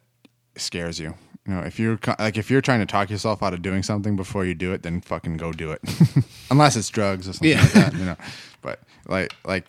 scares 0.56 0.98
you. 0.98 1.14
You 1.46 1.52
know, 1.54 1.60
if 1.60 1.78
you're 1.78 1.98
like 2.18 2.38
if 2.38 2.50
you're 2.50 2.62
trying 2.62 2.80
to 2.80 2.86
talk 2.86 3.10
yourself 3.10 3.42
out 3.42 3.52
of 3.52 3.60
doing 3.60 3.82
something 3.82 4.16
before 4.16 4.46
you 4.46 4.54
do 4.54 4.72
it, 4.72 4.82
then 4.82 5.02
fucking 5.02 5.36
go 5.36 5.52
do 5.52 5.72
it. 5.72 5.80
Unless 6.50 6.76
it's 6.76 6.88
drugs 6.88 7.28
or 7.28 7.34
something 7.34 7.50
Yeah. 7.50 7.60
like 7.60 7.72
that, 7.72 7.92
you 7.94 8.04
know. 8.06 8.16
But 8.62 8.80
like 9.06 9.34
like 9.44 9.66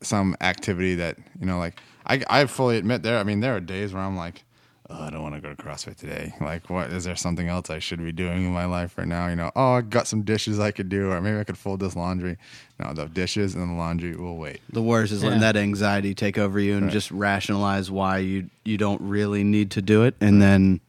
some 0.00 0.36
activity 0.40 0.94
that 0.96 1.16
you 1.40 1.46
know, 1.46 1.58
like 1.58 1.80
I 2.06 2.22
I 2.28 2.46
fully 2.46 2.76
admit 2.78 3.02
there. 3.02 3.18
I 3.18 3.24
mean, 3.24 3.40
there 3.40 3.56
are 3.56 3.60
days 3.60 3.92
where 3.92 4.02
I'm 4.02 4.16
like. 4.16 4.44
Oh, 4.90 5.02
I 5.02 5.10
don't 5.10 5.22
want 5.22 5.34
to 5.34 5.40
go 5.42 5.50
to 5.52 5.62
CrossFit 5.62 5.96
today. 5.96 6.32
Like, 6.40 6.70
what 6.70 6.90
is 6.90 7.04
there 7.04 7.14
something 7.14 7.46
else 7.46 7.68
I 7.68 7.78
should 7.78 8.02
be 8.02 8.10
doing 8.10 8.46
in 8.46 8.52
my 8.54 8.64
life 8.64 8.96
right 8.96 9.06
now? 9.06 9.28
You 9.28 9.36
know, 9.36 9.52
oh, 9.54 9.72
I 9.74 9.80
got 9.82 10.06
some 10.06 10.22
dishes 10.22 10.58
I 10.58 10.70
could 10.70 10.88
do, 10.88 11.10
or 11.10 11.20
maybe 11.20 11.38
I 11.38 11.44
could 11.44 11.58
fold 11.58 11.80
this 11.80 11.94
laundry. 11.94 12.38
No, 12.80 12.94
the 12.94 13.04
dishes 13.04 13.54
and 13.54 13.68
the 13.68 13.74
laundry 13.74 14.16
will 14.16 14.38
wait. 14.38 14.62
The 14.72 14.80
worst 14.80 15.12
is 15.12 15.22
letting 15.22 15.42
Yeah. 15.42 15.52
that 15.52 15.58
anxiety 15.58 16.14
take 16.14 16.38
over 16.38 16.58
you 16.58 16.72
and 16.72 16.84
Right. 16.84 16.92
just 16.92 17.10
rationalize 17.10 17.90
why 17.90 18.16
you 18.20 18.48
you 18.64 18.78
don't 18.78 19.02
really 19.02 19.44
need 19.44 19.70
to 19.72 19.82
do 19.82 20.04
it, 20.04 20.14
and 20.22 20.40
then 20.40 20.80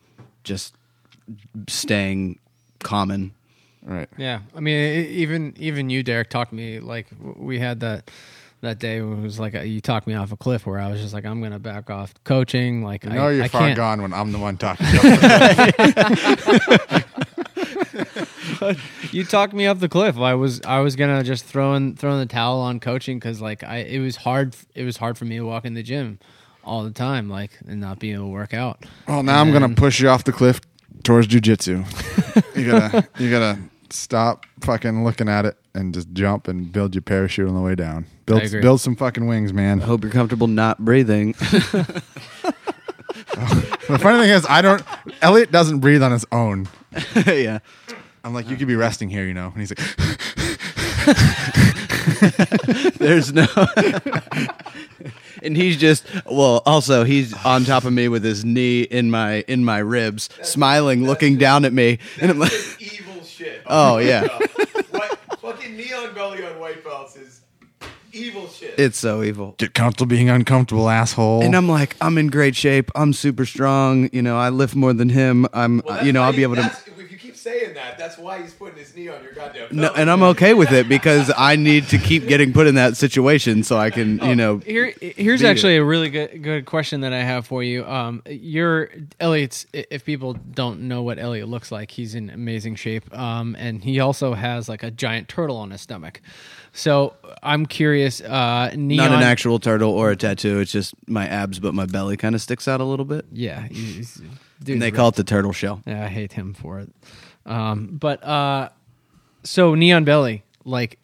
just 0.45 0.75
staying 1.67 2.39
common. 2.81 3.31
Right. 3.83 4.07
Yeah, 4.17 4.39
I 4.55 4.61
mean, 4.61 5.07
even 5.07 5.53
even 5.57 5.89
you, 5.89 6.03
Derek, 6.03 6.29
talked 6.29 6.53
me 6.53 6.79
like 6.79 7.07
we 7.35 7.59
had 7.59 7.81
that 7.81 8.09
that 8.61 8.79
day 8.79 9.01
when 9.01 9.19
it 9.19 9.21
was 9.21 9.39
like 9.39 9.55
uh 9.55 9.61
you 9.61 9.81
talked 9.81 10.07
me 10.07 10.13
off 10.13 10.31
a 10.31 10.37
cliff 10.37 10.65
where 10.65 10.79
I 10.79 10.89
was 10.91 11.01
just 11.01 11.13
like 11.13 11.25
I'm 11.25 11.41
gonna 11.41 11.59
back 11.59 11.89
off 11.89 12.13
coaching. 12.23 12.83
Like 12.83 13.05
I 13.05 13.09
know 13.15 13.27
I, 13.27 13.31
you're 13.31 13.43
I 13.45 13.47
far 13.47 13.61
can't. 13.61 13.77
gone 13.77 14.01
when 14.01 14.13
I'm 14.13 14.31
the 14.31 14.39
one 14.39 14.57
talking. 14.57 14.85
You 19.11 19.23
talked 19.23 19.53
me 19.53 19.65
off 19.67 19.79
the 19.79 19.89
cliff. 19.89 20.17
I 20.17 20.35
was 20.35 20.61
I 20.61 20.79
was 20.79 20.95
gonna 20.95 21.23
just 21.23 21.45
throw 21.45 21.73
in 21.75 21.95
throw 21.95 22.13
in 22.13 22.19
the 22.19 22.25
towel 22.25 22.59
on 22.59 22.79
coaching 22.79 23.17
because 23.17 23.41
like 23.41 23.63
I 23.63 23.77
it 23.77 23.99
was 23.99 24.15
hard 24.17 24.55
it 24.75 24.83
was 24.83 24.97
hard 24.97 25.17
for 25.17 25.25
me 25.25 25.37
to 25.37 25.43
walk 25.43 25.65
in 25.65 25.73
the 25.73 25.83
gym 25.83 26.19
all 26.63 26.83
the 26.83 26.91
time 26.91 27.29
like 27.29 27.51
and 27.67 27.79
not 27.79 27.99
be 27.99 28.11
able 28.11 28.25
to 28.25 28.29
work 28.29 28.53
out. 28.53 28.85
well, 29.07 29.23
now 29.23 29.41
I'm 29.41 29.51
gonna 29.51 29.69
push 29.69 29.99
you 29.99 30.09
off 30.09 30.23
the 30.23 30.31
cliff 30.31 30.61
towards 31.03 31.27
jujitsu. 31.27 31.85
you 32.55 32.71
gotta, 32.71 33.07
you 33.17 33.31
gotta 33.31 33.59
stop 33.93 34.45
fucking 34.61 35.03
looking 35.03 35.29
at 35.29 35.45
it 35.45 35.57
and 35.73 35.93
just 35.93 36.11
jump 36.13 36.47
and 36.47 36.71
build 36.71 36.95
your 36.95 37.01
parachute 37.01 37.47
on 37.47 37.55
the 37.55 37.61
way 37.61 37.75
down. 37.75 38.05
Build, 38.25 38.43
agree. 38.43 38.61
build 38.61 38.81
some 38.81 38.95
fucking 38.95 39.27
wings, 39.27 39.53
man. 39.53 39.81
I 39.81 39.85
hope 39.85 40.03
you're 40.03 40.11
comfortable 40.11 40.47
not 40.47 40.79
breathing. 40.79 41.35
The 43.89 43.97
funny 43.97 44.19
thing 44.19 44.29
is, 44.29 44.45
I 44.47 44.61
don't. 44.61 44.83
Elliot 45.23 45.51
doesn't 45.51 45.79
breathe 45.79 46.03
on 46.03 46.11
his 46.11 46.23
own. 46.31 46.67
yeah. 47.25 47.57
I'm 48.23 48.35
like, 48.35 48.47
you 48.47 48.55
could 48.55 48.67
be 48.67 48.75
resting 48.75 49.09
here, 49.09 49.25
you 49.25 49.33
know. 49.33 49.47
And 49.47 49.57
he's 49.57 49.71
like, 49.71 49.79
There's 52.99 53.33
no. 53.33 53.47
and 55.41 55.57
he's 55.57 55.77
just 55.77 56.05
well. 56.27 56.61
Also, 56.67 57.03
he's 57.03 57.33
on 57.43 57.65
top 57.65 57.83
of 57.83 57.91
me 57.91 58.09
with 58.09 58.23
his 58.23 58.45
knee 58.45 58.83
in 58.83 59.09
my 59.09 59.43
in 59.47 59.65
my 59.65 59.79
ribs, 59.79 60.29
smiling, 60.43 61.03
looking 61.05 61.37
down 61.37 61.65
at 61.65 61.73
me, 61.73 61.97
and 62.21 62.29
I'm 62.29 62.37
like, 62.37 62.51
evil 62.79 63.08
shit. 63.39 63.61
Oh, 63.65 63.97
yeah. 63.97 64.27
what, 64.91 65.17
fucking 65.39 65.75
knee 65.75 65.93
on 65.93 66.13
belly 66.13 66.45
on 66.45 66.59
white 66.59 66.83
belts 66.83 67.15
is 67.15 67.41
evil 68.11 68.47
shit. 68.49 68.75
it's 68.77 68.97
so 68.99 69.23
evil. 69.23 69.55
get 69.57 69.73
comfortable 69.73 70.07
being 70.09 70.29
uncomfortable, 70.29 70.89
asshole. 70.89 71.43
And 71.43 71.55
I'm 71.55 71.69
like, 71.69 71.95
I'm 72.01 72.17
in 72.17 72.27
great 72.27 72.55
shape. 72.55 72.91
I'm 72.95 73.13
super 73.13 73.45
strong. 73.45 74.09
You 74.11 74.21
know, 74.21 74.37
I 74.37 74.49
lift 74.49 74.75
more 74.75 74.93
than 74.93 75.09
him. 75.09 75.47
I'm, 75.53 75.81
Well, 75.85 75.99
uh, 75.99 76.03
you 76.03 76.11
know, 76.11 76.21
that's 76.21 76.31
I'll 76.31 76.35
be 76.35 76.43
able 76.43 76.55
to. 76.55 76.61
that's- 76.63 76.81
If 76.81 76.87
you 76.87 76.93
keep 76.93 76.98
saying 77.39 77.75
that, 77.75 77.97
that's 77.97 78.09
That's 78.09 78.17
why 78.17 78.41
he's 78.41 78.55
putting 78.55 78.79
his 78.79 78.95
knee 78.95 79.07
on 79.07 79.21
your 79.21 79.33
goddamn. 79.33 79.67
No, 79.69 79.93
and 79.93 80.09
I'm 80.09 80.23
okay 80.23 80.55
with 80.55 80.71
it 80.71 80.89
because 80.89 81.31
I 81.37 81.55
need 81.55 81.87
to 81.89 81.99
keep 81.99 82.27
getting 82.27 82.53
put 82.53 82.65
in 82.65 82.73
that 82.73 82.97
situation 82.97 83.61
so 83.61 83.77
I 83.77 83.91
can, 83.91 84.17
you 84.25 84.35
know, 84.35 84.57
Here, 84.57 84.91
here's 84.99 85.43
actually 85.43 85.75
it. 85.75 85.79
a 85.81 85.85
really 85.85 86.09
good 86.09 86.41
good 86.41 86.65
question 86.65 87.01
that 87.01 87.13
I 87.13 87.19
have 87.19 87.45
for 87.45 87.61
you. 87.61 87.85
Um, 87.85 88.23
you're 88.27 88.89
Elliot's. 89.19 89.67
If 89.73 90.05
people 90.05 90.33
don't 90.33 90.87
know 90.87 91.03
what 91.03 91.19
Elliot 91.19 91.47
looks 91.47 91.71
like, 91.71 91.91
he's 91.91 92.15
in 92.15 92.31
amazing 92.31 92.77
shape. 92.77 93.15
Um, 93.15 93.55
and 93.59 93.83
he 93.83 93.99
also 93.99 94.33
has 94.33 94.67
like 94.67 94.81
a 94.81 94.89
giant 94.89 95.27
turtle 95.27 95.57
on 95.57 95.69
his 95.69 95.81
stomach. 95.81 96.21
So 96.73 97.13
I'm 97.43 97.67
curious. 97.67 98.21
Uh, 98.21 98.71
neon, 98.75 99.11
not 99.11 99.17
an 99.17 99.23
actual 99.23 99.59
turtle 99.59 99.91
or 99.91 100.09
a 100.09 100.15
tattoo. 100.15 100.59
It's 100.61 100.71
just 100.71 100.95
my 101.07 101.27
abs, 101.27 101.59
but 101.59 101.75
my 101.75 101.85
belly 101.85 102.17
kind 102.17 102.33
of 102.33 102.41
sticks 102.41 102.67
out 102.67 102.81
a 102.81 102.85
little 102.85 103.05
bit. 103.05 103.25
Yeah, 103.31 103.67
he's, 104.65 104.73
And 104.73 104.81
they 104.81 104.91
call 104.91 105.09
it 105.09 105.15
the 105.15 105.23
turtle 105.23 105.53
shell. 105.53 105.81
Yeah, 105.85 106.03
I 106.03 106.07
hate 106.07 106.33
him 106.33 106.53
for 106.53 106.79
it. 106.79 106.91
Um, 107.45 107.87
but 107.99 108.23
uh, 108.23 108.69
so 109.43 109.75
knee 109.75 109.91
on 109.91 110.03
belly, 110.03 110.43
like 110.65 110.99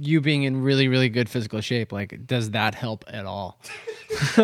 you 0.00 0.20
being 0.20 0.44
in 0.44 0.62
really, 0.62 0.88
really 0.88 1.08
good 1.08 1.28
physical 1.28 1.60
shape, 1.60 1.92
like 1.92 2.26
does 2.26 2.50
that 2.52 2.74
help 2.74 3.04
at 3.08 3.26
all? 3.26 3.58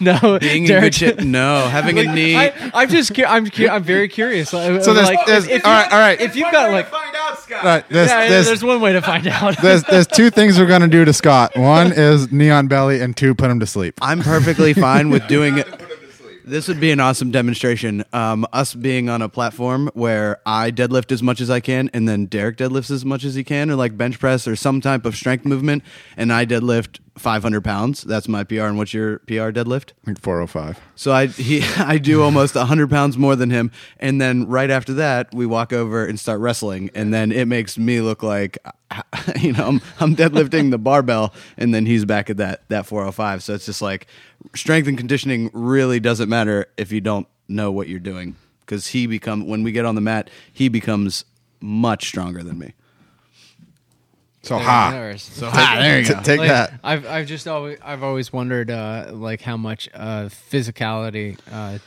no, 0.00 0.38
Being 0.40 0.64
in 0.64 0.80
good 0.80 0.94
shape. 0.94 1.20
No, 1.24 1.68
having 1.68 1.98
a 1.98 2.04
knee. 2.14 2.36
I, 2.36 2.70
I'm 2.72 2.88
just, 2.88 3.14
cu- 3.14 3.24
I'm, 3.24 3.48
cu- 3.50 3.68
I'm 3.68 3.82
very 3.82 4.08
curious. 4.08 4.50
So 4.50 4.80
So 4.80 4.94
there's- 4.94 5.08
like, 5.08 5.26
there's- 5.26 5.46
if, 5.46 5.64
all 5.64 5.72
right, 5.72 5.92
all 5.92 5.98
right. 5.98 6.20
if 6.20 6.36
you've 6.36 6.50
got 6.52 6.70
like, 6.72 6.88
find 6.88 7.14
out, 7.14 7.38
Scott. 7.38 7.64
Right, 7.64 7.88
there's, 7.90 8.08
yeah, 8.08 8.28
there's, 8.28 8.46
there's 8.46 8.64
one 8.64 8.80
way 8.80 8.92
to 8.92 9.02
find 9.02 9.26
out. 9.26 9.56
there's, 9.62 9.82
there's 9.84 10.06
two 10.06 10.30
things 10.30 10.58
we're 10.58 10.66
gonna 10.66 10.88
do 10.88 11.04
to 11.04 11.12
Scott. 11.12 11.56
One 11.56 11.92
is 11.92 12.32
knee 12.32 12.50
on 12.50 12.66
belly, 12.68 13.00
and 13.00 13.16
two, 13.16 13.34
put 13.34 13.50
him 13.50 13.60
to 13.60 13.66
sleep. 13.66 13.94
I'm 14.00 14.20
perfectly 14.20 14.72
fine 14.74 15.10
with 15.10 15.26
doing 15.28 15.58
it. 15.58 15.66
This 16.46 16.68
would 16.68 16.78
be 16.78 16.90
an 16.90 17.00
awesome 17.00 17.30
demonstration. 17.30 18.04
Um, 18.12 18.46
us 18.52 18.74
being 18.74 19.08
on 19.08 19.22
a 19.22 19.30
platform 19.30 19.90
where 19.94 20.40
I 20.44 20.70
deadlift 20.70 21.10
as 21.10 21.22
much 21.22 21.40
as 21.40 21.48
I 21.48 21.60
can, 21.60 21.88
and 21.94 22.06
then 22.06 22.26
Derek 22.26 22.58
deadlifts 22.58 22.90
as 22.90 23.02
much 23.02 23.24
as 23.24 23.34
he 23.34 23.42
can, 23.42 23.70
or 23.70 23.76
like 23.76 23.96
bench 23.96 24.18
press 24.18 24.46
or 24.46 24.54
some 24.54 24.82
type 24.82 25.06
of 25.06 25.16
strength 25.16 25.46
movement, 25.46 25.82
and 26.18 26.30
I 26.30 26.44
deadlift 26.44 26.98
500 27.16 27.62
pounds. 27.62 28.02
That's 28.02 28.28
my 28.28 28.44
PR. 28.44 28.62
And 28.62 28.76
what's 28.76 28.92
your 28.92 29.20
PR 29.20 29.50
deadlift? 29.50 29.92
Like 30.06 30.20
405. 30.20 30.80
So 30.96 31.12
I 31.12 31.26
he 31.26 31.62
I 31.78 31.96
do 31.96 32.22
almost 32.22 32.54
100 32.54 32.90
pounds 32.90 33.16
more 33.16 33.36
than 33.36 33.48
him, 33.50 33.70
and 33.98 34.20
then 34.20 34.46
right 34.46 34.70
after 34.70 34.92
that 34.94 35.32
we 35.34 35.46
walk 35.46 35.72
over 35.72 36.04
and 36.04 36.20
start 36.20 36.40
wrestling, 36.40 36.90
and 36.94 37.14
then 37.14 37.32
it 37.32 37.46
makes 37.46 37.78
me 37.78 38.02
look 38.02 38.22
like 38.22 38.58
you 39.40 39.52
know 39.52 39.66
I'm, 39.66 39.80
I'm 40.00 40.16
deadlifting 40.16 40.70
the 40.70 40.78
barbell, 40.78 41.32
and 41.56 41.74
then 41.74 41.86
he's 41.86 42.04
back 42.04 42.28
at 42.28 42.36
that 42.36 42.68
that 42.68 42.86
405. 42.86 43.42
So 43.42 43.54
it's 43.54 43.66
just 43.66 43.80
like 43.80 44.06
strength 44.54 44.88
and 44.88 44.98
conditioning 44.98 45.50
really 45.52 46.00
doesn't 46.00 46.28
matter 46.28 46.66
if 46.76 46.92
you 46.92 47.00
don't 47.00 47.26
know 47.48 47.70
what 47.72 47.88
you're 47.88 47.98
doing, 47.98 48.36
because 48.60 48.88
he 48.88 49.06
become 49.06 49.46
when 49.46 49.62
we 49.62 49.72
get 49.72 49.84
on 49.84 49.94
the 49.94 50.00
mat, 50.00 50.30
he 50.52 50.68
becomes 50.68 51.24
much 51.60 52.08
stronger 52.08 52.42
than 52.42 52.58
me. 52.58 52.74
So 54.42 54.58
ha. 54.58 55.14
So 55.16 55.48
ha. 55.48 55.78
There 55.80 56.00
you 56.00 56.06
go. 56.06 56.20
Take 56.22 56.38
Like, 56.40 56.48
that. 56.48 56.80
I've 56.84 57.06
I've 57.06 57.26
just 57.26 57.48
always 57.48 57.78
I've 57.82 58.02
always 58.02 58.30
wondered 58.32 58.70
uh, 58.70 59.10
like 59.12 59.40
how 59.40 59.56
much 59.56 59.88
uh, 59.94 60.28
physicality 60.50 61.38
uh, 61.50 61.78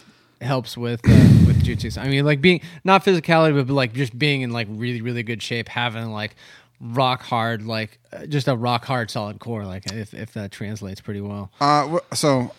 helps 0.42 0.76
with 0.76 1.02
uh, 1.08 1.14
with 1.46 1.64
jujitsu. 1.64 2.00
I 2.00 2.08
mean, 2.08 2.26
like 2.26 2.42
being 2.42 2.62
not 2.84 3.06
physicality, 3.06 3.56
but 3.56 3.72
like 3.72 3.94
just 3.94 4.18
being 4.18 4.42
in 4.42 4.50
like 4.50 4.68
really 4.72 5.02
really 5.02 5.22
good 5.22 5.44
shape, 5.44 5.70
having 5.70 6.12
like 6.12 6.36
rock 6.80 7.24
hard 7.24 7.64
like 7.64 8.00
uh, 8.14 8.26
just 8.26 8.48
a 8.48 8.56
rock 8.56 8.86
hard 8.86 9.10
solid 9.10 9.40
core. 9.40 9.66
Like 9.66 9.92
if 9.92 10.14
if 10.14 10.34
that 10.34 10.52
translates 10.52 11.02
pretty 11.02 11.22
well. 11.22 11.52
Uh, 11.60 12.00
so 12.14 12.52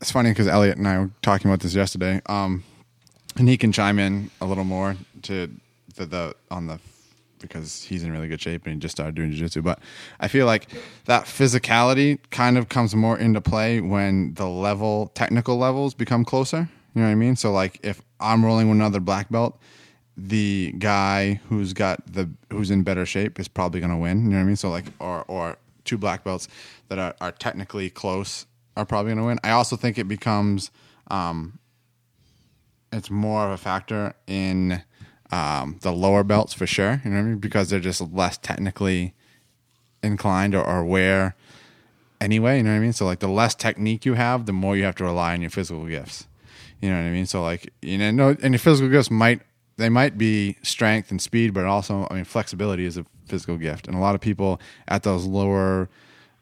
it's 0.00 0.10
funny 0.10 0.30
because 0.30 0.48
Elliot 0.48 0.78
and 0.78 0.86
I 0.86 0.98
were 0.98 1.10
talking 1.22 1.50
about 1.50 1.60
this 1.60 1.74
yesterday. 1.74 2.20
Um, 2.26 2.64
and 3.36 3.48
he 3.48 3.56
can 3.56 3.72
chime 3.72 3.98
in 3.98 4.30
a 4.40 4.46
little 4.46 4.64
more 4.64 4.96
to 5.22 5.50
the, 5.96 6.06
the 6.06 6.34
on 6.50 6.66
the 6.66 6.80
because 7.38 7.82
he's 7.82 8.02
in 8.02 8.10
really 8.10 8.28
good 8.28 8.40
shape 8.40 8.64
and 8.64 8.74
he 8.74 8.80
just 8.80 8.96
started 8.96 9.14
doing 9.14 9.30
jiu-jitsu 9.30 9.60
but 9.60 9.78
i 10.20 10.26
feel 10.26 10.46
like 10.46 10.68
that 11.04 11.24
physicality 11.24 12.18
kind 12.30 12.56
of 12.56 12.70
comes 12.70 12.94
more 12.94 13.18
into 13.18 13.42
play 13.42 13.78
when 13.78 14.32
the 14.34 14.48
level 14.48 15.08
technical 15.14 15.58
levels 15.58 15.92
become 15.92 16.24
closer 16.24 16.68
you 16.94 17.02
know 17.02 17.06
what 17.06 17.12
i 17.12 17.14
mean 17.14 17.36
so 17.36 17.52
like 17.52 17.78
if 17.82 18.00
i'm 18.20 18.44
rolling 18.44 18.68
with 18.70 18.78
another 18.78 19.00
black 19.00 19.28
belt 19.30 19.60
the 20.16 20.72
guy 20.78 21.40
who's 21.48 21.72
got 21.72 22.00
the 22.10 22.30
who's 22.50 22.70
in 22.70 22.82
better 22.82 23.04
shape 23.04 23.38
is 23.38 23.48
probably 23.48 23.80
going 23.80 23.92
to 23.92 23.96
win. 23.96 24.24
You 24.24 24.30
know 24.30 24.36
what 24.36 24.42
I 24.42 24.46
mean? 24.46 24.56
So 24.56 24.70
like, 24.70 24.86
or 24.98 25.24
or 25.28 25.58
two 25.84 25.98
black 25.98 26.24
belts 26.24 26.48
that 26.88 26.98
are, 26.98 27.14
are 27.20 27.32
technically 27.32 27.90
close 27.90 28.46
are 28.76 28.84
probably 28.84 29.10
going 29.10 29.18
to 29.18 29.24
win. 29.24 29.38
I 29.42 29.50
also 29.50 29.76
think 29.76 29.98
it 29.98 30.08
becomes, 30.08 30.70
um, 31.10 31.58
it's 32.92 33.10
more 33.10 33.46
of 33.46 33.52
a 33.52 33.56
factor 33.56 34.14
in 34.26 34.82
um, 35.30 35.78
the 35.80 35.92
lower 35.92 36.24
belts 36.24 36.52
for 36.52 36.66
sure. 36.66 37.00
You 37.04 37.10
know 37.10 37.16
what 37.16 37.22
I 37.22 37.26
mean? 37.26 37.38
Because 37.38 37.70
they're 37.70 37.80
just 37.80 38.00
less 38.00 38.36
technically 38.36 39.14
inclined 40.02 40.54
or, 40.54 40.62
or 40.62 40.78
aware 40.80 41.36
anyway. 42.20 42.58
You 42.58 42.64
know 42.64 42.70
what 42.70 42.76
I 42.76 42.80
mean? 42.80 42.92
So 42.92 43.06
like, 43.06 43.20
the 43.20 43.28
less 43.28 43.54
technique 43.54 44.04
you 44.04 44.14
have, 44.14 44.46
the 44.46 44.52
more 44.52 44.76
you 44.76 44.84
have 44.84 44.96
to 44.96 45.04
rely 45.04 45.32
on 45.32 45.40
your 45.40 45.50
physical 45.50 45.86
gifts. 45.86 46.26
You 46.80 46.90
know 46.90 46.96
what 46.96 47.08
I 47.08 47.10
mean? 47.10 47.26
So 47.26 47.42
like, 47.42 47.72
you 47.80 47.96
know, 47.96 48.10
no, 48.10 48.36
and 48.42 48.52
your 48.52 48.58
physical 48.58 48.90
gifts 48.90 49.10
might 49.10 49.40
they 49.76 49.88
might 49.88 50.16
be 50.16 50.56
strength 50.62 51.10
and 51.10 51.20
speed, 51.20 51.52
but 51.52 51.64
also, 51.64 52.06
I 52.10 52.14
mean, 52.14 52.24
flexibility 52.24 52.86
is 52.86 52.96
a 52.96 53.06
physical 53.26 53.56
gift, 53.56 53.86
and 53.86 53.96
a 53.96 54.00
lot 54.00 54.14
of 54.14 54.20
people 54.20 54.60
at 54.88 55.02
those 55.02 55.26
lower 55.26 55.88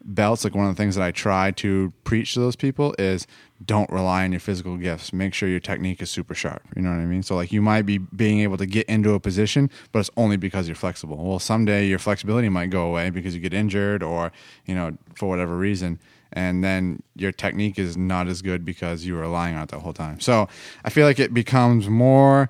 belts, 0.05 0.43
like 0.43 0.53
one 0.53 0.67
of 0.67 0.75
the 0.75 0.81
things 0.81 0.95
that 0.95 1.03
I 1.03 1.11
try 1.11 1.51
to 1.51 1.91
preach 2.03 2.35
to 2.35 2.39
those 2.39 2.55
people 2.55 2.95
is 2.99 3.25
don't 3.65 3.89
rely 3.89 4.23
on 4.23 4.31
your 4.31 4.39
physical 4.39 4.77
gifts. 4.77 5.11
Make 5.11 5.33
sure 5.33 5.49
your 5.49 5.59
technique 5.59 6.01
is 6.01 6.11
super 6.11 6.35
sharp. 6.35 6.61
You 6.75 6.83
know 6.83 6.91
what 6.91 6.99
I 6.99 7.05
mean? 7.05 7.23
So 7.23 7.35
like 7.35 7.51
you 7.51 7.61
might 7.61 7.83
be 7.83 7.97
being 7.97 8.39
able 8.41 8.57
to 8.57 8.65
get 8.65 8.85
into 8.87 9.13
a 9.13 9.19
position, 9.19 9.69
but 9.91 9.99
it's 9.99 10.11
only 10.15 10.37
because 10.37 10.67
you're 10.67 10.75
flexible. 10.75 11.17
Well, 11.17 11.39
someday 11.39 11.87
your 11.87 11.99
flexibility 11.99 12.49
might 12.49 12.69
go 12.69 12.87
away 12.87 13.09
because 13.09 13.33
you 13.33 13.41
get 13.41 13.53
injured 13.53 14.03
or, 14.03 14.31
you 14.65 14.75
know, 14.75 14.97
for 15.15 15.27
whatever 15.27 15.57
reason. 15.57 15.99
And 16.33 16.63
then 16.63 17.01
your 17.15 17.31
technique 17.31 17.79
is 17.79 17.95
not 17.95 18.27
as 18.27 18.41
good 18.41 18.65
because 18.65 19.05
you 19.05 19.15
were 19.15 19.21
relying 19.21 19.55
on 19.55 19.63
it 19.63 19.69
the 19.69 19.79
whole 19.79 19.93
time. 19.93 20.19
So 20.19 20.47
I 20.83 20.89
feel 20.89 21.07
like 21.07 21.19
it 21.19 21.33
becomes 21.33 21.89
more 21.89 22.49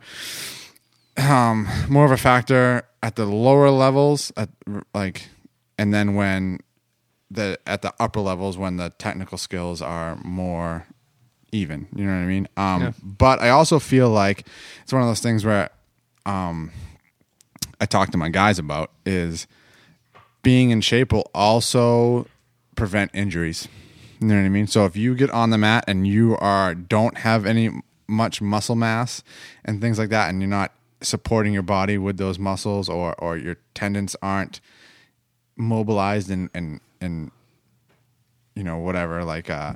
um, 1.17 1.67
more 1.89 2.05
of 2.05 2.11
a 2.11 2.17
factor 2.17 2.83
at 3.01 3.15
the 3.15 3.25
lower 3.25 3.69
levels, 3.69 4.31
at 4.35 4.49
like, 4.93 5.29
and 5.77 5.93
then 5.93 6.15
when 6.15 6.59
the 7.31 7.57
at 7.65 7.81
the 7.81 7.93
upper 7.99 8.19
levels 8.19 8.57
when 8.57 8.77
the 8.77 8.91
technical 8.97 9.37
skills 9.37 9.81
are 9.81 10.17
more 10.23 10.85
even. 11.51 11.87
You 11.95 12.05
know 12.05 12.11
what 12.11 12.19
I 12.19 12.25
mean? 12.25 12.47
Um, 12.57 12.81
Yeah. 12.81 12.91
But 13.03 13.41
I 13.41 13.49
also 13.49 13.79
feel 13.79 14.09
like 14.09 14.45
it's 14.83 14.93
one 14.93 15.01
of 15.01 15.07
those 15.07 15.21
things 15.21 15.45
where 15.45 15.69
um, 16.25 16.71
I 17.79 17.85
talk 17.85 18.11
to 18.11 18.17
my 18.17 18.29
guys 18.29 18.59
about 18.59 18.91
is 19.05 19.47
being 20.43 20.69
in 20.69 20.81
shape 20.81 21.11
will 21.11 21.29
also 21.33 22.27
prevent 22.75 23.11
injuries. 23.13 23.67
You 24.19 24.27
know 24.27 24.35
what 24.35 24.45
I 24.45 24.49
mean? 24.49 24.67
So 24.67 24.85
if 24.85 24.95
you 24.95 25.15
get 25.15 25.29
on 25.31 25.49
the 25.49 25.57
mat 25.57 25.85
and 25.87 26.07
you 26.07 26.37
are 26.37 26.75
don't 26.75 27.17
have 27.19 27.45
any 27.45 27.71
much 28.07 28.41
muscle 28.41 28.75
mass 28.75 29.23
and 29.63 29.81
things 29.81 29.97
like 29.97 30.09
that, 30.09 30.29
and 30.29 30.41
you're 30.41 30.49
not 30.49 30.71
supporting 31.01 31.53
your 31.53 31.63
body 31.63 31.97
with 31.97 32.17
those 32.17 32.39
muscles, 32.39 32.89
or 32.89 33.13
or 33.19 33.37
your 33.37 33.57
tendons 33.73 34.15
aren't 34.21 34.61
mobilized 35.57 36.29
and 36.29 36.49
and 36.53 36.79
and 36.99 37.31
you 38.55 38.63
know 38.63 38.77
whatever 38.77 39.23
like 39.23 39.49
uh 39.49 39.73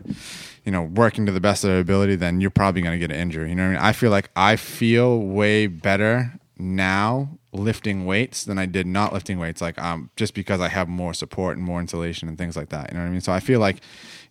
you 0.63 0.71
know 0.71 0.81
working 0.81 1.25
to 1.25 1.31
the 1.31 1.39
best 1.39 1.63
of 1.63 1.69
their 1.69 1.79
ability 1.79 2.15
then 2.15 2.39
you're 2.41 2.49
probably 2.49 2.81
going 2.81 2.97
to 2.97 2.99
get 2.99 3.13
an 3.13 3.21
injury. 3.21 3.49
You 3.49 3.55
know 3.55 3.63
what 3.63 3.69
i 3.69 3.73
mean? 3.73 3.81
I 3.81 3.91
feel 3.91 4.11
like 4.11 4.29
i 4.35 4.55
feel 4.55 5.19
way 5.19 5.67
better 5.67 6.39
now 6.57 7.37
lifting 7.51 8.05
weights 8.05 8.43
than 8.43 8.57
i 8.57 8.65
did 8.65 8.85
not 8.85 9.11
lifting 9.11 9.39
weights 9.39 9.61
like 9.61 9.79
um 9.79 10.09
just 10.15 10.33
because 10.33 10.61
i 10.61 10.67
have 10.67 10.87
more 10.87 11.13
support 11.13 11.57
and 11.57 11.65
more 11.65 11.79
insulation 11.79 12.27
and 12.27 12.37
things 12.37 12.55
like 12.55 12.69
that. 12.69 12.91
You 12.91 12.97
know 12.97 13.03
what 13.03 13.09
i 13.09 13.11
mean? 13.11 13.21
So 13.21 13.31
i 13.31 13.39
feel 13.39 13.59
like 13.59 13.77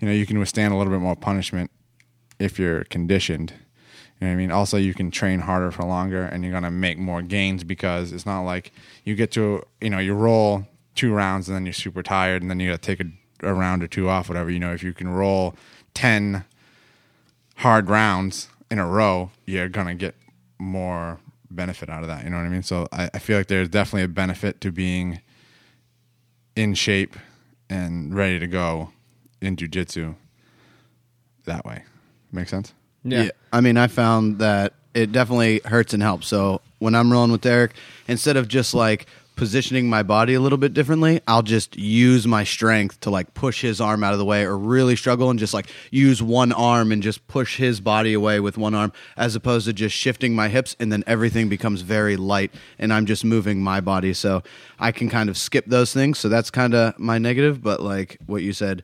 you 0.00 0.06
know 0.08 0.14
you 0.14 0.26
can 0.26 0.38
withstand 0.38 0.72
a 0.72 0.76
little 0.76 0.92
bit 0.92 1.00
more 1.00 1.16
punishment 1.16 1.70
if 2.38 2.58
you're 2.58 2.84
conditioned 2.84 3.52
you 4.20 4.26
know 4.26 4.32
what 4.32 4.34
I 4.34 4.36
mean? 4.36 4.50
Also, 4.50 4.76
you 4.76 4.94
can 4.94 5.10
train 5.10 5.40
harder 5.40 5.70
for 5.70 5.84
longer, 5.84 6.24
and 6.24 6.42
you're 6.42 6.52
gonna 6.52 6.70
make 6.70 6.98
more 6.98 7.22
gains 7.22 7.62
because 7.62 8.12
it's 8.12 8.26
not 8.26 8.42
like 8.42 8.72
you 9.04 9.14
get 9.14 9.30
to 9.32 9.62
you 9.80 9.90
know 9.90 9.98
you 9.98 10.14
roll 10.14 10.66
two 10.94 11.12
rounds 11.12 11.48
and 11.48 11.54
then 11.54 11.64
you're 11.64 11.72
super 11.72 12.02
tired, 12.02 12.42
and 12.42 12.50
then 12.50 12.58
you 12.58 12.70
got 12.70 12.82
to 12.82 12.96
take 12.96 13.00
a, 13.00 13.48
a 13.48 13.54
round 13.54 13.82
or 13.82 13.86
two 13.86 14.08
off, 14.08 14.28
whatever. 14.28 14.50
You 14.50 14.58
know, 14.58 14.72
if 14.72 14.82
you 14.82 14.92
can 14.92 15.08
roll 15.08 15.54
ten 15.94 16.44
hard 17.56 17.88
rounds 17.88 18.48
in 18.70 18.78
a 18.78 18.86
row, 18.86 19.30
you're 19.46 19.68
gonna 19.68 19.94
get 19.94 20.16
more 20.58 21.20
benefit 21.50 21.88
out 21.88 22.02
of 22.02 22.08
that. 22.08 22.24
You 22.24 22.30
know 22.30 22.38
what 22.38 22.46
I 22.46 22.48
mean? 22.48 22.62
So 22.62 22.88
I, 22.92 23.10
I 23.14 23.18
feel 23.18 23.38
like 23.38 23.46
there's 23.46 23.68
definitely 23.68 24.02
a 24.02 24.08
benefit 24.08 24.60
to 24.62 24.72
being 24.72 25.20
in 26.56 26.74
shape 26.74 27.16
and 27.70 28.14
ready 28.14 28.38
to 28.38 28.46
go 28.46 28.90
in 29.40 29.56
jujitsu 29.56 30.16
that 31.44 31.64
way. 31.64 31.84
Make 32.32 32.48
sense? 32.48 32.74
Yeah. 33.04 33.30
I 33.52 33.60
mean, 33.60 33.76
I 33.76 33.86
found 33.86 34.38
that 34.38 34.74
it 34.94 35.12
definitely 35.12 35.60
hurts 35.64 35.94
and 35.94 36.02
helps. 36.02 36.26
So 36.28 36.60
when 36.78 36.94
I'm 36.94 37.12
rolling 37.12 37.32
with 37.32 37.40
Derek, 37.42 37.72
instead 38.06 38.36
of 38.36 38.48
just 38.48 38.74
like 38.74 39.06
positioning 39.36 39.88
my 39.88 40.02
body 40.02 40.34
a 40.34 40.40
little 40.40 40.58
bit 40.58 40.74
differently, 40.74 41.20
I'll 41.28 41.42
just 41.42 41.76
use 41.78 42.26
my 42.26 42.42
strength 42.42 42.98
to 43.00 43.10
like 43.10 43.34
push 43.34 43.62
his 43.62 43.80
arm 43.80 44.02
out 44.02 44.12
of 44.12 44.18
the 44.18 44.24
way 44.24 44.44
or 44.44 44.58
really 44.58 44.96
struggle 44.96 45.30
and 45.30 45.38
just 45.38 45.54
like 45.54 45.68
use 45.92 46.20
one 46.20 46.50
arm 46.50 46.90
and 46.90 47.00
just 47.02 47.26
push 47.28 47.56
his 47.56 47.80
body 47.80 48.14
away 48.14 48.40
with 48.40 48.58
one 48.58 48.74
arm 48.74 48.92
as 49.16 49.36
opposed 49.36 49.66
to 49.66 49.72
just 49.72 49.94
shifting 49.94 50.34
my 50.34 50.48
hips 50.48 50.74
and 50.80 50.90
then 50.90 51.04
everything 51.06 51.48
becomes 51.48 51.82
very 51.82 52.16
light 52.16 52.52
and 52.80 52.92
I'm 52.92 53.06
just 53.06 53.24
moving 53.24 53.62
my 53.62 53.80
body. 53.80 54.12
So 54.12 54.42
I 54.80 54.90
can 54.90 55.08
kind 55.08 55.30
of 55.30 55.38
skip 55.38 55.66
those 55.66 55.94
things. 55.94 56.18
So 56.18 56.28
that's 56.28 56.50
kind 56.50 56.74
of 56.74 56.98
my 56.98 57.18
negative. 57.18 57.62
But 57.62 57.80
like 57.80 58.18
what 58.26 58.42
you 58.42 58.52
said, 58.52 58.82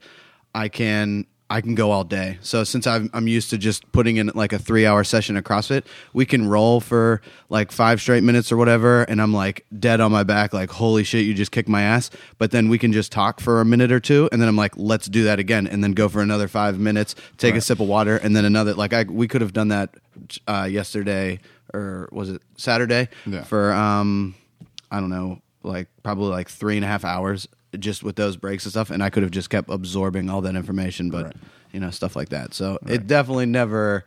I 0.55 0.69
can 0.69 1.27
I 1.51 1.61
can 1.61 1.75
go 1.75 1.91
all 1.91 2.05
day. 2.05 2.39
So 2.41 2.65
since 2.65 2.87
I'm, 2.87 3.11
I'm 3.13 3.29
used 3.29 3.51
to 3.51 3.59
just 3.59 3.91
putting 3.93 4.17
in 4.17 4.31
like 4.35 4.53
a 4.53 4.59
three 4.59 4.87
hour 4.87 5.05
session 5.05 5.37
of 5.37 5.45
CrossFit, 5.45 5.85
we 6.15 6.25
can 6.25 6.49
roll 6.49 6.81
for 6.81 7.21
like 7.51 7.71
five 7.71 8.01
straight 8.01 8.23
minutes 8.25 8.51
or 8.51 8.57
whatever, 8.57 9.03
and 9.03 9.21
I'm 9.21 9.33
like 9.35 9.67
dead 9.79 10.01
on 10.01 10.11
my 10.11 10.23
back, 10.25 10.53
like 10.55 10.71
holy 10.71 11.05
shit, 11.05 11.27
you 11.27 11.35
just 11.35 11.51
kicked 11.53 11.69
my 11.69 11.83
ass. 11.83 12.11
But 12.39 12.51
then 12.51 12.69
we 12.69 12.79
can 12.79 12.93
just 12.93 13.13
talk 13.13 13.41
for 13.41 13.61
a 13.61 13.65
minute 13.65 13.93
or 13.93 14.01
two, 14.01 14.29
and 14.33 14.41
then 14.41 14.49
I'm 14.49 14.57
like, 14.57 14.73
let's 14.77 15.07
do 15.07 15.25
that 15.25 15.39
again, 15.39 15.67
and 15.67 15.85
then 15.85 15.93
go 15.93 16.09
for 16.09 16.23
another 16.23 16.49
five 16.49 16.79
minutes, 16.79 17.15
take 17.37 17.55
a 17.55 17.61
sip 17.61 17.79
of 17.79 17.89
water, 17.89 18.17
and 18.17 18.35
then 18.35 18.45
another. 18.47 18.73
Like 18.75 18.93
I 18.95 19.03
we 19.05 19.29
could 19.29 19.43
have 19.43 19.53
done 19.53 19.69
that 19.69 19.95
uh, 20.49 20.67
yesterday 20.71 21.41
or 21.73 22.09
was 22.13 22.31
it 22.31 22.41
Saturday 22.57 23.09
Yeah. 23.27 23.43
for 23.43 23.73
um 23.73 24.35
I 24.91 25.01
don't 25.01 25.11
know 25.11 25.41
like 25.63 25.89
probably 26.03 26.29
like 26.31 26.49
three 26.49 26.77
and 26.77 26.85
a 26.85 26.89
half 26.89 27.05
hours 27.05 27.49
just 27.79 28.03
with 28.03 28.17
those 28.17 28.37
breaks 28.37 28.65
and 28.65 28.73
stuff, 28.73 28.91
and 28.91 29.03
I 29.03 29.11
could 29.11 29.23
have 29.23 29.33
just 29.33 29.51
kept 29.51 29.71
absorbing 29.71 30.29
all 30.31 30.41
that 30.43 30.57
information, 30.57 31.11
but 31.11 31.25
Right. 31.27 31.37
you 31.73 31.81
know 31.81 31.91
stuff 31.91 32.17
like 32.17 32.31
that. 32.31 32.55
So 32.55 32.79
it 32.87 33.07
definitely 33.07 33.47
never. 33.47 34.05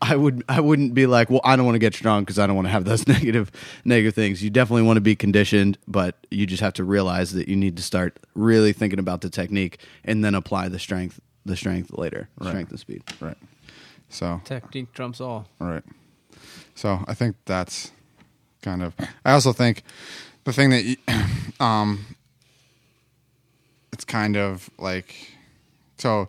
I 0.00 0.14
would 0.14 0.44
I 0.48 0.60
wouldn't 0.60 0.94
be 0.94 1.06
like, 1.06 1.28
well, 1.28 1.40
I 1.42 1.56
don't 1.56 1.64
want 1.66 1.74
to 1.74 1.80
get 1.80 1.92
strong 1.92 2.22
because 2.22 2.38
I 2.38 2.46
don't 2.46 2.54
want 2.54 2.66
to 2.66 2.70
have 2.72 2.84
those 2.84 3.06
negative 3.14 3.50
negative 3.84 4.14
things. 4.14 4.42
You 4.44 4.50
definitely 4.50 4.82
want 4.82 4.96
to 4.96 5.00
be 5.00 5.16
conditioned, 5.16 5.76
but 5.88 6.14
you 6.30 6.46
just 6.46 6.60
have 6.62 6.74
to 6.74 6.84
realize 6.84 7.32
that 7.32 7.48
you 7.48 7.56
need 7.56 7.76
to 7.78 7.82
start 7.82 8.18
really 8.34 8.72
thinking 8.72 9.00
about 9.00 9.22
the 9.22 9.30
technique 9.30 9.80
and 10.04 10.24
then 10.24 10.34
apply 10.36 10.68
the 10.68 10.78
strength 10.78 11.18
the 11.44 11.56
strength 11.56 11.90
later, 11.92 12.28
Right. 12.38 12.48
strength 12.50 12.70
and 12.70 12.78
speed. 12.78 13.02
Right. 13.20 13.36
So 14.08 14.40
Technique 14.44 14.92
trumps 14.92 15.20
all. 15.20 15.48
Right. 15.58 15.82
So 16.74 17.04
I 17.08 17.14
think 17.14 17.34
that's 17.44 17.90
kind 18.62 18.82
of. 18.82 18.94
I 19.24 19.32
also 19.32 19.52
think 19.52 19.82
the 20.44 20.52
thing 20.52 20.70
that, 20.70 20.84
you, 20.84 20.96
um, 21.60 22.06
it's 22.10 22.17
kind 24.08 24.36
of 24.36 24.70
like, 24.78 25.14
so 25.98 26.28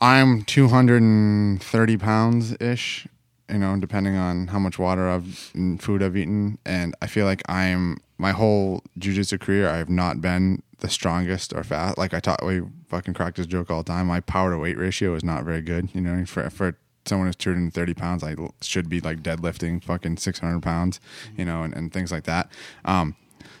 I'm 0.00 0.42
230 0.42 1.96
pounds 1.96 2.56
ish, 2.60 3.06
you 3.48 3.58
know, 3.58 3.76
depending 3.78 4.16
on 4.16 4.48
how 4.48 4.58
much 4.58 4.78
water 4.78 5.08
I've 5.08 5.50
and 5.54 5.82
food 5.82 6.02
I've 6.02 6.16
eaten, 6.16 6.58
and 6.66 6.94
I 7.00 7.06
feel 7.06 7.24
like 7.24 7.42
I'm 7.48 7.98
my 8.18 8.32
whole 8.32 8.82
jujitsu 8.98 9.40
career 9.40 9.68
I 9.68 9.78
have 9.78 9.88
not 9.88 10.20
been 10.20 10.62
the 10.78 10.88
strongest 10.88 11.52
or 11.52 11.64
fast. 11.64 11.98
Like 11.98 12.14
I 12.14 12.20
taught, 12.20 12.44
we 12.44 12.62
fucking 12.88 13.14
cracked 13.14 13.36
this 13.36 13.46
joke 13.46 13.70
all 13.70 13.82
the 13.82 13.92
time. 13.92 14.06
My 14.06 14.20
power 14.20 14.50
to 14.50 14.58
weight 14.58 14.76
ratio 14.76 15.14
is 15.14 15.24
not 15.24 15.44
very 15.44 15.60
good. 15.60 15.94
You 15.94 16.00
know, 16.00 16.24
for 16.26 16.48
for 16.50 16.76
someone 17.04 17.26
who's 17.26 17.36
230 17.36 17.94
pounds, 17.94 18.22
I 18.22 18.36
should 18.60 18.88
be 18.88 19.00
like 19.00 19.22
deadlifting 19.22 19.82
fucking 19.82 20.18
600 20.18 20.62
pounds. 20.62 21.00
You 21.36 21.44
know, 21.44 21.62
and, 21.62 21.74
and 21.74 21.92
things 21.92 22.12
like 22.12 22.24
that. 22.24 22.50
Um, 22.84 23.16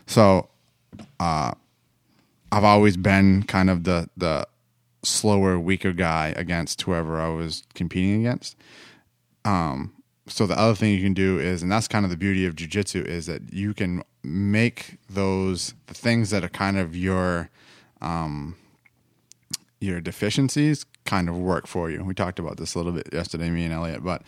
so 0.06 0.48
I've 2.52 2.64
always 2.64 2.98
been 2.98 3.44
kind 3.44 3.70
of 3.70 3.84
the 3.84 4.08
the 4.16 4.46
slower, 5.02 5.58
weaker 5.58 5.92
guy 5.92 6.32
against 6.36 6.82
whoever 6.82 7.20
I 7.20 7.28
was 7.30 7.64
competing 7.74 8.20
against. 8.20 8.56
Um, 9.44 9.94
so 10.28 10.46
the 10.46 10.56
other 10.56 10.74
thing 10.76 10.94
you 10.94 11.02
can 11.02 11.14
do 11.14 11.40
is, 11.40 11.62
and 11.62 11.72
that's 11.72 11.88
kind 11.88 12.04
of 12.04 12.10
the 12.10 12.16
beauty 12.16 12.46
of 12.46 12.54
jujitsu, 12.54 13.04
is 13.04 13.26
that 13.26 13.52
you 13.52 13.74
can 13.74 14.02
make 14.22 14.98
those 15.10 15.74
the 15.86 15.94
things 15.94 16.30
that 16.30 16.44
are 16.44 16.48
kind 16.48 16.78
of 16.78 16.94
your 16.94 17.48
um, 18.02 18.54
your 19.80 20.00
deficiencies 20.00 20.84
kind 21.06 21.28
of 21.28 21.36
work 21.36 21.66
for 21.66 21.90
you. 21.90 22.04
We 22.04 22.14
talked 22.14 22.38
about 22.38 22.58
this 22.58 22.74
a 22.74 22.78
little 22.78 22.92
bit 22.92 23.08
yesterday, 23.12 23.50
me 23.50 23.64
and 23.64 23.72
Elliot, 23.72 24.04
but 24.04 24.22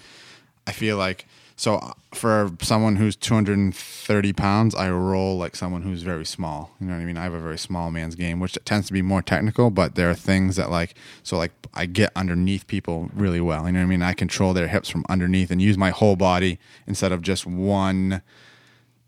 I 0.66 0.72
feel 0.72 0.96
like 0.96 1.26
so 1.56 1.76
uh, 1.76 1.93
for 2.12 2.51
someone 2.60 2.97
who's 2.97 3.14
230 3.16 4.32
pounds, 4.32 4.74
I 4.74 4.90
roll 4.90 5.39
like 5.39 5.55
someone 5.55 5.82
who's 5.82 6.02
very 6.02 6.24
small. 6.24 6.72
You 6.81 6.89
know 6.89 6.94
what 6.94 7.02
I 7.02 7.05
mean? 7.05 7.16
I 7.16 7.22
have 7.22 7.35
a 7.35 7.40
very 7.40 7.59
small 7.59 7.90
man's 7.90 8.14
game, 8.16 8.40
which 8.40 8.59
tends 8.64 8.89
to 8.89 8.93
be 8.93 9.02
more 9.02 9.22
technical, 9.22 9.70
but 9.70 9.94
there 9.94 10.10
are 10.10 10.14
things 10.14 10.56
that 10.56 10.70
like 10.70 10.94
so 11.22 11.36
like 11.36 11.52
I 11.72 11.86
get 11.86 12.10
underneath 12.16 12.66
people 12.66 13.10
really 13.14 13.40
well. 13.40 13.66
You 13.66 13.72
know 13.72 13.81
what 13.81 13.85
I 13.85 13.89
mean? 13.89 14.02
I 14.02 14.14
control 14.14 14.52
their 14.52 14.68
hips 14.68 14.89
from 14.89 15.05
underneath 15.09 15.51
and 15.51 15.62
use 15.62 15.78
my 15.78 15.90
whole 15.90 16.16
body 16.16 16.59
instead 16.86 17.12
of 17.12 17.22
just 17.22 17.47
one 17.47 18.22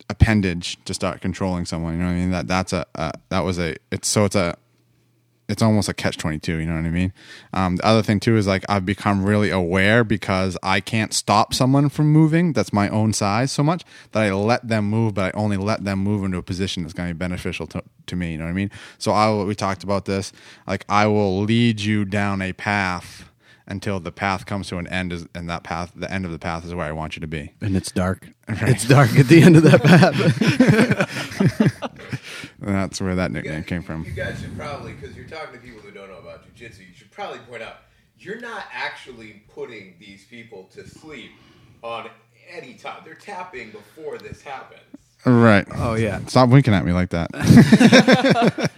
appendage 0.09 0.79
to 0.85 0.95
start 0.95 1.21
controlling 1.21 1.67
someone. 1.67 1.95
You 1.95 1.99
know 1.99 2.07
what 2.07 2.13
I 2.13 2.15
mean? 2.15 2.31
That 2.31 2.47
that's 2.47 2.73
a, 2.73 2.87
a 2.95 3.13
that 3.31 3.41
was 3.41 3.59
a 3.59 3.77
it's 3.91 4.07
so 4.07 4.25
it's 4.25 4.37
a 4.37 4.57
it's 5.49 5.63
almost 5.63 5.89
a 5.89 5.95
catch 5.95 6.17
22 6.17 6.57
you 6.59 6.67
know 6.67 6.75
what 6.75 6.85
i 6.85 6.91
mean? 6.91 7.13
Um, 7.53 7.77
the 7.77 7.87
other 7.87 8.03
thing 8.03 8.21
too 8.21 8.37
is 8.37 8.47
like 8.47 8.65
i've 8.69 8.87
become 8.87 9.25
really 9.25 9.51
aware 9.51 10.05
because 10.05 10.57
i 10.63 10.81
can't 10.81 11.13
stop 11.15 11.55
someone 11.55 11.89
from 11.89 12.09
moving 12.09 12.53
that's 12.53 12.73
my 12.73 12.89
own 12.89 13.13
size 13.13 13.53
so 13.53 13.63
much 13.63 13.85
that 14.13 14.23
i 14.23 14.33
let 14.33 14.67
them 14.67 14.87
move 14.87 15.15
but 15.15 15.35
i 15.35 15.39
only 15.39 15.57
let 15.57 15.85
them 15.85 16.01
move 16.01 16.25
into 16.25 16.39
a 16.39 16.43
position 16.43 16.83
that's 16.83 16.93
going 16.93 17.09
to 17.09 17.15
be 17.15 17.19
beneficial 17.19 17.67
to, 17.67 17.83
to 18.07 18.17
me 18.17 18.33
you 18.33 18.39
know 18.39 18.45
what 18.45 18.51
i 18.51 18.55
mean? 18.55 18.71
So 18.99 19.13
i 19.13 19.33
we 19.45 19.55
talked 19.55 19.85
about 19.85 20.05
this. 20.05 20.33
Like 20.67 20.85
i 20.89 21.07
will 21.07 21.43
lead 21.43 21.81
you 21.81 22.05
down 22.05 22.43
a 22.43 22.53
path 22.53 23.29
until 23.69 23.99
the 24.01 24.13
path 24.13 24.47
comes 24.47 24.69
to 24.69 24.79
an 24.79 24.87
end 24.89 25.13
is, 25.13 25.27
and 25.35 25.49
that 25.51 25.63
path 25.65 25.93
the 25.97 26.11
end 26.13 26.25
of 26.25 26.31
the 26.33 26.39
path 26.39 26.65
is 26.65 26.75
where 26.75 26.87
i 26.87 26.93
want 26.93 27.17
you 27.17 27.21
to 27.21 27.27
be 27.27 27.53
And 27.61 27.77
it's 27.77 27.91
dark. 27.93 28.29
It's 28.49 28.87
dark 28.87 29.11
at 29.19 29.27
the 29.27 29.43
end 29.43 29.57
of 29.57 29.65
that 29.65 29.83
path. 29.83 30.15
that's 32.61 33.01
where 33.01 33.15
that 33.17 33.31
nickname 33.33 33.65
came 33.65 33.83
from 33.83 34.05
You 34.05 34.13
guys 34.13 34.41
should 34.41 34.57
probably, 34.57 34.93
because 34.93 35.17
you're 35.17 35.27
talking 35.27 35.55
to 35.55 35.61
people 35.61 35.81
who 35.81 35.91
don't 35.91 36.09
know 36.09 36.19
about 36.19 36.45
jujitsu, 36.55 36.81
you 36.81 36.95
should 36.95 37.11
probably 37.11 37.39
point 37.41 37.63
out 37.63 37.79
you're 38.19 38.41
not 38.41 38.65
actually 38.73 39.43
putting 39.55 39.95
these 40.01 40.25
people 40.25 40.65
to 40.75 40.89
sleep 40.89 41.31
on 41.83 42.09
any 42.51 42.75
time. 42.75 43.03
They're 43.05 43.15
tapping 43.15 43.71
before 43.73 44.17
this 44.19 44.41
happens. 44.43 44.81
right 45.25 45.67
oh 45.75 45.95
yeah. 45.95 46.21
stop 46.27 46.49
winking 46.51 46.73
at 46.73 46.85
me 46.85 46.93
like 46.93 47.11
that 47.11 47.29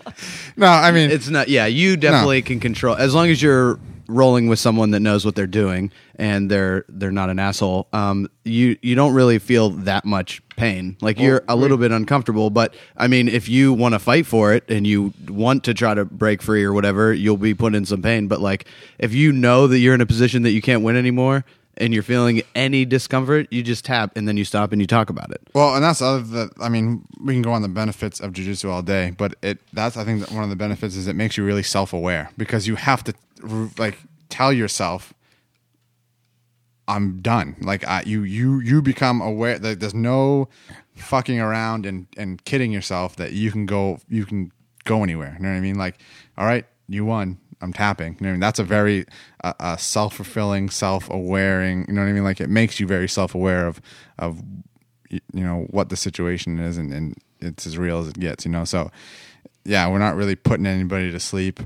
no 0.56 0.66
i 0.66 0.90
mean 0.90 1.10
It's 1.10 1.28
not. 1.28 1.48
Yeah, 1.48 1.66
you 1.66 1.96
definitely 1.98 2.40
can 2.42 2.58
control 2.58 2.96
as 2.96 3.14
long 3.14 3.28
as 3.28 3.42
you're 3.42 3.78
rolling 4.08 4.48
with 4.48 4.58
someone 4.58 4.90
that 4.90 5.00
knows 5.00 5.24
what 5.24 5.36
they're 5.36 5.46
doing 5.46 5.92
and 6.16 6.50
they're 6.50 6.84
they're 6.88 7.12
not 7.12 7.30
an 7.30 7.38
asshole. 7.38 7.86
Um, 7.92 8.28
you 8.44 8.76
you 8.82 8.94
don't 8.94 9.14
really 9.14 9.38
feel 9.38 9.70
that 9.70 10.04
much 10.04 10.42
pain. 10.56 10.96
Like 11.00 11.20
you're 11.20 11.44
a 11.48 11.54
little 11.54 11.76
bit 11.76 11.92
uncomfortable, 11.92 12.50
but 12.50 12.74
I 12.96 13.06
mean, 13.06 13.28
if 13.28 13.48
you 13.48 13.72
want 13.72 13.94
to 13.94 13.98
fight 13.98 14.26
for 14.26 14.52
it 14.52 14.64
and 14.68 14.86
you 14.86 15.12
want 15.28 15.64
to 15.64 15.74
try 15.74 15.94
to 15.94 16.04
break 16.04 16.42
free 16.42 16.64
or 16.64 16.72
whatever, 16.72 17.12
you'll 17.12 17.36
be 17.36 17.54
put 17.54 17.74
in 17.74 17.84
some 17.84 18.02
pain. 18.02 18.26
But 18.26 18.40
like, 18.40 18.66
if 18.98 19.14
you 19.14 19.30
know 19.32 19.66
that 19.68 19.78
you're 19.78 19.94
in 19.94 20.00
a 20.00 20.06
position 20.06 20.42
that 20.42 20.50
you 20.50 20.62
can't 20.62 20.82
win 20.82 20.96
anymore. 20.96 21.44
And 21.80 21.94
you're 21.94 22.02
feeling 22.02 22.42
any 22.56 22.84
discomfort, 22.84 23.46
you 23.52 23.62
just 23.62 23.84
tap 23.84 24.16
and 24.16 24.26
then 24.26 24.36
you 24.36 24.44
stop 24.44 24.72
and 24.72 24.80
you 24.80 24.86
talk 24.88 25.10
about 25.10 25.30
it. 25.30 25.40
Well, 25.54 25.76
and 25.76 25.84
that's 25.84 26.02
other. 26.02 26.22
The, 26.22 26.50
I 26.60 26.68
mean, 26.68 27.04
we 27.22 27.34
can 27.34 27.42
go 27.42 27.52
on 27.52 27.62
the 27.62 27.68
benefits 27.68 28.18
of 28.18 28.32
jujitsu 28.32 28.68
all 28.68 28.82
day, 28.82 29.14
but 29.16 29.36
it 29.42 29.60
that's 29.72 29.96
I 29.96 30.02
think 30.02 30.18
that 30.18 30.32
one 30.32 30.42
of 30.42 30.50
the 30.50 30.56
benefits 30.56 30.96
is 30.96 31.06
it 31.06 31.14
makes 31.14 31.36
you 31.36 31.44
really 31.44 31.62
self 31.62 31.92
aware 31.92 32.32
because 32.36 32.66
you 32.66 32.74
have 32.74 33.04
to 33.04 33.14
like 33.78 33.98
tell 34.28 34.52
yourself, 34.52 35.14
"I'm 36.86 37.20
done." 37.20 37.56
Like 37.60 37.86
I, 37.86 38.02
you 38.06 38.22
you 38.22 38.60
you 38.60 38.82
become 38.82 39.20
aware 39.20 39.58
that 39.58 39.80
there's 39.80 39.94
no 39.94 40.48
fucking 40.96 41.40
around 41.40 41.86
and 41.86 42.06
and 42.16 42.44
kidding 42.44 42.72
yourself 42.72 43.16
that 43.16 43.32
you 43.32 43.50
can 43.50 43.66
go 43.66 43.98
you 44.08 44.24
can 44.26 44.52
go 44.84 45.02
anywhere. 45.02 45.34
You 45.38 45.44
know 45.44 45.50
what 45.50 45.56
I 45.56 45.60
mean? 45.60 45.76
Like, 45.76 45.98
all 46.36 46.46
right, 46.46 46.64
you 46.88 47.04
won. 47.04 47.38
I'm 47.60 47.72
tapping. 47.72 48.12
You 48.14 48.20
know 48.20 48.26
what 48.26 48.28
I 48.28 48.32
mean? 48.32 48.40
That's 48.40 48.58
a 48.60 48.64
very 48.64 49.04
uh, 49.42 49.52
uh, 49.58 49.76
self 49.76 50.14
fulfilling, 50.14 50.70
self 50.70 51.08
awareing. 51.08 51.88
You 51.88 51.94
know 51.94 52.02
what 52.02 52.08
I 52.08 52.12
mean? 52.12 52.24
Like 52.24 52.40
it 52.40 52.48
makes 52.48 52.78
you 52.78 52.86
very 52.86 53.08
self 53.08 53.34
aware 53.34 53.66
of 53.66 53.80
of 54.18 54.42
you 55.10 55.20
know 55.32 55.66
what 55.70 55.88
the 55.88 55.96
situation 55.96 56.58
is 56.58 56.76
and, 56.76 56.92
and 56.92 57.16
it's 57.40 57.66
as 57.66 57.78
real 57.78 57.98
as 58.00 58.08
it 58.08 58.18
gets 58.18 58.44
you 58.44 58.50
know 58.50 58.64
so 58.64 58.90
yeah 59.64 59.88
we're 59.88 59.98
not 59.98 60.14
really 60.14 60.36
putting 60.36 60.66
anybody 60.66 61.10
to 61.10 61.20
sleep 61.20 61.60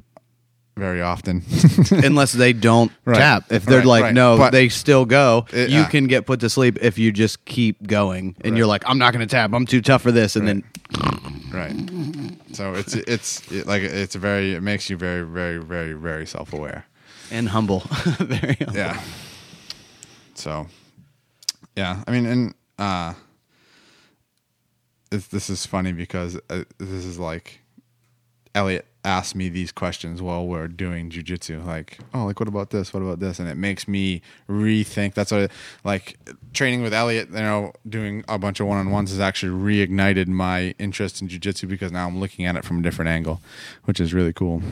very 0.76 1.02
often 1.02 1.42
unless 1.90 2.32
they 2.32 2.52
don't 2.52 2.90
Right. 3.04 3.16
tap. 3.18 3.52
If 3.52 3.64
they're 3.64 3.78
Right, 3.78 3.86
like, 3.86 4.02
right. 4.04 4.14
no, 4.14 4.36
But- 4.38 4.52
they 4.52 4.68
still 4.68 5.04
go. 5.04 5.46
It- 5.52 5.68
you 5.70 5.80
yeah. 5.80 5.88
can 5.88 6.06
get 6.06 6.26
put 6.26 6.40
to 6.40 6.48
sleep 6.50 6.78
if 6.80 6.98
you 6.98 7.12
just 7.12 7.44
keep 7.44 7.86
going, 7.86 8.36
and 8.42 8.56
you're 8.56 8.66
like, 8.66 8.82
I'm 8.86 8.98
not 8.98 9.12
going 9.12 9.26
to 9.26 9.30
tap. 9.30 9.52
I'm 9.52 9.66
too 9.66 9.82
tough 9.82 10.02
for 10.02 10.12
this, 10.12 10.34
and 10.36 10.46
then 10.48 10.64
right 11.52 11.74
so 12.52 12.72
it's 12.74 12.94
it's 12.94 13.50
it, 13.52 13.66
like 13.66 13.82
it's 13.82 14.14
very 14.14 14.54
it 14.54 14.62
makes 14.62 14.88
you 14.88 14.96
very 14.96 15.22
very 15.22 15.58
very 15.58 15.92
very 15.92 16.26
self-aware 16.26 16.86
and 17.30 17.48
humble, 17.50 17.80
very 18.18 18.54
humble. 18.54 18.74
yeah 18.74 19.00
so 20.34 20.66
yeah 21.76 22.02
i 22.06 22.10
mean 22.10 22.24
and 22.26 22.54
uh 22.78 23.12
it's, 25.10 25.26
this 25.28 25.50
is 25.50 25.66
funny 25.66 25.92
because 25.92 26.38
uh, 26.48 26.64
this 26.78 27.04
is 27.04 27.18
like 27.18 27.60
elliot 28.54 28.86
ask 29.04 29.34
me 29.34 29.48
these 29.48 29.72
questions 29.72 30.22
while 30.22 30.46
we're 30.46 30.68
doing 30.68 31.10
jujitsu. 31.10 31.64
Like, 31.64 31.98
oh, 32.14 32.24
like 32.26 32.38
what 32.38 32.48
about 32.48 32.70
this? 32.70 32.94
What 32.94 33.02
about 33.02 33.20
this? 33.20 33.38
And 33.38 33.48
it 33.48 33.56
makes 33.56 33.88
me 33.88 34.22
rethink. 34.48 35.14
That's 35.14 35.32
what, 35.32 35.50
like, 35.84 36.18
training 36.52 36.82
with 36.82 36.94
Elliot. 36.94 37.28
You 37.30 37.36
know, 37.36 37.72
doing 37.88 38.24
a 38.28 38.38
bunch 38.38 38.60
of 38.60 38.66
one 38.66 38.78
on 38.78 38.90
ones 38.90 39.10
has 39.10 39.20
actually 39.20 39.52
reignited 39.52 40.28
my 40.28 40.74
interest 40.78 41.20
in 41.20 41.28
jujitsu 41.28 41.68
because 41.68 41.90
now 41.92 42.06
I'm 42.06 42.18
looking 42.20 42.46
at 42.46 42.56
it 42.56 42.64
from 42.64 42.78
a 42.78 42.82
different 42.82 43.08
angle, 43.08 43.40
which 43.84 44.00
is 44.00 44.14
really 44.14 44.32
cool. 44.32 44.62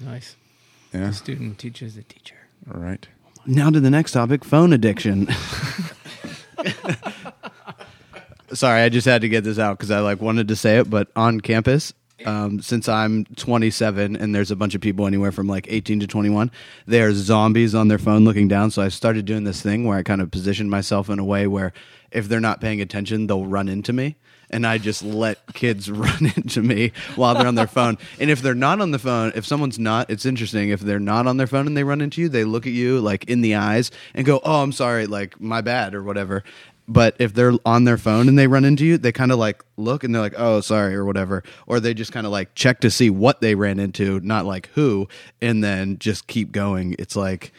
Nice. 0.00 0.36
Yeah. 0.92 1.06
The 1.06 1.12
student 1.12 1.58
teaches 1.58 1.94
the 1.94 2.02
teacher. 2.02 2.36
All 2.72 2.80
right. 2.80 3.06
Now 3.46 3.70
to 3.70 3.80
the 3.80 3.90
next 3.90 4.12
topic: 4.12 4.44
phone 4.44 4.72
addiction. 4.72 5.28
Sorry, 8.54 8.82
I 8.82 8.88
just 8.88 9.06
had 9.06 9.22
to 9.22 9.28
get 9.28 9.44
this 9.44 9.58
out 9.58 9.78
because 9.78 9.90
I 9.90 10.00
like 10.00 10.20
wanted 10.20 10.48
to 10.48 10.56
say 10.56 10.78
it, 10.78 10.90
but 10.90 11.08
on 11.16 11.40
campus, 11.40 11.94
um, 12.26 12.60
since 12.60 12.88
I'm 12.88 13.24
27 13.36 14.16
and 14.16 14.34
there's 14.34 14.50
a 14.50 14.56
bunch 14.56 14.74
of 14.74 14.80
people 14.80 15.06
anywhere 15.06 15.32
from 15.32 15.46
like 15.46 15.66
18 15.68 16.00
to 16.00 16.06
21, 16.06 16.50
they 16.86 17.02
are 17.02 17.12
zombies 17.12 17.74
on 17.74 17.88
their 17.88 17.98
phone 17.98 18.24
looking 18.24 18.48
down. 18.48 18.70
So 18.70 18.82
I 18.82 18.88
started 18.88 19.24
doing 19.24 19.44
this 19.44 19.62
thing 19.62 19.84
where 19.84 19.98
I 19.98 20.02
kind 20.02 20.20
of 20.20 20.30
positioned 20.30 20.70
myself 20.70 21.08
in 21.08 21.18
a 21.18 21.24
way 21.24 21.46
where 21.46 21.72
if 22.10 22.28
they're 22.28 22.40
not 22.40 22.60
paying 22.60 22.80
attention, 22.80 23.26
they'll 23.26 23.46
run 23.46 23.68
into 23.68 23.92
me. 23.92 24.16
And 24.50 24.66
I 24.66 24.76
just 24.76 25.02
let 25.02 25.54
kids 25.54 25.90
run 25.90 26.30
into 26.36 26.62
me 26.62 26.92
while 27.16 27.34
they're 27.34 27.46
on 27.46 27.54
their 27.54 27.66
phone. 27.66 27.96
And 28.20 28.30
if 28.30 28.42
they're 28.42 28.54
not 28.54 28.82
on 28.82 28.90
the 28.90 28.98
phone, 28.98 29.32
if 29.34 29.46
someone's 29.46 29.78
not, 29.78 30.10
it's 30.10 30.26
interesting. 30.26 30.68
If 30.68 30.80
they're 30.80 31.00
not 31.00 31.26
on 31.26 31.38
their 31.38 31.46
phone 31.46 31.66
and 31.66 31.74
they 31.74 31.84
run 31.84 32.02
into 32.02 32.20
you, 32.20 32.28
they 32.28 32.44
look 32.44 32.66
at 32.66 32.74
you 32.74 33.00
like 33.00 33.24
in 33.24 33.40
the 33.40 33.54
eyes 33.54 33.90
and 34.12 34.26
go, 34.26 34.40
"Oh, 34.44 34.62
I'm 34.62 34.72
sorry, 34.72 35.06
like 35.06 35.40
my 35.40 35.62
bad" 35.62 35.94
or 35.94 36.02
whatever. 36.02 36.44
But 36.92 37.16
if 37.18 37.32
they're 37.32 37.54
on 37.64 37.84
their 37.84 37.96
phone 37.96 38.28
and 38.28 38.38
they 38.38 38.46
run 38.46 38.64
into 38.66 38.84
you, 38.84 38.98
they 38.98 39.12
kind 39.12 39.32
of 39.32 39.38
like 39.38 39.64
look 39.78 40.04
and 40.04 40.14
they're 40.14 40.20
like, 40.20 40.34
"Oh, 40.36 40.60
sorry" 40.60 40.94
or 40.94 41.06
whatever, 41.06 41.42
or 41.66 41.80
they 41.80 41.94
just 41.94 42.12
kind 42.12 42.26
of 42.26 42.32
like 42.32 42.54
check 42.54 42.80
to 42.80 42.90
see 42.90 43.08
what 43.08 43.40
they 43.40 43.54
ran 43.54 43.78
into, 43.80 44.20
not 44.20 44.44
like 44.44 44.68
who, 44.74 45.08
and 45.40 45.64
then 45.64 45.98
just 45.98 46.26
keep 46.26 46.52
going. 46.52 46.94
It's 46.98 47.16
like 47.16 47.52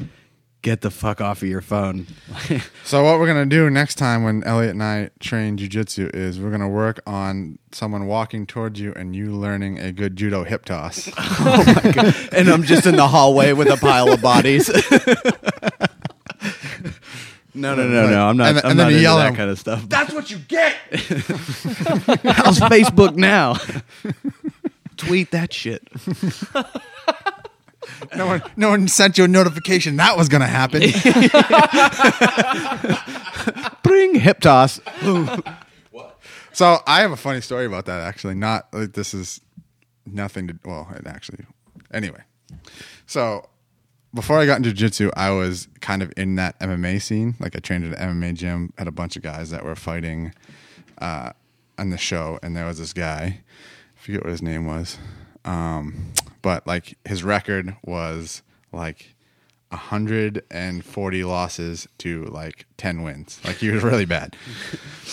get 0.62 0.82
the 0.82 0.90
fuck 0.92 1.20
off 1.20 1.42
of 1.42 1.48
your 1.48 1.62
phone. 1.62 2.08
So 2.86 3.02
what 3.04 3.18
we're 3.18 3.28
gonna 3.28 3.46
do 3.46 3.70
next 3.70 3.96
time 3.96 4.24
when 4.24 4.44
Elliot 4.44 4.72
and 4.72 4.84
I 4.84 5.10
train 5.20 5.58
jujitsu 5.58 6.14
is 6.14 6.40
we're 6.40 6.52
gonna 6.52 6.70
work 6.70 7.00
on 7.08 7.58
someone 7.72 8.08
walking 8.08 8.46
towards 8.46 8.80
you 8.80 8.94
and 8.96 9.16
you 9.16 9.32
learning 9.32 9.80
a 9.80 9.92
good 9.94 10.16
judo 10.16 10.44
hip 10.44 10.66
toss. 10.66 11.10
Oh 11.18 12.28
and 12.34 12.50
I'm 12.50 12.64
just 12.64 12.86
in 12.86 12.98
the 12.98 13.08
hallway 13.08 13.54
with 13.54 13.70
a 13.70 13.78
pile 13.78 14.12
of 14.12 14.22
bodies. 14.22 14.70
no, 17.54 17.76
no, 17.76 17.88
no, 17.88 18.10
no. 18.10 18.28
I'm 18.28 18.38
not. 18.38 18.50
And 18.50 18.58
I'm 18.60 18.66
and 18.72 18.78
not 18.78 18.90
you 18.90 18.98
into 18.98 19.02
yell 19.02 19.20
at 19.20 19.24
that 19.24 19.30
him, 19.30 19.36
kind 19.36 19.50
of 19.50 19.60
stuff. 19.60 19.88
That's 19.88 20.14
what 20.14 20.32
you 20.32 20.40
get. 20.40 20.74
How's 20.92 22.60
Facebook 22.60 23.16
now? 23.16 23.56
Tweet 24.98 25.32
that 25.32 25.54
shit. 25.54 25.88
no 28.16 28.28
one, 28.28 28.44
no 28.56 28.70
one 28.70 28.88
sent 28.88 29.18
you 29.18 29.26
a 29.26 29.28
notification 29.28 29.98
that 29.98 30.18
was 30.18 30.30
gonna 30.30 30.48
happen. 30.48 30.82
Bring 33.84 34.16
hip 34.16 34.40
toss. 34.40 34.80
What? 35.92 36.20
so 36.54 36.80
I 36.88 37.02
have 37.02 37.12
a 37.12 37.18
funny 37.18 37.42
story 37.42 37.66
about 37.66 37.86
that. 37.86 38.02
Actually, 38.02 38.36
not 38.36 38.68
like 38.74 38.94
this 38.94 39.14
is 39.14 39.42
nothing 40.06 40.48
to. 40.48 40.58
Well, 40.66 40.88
it 40.96 41.06
actually. 41.08 41.46
Anyway, 41.92 42.22
so 43.06 43.48
before 44.14 44.40
I 44.40 44.46
got 44.46 44.58
into 44.58 44.70
jiu-jitsu, 44.70 45.12
I 45.16 45.32
was 45.32 45.68
kind 45.82 46.02
of 46.04 46.14
in 46.18 46.36
that 46.36 46.60
MMA 46.60 47.02
scene. 47.02 47.36
Like 47.40 47.56
I 47.56 47.60
trained 47.60 47.92
at 47.92 48.00
an 48.00 48.20
MMA 48.22 48.36
gym, 48.36 48.74
had 48.78 48.88
a 48.88 48.92
bunch 48.92 49.16
of 49.16 49.22
guys 49.24 49.50
that 49.50 49.64
were 49.66 49.76
fighting 49.76 50.34
uh, 51.00 51.32
on 51.78 51.90
the 51.90 51.98
show, 51.98 52.40
and 52.44 52.56
there 52.56 52.66
was 52.66 52.80
this 52.80 52.94
guy, 52.94 53.40
I 53.98 54.00
forget 54.00 54.24
what 54.24 54.30
his 54.32 54.42
name 54.42 54.66
was, 54.68 54.98
um, 55.46 56.12
but 56.42 56.66
like 56.68 56.98
his 57.06 57.24
record 57.24 57.76
was 57.84 58.44
like 58.72 59.16
140 59.70 61.24
losses 61.24 61.88
to 61.98 62.26
like 62.26 62.66
10 62.78 63.02
wins. 63.02 63.40
Like 63.44 63.58
he 63.58 63.70
was 63.72 63.84
really 63.84 64.06
bad. 64.06 64.36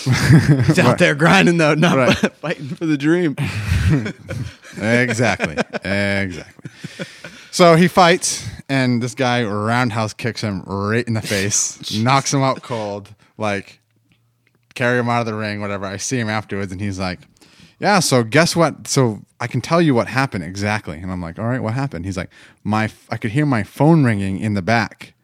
He's 0.03 0.77
out 0.79 0.99
there 0.99 1.15
grinding 1.15 1.57
though, 1.57 1.73
not 1.73 1.97
Right. 1.97 2.15
fighting 2.35 2.69
for 2.69 2.85
the 2.85 2.97
dream. 2.97 3.35
exactly. 4.77 5.57
Exactly. 5.83 7.05
So 7.51 7.75
he 7.75 7.87
fights, 7.87 8.47
and 8.71 9.03
this 9.03 9.13
guy 9.13 9.43
roundhouse 9.43 10.13
kicks 10.13 10.39
him 10.39 10.61
right 10.61 11.05
in 11.05 11.13
the 11.13 11.21
face, 11.21 11.93
knocks 11.97 12.33
him 12.33 12.41
out 12.41 12.63
cold, 12.63 13.13
like 13.37 13.81
carry 14.75 14.97
him 14.97 15.09
out 15.09 15.19
of 15.19 15.25
the 15.25 15.33
ring, 15.33 15.59
whatever. 15.59 15.85
I 15.85 15.97
see 15.97 16.17
him 16.17 16.29
afterwards, 16.29 16.71
and 16.71 16.79
he's 16.79 16.97
like, 16.97 17.19
"Yeah, 17.79 17.99
so 17.99 18.23
guess 18.23 18.55
what? 18.55 18.87
So 18.87 19.23
I 19.41 19.47
can 19.47 19.59
tell 19.59 19.81
you 19.81 19.93
what 19.93 20.07
happened 20.07 20.45
exactly." 20.45 20.97
And 20.99 21.11
I'm 21.11 21.21
like, 21.21 21.37
"All 21.37 21.47
right, 21.47 21.61
what 21.61 21.73
happened?" 21.73 22.05
He's 22.05 22.15
like, 22.15 22.29
"My, 22.63 22.89
I 23.09 23.17
could 23.17 23.31
hear 23.31 23.45
my 23.45 23.63
phone 23.63 24.05
ringing 24.05 24.39
in 24.39 24.53
the 24.53 24.61
back." 24.61 25.15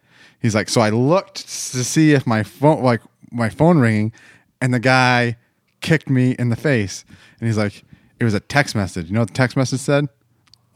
He's 0.42 0.54
like, 0.54 0.68
"So 0.68 0.82
I 0.82 0.90
looked 0.90 1.36
to 1.38 1.84
see 1.84 2.12
if 2.12 2.26
my 2.26 2.42
phone, 2.42 2.82
like 2.82 3.00
my 3.32 3.48
phone 3.48 3.78
ringing, 3.78 4.12
and 4.60 4.74
the 4.74 4.78
guy 4.78 5.38
kicked 5.80 6.10
me 6.10 6.32
in 6.32 6.50
the 6.50 6.56
face." 6.56 7.06
And 7.40 7.46
he's 7.48 7.56
like, 7.56 7.82
"It 8.20 8.24
was 8.24 8.34
a 8.34 8.40
text 8.40 8.74
message. 8.74 9.06
You 9.06 9.14
know 9.14 9.20
what 9.20 9.28
the 9.28 9.34
text 9.34 9.56
message 9.56 9.80
said?" 9.80 10.08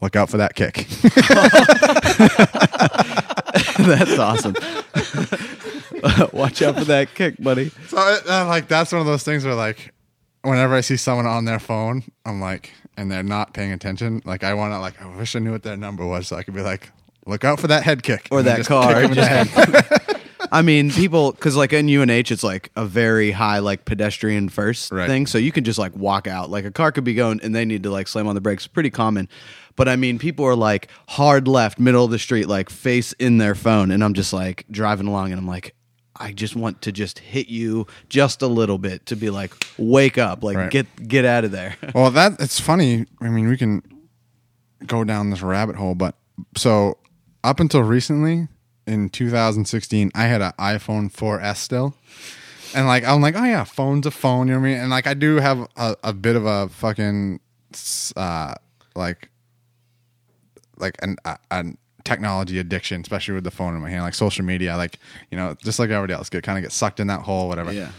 Look 0.01 0.17
out 0.17 0.29
for 0.29 0.35
that 0.35 0.55
kick. 0.55 0.85
That's 3.79 4.17
awesome. 4.19 4.53
Watch 6.33 6.61
out 6.61 6.77
for 6.77 6.85
that 6.85 7.09
kick, 7.15 7.35
buddy. 7.41 7.69
So 7.87 7.97
uh, 7.97 8.45
like 8.47 8.67
that's 8.67 8.91
one 8.91 9.01
of 9.01 9.07
those 9.07 9.23
things 9.23 9.45
where 9.45 9.55
like 9.55 9.93
whenever 10.41 10.75
I 10.75 10.81
see 10.81 10.97
someone 10.97 11.25
on 11.25 11.45
their 11.45 11.59
phone, 11.59 12.03
I'm 12.25 12.41
like, 12.41 12.71
and 12.97 13.09
they're 13.11 13.23
not 13.23 13.53
paying 13.53 13.71
attention. 13.71 14.21
Like 14.25 14.43
I 14.43 14.53
want 14.53 14.73
to 14.73 14.79
like 14.79 15.01
I 15.01 15.15
wish 15.15 15.35
I 15.35 15.39
knew 15.39 15.51
what 15.51 15.63
their 15.63 15.77
number 15.77 16.05
was 16.05 16.27
so 16.27 16.35
I 16.35 16.43
could 16.43 16.53
be 16.55 16.61
like, 16.61 16.91
look 17.25 17.43
out 17.43 17.59
for 17.59 17.67
that 17.67 17.83
head 17.83 18.03
kick 18.03 18.27
Or 18.31 18.41
that 18.43 18.65
car. 18.65 18.93
kick 18.95 19.03
'em 19.05 19.11
in 19.11 19.15
the 19.17 19.25
head. 19.25 20.19
I 20.51 20.61
mean, 20.61 20.91
people, 20.91 21.31
because 21.31 21.55
like 21.55 21.73
in 21.73 21.87
UNH, 21.89 22.09
it's 22.31 22.43
like 22.43 22.69
a 22.75 22.85
very 22.85 23.31
high 23.31 23.57
like 23.59 23.85
pedestrian 23.85 24.49
first 24.49 24.91
Right. 24.91 25.07
thing, 25.07 25.25
so 25.25 25.37
you 25.39 25.51
can 25.51 25.63
just 25.63 25.79
like 25.79 25.95
walk 25.95 26.27
out. 26.27 26.51
Like 26.51 26.65
a 26.65 26.71
car 26.71 26.91
could 26.91 27.03
be 27.05 27.15
going, 27.15 27.39
and 27.41 27.55
they 27.55 27.65
need 27.65 27.81
to 27.83 27.89
like 27.91 28.07
slam 28.07 28.27
on 28.27 28.35
the 28.35 28.41
brakes. 28.41 28.67
Pretty 28.67 28.91
common, 28.91 29.29
but 29.75 29.87
I 29.89 29.95
mean, 29.95 30.19
people 30.19 30.45
are 30.45 30.55
like 30.55 30.89
hard 31.09 31.47
left, 31.47 31.79
middle 31.79 32.05
of 32.05 32.11
the 32.11 32.19
street, 32.19 32.47
like 32.47 32.69
face 32.69 33.13
in 33.13 33.37
their 33.37 33.55
phone, 33.55 33.91
and 33.91 34.03
I'm 34.03 34.13
just 34.13 34.33
like 34.33 34.65
driving 34.71 35.07
along, 35.07 35.31
and 35.31 35.39
I'm 35.39 35.47
like. 35.47 35.75
I 36.15 36.31
just 36.31 36.55
want 36.55 36.83
to 36.83 36.91
just 36.91 37.17
hit 37.17 37.47
you 37.49 37.87
just 38.07 38.43
a 38.43 38.47
little 38.47 38.77
bit 38.77 39.07
to 39.07 39.15
be 39.15 39.31
like, 39.31 39.51
wake 39.79 40.19
up, 40.19 40.43
like 40.43 40.55
Right. 40.55 40.69
get 40.71 41.07
get 41.07 41.25
out 41.25 41.43
of 41.43 41.49
there. 41.51 41.75
well, 41.95 42.11
that 42.11 42.33
it's 42.39 42.59
funny. 42.59 43.07
I 43.19 43.29
mean, 43.29 43.47
we 43.49 43.57
can 43.57 43.81
go 44.85 45.03
down 45.03 45.31
this 45.31 45.41
rabbit 45.41 45.75
hole, 45.75 45.95
but 45.95 46.13
so 46.55 46.99
up 47.43 47.59
until 47.59 47.81
recently 47.81 48.47
in 48.85 49.09
2016, 49.09 50.11
I 50.13 50.25
had 50.25 50.43
an 50.43 50.51
iPhone 50.59 51.11
4S 51.11 51.57
still. 51.57 51.95
And 52.75 52.85
like 52.85 53.03
I'm 53.03 53.19
like, 53.19 53.35
oh 53.35 53.43
yeah, 53.43 53.63
phone's 53.63 54.05
a 54.05 54.11
phone, 54.11 54.47
you 54.47 54.53
know 54.53 54.59
what 54.59 54.67
I 54.67 54.69
mean? 54.71 54.79
And 54.81 54.91
like 54.91 55.07
I 55.07 55.15
do 55.15 55.37
have 55.37 55.67
a, 55.75 55.95
a 56.03 56.13
bit 56.13 56.35
of 56.35 56.45
a 56.45 56.69
fucking 56.69 57.39
uh 58.15 58.53
like 58.95 59.29
like 60.83 60.95
an 61.01 61.15
a, 61.25 61.37
an 61.49 61.77
technology 62.03 62.59
addiction, 62.59 63.01
especially 63.01 63.33
with 63.33 63.43
the 63.43 63.51
phone 63.51 63.75
in 63.75 63.81
my 63.81 63.89
hand, 63.89 64.03
like 64.03 64.13
social 64.13 64.45
media, 64.45 64.77
like 64.77 64.99
you 65.31 65.37
know, 65.37 65.55
just 65.63 65.79
like 65.79 65.89
everybody 65.89 66.13
else, 66.13 66.29
get 66.29 66.43
kind 66.43 66.57
of 66.57 66.63
get 66.63 66.71
sucked 66.71 66.99
in 66.99 67.07
that 67.07 67.21
hole, 67.21 67.47
whatever. 67.47 67.71
Yeah. 67.71 67.91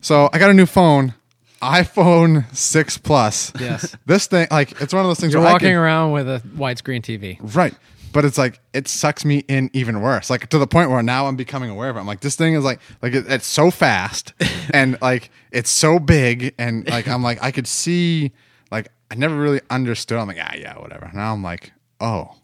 So 0.00 0.30
I 0.32 0.38
got 0.38 0.50
a 0.50 0.54
new 0.54 0.66
phone, 0.66 1.14
iPhone 1.60 2.44
six 2.54 2.98
plus. 2.98 3.52
Yes. 3.60 3.96
this 4.06 4.26
thing, 4.26 4.48
like, 4.50 4.80
it's 4.80 4.92
one 4.92 5.04
of 5.04 5.08
those 5.08 5.20
things. 5.20 5.32
You're 5.32 5.42
where 5.42 5.50
I 5.50 5.52
walking 5.54 5.68
can- 5.68 5.76
around 5.76 6.12
with 6.12 6.28
a 6.28 6.42
widescreen 6.56 7.02
TV. 7.02 7.38
Right. 7.54 7.74
But 8.12 8.26
it's 8.26 8.36
like 8.36 8.60
it 8.74 8.88
sucks 8.88 9.24
me 9.24 9.38
in 9.48 9.70
even 9.72 10.02
worse. 10.02 10.28
Like 10.28 10.48
to 10.50 10.58
the 10.58 10.66
point 10.66 10.90
where 10.90 11.02
now 11.02 11.28
I'm 11.28 11.36
becoming 11.36 11.70
aware 11.70 11.88
of 11.88 11.96
it. 11.96 12.00
I'm 12.00 12.06
like, 12.06 12.20
this 12.20 12.36
thing 12.36 12.52
is 12.52 12.62
like 12.62 12.78
like 13.00 13.14
it, 13.14 13.24
it's 13.26 13.46
so 13.46 13.70
fast 13.70 14.34
and 14.74 15.00
like 15.00 15.30
it's 15.50 15.70
so 15.70 15.98
big 15.98 16.54
and 16.58 16.86
like 16.90 17.08
I'm 17.08 17.22
like 17.22 17.42
I 17.42 17.50
could 17.50 17.66
see 17.66 18.32
like 18.70 18.88
I 19.10 19.14
never 19.14 19.34
really 19.34 19.62
understood. 19.70 20.18
I'm 20.18 20.28
like, 20.28 20.36
ah 20.38 20.54
yeah, 20.54 20.78
whatever. 20.78 21.10
Now 21.14 21.32
I'm 21.32 21.42
like, 21.42 21.72
oh, 22.02 22.36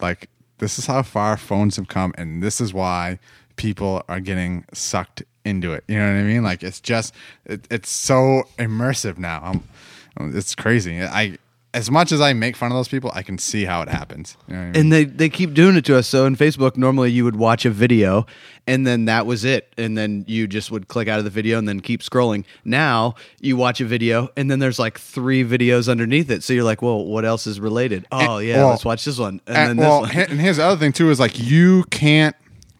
like 0.00 0.28
this 0.58 0.78
is 0.78 0.86
how 0.86 1.02
far 1.02 1.36
phones 1.36 1.76
have 1.76 1.88
come 1.88 2.12
and 2.18 2.42
this 2.42 2.60
is 2.60 2.74
why 2.74 3.18
people 3.56 4.02
are 4.08 4.20
getting 4.20 4.64
sucked 4.72 5.22
into 5.44 5.72
it. 5.72 5.84
You 5.88 5.98
know 5.98 6.12
what 6.12 6.20
I 6.20 6.22
mean? 6.22 6.42
Like 6.42 6.62
it's 6.62 6.80
just 6.80 7.14
it, 7.46 7.66
it's 7.70 7.90
so 7.90 8.44
immersive 8.58 9.16
now. 9.16 9.40
I'm, 9.44 10.36
it's 10.36 10.54
crazy. 10.54 11.02
I 11.02 11.38
as 11.74 11.90
much 11.90 12.12
as 12.12 12.20
I 12.20 12.32
make 12.32 12.56
fun 12.56 12.70
of 12.70 12.76
those 12.76 12.86
people, 12.88 13.10
I 13.14 13.22
can 13.22 13.36
see 13.36 13.64
how 13.64 13.82
it 13.82 13.88
happens. 13.88 14.36
You 14.46 14.54
know 14.54 14.60
I 14.60 14.64
mean? 14.66 14.76
and 14.76 14.92
they 14.92 15.04
they 15.04 15.28
keep 15.28 15.52
doing 15.54 15.76
it 15.76 15.84
to 15.86 15.96
us. 15.98 16.06
So 16.06 16.24
in 16.24 16.36
Facebook, 16.36 16.76
normally 16.76 17.10
you 17.10 17.24
would 17.24 17.34
watch 17.34 17.66
a 17.66 17.70
video, 17.70 18.26
and 18.66 18.86
then 18.86 19.06
that 19.06 19.26
was 19.26 19.44
it, 19.44 19.72
and 19.76 19.98
then 19.98 20.24
you 20.28 20.46
just 20.46 20.70
would 20.70 20.86
click 20.86 21.08
out 21.08 21.18
of 21.18 21.24
the 21.24 21.30
video 21.30 21.58
and 21.58 21.68
then 21.68 21.80
keep 21.80 22.00
scrolling. 22.00 22.44
Now 22.64 23.16
you 23.40 23.56
watch 23.56 23.80
a 23.80 23.84
video, 23.84 24.28
and 24.36 24.48
then 24.50 24.60
there's 24.60 24.78
like 24.78 24.98
three 24.98 25.44
videos 25.44 25.88
underneath 25.88 26.30
it. 26.30 26.44
So 26.44 26.52
you're 26.52 26.64
like, 26.64 26.80
well, 26.80 27.04
what 27.04 27.24
else 27.24 27.46
is 27.46 27.58
related? 27.58 28.04
Eh, 28.04 28.26
oh 28.26 28.38
And- 28.38 28.46
yeah, 28.46 28.56
well, 28.58 28.70
let's 28.70 28.84
watch 28.84 29.04
this 29.04 29.18
one, 29.18 29.40
and, 29.46 29.56
and, 29.56 29.68
then 29.70 29.76
this 29.78 29.84
well, 29.84 30.00
one. 30.02 30.10
and 30.12 30.40
here's 30.40 30.58
the 30.58 30.64
other 30.64 30.78
thing 30.78 30.92
too 30.92 31.10
is 31.10 31.18
like 31.18 31.38
you 31.38 31.84
can't 31.90 32.36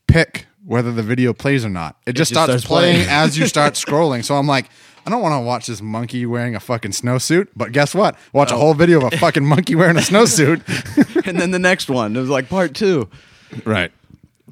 pick 0.07 0.47
whether 0.65 0.93
the 0.93 1.03
video 1.03 1.33
plays 1.35 1.65
or 1.65 1.69
not. 1.69 1.97
It 2.07 2.13
just, 2.13 2.31
just 2.31 2.31
starts, 2.31 2.51
starts 2.63 2.65
playing 2.65 3.05
playing. 3.05 3.11
as 3.11 3.37
you 3.37 3.47
start 3.47 3.75
scrolling. 3.75 4.25
So 4.25 4.37
I'm 4.37 4.47
like, 4.47 4.71
I 5.07 5.11
don't 5.11 5.21
want 5.23 5.35
to 5.35 5.41
watch 5.45 5.67
this 5.67 5.83
monkey 5.83 6.25
wearing 6.27 6.55
a 6.55 6.61
fucking 6.61 6.93
snowsuit. 6.93 7.49
But 7.57 7.73
guess 7.73 7.95
what? 7.95 8.17
Watch 8.33 8.53
Oh. 8.53 8.57
a 8.57 8.59
whole 8.59 8.75
video 8.75 9.05
of 9.05 9.13
a 9.13 9.17
fucking 9.19 9.45
monkey 9.45 9.75
wearing 9.75 9.97
a 9.97 10.01
snowsuit. 10.01 10.63
and 11.27 11.39
then 11.39 11.51
the 11.51 11.59
next 11.59 11.89
one, 11.91 12.17
it 12.17 12.21
was 12.21 12.31
like 12.31 12.49
part 12.49 12.75
two. 12.75 13.09
right. 13.65 13.93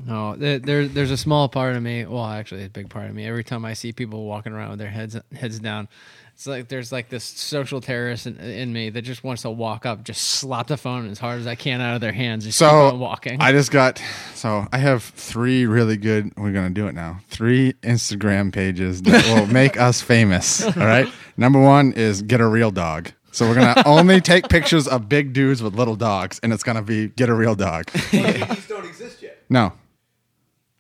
No, 0.05 0.35
there, 0.37 0.59
there, 0.59 0.89
there's 0.89 1.11
a 1.13 1.17
small 1.17 1.49
part 1.49 1.77
of 1.77 1.83
me. 1.83 2.05
Well, 2.05 2.25
actually, 2.27 2.65
a 2.65 2.69
big 2.69 2.89
part 2.91 3.09
of 3.09 3.15
me. 3.15 3.25
Every 3.27 3.45
time 3.45 3.65
I 3.65 3.75
see 3.75 3.93
people 3.93 4.25
walking 4.25 4.53
around 4.53 4.71
with 4.71 4.79
their 4.81 4.91
heads 4.91 5.17
heads 5.35 5.61
down, 5.61 5.89
it's 6.35 6.47
like 6.47 6.69
there's 6.69 6.91
like 6.93 7.09
this 7.09 7.25
social 7.25 7.81
terrorist 7.81 8.27
in, 8.27 8.37
in 8.39 8.73
me 8.73 8.91
that 8.91 9.03
just 9.03 9.23
wants 9.23 9.43
to 9.43 9.51
walk 9.51 9.87
up, 9.87 10.03
just 10.05 10.23
slap 10.23 10.67
the 10.67 10.77
phone 10.77 11.09
as 11.11 11.19
hard 11.19 11.41
as 11.41 11.47
I 11.47 11.55
can 11.55 11.81
out 11.81 11.95
of 11.95 12.01
their 12.01 12.13
hands, 12.13 12.45
just 12.45 12.59
keep 12.59 12.69
So 12.69 12.89
on 12.89 12.99
walking. 12.99 13.41
I 13.41 13.53
just 13.53 13.71
got. 13.71 14.03
So 14.35 14.67
I 14.73 14.79
have 14.79 15.03
three 15.05 15.67
really 15.67 15.97
good. 15.97 16.33
We're 16.37 16.53
gonna 16.53 16.71
do 16.71 16.87
it 16.89 16.95
now. 16.95 17.21
Three 17.29 17.75
Instagram 17.83 18.53
pages 18.53 19.03
that 19.03 19.25
will 19.39 19.47
make 19.47 19.79
us 19.79 20.01
famous. 20.01 20.65
All 20.65 20.73
right. 20.75 21.09
Number 21.37 21.61
one 21.61 21.93
is 21.93 22.23
get 22.23 22.41
a 22.41 22.47
real 22.47 22.71
dog. 22.71 23.11
So 23.31 23.49
we're 23.49 23.55
gonna 23.55 23.83
only 23.87 24.21
take 24.21 24.49
pictures 24.49 24.87
of 24.89 25.09
big 25.09 25.33
dudes 25.33 25.63
with 25.63 25.75
little 25.75 25.97
dogs, 25.97 26.39
and 26.43 26.53
it's 26.53 26.63
gonna 26.63 26.83
be 26.83 27.09
get 27.09 27.29
a 27.29 27.35
real 27.35 27.55
dog. 27.55 27.85
Maybe 28.13 28.43
these 28.45 28.67
don't 28.69 28.85
exist 28.85 29.23
yet. 29.23 29.43
No. 29.49 29.73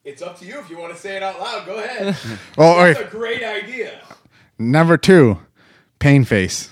It's 0.04 0.20
up 0.20 0.36
to 0.40 0.44
you 0.44 0.58
if 0.58 0.68
you 0.68 0.76
want 0.78 0.92
to 0.92 0.98
say 0.98 1.16
it 1.16 1.22
out 1.22 1.38
loud. 1.40 1.64
Go 1.64 1.76
ahead. 1.76 2.16
Oh, 2.58 2.76
That's 2.84 2.98
wait. 2.98 3.06
a 3.06 3.10
great 3.10 3.42
idea. 3.44 4.00
Number 4.70 4.96
two, 4.96 5.38
pain 5.98 6.24
face. 6.24 6.70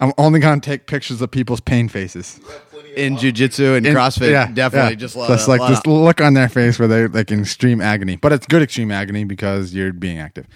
I'm 0.00 0.12
only 0.18 0.40
gonna 0.40 0.60
take 0.60 0.86
pictures 0.86 1.20
of 1.22 1.30
people's 1.30 1.60
pain 1.60 1.88
faces. 1.88 2.38
You 2.42 2.48
have 2.50 2.70
plenty 2.70 2.90
of 2.92 2.96
In 2.98 3.16
jujitsu 3.16 3.76
and 3.76 3.86
In- 3.86 3.94
CrossFit, 3.94 4.30
yeah, 4.30 4.50
definitely 4.52 4.90
yeah. 4.90 4.96
just, 4.96 5.16
just 5.16 5.48
like 5.48 5.60
lot 5.60 5.68
this 5.70 5.78
of- 5.78 5.86
look 5.86 6.20
on 6.20 6.34
their 6.34 6.48
face 6.48 6.78
where 6.78 6.86
they're 6.88 7.08
like 7.08 7.30
in 7.30 7.40
extreme 7.40 7.80
agony, 7.80 8.16
but 8.16 8.32
it's 8.32 8.46
good 8.46 8.62
extreme 8.62 8.90
agony 8.90 9.24
because 9.24 9.74
you're 9.74 9.92
being 9.92 10.18
active. 10.18 10.46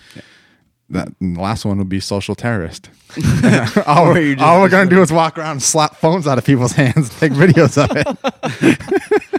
That 0.91 1.09
and 1.21 1.37
the 1.37 1.41
last 1.41 1.65
one 1.65 1.79
would 1.79 1.89
be 1.89 2.01
social 2.01 2.35
terrorist. 2.35 2.91
all 3.87 4.07
Where 4.13 4.21
you 4.21 4.35
just- 4.35 4.45
all 4.45 4.61
we're 4.61 4.69
gonna 4.69 4.91
do 4.91 5.01
is 5.03 5.11
walk 5.13 5.39
around 5.39 5.53
and 5.53 5.63
slap 5.63 5.97
phones 5.97 6.27
out 6.27 6.37
of 6.37 6.45
people's 6.45 6.73
hands, 6.83 6.97
and 6.97 7.11
take 7.13 7.33
videos 7.33 7.77
of 7.83 7.97
it. 7.97 8.79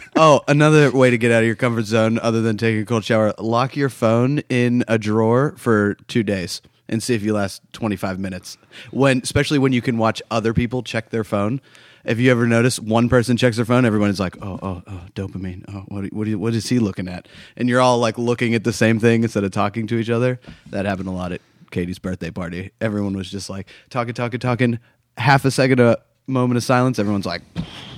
Oh, 0.24 0.42
another 0.48 0.92
way 0.92 1.10
to 1.10 1.18
get 1.18 1.32
out 1.32 1.40
of 1.42 1.48
your 1.48 1.56
comfort 1.56 1.86
zone 1.86 2.20
other 2.20 2.42
than 2.44 2.56
taking 2.56 2.82
a 2.82 2.86
cold 2.86 3.04
shower, 3.04 3.34
lock 3.40 3.76
your 3.76 3.90
phone 3.90 4.40
in 4.50 4.84
a 4.88 5.00
drawer 5.00 5.56
for 5.58 5.96
two 6.08 6.22
days 6.22 6.62
and 6.92 7.02
see 7.02 7.16
if 7.16 7.24
you 7.24 7.34
last 7.34 7.62
25 7.74 8.20
minutes. 8.20 8.58
When, 8.92 9.22
especially 9.24 9.58
when 9.58 9.74
you 9.74 9.82
can 9.82 9.98
watch 9.98 10.22
other 10.30 10.54
people 10.54 10.84
check 10.84 11.10
their 11.10 11.24
phone. 11.24 11.62
If 12.04 12.20
you 12.20 12.32
ever 12.32 12.48
notice 12.48 12.80
one 12.80 13.10
person 13.10 13.38
checks 13.38 13.56
their 13.56 13.66
phone, 13.66 13.86
everyone 13.86 14.10
is 14.10 14.20
like, 14.20 14.36
oh, 14.42 14.60
oh, 14.62 14.84
oh, 14.86 15.02
dopamine. 15.14 15.64
Oh, 15.70 15.86
what, 15.88 16.12
what, 16.12 16.28
what 16.36 16.54
is 16.54 16.68
he 16.68 16.80
looking 16.80 17.08
at? 17.08 17.28
And 17.56 17.70
you're 17.70 17.82
all 17.82 18.00
like 18.00 18.18
looking 18.18 18.56
at 18.56 18.64
the 18.64 18.74
same 18.74 19.00
thing 19.00 19.24
instead 19.24 19.44
of 19.44 19.52
talking 19.52 19.88
to 19.88 19.98
each 19.98 20.10
other. 20.10 20.40
That 20.72 20.86
happened 20.86 21.08
a 21.08 21.12
lot 21.12 21.32
at 21.32 21.42
Katie's 21.70 22.00
birthday 22.00 22.32
party. 22.32 22.72
Everyone 22.82 23.16
was 23.16 23.30
just 23.30 23.50
like 23.50 23.70
talking, 23.90 24.14
talking, 24.14 24.40
talking. 24.40 24.80
Half 25.18 25.46
a 25.46 25.52
second, 25.52 25.80
a 25.80 25.98
moment 26.28 26.58
of 26.58 26.64
silence. 26.64 26.98
Everyone's 26.98 27.26
like 27.26 27.44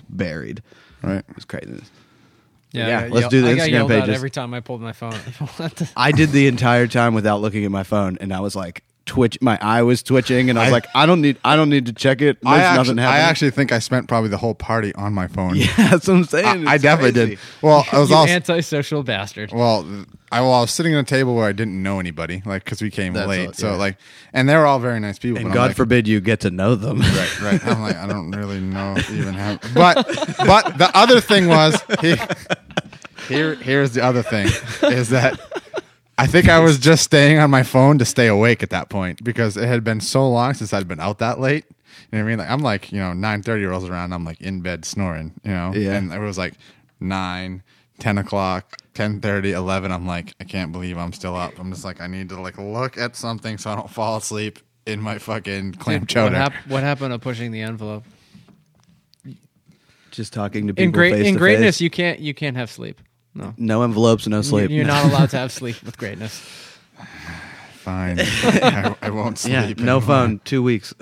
buried. 0.09 0.61
Right. 1.01 1.23
It 1.27 1.35
was 1.35 1.45
craziness. 1.45 1.89
Yeah, 2.73 2.87
yeah, 3.05 3.07
let's 3.11 3.27
do 3.29 3.41
the 3.41 3.51
I 3.51 3.55
got 3.55 3.69
Instagram 3.69 3.71
yelled 3.71 3.91
at 3.91 4.01
pages. 4.01 4.15
every 4.15 4.29
time 4.29 4.53
I 4.53 4.59
pulled 4.59 4.81
my 4.81 4.93
phone. 4.93 5.15
I 5.95 6.11
did 6.11 6.31
the 6.31 6.47
entire 6.47 6.87
time 6.87 7.13
without 7.13 7.39
looking 7.39 7.63
at 7.65 7.71
my 7.71 7.83
phone, 7.83 8.17
and 8.19 8.33
I 8.33 8.39
was 8.41 8.55
like 8.55 8.83
twitch. 9.05 9.37
My 9.41 9.57
eye 9.61 9.81
was 9.81 10.01
twitching, 10.03 10.49
and 10.49 10.57
I 10.57 10.63
was 10.63 10.69
I- 10.69 10.71
like, 10.73 10.85
I 10.95 11.05
don't 11.05 11.21
need, 11.21 11.37
I 11.43 11.55
don't 11.55 11.69
need 11.69 11.85
to 11.87 11.93
check 11.93 12.21
it. 12.21 12.39
There's 12.41 12.53
I 12.53 12.75
nothing 12.75 12.99
actually, 12.99 13.03
I 13.03 13.17
actually 13.19 13.51
think 13.51 13.71
I 13.71 13.79
spent 13.79 14.07
probably 14.07 14.29
the 14.29 14.37
whole 14.37 14.55
party 14.55 14.93
on 14.95 15.13
my 15.13 15.27
phone. 15.27 15.55
yeah, 15.55 15.67
that's 15.89 16.07
what 16.07 16.15
I'm 16.15 16.23
saying. 16.23 16.67
I, 16.67 16.73
I 16.73 16.77
definitely 16.77 17.11
did. 17.11 17.39
Well, 17.61 17.85
I 17.91 17.99
was 17.99 18.09
you 18.09 18.15
also 18.15 18.31
antisocial 18.33 19.03
bastard. 19.03 19.51
Well, 19.51 19.85
I, 20.31 20.41
well, 20.41 20.53
I 20.53 20.61
was 20.61 20.71
sitting 20.71 20.93
at 20.95 20.99
a 20.99 21.03
table 21.03 21.35
where 21.35 21.45
I 21.47 21.51
didn't 21.51 21.81
know 21.83 21.99
anybody, 21.99 22.41
like 22.45 22.63
because 22.63 22.81
we 22.81 22.89
came 22.89 23.13
That's 23.13 23.27
late. 23.27 23.47
all- 23.47 23.53
so 23.53 23.71
yeah. 23.71 23.75
like, 23.77 23.97
and 24.33 24.49
they 24.49 24.55
were 24.55 24.65
all 24.65 24.79
very 24.79 24.99
nice 24.99 25.19
people. 25.19 25.37
And 25.39 25.49
but 25.49 25.53
God 25.53 25.67
like, 25.67 25.75
forbid 25.77 26.07
you 26.07 26.19
get 26.21 26.39
to 26.41 26.49
know 26.49 26.75
them. 26.75 26.99
right, 27.01 27.41
right. 27.41 27.67
I'm 27.67 27.81
like, 27.81 27.97
I 27.97 28.07
don't 28.07 28.31
really 28.35 28.59
know 28.59 28.95
even 29.11 29.33
have. 29.35 29.59
But, 29.75 30.05
but 30.39 30.77
the 30.77 30.89
other 30.95 31.19
thing 31.21 31.47
was, 31.47 31.79
he, 32.01 32.15
here, 33.27 33.55
here's 33.55 33.91
the 33.93 34.03
other 34.03 34.23
thing, 34.23 34.47
is 34.83 35.09
that 35.09 35.39
I 36.23 36.27
think 36.27 36.49
I 36.49 36.59
was 36.59 36.77
just 36.79 37.03
staying 37.03 37.37
on 37.39 37.51
my 37.51 37.63
phone 37.63 37.97
to 37.97 38.05
stay 38.05 38.27
awake 38.27 38.63
at 38.63 38.69
that 38.69 38.89
point 38.89 39.23
because 39.23 39.57
it 39.57 39.67
had 39.67 39.83
been 39.83 39.99
so 39.99 40.29
long 40.29 40.53
since 40.53 40.73
I'd 40.73 40.87
been 40.87 40.99
out 40.99 41.19
that 41.19 41.39
late. 41.39 41.65
You 42.11 42.17
know 42.17 42.23
what 42.23 42.27
I 42.27 42.29
mean? 42.29 42.39
Like 42.39 42.49
I'm 42.49 42.61
like, 42.61 42.91
you 42.91 42.99
know, 42.99 43.13
nine 43.13 43.43
thirty 43.43 43.65
rolls 43.65 43.89
around, 43.89 44.13
I'm 44.13 44.23
like 44.23 44.41
in 44.41 44.61
bed 44.61 44.85
snoring, 44.85 45.33
you 45.43 45.51
know? 45.51 45.73
Yeah. 45.73 45.93
And 45.93 46.13
it 46.13 46.19
was 46.19 46.37
like 46.37 46.53
nine, 46.99 47.61
10 47.99 48.17
o'clock, 48.17 48.77
10 48.93 49.21
11. 49.23 49.91
I'm 49.91 50.07
like, 50.07 50.33
I 50.39 50.43
can't 50.43 50.71
believe 50.71 50.97
I'm 50.97 51.13
still 51.13 51.35
up. 51.35 51.59
I'm 51.59 51.71
just 51.71 51.85
like, 51.85 52.01
I 52.01 52.07
need 52.07 52.29
to 52.29 52.39
like 52.39 52.57
look 52.57 52.97
at 52.97 53.15
something 53.15 53.57
so 53.57 53.71
I 53.71 53.75
don't 53.75 53.89
fall 53.89 54.17
asleep 54.17 54.59
in 54.85 55.01
my 55.01 55.17
fucking 55.17 55.73
clam 55.73 56.01
Dude, 56.01 56.09
chowder. 56.09 56.35
What, 56.35 56.51
hap- 56.53 56.67
what 56.67 56.83
happened 56.83 57.13
to 57.13 57.19
pushing 57.19 57.51
the 57.51 57.61
envelope? 57.61 58.03
Just 60.11 60.31
talking 60.31 60.67
to 60.67 60.73
people 60.73 60.83
In 60.83 60.91
great 60.91 61.13
face 61.13 61.27
in 61.27 61.35
greatness, 61.35 61.77
face. 61.77 61.81
you 61.81 61.89
can't 61.89 62.19
you 62.19 62.33
can't 62.35 62.55
have 62.55 62.69
sleep. 62.69 63.01
No, 63.35 63.53
no 63.57 63.81
envelopes, 63.83 64.27
no 64.27 64.41
sleep. 64.41 64.69
you're 64.69 64.85
not 64.85 65.05
allowed 65.11 65.29
to 65.31 65.37
have 65.37 65.51
sleep 65.51 65.81
with 65.83 65.97
greatness. 65.97 66.37
Fine. 67.77 68.19
I, 68.21 68.95
I 69.01 69.09
won't 69.09 69.37
sleep. 69.39 69.53
Yeah, 69.53 69.61
no 69.83 69.97
anymore. 69.97 70.01
phone, 70.01 70.41
two 70.45 70.61
weeks. 70.63 70.93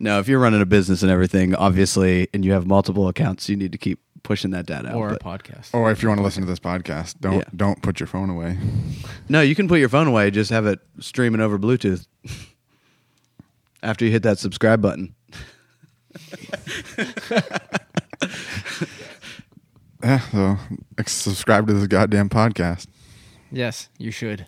no, 0.00 0.18
if 0.18 0.28
you're 0.28 0.40
running 0.40 0.60
a 0.60 0.66
business 0.66 1.02
and 1.02 1.10
everything, 1.10 1.54
obviously, 1.54 2.28
and 2.34 2.44
you 2.44 2.52
have 2.52 2.66
multiple 2.66 3.08
accounts, 3.08 3.48
you 3.48 3.56
need 3.56 3.72
to 3.72 3.78
keep 3.78 4.00
pushing 4.22 4.50
that 4.50 4.66
data 4.66 4.88
out. 4.88 4.94
or 4.96 5.08
a 5.10 5.12
but- 5.12 5.22
podcast. 5.22 5.70
Or 5.72 5.90
if 5.92 6.02
you 6.02 6.08
want 6.08 6.18
to 6.18 6.24
listen 6.24 6.42
to 6.42 6.46
this 6.48 6.58
podcast, 6.58 7.20
don't 7.20 7.36
Yeah. 7.36 7.44
don't 7.54 7.80
put 7.80 8.00
your 8.00 8.08
phone 8.08 8.28
away. 8.28 8.58
No, 9.28 9.40
you 9.40 9.54
can 9.54 9.68
put 9.68 9.78
your 9.78 9.88
phone 9.88 10.08
away. 10.08 10.30
Just 10.32 10.50
have 10.50 10.66
it 10.66 10.80
streaming 10.98 11.40
over 11.40 11.58
Bluetooth. 11.58 12.06
After 13.82 14.04
you 14.04 14.10
hit 14.10 14.24
that 14.24 14.38
subscribe 14.40 14.82
button. 14.82 15.14
Yeah, 20.06 20.20
so 20.20 20.56
subscribe 21.06 21.66
to 21.66 21.72
this 21.74 21.86
goddamn 21.88 22.28
podcast 22.28 22.86
Yes, 23.50 23.88
you 23.98 24.10
should. 24.12 24.46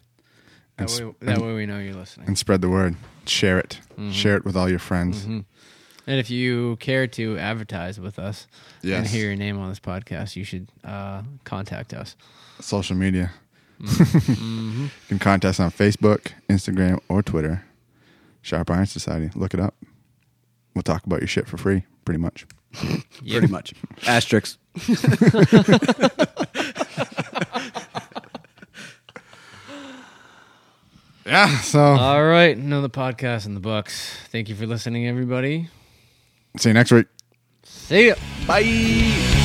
That 0.76 0.84
s- 0.84 1.00
way, 1.00 1.14
that 1.20 1.34
and- 1.38 1.46
way 1.46 1.54
we 1.54 1.66
know 1.66 1.78
you're 1.78 1.94
listening. 1.94 2.28
and 2.28 2.38
spread 2.38 2.60
the 2.60 2.68
word. 2.68 2.94
Share 3.26 3.58
it. 3.58 3.80
Mm-hmm. 3.92 4.10
Share 4.12 4.36
it 4.36 4.44
with 4.44 4.56
all 4.56 4.68
your 4.68 4.78
friends. 4.78 5.24
And 5.24 5.44
if 6.06 6.30
you 6.30 6.76
care 6.76 7.06
to 7.08 7.36
advertise 7.38 7.98
with 8.00 8.18
us 8.18 8.46
and 8.84 9.06
hear 9.06 9.26
your 9.26 9.36
name 9.36 9.58
on 9.58 9.68
this 9.68 9.80
podcast, 9.80 10.36
you 10.36 10.44
should 10.44 10.68
uh, 10.84 11.22
contact 11.44 11.92
us. 11.92 12.14
Social 12.60 12.96
media. 12.96 13.32
Mm-hmm. 13.80 14.82
you 14.84 14.90
can 15.08 15.18
contact 15.18 15.44
us 15.44 15.60
on 15.60 15.70
Facebook, 15.70 16.32
Instagram, 16.48 17.00
or 17.08 17.22
Twitter. 17.22 17.64
Sharp 18.42 18.70
Iron 18.70 18.86
Society. 18.86 19.30
Look 19.34 19.54
it 19.54 19.60
up. 19.60 19.74
We'll 20.74 20.82
talk 20.82 21.04
about 21.04 21.20
your 21.20 21.28
shit 21.28 21.46
for 21.48 21.56
free, 21.58 21.84
pretty 22.04 22.18
much. 22.20 22.46
Pretty 23.26 23.46
much. 23.46 23.72
Asterisks. 24.06 24.58
Yeah, 31.28 31.60
so 31.60 31.78
All 31.80 32.24
right, 32.24 32.56
another 32.56 32.88
podcast 32.88 33.44
in 33.44 33.52
the 33.52 33.60
books. 33.60 34.16
Thank 34.30 34.48
you 34.48 34.54
for 34.54 34.64
listening, 34.66 35.06
everybody. 35.06 35.68
see 36.56 36.70
you 36.70 36.74
next 36.74 36.90
week. 36.90 37.06
See 37.64 38.08
ya. 38.08 38.14
Bye. 38.46 39.44